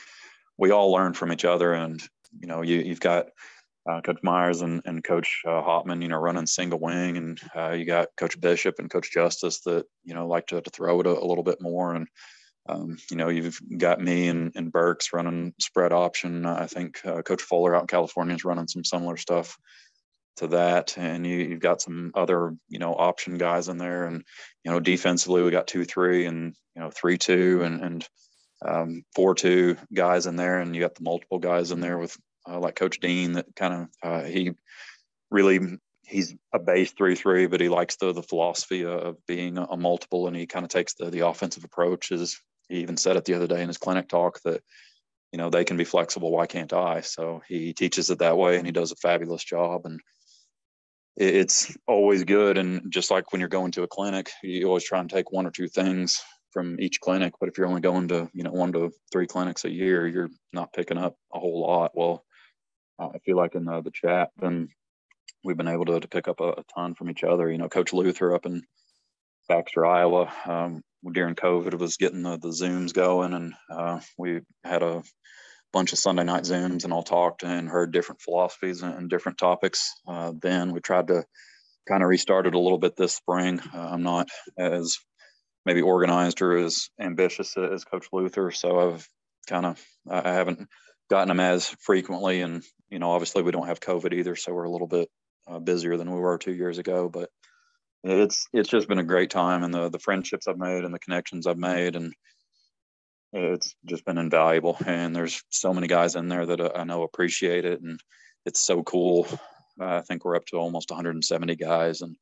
we 0.58 0.72
all 0.72 0.92
learn 0.92 1.14
from 1.14 1.32
each 1.32 1.46
other. 1.46 1.74
And 1.74 2.02
you 2.40 2.48
know 2.48 2.62
you, 2.62 2.78
you've 2.78 3.00
got 3.00 3.28
uh, 3.90 4.02
coach 4.02 4.20
myers 4.24 4.62
and, 4.62 4.82
and 4.86 5.04
coach 5.04 5.42
uh, 5.46 5.62
hopman 5.62 6.02
you 6.02 6.08
know 6.08 6.18
running 6.18 6.46
single 6.46 6.80
wing. 6.80 7.18
And 7.18 7.40
uh, 7.56 7.72
you 7.72 7.86
got 7.86 8.10
coach 8.18 8.40
bishop 8.40 8.80
and 8.80 8.90
coach 8.90 9.12
justice 9.12 9.62
that 9.62 9.86
you 10.04 10.14
know 10.14 10.28
like 10.28 10.48
to, 10.48 10.62
to 10.62 10.70
throw 10.70 11.00
it 11.02 11.08
a, 11.08 11.12
a 11.12 11.26
little 11.26 11.44
bit 11.44 11.62
more. 11.62 11.96
And 11.96 12.08
um, 12.68 12.98
you 13.10 13.18
know 13.18 13.30
you've 13.30 13.60
got 13.78 14.00
me 14.00 14.28
and, 14.28 14.52
and 14.56 14.72
burks 14.72 15.12
running 15.12 15.54
spread 15.60 15.92
option. 15.92 16.46
I 16.46 16.68
think 16.68 17.06
uh, 17.06 17.22
coach 17.22 17.42
fuller 17.42 17.76
out 17.76 17.82
in 17.82 17.88
california 17.88 18.36
is 18.36 18.46
running 18.46 18.68
some 18.68 18.86
similar 18.86 19.18
stuff 19.18 19.58
to 20.40 20.48
that. 20.48 20.98
And 20.98 21.26
you, 21.26 21.52
have 21.52 21.60
got 21.60 21.82
some 21.82 22.12
other, 22.16 22.56
you 22.68 22.80
know, 22.80 22.94
option 22.94 23.38
guys 23.38 23.70
in 23.70 23.78
there. 23.78 24.06
And, 24.06 24.24
you 24.64 24.72
know, 24.72 24.80
defensively, 24.80 25.44
we 25.44 25.52
got 25.52 25.68
two, 25.68 25.86
three, 25.86 26.26
and, 26.26 26.56
you 26.76 26.82
know, 26.82 26.90
three, 26.90 27.18
two, 27.18 27.62
and, 27.64 27.82
and 27.82 28.08
um, 28.66 29.04
four, 29.16 29.36
two 29.36 29.78
guys 29.94 30.26
in 30.26 30.36
there. 30.36 30.60
And 30.60 30.76
you 30.76 30.82
got 30.82 30.96
the 30.96 31.04
multiple 31.04 31.40
guys 31.40 31.72
in 31.72 31.80
there 31.80 31.98
with 31.98 32.18
uh, 32.50 32.60
like 32.60 32.76
Coach 32.76 33.00
Dean 33.00 33.34
that 33.34 33.46
kind 33.56 33.74
of, 33.74 33.88
uh, 34.02 34.24
he 34.24 34.52
really, 35.30 35.60
he's 36.04 36.36
a 36.54 36.60
base 36.60 36.92
three, 36.92 37.16
three, 37.16 37.48
but 37.48 37.62
he 37.62 37.70
likes 37.70 37.98
the, 37.98 38.14
the 38.14 38.24
philosophy 38.24 38.86
of 38.86 39.18
being 39.28 39.58
a, 39.58 39.78
multiple 39.78 40.28
and 40.28 40.36
he 40.36 40.48
kind 40.48 40.66
of 40.66 40.70
takes 40.70 40.96
the, 40.96 41.10
the 41.10 41.28
offensive 41.28 41.64
approach. 41.64 42.12
Is 42.12 42.40
he 42.70 42.78
even 42.78 42.98
said 42.98 43.16
it 43.16 43.26
the 43.26 43.36
other 43.36 43.48
day 43.48 43.62
in 43.62 43.68
his 43.68 43.78
clinic 43.78 44.08
talk 44.08 44.40
that, 44.44 44.62
you 45.32 45.38
know, 45.38 45.50
they 45.50 45.64
can 45.64 45.78
be 45.78 45.84
flexible. 45.84 46.32
Why 46.32 46.48
can't 46.48 46.74
I? 46.74 47.02
So 47.02 47.42
he 47.48 47.74
teaches 47.74 48.10
it 48.10 48.20
that 48.20 48.38
way 48.38 48.58
and 48.58 48.66
he 48.66 48.72
does 48.72 48.92
a 48.92 48.96
fabulous 48.96 49.44
job. 49.44 49.86
And, 49.86 50.00
it's 51.20 51.76
always 51.86 52.24
good. 52.24 52.58
And 52.58 52.92
just 52.92 53.12
like 53.12 53.32
when 53.32 53.42
you're 53.42 53.50
going 53.50 53.72
to 53.74 53.84
a 53.84 53.88
clinic, 53.88 54.32
you 54.42 54.66
always 54.68 54.86
try 54.86 55.00
and 55.00 55.10
take 55.10 55.32
one 55.32 55.46
or 55.46 55.52
two 55.52 55.68
things 55.68 56.22
from 56.52 56.80
each 56.80 57.02
clinic. 57.02 57.34
But 57.40 57.50
if 57.50 57.58
you're 57.58 57.68
only 57.68 57.82
going 57.82 58.08
to, 58.08 58.30
you 58.34 58.44
know, 58.44 58.52
one 58.52 58.72
to 58.72 58.92
three 59.12 59.28
clinics 59.28 59.66
a 59.66 59.70
year, 59.70 60.08
you're 60.08 60.30
not 60.54 60.74
picking 60.74 60.98
up 60.98 61.16
a 61.34 61.40
whole 61.40 61.62
lot. 61.62 61.92
Well, 61.94 62.24
I 62.98 63.20
feel 63.20 63.36
like 63.36 63.56
in 63.56 63.66
the, 63.66 63.82
the 63.82 63.92
chat, 63.92 64.30
then 64.38 64.70
we've 65.44 65.58
been 65.58 65.68
able 65.68 65.86
to, 65.86 66.00
to 66.00 66.08
pick 66.08 66.30
up 66.30 66.40
a, 66.40 66.50
a, 66.52 66.64
ton 66.74 66.96
from 66.96 67.10
each 67.10 67.24
other. 67.24 67.52
You 67.52 67.58
know, 67.58 67.70
Coach 67.70 67.94
Luther 67.94 68.34
up 68.34 68.46
in 68.46 68.64
Baxter, 69.48 69.86
Iowa, 69.86 70.32
um, 70.46 70.82
during 71.12 71.36
COVID 71.36 71.78
was 71.80 71.98
getting 71.98 72.24
the, 72.24 72.38
the 72.38 72.50
Zooms 72.50 72.94
going, 72.94 73.34
and 73.34 73.54
uh, 73.70 74.00
we 74.18 74.42
had 74.64 74.84
a 74.84 75.04
bunch 75.72 75.94
of 75.94 76.00
Sunday 76.00 76.24
night 76.24 76.44
Zooms 76.44 76.84
and 76.84 76.94
all 76.94 77.04
talked 77.04 77.44
and 77.44 77.70
heard 77.70 77.92
different 77.92 78.22
philosophies 78.22 78.82
and 78.82 79.10
different 79.10 79.38
topics. 79.38 79.94
Uh, 80.08 80.34
then 80.42 80.72
we 80.72 80.80
tried 80.80 81.08
to 81.08 81.24
kind 81.88 82.04
of 82.04 82.10
restart 82.10 82.48
it 82.48 82.56
a 82.56 82.60
little 82.60 82.78
bit 82.78 82.96
this 82.96 83.16
spring. 83.16 83.60
Uh, 83.74 83.90
I'm 83.92 84.04
not 84.04 84.30
as 84.58 84.98
maybe 85.66 85.82
organized 85.82 86.42
or 86.42 86.58
as 86.58 86.90
ambitious 87.00 87.56
as 87.58 87.84
Coach 87.84 88.08
Luther, 88.12 88.52
so 88.52 88.80
I've 88.80 89.08
kind 89.48 89.66
of 89.66 89.84
I 90.10 90.32
haven't 90.32 90.68
gotten 91.10 91.30
them 91.30 91.40
as 91.40 91.68
frequently, 91.82 92.42
and 92.42 92.64
you 92.90 93.00
know 93.00 93.12
obviously 93.12 93.44
we 93.44 93.52
don't 93.52 93.68
have 93.68 93.80
COVID 93.80 94.14
either, 94.14 94.36
so 94.36 94.54
we're 94.54 94.64
a 94.64 94.72
little 94.72 94.88
bit 94.88 95.10
uh, 95.48 95.60
busier 95.60 95.98
than 95.98 96.12
we 96.12 96.20
were 96.20 96.38
two 96.38 96.54
years 96.54 96.78
ago, 96.78 97.10
but 97.10 97.30
it's 98.04 98.48
it's 98.54 98.70
just 98.70 98.88
been 98.88 99.00
a 99.00 99.04
great 99.04 99.30
time 99.30 99.64
and 99.64 99.74
the 99.74 99.90
the 99.90 100.00
friendships 100.00 100.48
I've 100.48 100.58
made 100.58 100.86
and 100.86 100.94
the 100.94 101.00
connections 101.00 101.46
I've 101.46 101.58
made 101.58 101.96
and 101.96 102.14
it's 103.32 103.76
just 103.86 104.06
been 104.06 104.18
invaluable 104.18 104.78
and 104.86 105.16
there's 105.16 105.44
so 105.50 105.74
many 105.74 105.88
guys 105.88 106.16
in 106.16 106.30
there 106.30 106.46
that 106.46 106.78
I 106.78 106.84
know 106.84 107.04
appreciate 107.04 107.66
it 107.66 107.82
and 107.82 108.00
it's 108.46 108.60
so 108.60 108.84
cool. 108.84 109.28
I 109.80 110.02
think 110.02 110.26
we're 110.26 110.36
up 110.36 110.46
to 110.48 110.58
almost 110.58 110.90
170 110.90 111.56
guys 111.56 112.02
and 112.02 112.16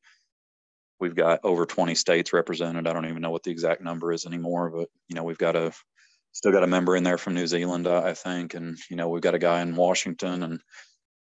we've 1.00 1.14
got 1.14 1.40
over 1.44 1.64
20 1.64 1.94
states 1.94 2.32
represented. 2.32 2.86
I 2.86 2.92
don't 2.92 3.06
even 3.06 3.22
know 3.22 3.30
what 3.30 3.42
the 3.42 3.50
exact 3.50 3.82
number 3.82 4.12
is 4.12 4.26
anymore, 4.26 4.70
but 4.70 4.88
you 5.08 5.16
know 5.16 5.24
we've 5.24 5.38
got 5.38 5.56
a 5.56 5.72
still 6.32 6.52
got 6.52 6.62
a 6.62 6.68
member 6.68 6.94
in 6.94 7.04
there 7.04 7.18
from 7.18 7.34
New 7.34 7.46
Zealand, 7.46 7.88
I 7.88 8.14
think, 8.14 8.54
and 8.54 8.76
you 8.90 8.96
know 8.96 9.08
we've 9.08 9.22
got 9.22 9.34
a 9.34 9.38
guy 9.38 9.62
in 9.62 9.76
Washington 9.76 10.42
and 10.42 10.60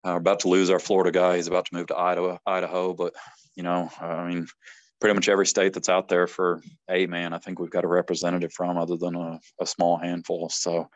uh, 0.04 0.14
we're 0.14 0.18
about 0.18 0.42
to 0.42 0.50
lose 0.50 0.70
our 0.70 0.80
Florida 0.80 1.12
guy. 1.12 1.36
He's 1.36 1.48
about 1.48 1.66
to 1.66 1.76
move 1.76 1.88
to 1.88 1.98
Idaho, 1.98 2.40
Idaho, 2.46 2.94
but 2.94 3.14
you 3.56 3.64
know, 3.64 3.90
I 4.00 4.28
mean, 4.28 4.48
pretty 5.02 5.16
much 5.16 5.28
every 5.28 5.48
state 5.48 5.74
that's 5.74 5.90
out 5.90 6.08
there 6.08 6.28
for 6.28 6.62
a 6.88 7.08
man, 7.08 7.34
I 7.34 7.40
think 7.40 7.60
we've 7.60 7.72
got 7.72 7.84
a 7.84 7.90
representative 7.90 8.54
from, 8.54 8.78
other 8.78 8.96
than 8.96 9.16
a, 9.16 9.40
a 9.60 9.66
small 9.66 9.98
handful. 9.98 10.48
So 10.50 10.90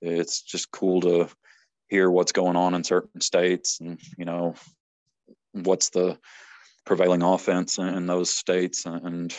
it's 0.00 0.42
just 0.42 0.70
cool 0.70 1.00
to 1.02 1.28
hear 1.88 2.08
what's 2.08 2.32
going 2.32 2.54
on 2.54 2.74
in 2.74 2.84
certain 2.84 3.20
states, 3.20 3.80
and 3.80 3.98
you 4.16 4.24
know, 4.24 4.54
what's 5.52 5.90
the 5.90 6.18
prevailing 6.86 7.22
offense 7.22 7.78
in 7.78 8.06
those 8.06 8.30
states, 8.30 8.86
and 8.86 9.34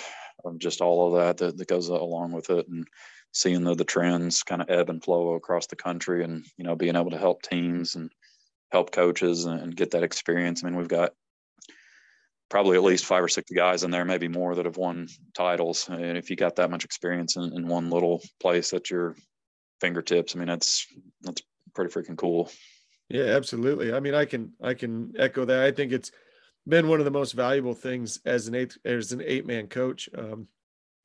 um, 0.45 0.59
just 0.59 0.81
all 0.81 1.07
of 1.07 1.21
that 1.21 1.37
that, 1.37 1.57
that 1.57 1.67
goes 1.67 1.87
along 1.87 2.33
with 2.33 2.49
it, 2.49 2.67
and 2.67 2.85
seeing 3.31 3.63
the, 3.63 3.73
the 3.73 3.85
trends 3.85 4.43
kind 4.43 4.61
of 4.61 4.69
ebb 4.69 4.89
and 4.89 5.03
flow 5.03 5.35
across 5.35 5.67
the 5.67 5.75
country, 5.75 6.23
and 6.23 6.45
you 6.57 6.65
know, 6.65 6.75
being 6.75 6.97
able 6.97 7.11
to 7.11 7.17
help 7.17 7.41
teams 7.41 7.95
and 7.95 8.11
help 8.71 8.91
coaches 8.91 9.45
and 9.45 9.75
get 9.75 9.91
that 9.91 10.03
experience. 10.03 10.63
I 10.63 10.67
mean, 10.67 10.77
we've 10.77 10.87
got 10.87 11.13
probably 12.49 12.75
at 12.75 12.83
least 12.83 13.05
five 13.05 13.23
or 13.23 13.27
six 13.27 13.51
guys 13.51 13.83
in 13.83 13.91
there, 13.91 14.05
maybe 14.05 14.27
more 14.27 14.55
that 14.55 14.65
have 14.65 14.77
won 14.77 15.07
titles. 15.35 15.87
And 15.87 16.17
if 16.17 16.29
you 16.29 16.35
got 16.35 16.55
that 16.55 16.71
much 16.71 16.83
experience 16.83 17.35
in, 17.35 17.53
in 17.53 17.67
one 17.67 17.89
little 17.89 18.21
place 18.39 18.73
at 18.73 18.89
your 18.89 19.15
fingertips, 19.79 20.35
I 20.35 20.39
mean, 20.39 20.47
that's, 20.47 20.87
that's 21.21 21.43
pretty 21.75 21.93
freaking 21.93 22.17
cool. 22.17 22.51
Yeah, 23.07 23.25
absolutely. 23.25 23.93
I 23.93 23.99
mean, 23.99 24.15
I 24.15 24.25
can, 24.25 24.53
I 24.61 24.73
can 24.73 25.13
echo 25.17 25.45
that. 25.45 25.63
I 25.63 25.71
think 25.71 25.91
it's 25.91 26.11
been 26.67 26.87
one 26.87 26.99
of 26.99 27.05
the 27.05 27.11
most 27.11 27.33
valuable 27.33 27.75
things 27.75 28.19
as 28.25 28.47
an 28.47 28.55
eight, 28.55 28.77
as 28.83 29.11
an 29.11 29.21
eight 29.23 29.45
man 29.45 29.67
coach. 29.67 30.09
Um, 30.17 30.47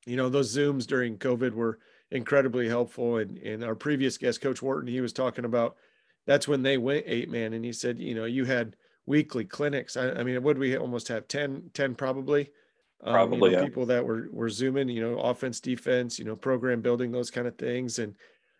you 0.05 0.15
know, 0.15 0.29
those 0.29 0.55
Zooms 0.55 0.85
during 0.85 1.17
COVID 1.17 1.53
were 1.53 1.79
incredibly 2.11 2.67
helpful. 2.67 3.17
And, 3.17 3.37
and 3.37 3.63
our 3.63 3.75
previous 3.75 4.17
guest, 4.17 4.41
Coach 4.41 4.61
Wharton, 4.61 4.87
he 4.87 5.01
was 5.01 5.13
talking 5.13 5.45
about 5.45 5.77
that's 6.27 6.47
when 6.47 6.63
they 6.63 6.77
went 6.77 7.05
eight 7.07 7.29
man. 7.29 7.53
And 7.53 7.63
he 7.63 7.71
said, 7.71 7.99
you 7.99 8.15
know, 8.15 8.25
you 8.25 8.45
had 8.45 8.75
weekly 9.05 9.45
clinics. 9.45 9.97
I, 9.97 10.11
I 10.11 10.23
mean, 10.23 10.41
would 10.43 10.57
we 10.57 10.77
almost 10.77 11.07
have 11.07 11.27
10, 11.27 11.71
10 11.73 11.95
probably? 11.95 12.49
Probably 13.03 13.37
um, 13.37 13.43
you 13.43 13.51
know, 13.51 13.59
yeah. 13.59 13.65
people 13.65 13.85
that 13.87 14.05
were 14.05 14.29
were 14.31 14.49
zooming, 14.49 14.89
you 14.89 15.01
know, 15.01 15.19
offense, 15.19 15.59
defense, 15.59 16.17
you 16.17 16.25
know, 16.25 16.35
program 16.35 16.81
building, 16.81 17.11
those 17.11 17.29
kind 17.29 17.45
of 17.45 17.57
things. 17.57 17.99
And 17.99 18.15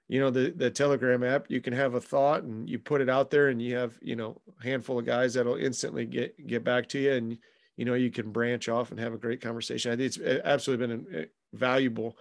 you 0.08 0.20
know, 0.20 0.30
the 0.30 0.52
the 0.56 0.70
Telegram 0.70 1.24
app, 1.24 1.50
you 1.50 1.62
can 1.62 1.74
have 1.74 1.96
a 1.96 2.02
thought 2.02 2.44
and 2.44 2.70
you 2.70 2.78
put 2.78 3.02
it 3.02 3.10
out 3.10 3.32
there, 3.32 3.48
and 3.48 3.62
you 3.62 3.76
have 3.76 3.98
you 4.02 4.16
know 4.16 4.40
a 4.60 4.64
handful 4.64 5.00
of 5.00 5.06
guys 5.06 5.34
that'll 5.34 5.56
instantly 5.56 6.06
get 6.06 6.46
get 6.46 6.64
back 6.64 6.88
to 6.90 7.00
you, 7.00 7.14
and 7.14 7.38
you 7.76 7.86
know 7.86 7.96
you 7.96 8.12
can 8.12 8.32
branch 8.32 8.70
off 8.70 8.92
and 8.92 9.00
have 9.00 9.14
a 9.14 9.18
great 9.18 9.42
conversation. 9.42 9.92
I 9.92 9.96
think 9.96 10.08
it's 10.08 10.20
uh, 10.20 10.42
absolutely 10.44 10.88
been 10.88 11.16
uh, 11.16 11.26
valuable 11.54 12.18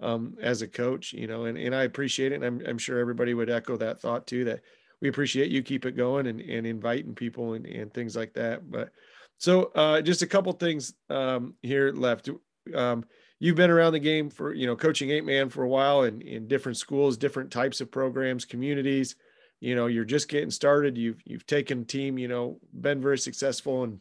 um, 0.00 0.36
as 0.40 0.62
a 0.62 0.68
coach, 0.68 1.12
you 1.12 1.26
know, 1.26 1.44
and 1.44 1.58
and 1.58 1.74
I 1.74 1.82
appreciate 1.82 2.32
it, 2.32 2.36
and 2.36 2.44
I'm 2.44 2.62
I'm 2.66 2.78
sure 2.78 2.98
everybody 2.98 3.34
would 3.34 3.50
echo 3.50 3.76
that 3.76 4.00
thought 4.00 4.26
too. 4.26 4.44
That 4.44 4.60
we 5.00 5.08
appreciate 5.08 5.50
you 5.50 5.62
keep 5.62 5.84
it 5.84 5.96
going 5.96 6.26
and, 6.26 6.40
and 6.40 6.66
inviting 6.66 7.14
people 7.14 7.54
and, 7.54 7.66
and 7.66 7.92
things 7.92 8.16
like 8.16 8.32
that. 8.34 8.70
But 8.70 8.90
so 9.38 9.70
uh, 9.74 10.00
just 10.00 10.22
a 10.22 10.26
couple 10.26 10.52
things 10.52 10.94
um, 11.10 11.54
here 11.62 11.92
left. 11.92 12.30
Um, 12.74 13.04
you've 13.38 13.56
been 13.56 13.70
around 13.70 13.92
the 13.92 13.98
game 13.98 14.30
for, 14.30 14.54
you 14.54 14.66
know, 14.66 14.76
coaching 14.76 15.10
eight 15.10 15.24
man 15.24 15.50
for 15.50 15.62
a 15.64 15.68
while 15.68 16.02
and 16.02 16.22
in 16.22 16.48
different 16.48 16.78
schools, 16.78 17.16
different 17.16 17.50
types 17.50 17.80
of 17.80 17.90
programs, 17.90 18.44
communities, 18.44 19.16
you 19.60 19.74
know, 19.74 19.86
you're 19.86 20.04
just 20.04 20.28
getting 20.28 20.50
started. 20.50 20.96
You've, 20.96 21.20
you've 21.24 21.46
taken 21.46 21.84
team, 21.84 22.18
you 22.18 22.28
know, 22.28 22.58
been 22.72 23.00
very 23.00 23.18
successful. 23.18 23.84
And 23.84 24.00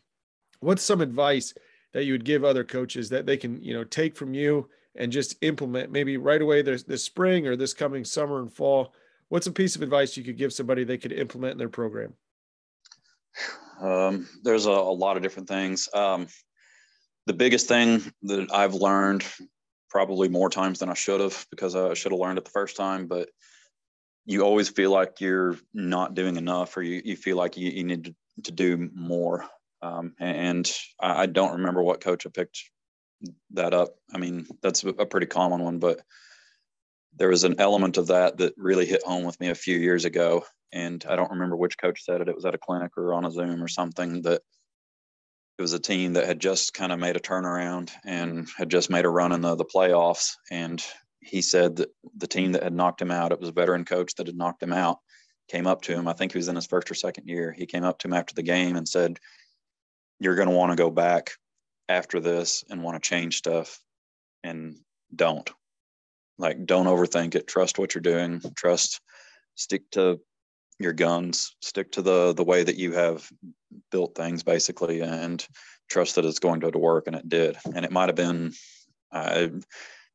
what's 0.59 0.83
some 0.83 1.01
advice 1.01 1.53
that 1.93 2.05
you 2.05 2.13
would 2.13 2.25
give 2.25 2.43
other 2.43 2.63
coaches 2.63 3.09
that 3.09 3.25
they 3.25 3.37
can, 3.37 3.61
you 3.61 3.73
know, 3.73 3.83
take 3.83 4.15
from 4.15 4.33
you 4.33 4.69
and 4.95 5.11
just 5.11 5.35
implement 5.41 5.91
maybe 5.91 6.17
right 6.17 6.41
away 6.41 6.61
this, 6.61 6.83
this 6.83 7.03
spring 7.03 7.47
or 7.47 7.55
this 7.55 7.73
coming 7.73 8.05
summer 8.05 8.39
and 8.39 8.51
fall 8.51 8.93
what's 9.29 9.47
a 9.47 9.51
piece 9.51 9.75
of 9.75 9.81
advice 9.81 10.17
you 10.17 10.23
could 10.23 10.37
give 10.37 10.53
somebody 10.53 10.83
they 10.83 10.97
could 10.97 11.13
implement 11.13 11.53
in 11.53 11.57
their 11.57 11.69
program? 11.69 12.13
Um, 13.81 14.27
there's 14.43 14.65
a, 14.65 14.71
a, 14.71 14.71
lot 14.71 15.17
of 15.17 15.23
different 15.23 15.49
things. 15.49 15.89
Um, 15.93 16.27
the 17.25 17.33
biggest 17.33 17.67
thing 17.67 18.01
that 18.23 18.51
I've 18.53 18.73
learned 18.73 19.25
probably 19.89 20.29
more 20.29 20.49
times 20.49 20.79
than 20.79 20.89
I 20.89 20.93
should 20.93 21.21
have 21.21 21.45
because 21.49 21.75
I 21.75 21.93
should 21.93 22.11
have 22.11 22.19
learned 22.19 22.37
it 22.37 22.45
the 22.45 22.51
first 22.51 22.77
time, 22.77 23.07
but 23.07 23.29
you 24.25 24.41
always 24.41 24.69
feel 24.69 24.91
like 24.91 25.21
you're 25.21 25.57
not 25.73 26.15
doing 26.15 26.35
enough 26.37 26.75
or 26.77 26.81
you, 26.81 27.01
you 27.03 27.15
feel 27.15 27.37
like 27.37 27.57
you, 27.57 27.69
you 27.69 27.83
need 27.83 28.05
to, 28.05 28.15
to 28.43 28.51
do 28.51 28.89
more. 28.93 29.45
Um, 29.81 30.13
and 30.19 30.69
I, 30.99 31.23
I, 31.23 31.25
don't 31.27 31.57
remember 31.57 31.83
what 31.83 32.01
coach 32.01 32.25
I 32.25 32.29
picked 32.29 32.59
that 33.51 33.73
up. 33.73 33.95
I 34.13 34.17
mean, 34.17 34.47
that's 34.61 34.83
a, 34.83 34.89
a 34.89 35.05
pretty 35.05 35.27
common 35.27 35.61
one, 35.61 35.79
but 35.79 36.01
there 37.17 37.29
was 37.29 37.43
an 37.43 37.55
element 37.59 37.97
of 37.97 38.07
that 38.07 38.37
that 38.37 38.53
really 38.57 38.85
hit 38.85 39.03
home 39.03 39.23
with 39.23 39.39
me 39.39 39.49
a 39.49 39.55
few 39.55 39.77
years 39.77 40.05
ago. 40.05 40.45
And 40.73 41.03
I 41.09 41.15
don't 41.15 41.31
remember 41.31 41.55
which 41.55 41.77
coach 41.77 42.03
said 42.03 42.21
it. 42.21 42.27
It 42.27 42.35
was 42.35 42.45
at 42.45 42.55
a 42.55 42.59
clinic 42.59 42.91
or 42.97 43.13
on 43.13 43.25
a 43.25 43.31
Zoom 43.31 43.63
or 43.63 43.67
something 43.67 44.21
that 44.23 44.41
it 45.57 45.61
was 45.61 45.73
a 45.73 45.79
team 45.79 46.13
that 46.13 46.25
had 46.25 46.41
just 46.41 46.73
kind 46.73 46.91
of 46.91 46.99
made 46.99 47.15
a 47.15 47.21
turnaround 47.21 47.91
and 48.03 48.47
had 48.57 48.69
just 48.69 48.89
made 48.89 49.05
a 49.05 49.09
run 49.09 49.31
in 49.31 49.39
the, 49.41 49.55
the 49.55 49.63
playoffs. 49.63 50.31
And 50.51 50.83
he 51.21 51.41
said 51.41 51.77
that 51.77 51.89
the 52.17 52.27
team 52.27 52.51
that 52.51 52.63
had 52.63 52.73
knocked 52.73 53.01
him 53.01 53.11
out, 53.11 53.31
it 53.31 53.39
was 53.39 53.49
a 53.49 53.53
veteran 53.53 53.85
coach 53.85 54.15
that 54.15 54.27
had 54.27 54.35
knocked 54.35 54.61
him 54.61 54.73
out, 54.73 54.97
came 55.49 55.65
up 55.65 55.81
to 55.83 55.93
him. 55.93 56.09
I 56.09 56.13
think 56.13 56.33
he 56.33 56.37
was 56.37 56.49
in 56.49 56.55
his 56.57 56.67
first 56.67 56.91
or 56.91 56.95
second 56.95 57.27
year. 57.27 57.53
He 57.53 57.65
came 57.65 57.85
up 57.85 57.99
to 57.99 58.07
him 58.09 58.13
after 58.13 58.35
the 58.35 58.43
game 58.43 58.75
and 58.75 58.87
said, 58.87 59.17
You're 60.19 60.35
going 60.35 60.49
to 60.49 60.55
want 60.55 60.71
to 60.71 60.75
go 60.75 60.89
back 60.89 61.31
after 61.87 62.19
this 62.19 62.65
and 62.69 62.83
want 62.83 63.01
to 63.01 63.07
change 63.07 63.37
stuff 63.37 63.79
and 64.43 64.75
don't 65.15 65.49
like 66.37 66.65
don't 66.65 66.87
overthink 66.87 67.35
it. 67.35 67.47
Trust 67.47 67.79
what 67.79 67.95
you're 67.95 68.01
doing. 68.01 68.41
Trust 68.55 69.01
stick 69.55 69.89
to 69.91 70.19
your 70.79 70.93
guns. 70.93 71.55
Stick 71.61 71.91
to 71.93 72.01
the 72.01 72.33
the 72.33 72.43
way 72.43 72.63
that 72.63 72.77
you 72.77 72.93
have 72.93 73.27
built 73.91 74.15
things 74.15 74.43
basically 74.43 75.01
and 75.01 75.45
trust 75.89 76.15
that 76.15 76.25
it's 76.25 76.39
going 76.39 76.61
to, 76.61 76.69
work 76.77 77.07
and 77.07 77.15
it 77.15 77.29
did. 77.29 77.57
And 77.73 77.85
it 77.85 77.91
might 77.91 78.09
have 78.09 78.15
been 78.15 78.53
uh, 79.11 79.47
it 79.53 79.65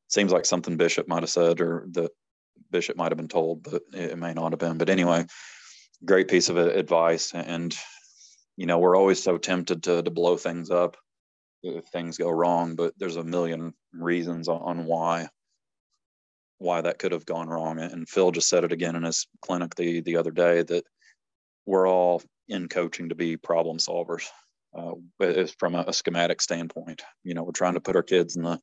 seems 0.08 0.32
like 0.32 0.44
something 0.44 0.76
bishop 0.76 1.08
might 1.08 1.22
have 1.22 1.30
said 1.30 1.60
or 1.60 1.86
that 1.92 2.10
bishop 2.70 2.96
might 2.96 3.10
have 3.10 3.16
been 3.16 3.28
told 3.28 3.62
but 3.62 3.82
it 3.92 4.18
may 4.18 4.34
not 4.34 4.52
have 4.52 4.58
been. 4.58 4.78
But 4.78 4.90
anyway 4.90 5.24
great 6.04 6.28
piece 6.28 6.48
of 6.48 6.56
advice. 6.56 7.32
And 7.34 7.74
you 8.56 8.66
know 8.66 8.78
we're 8.78 8.96
always 8.96 9.22
so 9.22 9.38
tempted 9.38 9.84
to 9.84 10.02
to 10.02 10.10
blow 10.10 10.36
things 10.36 10.70
up 10.70 10.96
if 11.62 11.86
things 11.86 12.16
go 12.16 12.30
wrong 12.30 12.74
but 12.74 12.94
there's 12.98 13.16
a 13.16 13.24
million 13.24 13.74
reasons 13.92 14.48
on, 14.48 14.60
on 14.62 14.84
why 14.86 15.28
why 16.60 16.82
that 16.82 16.98
could 16.98 17.12
have 17.12 17.26
gone 17.26 17.48
wrong. 17.48 17.78
And 17.80 18.08
Phil 18.08 18.30
just 18.30 18.48
said 18.48 18.64
it 18.64 18.72
again 18.72 18.94
in 18.94 19.02
his 19.02 19.26
clinic 19.40 19.74
the 19.74 20.00
the 20.02 20.16
other 20.16 20.30
day 20.30 20.62
that 20.62 20.84
we're 21.66 21.88
all 21.88 22.22
in 22.48 22.68
coaching 22.68 23.08
to 23.08 23.14
be 23.14 23.36
problem 23.36 23.78
solvers. 23.78 24.26
Uh, 24.76 24.92
from 25.58 25.74
a, 25.74 25.84
a, 25.88 25.92
schematic 25.92 26.40
standpoint, 26.40 27.02
you 27.24 27.34
know, 27.34 27.42
we're 27.42 27.50
trying 27.50 27.74
to 27.74 27.80
put 27.80 27.96
our 27.96 28.04
kids 28.04 28.36
in 28.36 28.42
the 28.44 28.60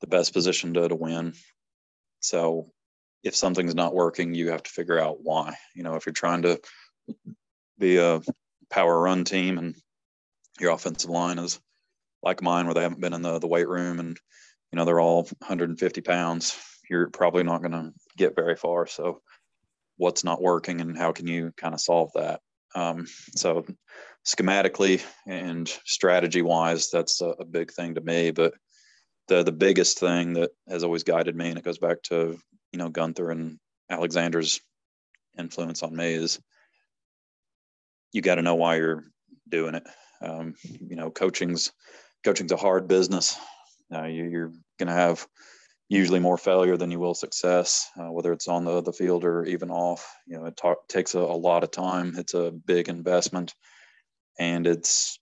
the 0.00 0.06
best 0.06 0.32
position 0.32 0.74
to 0.74 0.88
to 0.88 0.94
win. 0.94 1.32
So 2.20 2.70
if 3.24 3.34
something's 3.34 3.74
not 3.74 3.94
working, 3.94 4.34
you 4.34 4.50
have 4.50 4.62
to 4.62 4.70
figure 4.70 4.98
out 4.98 5.16
why. 5.22 5.56
You 5.74 5.82
know, 5.82 5.96
if 5.96 6.06
you're 6.06 6.12
trying 6.12 6.42
to 6.42 6.60
be 7.78 7.96
a 7.96 8.20
power 8.70 9.00
run 9.00 9.24
team 9.24 9.58
and 9.58 9.74
your 10.60 10.70
offensive 10.70 11.10
line 11.10 11.38
is 11.38 11.58
like 12.22 12.42
mine, 12.42 12.66
where 12.66 12.74
they 12.74 12.82
haven't 12.82 13.00
been 13.00 13.14
in 13.14 13.22
the, 13.22 13.38
the 13.38 13.48
weight 13.48 13.68
room 13.68 13.98
and 13.98 14.18
you 14.70 14.76
know, 14.76 14.84
they're 14.84 15.00
all 15.00 15.22
150 15.22 16.00
pounds. 16.00 16.58
You're 16.88 17.08
probably 17.10 17.42
not 17.42 17.60
going 17.60 17.72
to 17.72 17.92
get 18.16 18.36
very 18.36 18.56
far. 18.56 18.86
So, 18.86 19.20
what's 19.96 20.24
not 20.24 20.42
working 20.42 20.80
and 20.80 20.96
how 20.96 21.12
can 21.12 21.26
you 21.26 21.52
kind 21.56 21.74
of 21.74 21.80
solve 21.80 22.10
that? 22.14 22.40
Um, 22.74 23.06
so, 23.34 23.64
schematically 24.26 25.04
and 25.26 25.68
strategy 25.84 26.42
wise, 26.42 26.90
that's 26.90 27.20
a, 27.20 27.28
a 27.28 27.44
big 27.44 27.72
thing 27.72 27.94
to 27.94 28.00
me. 28.00 28.30
But 28.30 28.54
the 29.28 29.42
the 29.42 29.52
biggest 29.52 29.98
thing 29.98 30.34
that 30.34 30.50
has 30.68 30.84
always 30.84 31.04
guided 31.04 31.36
me, 31.36 31.48
and 31.48 31.58
it 31.58 31.64
goes 31.64 31.78
back 31.78 32.02
to 32.04 32.38
you 32.72 32.78
know 32.78 32.88
Gunther 32.88 33.30
and 33.30 33.58
Alexander's 33.90 34.60
influence 35.38 35.82
on 35.82 35.94
me, 35.94 36.12
is 36.12 36.40
you 38.12 38.22
got 38.22 38.36
to 38.36 38.42
know 38.42 38.54
why 38.54 38.76
you're 38.76 39.04
doing 39.48 39.74
it. 39.74 39.84
Um, 40.20 40.54
you 40.62 40.96
know, 40.96 41.10
coaching's 41.10 41.72
coaching's 42.24 42.52
a 42.52 42.56
hard 42.56 42.88
business. 42.88 43.38
Uh, 43.92 44.04
you, 44.04 44.24
are 44.38 44.52
going 44.78 44.88
to 44.88 44.92
have 44.92 45.26
usually 45.88 46.20
more 46.20 46.38
failure 46.38 46.76
than 46.76 46.90
you 46.90 46.98
will 46.98 47.14
success, 47.14 47.88
uh, 47.98 48.10
whether 48.10 48.32
it's 48.32 48.48
on 48.48 48.64
the 48.64 48.80
the 48.80 48.92
field 48.92 49.24
or 49.24 49.44
even 49.44 49.70
off. 49.70 50.16
You 50.26 50.38
know, 50.38 50.46
it 50.46 50.56
ta- 50.56 50.74
takes 50.88 51.14
a, 51.14 51.20
a 51.20 51.36
lot 51.36 51.64
of 51.64 51.70
time. 51.70 52.14
It's 52.16 52.34
a 52.34 52.50
big 52.50 52.88
investment, 52.88 53.54
and 54.38 54.66
it's 54.66 55.18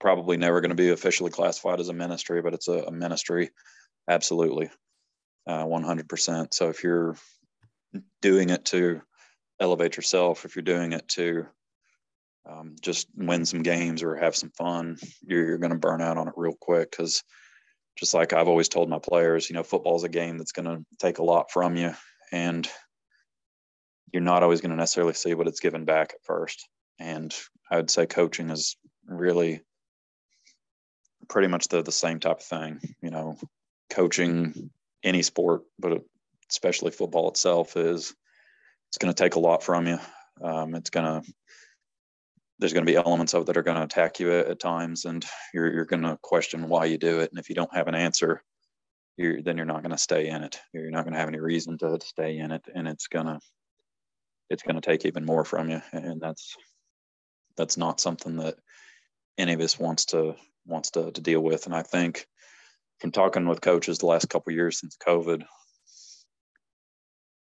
probably 0.00 0.36
never 0.36 0.60
going 0.60 0.70
to 0.70 0.76
be 0.76 0.90
officially 0.90 1.30
classified 1.30 1.80
as 1.80 1.88
a 1.88 1.94
ministry, 1.94 2.42
but 2.42 2.54
it's 2.54 2.68
a, 2.68 2.84
a 2.84 2.90
ministry, 2.90 3.50
absolutely, 4.08 4.70
uh, 5.46 5.64
100%. 5.64 6.54
So 6.54 6.68
if 6.68 6.84
you're 6.84 7.16
doing 8.20 8.50
it 8.50 8.64
to 8.66 9.00
elevate 9.60 9.96
yourself, 9.96 10.44
if 10.44 10.54
you're 10.54 10.62
doing 10.62 10.92
it 10.92 11.08
to 11.08 11.46
um, 12.48 12.76
just 12.80 13.08
win 13.16 13.44
some 13.44 13.62
games 13.62 14.02
or 14.02 14.16
have 14.16 14.36
some 14.36 14.50
fun, 14.50 14.98
you're, 15.22 15.46
you're 15.46 15.58
going 15.58 15.72
to 15.72 15.78
burn 15.78 16.02
out 16.02 16.18
on 16.18 16.28
it 16.28 16.34
real 16.36 16.56
quick 16.60 16.90
because 16.90 17.22
just 17.96 18.14
like 18.14 18.32
I've 18.32 18.48
always 18.48 18.68
told 18.68 18.88
my 18.88 18.98
players, 18.98 19.48
you 19.48 19.54
know, 19.54 19.62
football 19.62 19.96
is 19.96 20.04
a 20.04 20.08
game 20.08 20.38
that's 20.38 20.52
going 20.52 20.66
to 20.66 20.84
take 20.98 21.18
a 21.18 21.24
lot 21.24 21.50
from 21.50 21.76
you, 21.76 21.94
and 22.32 22.68
you're 24.12 24.22
not 24.22 24.42
always 24.42 24.60
going 24.60 24.70
to 24.70 24.76
necessarily 24.76 25.14
see 25.14 25.34
what 25.34 25.48
it's 25.48 25.60
given 25.60 25.84
back 25.84 26.12
at 26.14 26.24
first. 26.24 26.68
And 26.98 27.34
I 27.70 27.76
would 27.76 27.90
say 27.90 28.06
coaching 28.06 28.50
is 28.50 28.76
really 29.06 29.60
pretty 31.28 31.48
much 31.48 31.68
the 31.68 31.82
the 31.82 31.92
same 31.92 32.20
type 32.20 32.38
of 32.38 32.44
thing. 32.44 32.80
You 33.02 33.10
know, 33.10 33.36
coaching 33.90 34.70
any 35.02 35.22
sport, 35.22 35.62
but 35.78 36.02
especially 36.50 36.90
football 36.90 37.28
itself 37.28 37.76
is 37.76 38.14
it's 38.88 38.98
going 38.98 39.12
to 39.12 39.22
take 39.22 39.34
a 39.34 39.40
lot 39.40 39.62
from 39.62 39.86
you. 39.86 39.98
Um, 40.40 40.74
it's 40.74 40.90
going 40.90 41.22
to 41.22 41.32
there's 42.58 42.72
going 42.72 42.86
to 42.86 42.90
be 42.90 42.96
elements 42.96 43.34
of 43.34 43.42
it 43.42 43.46
that 43.46 43.56
are 43.56 43.62
going 43.62 43.76
to 43.76 43.82
attack 43.82 44.18
you 44.18 44.32
at, 44.32 44.46
at 44.46 44.60
times, 44.60 45.04
and 45.04 45.24
you're 45.52 45.72
you're 45.72 45.84
going 45.84 46.02
to 46.02 46.18
question 46.22 46.68
why 46.68 46.86
you 46.86 46.98
do 46.98 47.20
it. 47.20 47.30
And 47.30 47.38
if 47.38 47.48
you 47.48 47.54
don't 47.54 47.74
have 47.74 47.88
an 47.88 47.94
answer, 47.94 48.42
you're 49.16 49.42
then 49.42 49.56
you're 49.56 49.66
not 49.66 49.82
going 49.82 49.92
to 49.92 49.98
stay 49.98 50.28
in 50.28 50.42
it. 50.42 50.58
You're 50.72 50.90
not 50.90 51.04
going 51.04 51.14
to 51.14 51.20
have 51.20 51.28
any 51.28 51.40
reason 51.40 51.78
to, 51.78 51.98
to 51.98 52.06
stay 52.06 52.38
in 52.38 52.52
it, 52.52 52.64
and 52.74 52.88
it's 52.88 53.08
gonna 53.08 53.40
it's 54.48 54.62
going 54.62 54.76
to 54.76 54.80
take 54.80 55.04
even 55.04 55.24
more 55.24 55.44
from 55.44 55.68
you, 55.70 55.82
and 55.92 56.20
that's 56.20 56.56
that's 57.56 57.76
not 57.76 58.00
something 58.00 58.36
that 58.36 58.56
any 59.38 59.52
of 59.52 59.60
us 59.60 59.78
wants 59.78 60.06
to 60.06 60.34
wants 60.66 60.90
to, 60.92 61.10
to 61.10 61.20
deal 61.20 61.40
with. 61.40 61.66
And 61.66 61.74
I 61.74 61.82
think 61.82 62.26
from 63.00 63.12
talking 63.12 63.46
with 63.46 63.60
coaches 63.60 63.98
the 63.98 64.06
last 64.06 64.28
couple 64.28 64.52
years 64.52 64.80
since 64.80 64.96
COVID, 64.96 65.44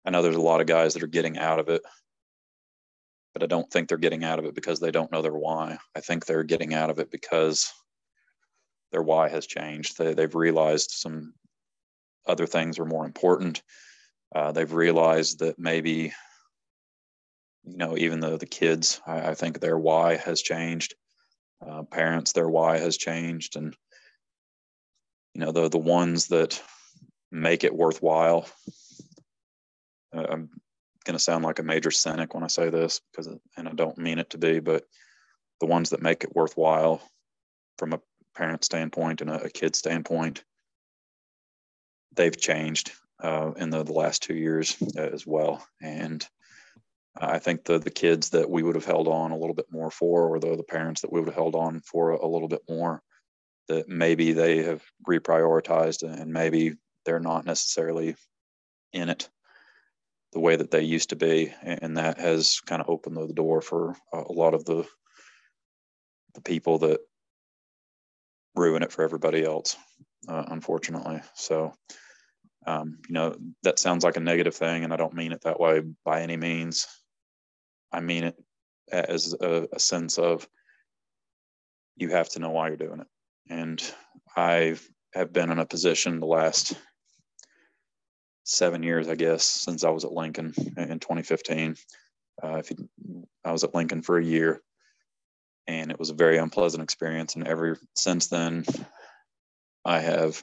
I 0.05 0.11
know 0.11 0.23
there's 0.23 0.37
a 0.37 0.41
lot 0.41 0.61
of 0.61 0.67
guys 0.67 0.95
that 0.95 1.03
are 1.03 1.09
getting 1.09 1.39
out 1.39 1.59
of 1.59 1.69
it, 1.69 1.83
but 3.35 3.43
I 3.43 3.47
don't 3.47 3.71
think 3.71 3.89
they're 3.89 3.99
getting 3.99 4.25
out 4.25 4.39
of 4.39 4.47
it 4.47 4.55
because 4.55 4.81
they 4.81 4.91
don't 4.91 5.13
know 5.13 5.21
their 5.21 5.35
why. 5.35 5.77
I 5.95 6.01
think 6.01 6.25
they're 6.25 6.45
getting 6.45 6.73
out 6.73 6.89
of 6.89 6.99
it 6.99 7.11
because 7.11 7.71
their 8.93 9.03
why 9.03 9.29
has 9.29 9.47
changed. 9.47 9.99
They, 9.99 10.15
they've 10.15 10.35
realized 10.35 10.93
some 10.93 11.35
other 12.27 12.47
things 12.47 12.79
are 12.79 12.87
more 12.87 13.05
important. 13.05 13.63
Uh, 14.35 14.53
they've 14.53 14.73
realized 14.73 15.41
that 15.41 15.59
maybe, 15.59 16.13
you 17.65 17.77
know, 17.77 17.99
even 17.99 18.21
though 18.21 18.37
the 18.37 18.47
kids, 18.47 19.01
I, 19.07 19.31
I 19.31 19.35
think 19.35 19.61
their 19.61 19.79
why 19.79 20.17
has 20.17 20.41
changed 20.41 20.95
uh, 21.67 21.83
parents 21.83 22.33
their 22.33 22.49
why 22.49 22.79
has 22.79 22.97
changed 22.97 23.57
and 23.57 23.75
you 25.35 25.41
know 25.41 25.53
the 25.53 25.69
the 25.69 25.79
ones 25.79 26.29
that 26.29 26.61
make 27.31 27.65
it 27.65 27.75
worthwhile 27.75 28.47
uh, 30.17 30.37
going 31.05 31.17
to 31.17 31.23
sound 31.23 31.45
like 31.45 31.59
a 31.59 31.63
major 31.63 31.91
cynic 31.91 32.35
when 32.35 32.45
i 32.45 32.49
say 32.49 32.71
this 32.71 33.01
because 33.11 33.29
and 33.57 33.69
i 33.69 33.73
don't 33.73 33.99
mean 33.99 34.19
it 34.19 34.31
to 34.31 34.39
be 34.39 34.61
but 34.61 34.85
the 35.61 35.67
ones 35.67 35.91
that 35.91 36.03
make 36.03 36.25
it 36.25 36.35
worthwhile 36.35 37.01
from 37.79 37.93
a 37.93 38.01
parent 38.35 38.65
standpoint 38.65 39.21
and 39.21 39.31
a, 39.31 39.45
a 39.45 39.51
kid 39.51 39.77
standpoint 39.77 40.43
they've 42.17 42.37
changed 42.37 42.93
uh, 43.23 43.53
in 43.57 43.71
the, 43.71 43.83
the 43.83 43.93
last 43.93 44.23
two 44.23 44.35
years 44.35 44.77
as 44.97 45.27
well. 45.27 45.67
And 45.81 46.27
I 47.17 47.39
think 47.39 47.65
the 47.65 47.79
the 47.79 47.91
kids 47.91 48.31
that 48.31 48.51
we 48.51 48.63
would 48.63 48.75
have 48.75 48.85
held 48.85 49.09
on 49.09 49.31
a 49.31 49.37
little 49.37 49.55
bit 49.55 49.71
more 49.71 49.91
for, 49.91 50.29
or 50.29 50.41
the 50.41 50.57
the 50.57 50.65
parents 50.65 51.03
that 51.03 51.13
we 51.13 51.21
would 51.21 51.29
have 51.29 51.37
held 51.37 51.55
on 51.55 51.81
for 51.81 52.11
a, 52.11 52.25
a 52.25 52.29
little 52.29 52.49
bit 52.49 52.63
more, 52.69 53.03
that 53.69 53.89
maybe 53.89 54.33
they 54.33 54.63
have 54.65 54.83
reprioritized 55.09 56.03
and 56.03 56.33
maybe 56.33 56.75
they're 57.05 57.21
not 57.21 57.47
necessarily 57.47 58.17
in 58.93 59.09
it 59.09 59.29
the 60.35 60.41
way 60.41 60.57
that 60.57 60.71
they 60.71 60.83
used 60.83 61.11
to 61.11 61.17
be, 61.17 61.55
and 61.63 61.97
that 61.97 62.19
has 62.19 62.61
kind 62.61 62.83
of 62.83 62.91
opened 62.91 63.17
the 63.17 63.33
door 63.33 63.63
for 63.63 63.97
a 64.13 64.33
lot 64.33 64.55
of 64.55 64.65
the 64.65 64.87
the 66.35 66.43
people 66.43 66.79
that 66.79 67.01
ruin 68.57 68.83
it 68.83 68.93
for 68.93 69.03
everybody 69.03 69.45
else, 69.45 69.77
uh, 70.29 70.45
unfortunately. 70.49 71.21
So. 71.35 71.73
Um, 72.67 72.97
you 73.09 73.13
know 73.13 73.37
that 73.63 73.79
sounds 73.79 74.05
like 74.05 74.17
a 74.17 74.21
negative 74.21 74.55
thing 74.55 74.85
and 74.85 74.93
i 74.95 74.97
don't 74.97 75.13
mean 75.13 75.33
it 75.33 75.43
that 75.43 75.61
way 75.61 75.83
by 76.03 76.23
any 76.23 76.39
means 76.39 76.87
I 77.95 78.01
mean 78.01 78.25
it 78.25 78.37
as 78.91 79.35
a, 79.41 79.69
a 79.73 79.79
sense 79.79 80.19
of 80.19 80.49
you 81.97 82.11
have 82.11 82.29
to 82.31 82.41
know 82.41 82.51
why 82.51 82.69
you're 82.69 82.77
doing 82.77 83.01
it. 83.01 83.07
And 83.49 83.83
I 84.37 84.77
have 85.13 85.33
been 85.33 85.53
in 85.53 85.61
a 85.61 85.67
position 85.67 86.19
the 86.19 86.27
last 86.27 86.77
seven 88.45 88.83
years, 88.83 89.09
I 89.09 89.15
guess, 89.15 89.45
since 89.45 89.85
I 89.85 89.91
was 89.91 90.05
at 90.05 90.13
Lincoln 90.13 90.55
in 90.77 91.01
2015. 91.01 91.77
Uh, 92.43 92.57
if 92.57 92.71
you, 92.71 92.89
I 93.45 93.53
was 93.53 93.65
at 93.65 93.75
Lincoln 93.75 94.03
for 94.03 94.19
a 94.19 94.25
year, 94.25 94.61
and 95.67 95.91
it 95.91 95.99
was 95.99 96.11
a 96.11 96.15
very 96.15 96.39
unpleasant 96.39 96.83
experience. 96.83 97.35
And 97.35 97.47
ever 97.47 97.79
since 97.95 98.29
then, 98.29 98.65
I 99.85 100.01
have 100.01 100.43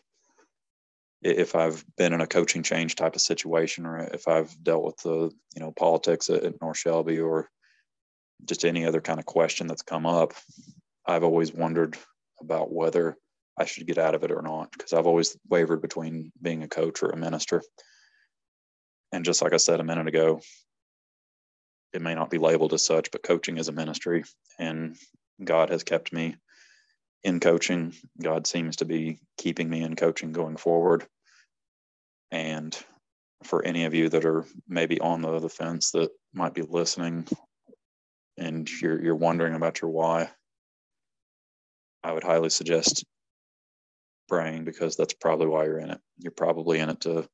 if 1.23 1.55
I've 1.55 1.85
been 1.97 2.13
in 2.13 2.21
a 2.21 2.27
coaching 2.27 2.63
change 2.63 2.95
type 2.95 3.15
of 3.15 3.21
situation, 3.21 3.85
or 3.85 3.99
if 3.99 4.27
I've 4.27 4.51
dealt 4.63 4.83
with 4.83 4.97
the 4.97 5.31
you 5.55 5.61
know 5.61 5.71
politics 5.71 6.29
at, 6.29 6.59
North 6.61 6.77
Shelby, 6.77 7.19
or 7.19 7.49
just 8.45 8.65
any 8.65 8.85
other 8.85 9.01
kind 9.01 9.19
of 9.19 9.25
question 9.25 9.67
that's 9.67 9.83
come 9.83 10.05
up, 10.05 10.33
I've 11.05 11.23
always 11.23 11.53
wondered 11.53 11.97
about 12.39 12.73
whether 12.73 13.17
I 13.57 13.65
should 13.65 13.85
get 13.85 13.99
out 13.99 14.15
of 14.15 14.23
it 14.23 14.31
or 14.31 14.41
not, 14.41 14.71
because 14.71 14.93
I've 14.93 15.05
always 15.05 15.37
wavered 15.47 15.81
between 15.81 16.31
being 16.41 16.63
a 16.63 16.67
coach 16.67 17.03
or 17.03 17.09
a 17.09 17.17
minister. 17.17 17.61
And 19.11 19.25
just 19.25 19.41
like 19.41 19.53
I 19.53 19.57
said 19.57 19.79
a 19.79 19.83
minute 19.83 20.07
ago, 20.07 20.41
it 21.93 22.01
may 22.01 22.15
not 22.15 22.29
be 22.29 22.37
labeled 22.37 22.73
as 22.73 22.83
such, 22.85 23.11
but 23.11 23.23
coaching 23.23 23.57
is 23.57 23.67
a 23.67 23.73
ministry, 23.73 24.23
and 24.57 24.95
God 25.43 25.69
has 25.69 25.83
kept 25.83 26.13
me 26.13 26.35
in 27.23 27.39
coaching. 27.39 27.93
God 28.21 28.47
seems 28.47 28.77
to 28.77 28.85
be 28.85 29.19
keeping 29.37 29.69
me 29.69 29.83
in 29.83 29.95
coaching 29.95 30.31
going 30.31 30.57
forward. 30.57 31.05
And 32.31 32.77
for 33.43 33.63
any 33.65 33.85
of 33.85 33.93
you 33.93 34.09
that 34.09 34.25
are 34.25 34.45
maybe 34.67 34.99
on 35.01 35.21
the, 35.21 35.39
the 35.39 35.49
fence 35.49 35.91
that 35.91 36.11
might 36.33 36.53
be 36.53 36.61
listening 36.61 37.27
and 38.37 38.69
you're 38.81 39.01
you're 39.01 39.15
wondering 39.15 39.55
about 39.55 39.81
your 39.81 39.91
why, 39.91 40.29
I 42.03 42.13
would 42.13 42.23
highly 42.23 42.49
suggest 42.49 43.03
praying 44.29 44.63
because 44.63 44.95
that's 44.95 45.13
probably 45.13 45.47
why 45.47 45.65
you're 45.65 45.79
in 45.79 45.91
it. 45.91 45.99
You're 46.17 46.31
probably 46.31 46.79
in 46.79 46.89
it 46.89 47.01
to 47.01 47.27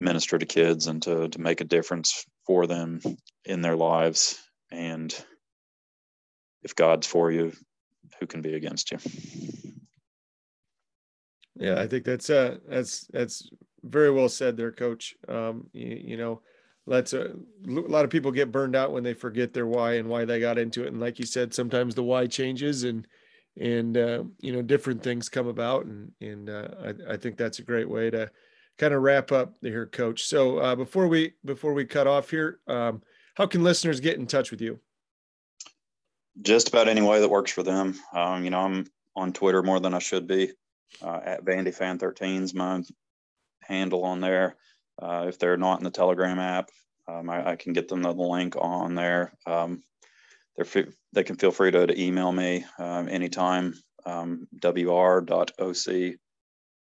minister 0.00 0.38
to 0.38 0.46
kids 0.46 0.86
and 0.86 1.02
to 1.02 1.28
to 1.28 1.40
make 1.40 1.60
a 1.60 1.64
difference 1.64 2.24
for 2.46 2.66
them 2.66 3.00
in 3.44 3.62
their 3.62 3.76
lives. 3.76 4.38
And 4.70 5.14
if 6.62 6.74
God's 6.74 7.06
for 7.06 7.30
you, 7.30 7.52
who 8.20 8.26
can 8.26 8.42
be 8.42 8.54
against 8.54 8.90
you? 8.90 8.98
Yeah, 11.56 11.80
I 11.80 11.86
think 11.86 12.04
that's 12.04 12.30
uh 12.30 12.58
that's 12.68 13.06
that's 13.12 13.50
very 13.82 14.10
well 14.10 14.28
said 14.28 14.56
there, 14.56 14.72
Coach. 14.72 15.14
Um, 15.28 15.68
you, 15.72 16.00
you 16.04 16.16
know, 16.16 16.40
let's 16.86 17.12
uh, 17.14 17.32
a 17.66 17.70
lot 17.70 18.04
of 18.04 18.10
people 18.10 18.30
get 18.30 18.52
burned 18.52 18.76
out 18.76 18.92
when 18.92 19.02
they 19.02 19.14
forget 19.14 19.52
their 19.52 19.66
why 19.66 19.94
and 19.94 20.08
why 20.08 20.24
they 20.24 20.40
got 20.40 20.58
into 20.58 20.84
it. 20.84 20.88
And 20.88 21.00
like 21.00 21.18
you 21.18 21.26
said, 21.26 21.52
sometimes 21.52 21.94
the 21.94 22.02
why 22.02 22.26
changes 22.26 22.84
and 22.84 23.06
and 23.60 23.96
uh, 23.96 24.24
you 24.40 24.52
know 24.52 24.62
different 24.62 25.02
things 25.02 25.28
come 25.28 25.48
about. 25.48 25.86
And 25.86 26.12
and 26.20 26.48
uh, 26.48 26.68
I, 26.82 27.14
I 27.14 27.16
think 27.16 27.36
that's 27.36 27.58
a 27.58 27.64
great 27.64 27.88
way 27.88 28.10
to 28.10 28.30
kind 28.78 28.94
of 28.94 29.02
wrap 29.02 29.32
up 29.32 29.54
here, 29.60 29.86
Coach. 29.86 30.24
So 30.24 30.58
uh, 30.58 30.76
before 30.76 31.08
we 31.08 31.34
before 31.44 31.74
we 31.74 31.84
cut 31.84 32.06
off 32.06 32.30
here, 32.30 32.60
um, 32.66 33.02
how 33.34 33.46
can 33.46 33.62
listeners 33.62 34.00
get 34.00 34.18
in 34.18 34.26
touch 34.26 34.50
with 34.50 34.60
you? 34.60 34.80
Just 36.40 36.68
about 36.68 36.88
any 36.88 37.02
way 37.02 37.20
that 37.20 37.28
works 37.28 37.50
for 37.50 37.62
them. 37.62 37.98
Um, 38.14 38.44
you 38.44 38.50
know, 38.50 38.60
I'm 38.60 38.86
on 39.16 39.32
Twitter 39.32 39.62
more 39.62 39.80
than 39.80 39.94
I 39.94 39.98
should 39.98 40.26
be. 40.26 40.52
uh, 41.02 41.20
at 41.22 41.44
VandyFan13 41.44 42.42
is 42.42 42.54
my 42.54 42.82
handle 43.62 44.04
on 44.04 44.20
there. 44.20 44.56
Uh, 45.00 45.26
if 45.28 45.38
they're 45.38 45.56
not 45.56 45.78
in 45.78 45.84
the 45.84 45.90
Telegram 45.90 46.38
app, 46.38 46.70
um, 47.08 47.28
I, 47.28 47.50
I, 47.50 47.56
can 47.56 47.72
get 47.72 47.88
them 47.88 48.02
the 48.02 48.12
link 48.12 48.56
on 48.56 48.94
there. 48.94 49.32
Um, 49.46 49.82
they're 50.56 50.86
they 51.12 51.24
can 51.24 51.36
feel 51.36 51.50
free 51.50 51.70
to, 51.70 51.86
to 51.86 52.00
email 52.00 52.32
me 52.32 52.64
um, 52.78 53.08
anytime. 53.08 53.74
Um, 54.04 54.48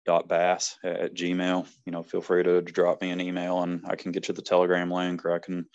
wr.oc.bass 0.06 0.76
at 0.84 1.14
gmail. 1.14 1.66
You 1.86 1.92
know, 1.92 2.02
feel 2.02 2.20
free 2.20 2.42
to, 2.42 2.62
drop 2.62 3.02
me 3.02 3.10
an 3.10 3.20
email 3.20 3.62
and 3.62 3.84
I 3.86 3.96
can 3.96 4.12
get 4.12 4.28
you 4.28 4.34
the 4.34 4.42
Telegram 4.42 4.90
link, 4.90 5.24
or 5.24 5.32
I 5.32 5.38
can 5.38 5.66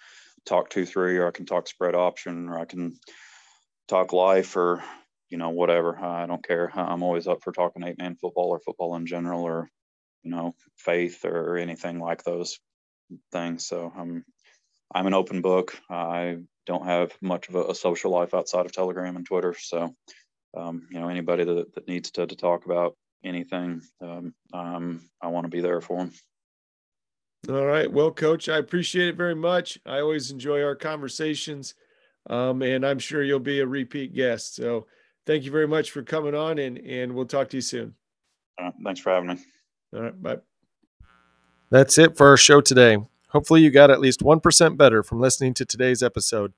talk 0.45 0.69
two 0.69 0.85
three, 0.85 1.17
or 1.17 1.27
I 1.27 1.31
can 1.31 1.45
talk 1.45 1.67
spread 1.67 1.95
option, 1.95 2.49
or 2.49 2.59
I 2.59 2.65
can 2.65 2.97
talk 3.87 4.13
life, 4.13 4.55
or 4.55 4.83
you 5.29 5.37
know 5.37 5.49
whatever. 5.49 5.97
I 5.97 6.25
don't 6.25 6.45
care. 6.45 6.71
I'm 6.73 7.03
always 7.03 7.27
up 7.27 7.43
for 7.43 7.51
talking 7.51 7.83
eight 7.83 7.97
man 7.97 8.15
football 8.15 8.49
or 8.49 8.59
football 8.59 8.95
in 8.95 9.05
general, 9.05 9.41
or 9.41 9.69
you 10.23 10.31
know 10.31 10.55
faith 10.77 11.25
or 11.25 11.57
anything 11.57 11.99
like 11.99 12.23
those 12.23 12.59
things. 13.31 13.65
So 13.67 13.91
I'm 13.95 14.23
I'm 14.93 15.07
an 15.07 15.13
open 15.13 15.41
book. 15.41 15.79
I 15.89 16.37
don't 16.65 16.85
have 16.85 17.11
much 17.21 17.49
of 17.49 17.55
a, 17.55 17.65
a 17.65 17.75
social 17.75 18.11
life 18.11 18.33
outside 18.33 18.65
of 18.65 18.71
Telegram 18.71 19.15
and 19.15 19.25
Twitter. 19.25 19.55
So 19.59 19.95
um, 20.55 20.87
you 20.91 20.99
know 20.99 21.09
anybody 21.09 21.43
that, 21.43 21.73
that 21.75 21.87
needs 21.87 22.11
to, 22.11 22.25
to 22.25 22.35
talk 22.35 22.65
about 22.65 22.95
anything, 23.25 23.81
um, 24.01 24.33
um, 24.53 25.01
I 25.21 25.27
want 25.27 25.45
to 25.45 25.49
be 25.49 25.61
there 25.61 25.81
for 25.81 25.97
them. 25.97 26.11
All 27.49 27.65
right. 27.65 27.91
Well, 27.91 28.11
coach, 28.11 28.49
I 28.49 28.57
appreciate 28.57 29.09
it 29.09 29.17
very 29.17 29.35
much. 29.35 29.77
I 29.85 29.99
always 29.99 30.31
enjoy 30.31 30.63
our 30.63 30.75
conversations. 30.75 31.75
Um, 32.29 32.63
and 32.63 32.85
I'm 32.85 32.97
sure 32.99 33.23
you'll 33.23 33.39
be 33.39 33.59
a 33.59 33.67
repeat 33.67 34.15
guest. 34.15 34.55
So 34.55 34.87
thank 35.27 35.43
you 35.43 35.51
very 35.51 35.67
much 35.67 35.91
for 35.91 36.01
coming 36.01 36.33
on 36.33 36.57
and, 36.57 36.77
and 36.79 37.13
we'll 37.13 37.25
talk 37.25 37.49
to 37.49 37.57
you 37.57 37.61
soon. 37.61 37.93
Uh, 38.59 38.71
thanks 38.83 38.99
for 38.99 39.11
having 39.11 39.29
me. 39.29 39.37
All 39.93 40.01
right. 40.01 40.23
Bye. 40.23 40.37
That's 41.69 41.97
it 41.97 42.17
for 42.17 42.27
our 42.27 42.37
show 42.37 42.61
today. 42.61 42.97
Hopefully, 43.29 43.61
you 43.61 43.69
got 43.69 43.91
at 43.91 43.99
least 43.99 44.21
1% 44.21 44.77
better 44.77 45.03
from 45.03 45.19
listening 45.19 45.53
to 45.55 45.65
today's 45.65 46.01
episode. 46.01 46.53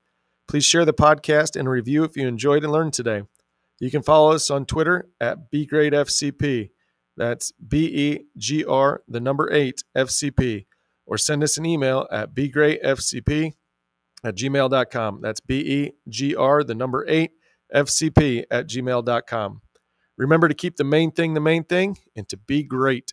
Please 0.46 0.64
share 0.64 0.84
the 0.84 0.92
podcast 0.92 1.58
and 1.58 1.68
review 1.68 2.04
if 2.04 2.16
you 2.16 2.28
enjoyed 2.28 2.62
and 2.62 2.72
learned 2.72 2.92
today. 2.92 3.22
You 3.80 3.90
can 3.90 4.02
follow 4.02 4.32
us 4.32 4.50
on 4.50 4.66
Twitter 4.66 5.08
at 5.20 5.50
BGreatFCP. 5.52 6.70
That's 7.16 7.52
B 7.52 7.86
E 7.86 8.26
G 8.36 8.64
R, 8.64 9.02
the 9.08 9.20
number 9.20 9.52
eight, 9.52 9.82
FCP. 9.96 10.66
Or 11.06 11.18
send 11.18 11.42
us 11.42 11.56
an 11.56 11.66
email 11.66 12.06
at 12.12 12.34
BGreatFCP 12.34 13.52
at 14.24 14.36
gmail.com. 14.36 15.20
That's 15.20 15.40
B 15.40 15.58
E 15.58 15.92
G 16.08 16.34
R, 16.34 16.62
the 16.64 16.74
number 16.74 17.04
eight, 17.08 17.32
FCP 17.74 18.44
at 18.50 18.68
gmail.com. 18.68 19.62
Remember 20.16 20.48
to 20.48 20.54
keep 20.54 20.76
the 20.76 20.84
main 20.84 21.12
thing 21.12 21.34
the 21.34 21.40
main 21.40 21.64
thing 21.64 21.96
and 22.16 22.28
to 22.28 22.36
be 22.36 22.62
great. 22.62 23.12